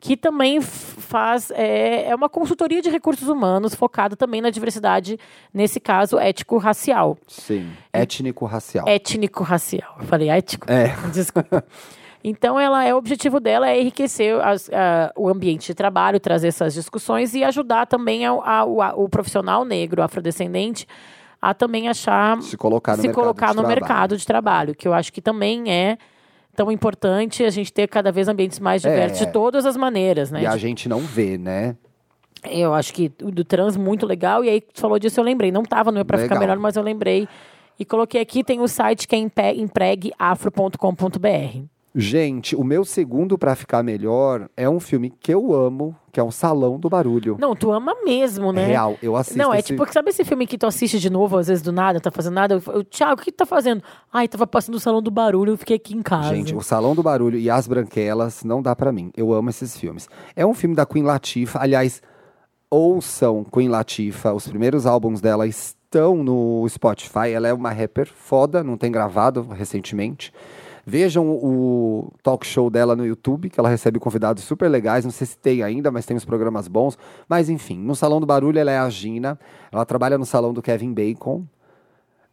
que 0.00 0.16
também 0.16 0.60
faz. 0.60 1.50
É, 1.52 2.08
é 2.10 2.14
uma 2.14 2.28
consultoria 2.28 2.82
de 2.82 2.90
recursos 2.90 3.28
humanos 3.28 3.74
focada 3.74 4.16
também 4.16 4.40
na 4.40 4.50
diversidade, 4.50 5.18
nesse 5.54 5.78
caso, 5.80 6.18
ético-racial. 6.18 7.16
Sim. 7.28 7.70
Étnico-racial. 7.92 8.86
Étnico-racial. 8.88 9.96
Falei 10.02 10.28
ético? 10.28 10.70
É. 10.70 10.94
Desculpa. 11.12 11.64
Então, 12.22 12.58
ela 12.58 12.84
é 12.84 12.92
o 12.92 12.96
objetivo 12.98 13.38
dela 13.38 13.70
é 13.70 13.80
enriquecer 13.80 14.40
as- 14.44 14.68
a- 14.70 15.12
o 15.16 15.28
ambiente 15.28 15.68
de 15.68 15.74
trabalho, 15.74 16.18
trazer 16.18 16.48
essas 16.48 16.74
discussões 16.74 17.32
e 17.32 17.44
ajudar 17.44 17.86
também 17.86 18.26
ao- 18.26 18.44
ao- 18.44 18.82
ao- 18.82 19.04
o 19.04 19.08
profissional 19.08 19.64
negro, 19.64 20.02
afrodescendente, 20.02 20.86
a 21.40 21.54
também 21.54 21.88
achar 21.88 22.40
Se 22.42 22.56
colocar 22.56 22.96
no 22.96 23.02
se 23.02 23.08
mercado 23.08 23.22
colocar 23.24 23.46
de 23.50 23.56
no 23.56 23.62
trabalho. 23.62 23.80
mercado 23.80 24.16
de 24.16 24.26
trabalho, 24.26 24.74
que 24.74 24.88
eu 24.88 24.92
acho 24.94 25.12
que 25.12 25.20
também 25.22 25.70
é 25.72 25.96
tão 26.56 26.72
importante 26.72 27.44
a 27.44 27.50
gente 27.50 27.72
ter 27.72 27.86
cada 27.88 28.10
vez 28.10 28.26
ambientes 28.28 28.58
mais 28.58 28.82
diversos 28.82 29.22
É. 29.22 29.26
de 29.26 29.32
todas 29.32 29.64
as 29.64 29.76
maneiras, 29.76 30.30
né? 30.30 30.42
E 30.42 30.46
a 30.46 30.56
gente 30.56 30.88
não 30.88 30.98
vê, 31.00 31.38
né? 31.38 31.76
Eu 32.50 32.72
acho 32.74 32.92
que 32.94 33.12
o 33.22 33.30
do 33.30 33.44
trans 33.44 33.76
muito 33.76 34.06
legal. 34.06 34.44
E 34.44 34.48
aí, 34.48 34.60
tu 34.60 34.80
falou 34.80 34.98
disso, 34.98 35.18
eu 35.20 35.24
lembrei. 35.24 35.50
Não 35.52 35.62
tava 35.64 35.90
no 35.90 35.96
meu 35.96 36.04
pra 36.04 36.18
ficar 36.18 36.38
melhor, 36.38 36.56
mas 36.58 36.76
eu 36.76 36.82
lembrei. 36.82 37.28
E 37.78 37.84
coloquei 37.84 38.20
aqui, 38.20 38.42
tem 38.44 38.60
o 38.60 38.68
site 38.68 39.06
que 39.08 39.14
é 39.14 39.18
empregueafro.com.br. 39.54 41.64
Gente, 42.00 42.54
o 42.54 42.62
meu 42.62 42.84
segundo 42.84 43.36
pra 43.36 43.56
ficar 43.56 43.82
melhor 43.82 44.48
é 44.56 44.70
um 44.70 44.78
filme 44.78 45.12
que 45.18 45.34
eu 45.34 45.52
amo, 45.52 45.96
que 46.12 46.20
é 46.20 46.22
um 46.22 46.30
Salão 46.30 46.78
do 46.78 46.88
Barulho. 46.88 47.36
Não, 47.40 47.56
tu 47.56 47.72
ama 47.72 47.92
mesmo, 48.04 48.52
né? 48.52 48.66
Real, 48.66 48.96
eu 49.02 49.16
assisto 49.16 49.36
Não, 49.36 49.52
é 49.52 49.58
esse... 49.58 49.66
tipo, 49.66 49.92
sabe 49.92 50.10
esse 50.10 50.24
filme 50.24 50.46
que 50.46 50.56
tu 50.56 50.64
assiste 50.64 51.00
de 51.00 51.10
novo, 51.10 51.36
às 51.36 51.48
vezes 51.48 51.60
do 51.60 51.72
nada, 51.72 51.98
tá 52.00 52.12
fazendo 52.12 52.34
nada? 52.34 52.62
Eu, 52.68 52.84
Thiago, 52.84 53.20
o 53.20 53.24
que 53.24 53.32
tu 53.32 53.38
tá 53.38 53.46
fazendo? 53.46 53.82
Ai, 54.12 54.28
tava 54.28 54.46
passando 54.46 54.76
o 54.76 54.80
salão 54.80 55.02
do 55.02 55.10
barulho, 55.10 55.54
eu 55.54 55.58
fiquei 55.58 55.74
aqui 55.74 55.92
em 55.92 56.00
casa. 56.00 56.28
Gente, 56.36 56.54
o 56.54 56.62
Salão 56.62 56.94
do 56.94 57.02
Barulho 57.02 57.36
e 57.36 57.50
As 57.50 57.66
Branquelas 57.66 58.44
não 58.44 58.62
dá 58.62 58.76
pra 58.76 58.92
mim. 58.92 59.10
Eu 59.16 59.32
amo 59.32 59.50
esses 59.50 59.76
filmes. 59.76 60.08
É 60.36 60.46
um 60.46 60.54
filme 60.54 60.76
da 60.76 60.86
Queen 60.86 61.02
Latifah. 61.02 61.62
Aliás, 61.62 62.00
ouçam 62.70 63.42
Queen 63.42 63.68
Latifah. 63.68 64.34
Os 64.34 64.46
primeiros 64.46 64.86
álbuns 64.86 65.20
dela 65.20 65.48
estão 65.48 66.22
no 66.22 66.64
Spotify. 66.68 67.30
Ela 67.34 67.48
é 67.48 67.52
uma 67.52 67.72
rapper 67.72 68.06
foda, 68.06 68.62
não 68.62 68.76
tem 68.76 68.92
gravado 68.92 69.42
recentemente. 69.50 70.32
Vejam 70.90 71.28
o 71.28 72.10
talk 72.22 72.46
show 72.46 72.70
dela 72.70 72.96
no 72.96 73.04
YouTube, 73.04 73.50
que 73.50 73.60
ela 73.60 73.68
recebe 73.68 73.98
convidados 73.98 74.42
super 74.42 74.70
legais. 74.70 75.04
Não 75.04 75.10
sei 75.10 75.26
se 75.26 75.36
tem 75.36 75.62
ainda, 75.62 75.90
mas 75.90 76.06
tem 76.06 76.16
uns 76.16 76.24
programas 76.24 76.66
bons. 76.66 76.96
Mas 77.28 77.50
enfim, 77.50 77.78
no 77.78 77.94
Salão 77.94 78.18
do 78.18 78.24
Barulho 78.24 78.58
ela 78.58 78.70
é 78.70 78.78
a 78.78 78.88
Gina. 78.88 79.38
Ela 79.70 79.84
trabalha 79.84 80.16
no 80.16 80.24
salão 80.24 80.54
do 80.54 80.62
Kevin 80.62 80.94
Bacon, 80.94 81.44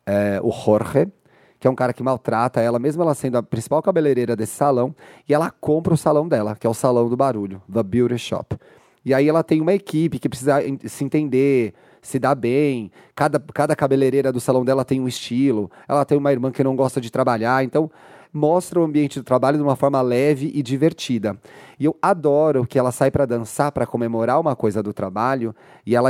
é, 0.05 0.39
o 0.41 0.53
Jorge, 0.53 1.11
que 1.59 1.67
é 1.67 1.69
um 1.69 1.75
cara 1.75 1.91
que 1.91 2.01
maltrata 2.01 2.61
ela, 2.61 2.79
mesmo 2.79 3.03
ela 3.03 3.13
sendo 3.13 3.37
a 3.37 3.43
principal 3.43 3.81
cabeleireira 3.81 4.37
desse 4.37 4.53
salão, 4.53 4.95
e 5.27 5.33
ela 5.33 5.51
compra 5.51 5.93
o 5.93 5.97
salão 5.97 6.25
dela, 6.25 6.55
que 6.55 6.65
é 6.65 6.69
o 6.69 6.73
Salão 6.73 7.09
do 7.09 7.17
Barulho, 7.17 7.61
The 7.69 7.83
Beauty 7.83 8.17
Shop. 8.17 8.55
E 9.03 9.13
aí 9.13 9.27
ela 9.27 9.43
tem 9.43 9.59
uma 9.59 9.73
equipe 9.73 10.17
que 10.17 10.29
precisa 10.29 10.61
se 10.85 11.03
entender, 11.03 11.73
se 12.01 12.17
dar 12.19 12.35
bem. 12.35 12.89
Cada, 13.13 13.37
cada 13.53 13.75
cabeleireira 13.75 14.31
do 14.31 14.39
salão 14.39 14.63
dela 14.63 14.85
tem 14.85 15.01
um 15.01 15.09
estilo. 15.09 15.69
Ela 15.89 16.05
tem 16.05 16.17
uma 16.17 16.31
irmã 16.31 16.51
que 16.51 16.63
não 16.63 16.73
gosta 16.73 17.01
de 17.01 17.11
trabalhar, 17.11 17.61
então 17.65 17.91
mostra 18.35 18.79
o 18.79 18.83
ambiente 18.83 19.17
do 19.19 19.23
trabalho 19.23 19.57
de 19.57 19.63
uma 19.63 19.75
forma 19.77 20.01
leve 20.01 20.51
e 20.53 20.61
divertida. 20.61 21.37
E 21.79 21.85
eu 21.85 21.95
adoro 22.01 22.65
que 22.67 22.77
ela 22.77 22.91
sai 22.91 23.09
para 23.09 23.25
dançar, 23.25 23.71
para 23.71 23.85
comemorar 23.87 24.39
uma 24.39 24.55
coisa 24.55 24.83
do 24.83 24.91
trabalho, 24.93 25.55
e 25.85 25.95
ela 25.95 26.09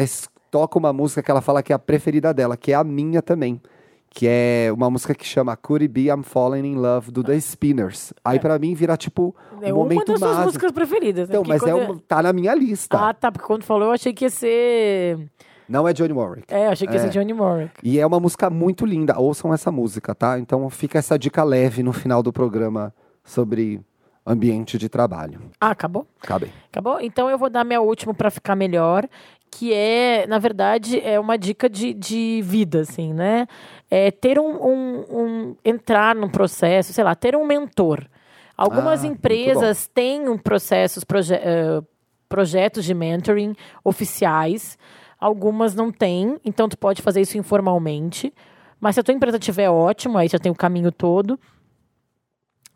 toca 0.50 0.80
uma 0.80 0.92
música 0.92 1.22
que 1.22 1.30
ela 1.30 1.42
fala 1.42 1.62
que 1.62 1.72
é 1.72 1.76
a 1.76 1.80
preferida 1.80 2.34
dela, 2.34 2.58
que 2.58 2.72
é 2.72 2.76
a 2.76 2.84
minha 2.84 3.22
também. 3.22 3.62
Que 4.10 4.28
é 4.30 4.72
uma 4.74 4.90
música 4.90 5.14
que 5.14 5.26
chama 5.26 5.56
Could 5.58 5.84
It 5.84 5.92
Be 5.94 6.08
I'm 6.08 6.24
Falling 6.24 6.66
in 6.66 6.76
Love 6.76 7.12
do 7.12 7.22
The 7.22 7.38
Spinners. 7.38 8.14
Aí 8.24 8.40
pra 8.40 8.58
mim 8.58 8.74
vira 8.74 8.96
tipo 8.96 9.36
um 9.54 9.62
É 9.62 9.74
uma 9.74 9.84
momento 9.84 10.06
das 10.14 10.20
suas 10.20 10.46
músicas 10.46 10.72
preferidas. 10.72 11.28
né? 11.28 11.36
Então, 11.36 11.44
Porque 11.44 11.60
mas 11.60 11.70
é 11.70 11.76
uma, 11.76 12.00
tá 12.08 12.24
na 12.24 12.32
minha 12.32 12.56
lista. 12.56 12.98
Ah, 12.98 13.14
tá, 13.14 13.30
porque 13.32 13.46
quando 13.46 13.64
falou 13.64 13.90
eu 13.90 13.92
achei 13.92 14.14
que 14.14 14.24
ia 14.26 14.30
ser... 14.30 15.20
Não 15.68 15.88
é 15.88 15.93
Johnny 15.93 16.13
Warwick. 16.13 16.53
É, 16.53 16.68
achei 16.68 16.88
que 16.88 16.93
ia 16.93 16.99
É. 16.99 17.03
ser 17.03 17.09
Johnny 17.09 17.34
Warwick. 17.34 17.74
E 17.84 17.99
é 17.99 18.05
uma 18.05 18.20
música 18.20 18.49
muito 18.49 18.86
linda. 18.86 19.18
Ouçam 19.20 19.53
essa 19.53 19.72
música, 19.72 20.13
tá? 20.13 20.38
Então 20.39 20.70
fica 20.70 20.99
essa 20.99 21.18
dica 21.18 21.43
leve 21.43 21.82
no 21.84 21.91
final 21.93 22.22
do 22.22 22.32
programa 22.32 22.93
sobre 23.24 23.82
ambiente 24.26 24.78
de 24.78 24.89
trabalho. 24.89 25.39
Ah, 25.61 25.72
acabou? 25.72 26.07
Acabei. 26.22 26.51
Acabou? 26.72 26.99
Então 26.99 27.30
eu 27.30 27.38
vou 27.38 27.49
dar 27.49 27.63
minha 27.63 27.82
última 27.82 28.13
para 28.13 28.30
ficar 28.32 28.55
melhor, 28.55 29.07
que 29.51 29.72
é, 29.74 30.26
na 30.28 30.39
verdade, 30.39 30.99
é 30.99 31.20
uma 31.20 31.38
dica 31.38 31.70
de, 31.70 31.93
de 31.93 32.41
vida, 32.43 32.82
assim, 32.82 33.13
né? 33.13 33.47
É 33.89 34.11
ter 34.11 34.39
um, 34.39 34.49
um- 34.68 35.05
um- 35.09 35.55
entrar 35.63 36.16
num 36.16 36.28
processo, 36.30 36.91
sei 36.91 37.03
lá, 37.03 37.13
ter 37.16 37.36
um 37.36 37.45
mentor. 37.45 38.03
Algumas 38.57 39.04
Ah, 39.04 39.08
empresas 39.08 39.87
têm 39.93 40.28
um 40.28 40.37
processos, 40.37 41.04
proje 41.04 41.36
eh, 41.36 41.82
projetos 42.28 42.83
de 42.83 42.93
mentoring 42.93 43.54
oficiais, 43.83 44.78
algumas 45.20 45.74
não 45.75 45.92
têm, 45.92 46.39
então 46.43 46.67
tu 46.70 46.78
pode 46.78 47.01
fazer 47.01 47.21
isso 47.21 47.37
informalmente. 47.37 48.33
Mas 48.79 48.96
se 48.96 49.00
a 49.00 49.04
tua 49.04 49.13
empresa 49.13 49.39
tiver 49.39 49.70
ótimo, 49.70 50.17
aí 50.17 50.28
já 50.28 50.37
tem 50.37 50.51
o 50.51 50.55
caminho 50.55 50.92
todo. 50.92 51.39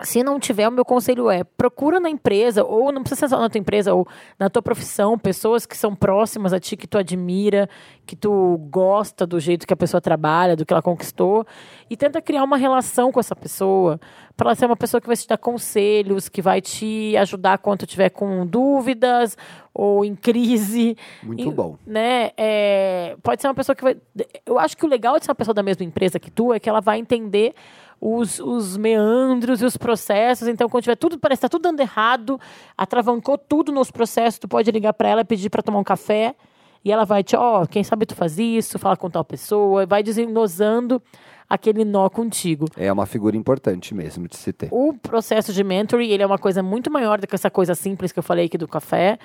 Se 0.01 0.23
não 0.23 0.39
tiver, 0.39 0.67
o 0.67 0.71
meu 0.71 0.85
conselho 0.85 1.29
é 1.29 1.43
procura 1.43 1.99
na 1.99 2.09
empresa, 2.09 2.63
ou 2.63 2.91
não 2.91 3.01
precisa 3.01 3.27
ser 3.27 3.35
só 3.35 3.41
na 3.41 3.49
tua 3.49 3.59
empresa, 3.59 3.93
ou 3.93 4.07
na 4.39 4.49
tua 4.49 4.61
profissão, 4.61 5.17
pessoas 5.17 5.65
que 5.65 5.75
são 5.75 5.93
próximas 5.93 6.53
a 6.53 6.59
ti, 6.59 6.77
que 6.77 6.87
tu 6.87 6.97
admira, 6.97 7.69
que 8.05 8.15
tu 8.15 8.57
gosta 8.69 9.27
do 9.27 9.39
jeito 9.39 9.67
que 9.67 9.73
a 9.73 9.77
pessoa 9.77 9.99
trabalha, 9.99 10.55
do 10.55 10.65
que 10.65 10.73
ela 10.73 10.81
conquistou, 10.81 11.45
e 11.89 11.97
tenta 11.97 12.21
criar 12.21 12.43
uma 12.43 12.55
relação 12.55 13.11
com 13.11 13.19
essa 13.19 13.35
pessoa, 13.35 13.99
para 14.37 14.49
ela 14.49 14.55
ser 14.55 14.67
uma 14.67 14.77
pessoa 14.77 15.01
que 15.01 15.07
vai 15.07 15.17
te 15.17 15.27
dar 15.27 15.37
conselhos, 15.37 16.29
que 16.29 16.41
vai 16.41 16.61
te 16.61 17.17
ajudar 17.17 17.57
quando 17.57 17.79
tu 17.79 17.87
tiver 17.87 18.09
com 18.09 18.47
dúvidas 18.47 19.37
ou 19.73 20.05
em 20.05 20.15
crise. 20.15 20.95
Muito 21.21 21.49
E, 21.49 21.51
bom. 21.51 21.77
Né? 21.85 22.31
É, 22.37 23.17
pode 23.21 23.41
ser 23.41 23.49
uma 23.49 23.53
pessoa 23.53 23.75
que 23.75 23.83
vai. 23.83 23.97
Eu 24.45 24.57
acho 24.57 24.77
que 24.77 24.85
o 24.85 24.89
legal 24.89 25.19
de 25.19 25.25
ser 25.25 25.31
uma 25.31 25.35
pessoa 25.35 25.53
da 25.53 25.63
mesma 25.63 25.85
empresa 25.85 26.19
que 26.19 26.31
tu 26.31 26.53
é 26.53 26.59
que 26.59 26.69
ela 26.69 26.79
vai 26.79 26.99
entender 26.99 27.53
os, 27.99 28.39
os 28.39 28.77
meandros 28.77 29.61
e 29.61 29.65
os 29.65 29.77
processos. 29.77 30.47
Então, 30.47 30.69
quando 30.69 30.83
tiver 30.83 30.95
tudo, 30.95 31.19
parece 31.19 31.41
que 31.41 31.45
está 31.45 31.49
tudo 31.49 31.63
dando 31.63 31.79
errado, 31.79 32.39
atravancou 32.77 33.37
tudo 33.37 33.71
nos 33.71 33.91
processos, 33.91 34.39
tu 34.39 34.47
pode 34.47 34.69
ligar 34.71 34.93
para 34.93 35.09
ela, 35.09 35.25
pedir 35.25 35.49
para 35.49 35.61
tomar 35.61 35.79
um 35.79 35.83
café. 35.83 36.35
E 36.83 36.91
ela 36.91 37.03
vai 37.03 37.23
te, 37.23 37.35
ó, 37.35 37.63
oh, 37.63 37.67
quem 37.67 37.83
sabe 37.83 38.05
tu 38.05 38.15
faz 38.15 38.39
isso, 38.39 38.79
fala 38.79 38.95
com 38.95 39.09
tal 39.09 39.25
pessoa, 39.25 39.85
vai 39.85 40.01
desenrosando 40.01 41.01
aquele 41.49 41.83
nó 41.83 42.09
contigo. 42.09 42.67
É 42.77 42.91
uma 42.91 43.05
figura 43.05 43.35
importante 43.35 43.93
mesmo 43.93 44.27
de 44.27 44.37
se 44.37 44.53
ter. 44.53 44.69
O 44.71 44.93
processo 44.93 45.51
de 45.51 45.63
mentoring, 45.63 46.09
ele 46.09 46.23
é 46.23 46.25
uma 46.25 46.37
coisa 46.37 46.63
muito 46.63 46.89
maior 46.89 47.19
do 47.19 47.27
que 47.27 47.35
essa 47.35 47.49
coisa 47.49 47.75
simples 47.75 48.11
que 48.11 48.19
eu 48.19 48.23
falei 48.23 48.45
aqui 48.45 48.57
do 48.57 48.67
café. 48.67 49.17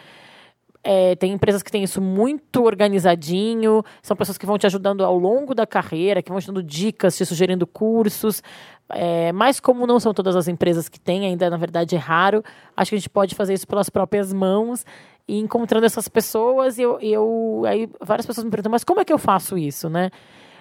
É, 0.86 1.16
tem 1.16 1.32
empresas 1.32 1.62
que 1.62 1.73
têm 1.73 1.82
isso 1.82 1.98
muito 1.98 2.62
organizadinho, 2.62 3.82
são 4.02 4.15
pessoas 4.15 4.36
que 4.36 4.44
vão 4.44 4.59
te 4.59 4.66
ajudando 4.66 5.02
ao 5.02 5.16
longo 5.16 5.55
da 5.55 5.66
carreira, 5.66 6.23
que 6.23 6.31
vão 6.31 6.39
te 6.39 6.47
dando 6.47 6.62
dicas, 6.62 7.16
te 7.16 7.24
sugerindo 7.24 7.66
cursos. 7.66 8.43
É, 8.90 9.32
mas 9.32 9.59
como 9.59 9.86
não 9.86 9.98
são 9.98 10.12
todas 10.12 10.36
as 10.36 10.47
empresas 10.47 10.86
que 10.86 11.01
têm, 11.01 11.24
ainda 11.24 11.48
na 11.48 11.56
verdade 11.56 11.97
é 11.97 11.98
raro, 11.98 12.44
acho 12.77 12.90
que 12.90 12.97
a 12.97 12.98
gente 12.98 13.09
pode 13.09 13.35
fazer 13.35 13.55
isso 13.55 13.66
pelas 13.66 13.89
próprias 13.89 14.31
mãos 14.31 14.85
e 15.27 15.39
encontrando 15.39 15.86
essas 15.86 16.06
pessoas. 16.06 16.77
E 16.77 16.82
eu, 16.82 17.01
eu, 17.01 17.62
aí 17.66 17.89
várias 18.01 18.27
pessoas 18.27 18.44
me 18.44 18.51
perguntam, 18.51 18.70
mas 18.70 18.85
como 18.85 19.01
é 19.01 19.06
que 19.06 19.12
eu 19.12 19.19
faço 19.19 19.56
isso, 19.56 19.89
né? 19.89 20.11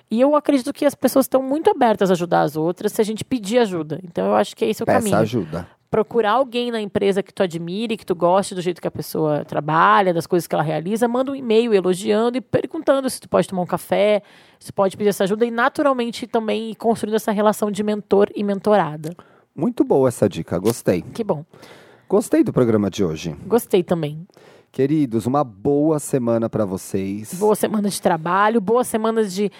E 0.09 0.21
eu 0.21 0.35
acredito 0.35 0.71
que 0.71 0.85
as 0.85 0.95
pessoas 0.95 1.25
estão 1.25 1.41
muito 1.41 1.69
abertas 1.69 2.09
a 2.09 2.13
ajudar 2.13 2.41
as 2.43 2.55
outras 2.55 2.93
se 2.93 3.01
a 3.01 3.03
gente 3.03 3.25
pedir 3.25 3.57
ajuda. 3.57 3.99
Então 4.03 4.25
eu 4.27 4.35
acho 4.35 4.55
que 4.55 4.63
é 4.63 4.69
esse 4.69 4.83
o 4.83 4.85
Peça 4.85 4.99
caminho. 4.99 5.17
ajuda. 5.17 5.67
Procurar 5.93 6.31
alguém 6.31 6.71
na 6.71 6.81
empresa 6.81 7.21
que 7.21 7.31
tu 7.31 7.43
admire, 7.43 7.95
que 7.95 8.03
tu 8.03 8.15
goste 8.15 8.55
do 8.55 8.61
jeito 8.63 8.81
que 8.81 8.87
a 8.87 8.91
pessoa 8.91 9.45
trabalha, 9.45 10.11
das 10.11 10.25
coisas 10.25 10.47
que 10.47 10.55
ela 10.55 10.63
realiza, 10.63 11.07
manda 11.07 11.31
um 11.31 11.35
e-mail 11.35 11.71
elogiando 11.71 12.35
e 12.35 12.41
perguntando 12.41 13.07
se 13.07 13.21
tu 13.21 13.29
pode 13.29 13.47
tomar 13.47 13.61
um 13.61 13.67
café, 13.67 14.23
se 14.59 14.73
pode 14.73 14.97
pedir 14.97 15.09
essa 15.09 15.23
ajuda 15.23 15.45
e 15.45 15.51
naturalmente 15.51 16.25
também 16.25 16.71
ir 16.71 16.75
construindo 16.77 17.13
essa 17.13 17.31
relação 17.31 17.69
de 17.69 17.83
mentor 17.83 18.27
e 18.33 18.43
mentorada. 18.43 19.15
Muito 19.55 19.83
boa 19.83 20.07
essa 20.07 20.27
dica, 20.27 20.57
gostei. 20.57 21.03
Que 21.03 21.23
bom. 21.23 21.45
Gostei 22.09 22.43
do 22.43 22.51
programa 22.51 22.89
de 22.89 23.03
hoje. 23.03 23.35
Gostei 23.45 23.83
também. 23.83 24.25
Queridos, 24.71 25.27
uma 25.27 25.43
boa 25.43 25.99
semana 25.99 26.49
para 26.49 26.65
vocês. 26.65 27.35
Boa 27.35 27.53
semana 27.53 27.87
de 27.87 28.01
trabalho, 28.01 28.59
boa 28.59 28.83
semana 28.83 29.23
de 29.23 29.51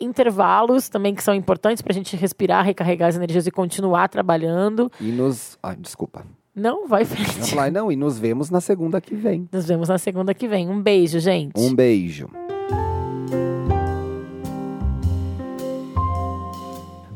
intervalos 0.00 0.88
também 0.88 1.14
que 1.14 1.22
são 1.22 1.34
importantes 1.34 1.82
para 1.82 1.92
a 1.92 1.94
gente 1.94 2.16
respirar, 2.16 2.64
recarregar 2.64 3.08
as 3.08 3.16
energias 3.16 3.46
e 3.46 3.50
continuar 3.50 4.08
trabalhando. 4.08 4.90
E 5.00 5.12
nos. 5.12 5.58
Ai, 5.62 5.76
desculpa. 5.76 6.24
Não, 6.54 6.88
vai 6.88 7.04
frente. 7.04 7.50
Falar, 7.50 7.70
não, 7.70 7.90
e 7.92 7.96
nos 7.96 8.18
vemos 8.18 8.50
na 8.50 8.60
segunda 8.60 9.00
que 9.00 9.14
vem. 9.14 9.48
Nos 9.52 9.66
vemos 9.66 9.88
na 9.88 9.98
segunda 9.98 10.34
que 10.34 10.48
vem. 10.48 10.68
Um 10.68 10.82
beijo, 10.82 11.20
gente. 11.20 11.52
Um 11.56 11.74
beijo. 11.74 12.28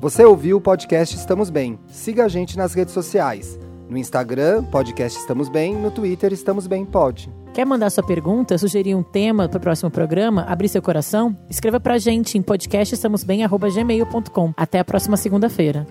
Você 0.01 0.25
ouviu 0.25 0.59
o 0.59 0.61
podcast 0.61 1.17
Estamos 1.17 1.49
Bem. 1.49 1.79
Siga 1.89 2.27
a 2.27 2.29
gente 2.29 2.57
nas 2.59 2.75
redes 2.75 2.93
sociais. 2.93 3.59
No 3.89 3.97
Instagram, 3.97 4.65
podcast 4.65 5.19
Estamos 5.19 5.49
Bem. 5.49 5.75
No 5.75 5.91
Twitter, 5.91 6.33
Estamos 6.33 6.67
Bem 6.67 6.85
Pod. 6.85 7.31
Quer 7.55 7.65
mandar 7.65 7.89
sua 7.89 8.05
pergunta, 8.05 8.59
sugerir 8.59 8.97
um 8.97 9.03
tema 9.05 9.49
para 9.49 9.59
o 9.59 9.61
próximo 9.61 9.89
programa, 9.89 10.43
abrir 10.43 10.69
seu 10.69 10.83
coração? 10.83 11.39
Escreva 11.49 11.79
para 11.79 11.95
a 11.95 11.99
gente 11.99 12.37
em 12.37 12.43
podcastestamosbem.gmail.com. 12.43 14.53
Até 14.57 14.81
a 14.81 14.85
próxima 14.85 15.17
segunda-feira. 15.17 15.87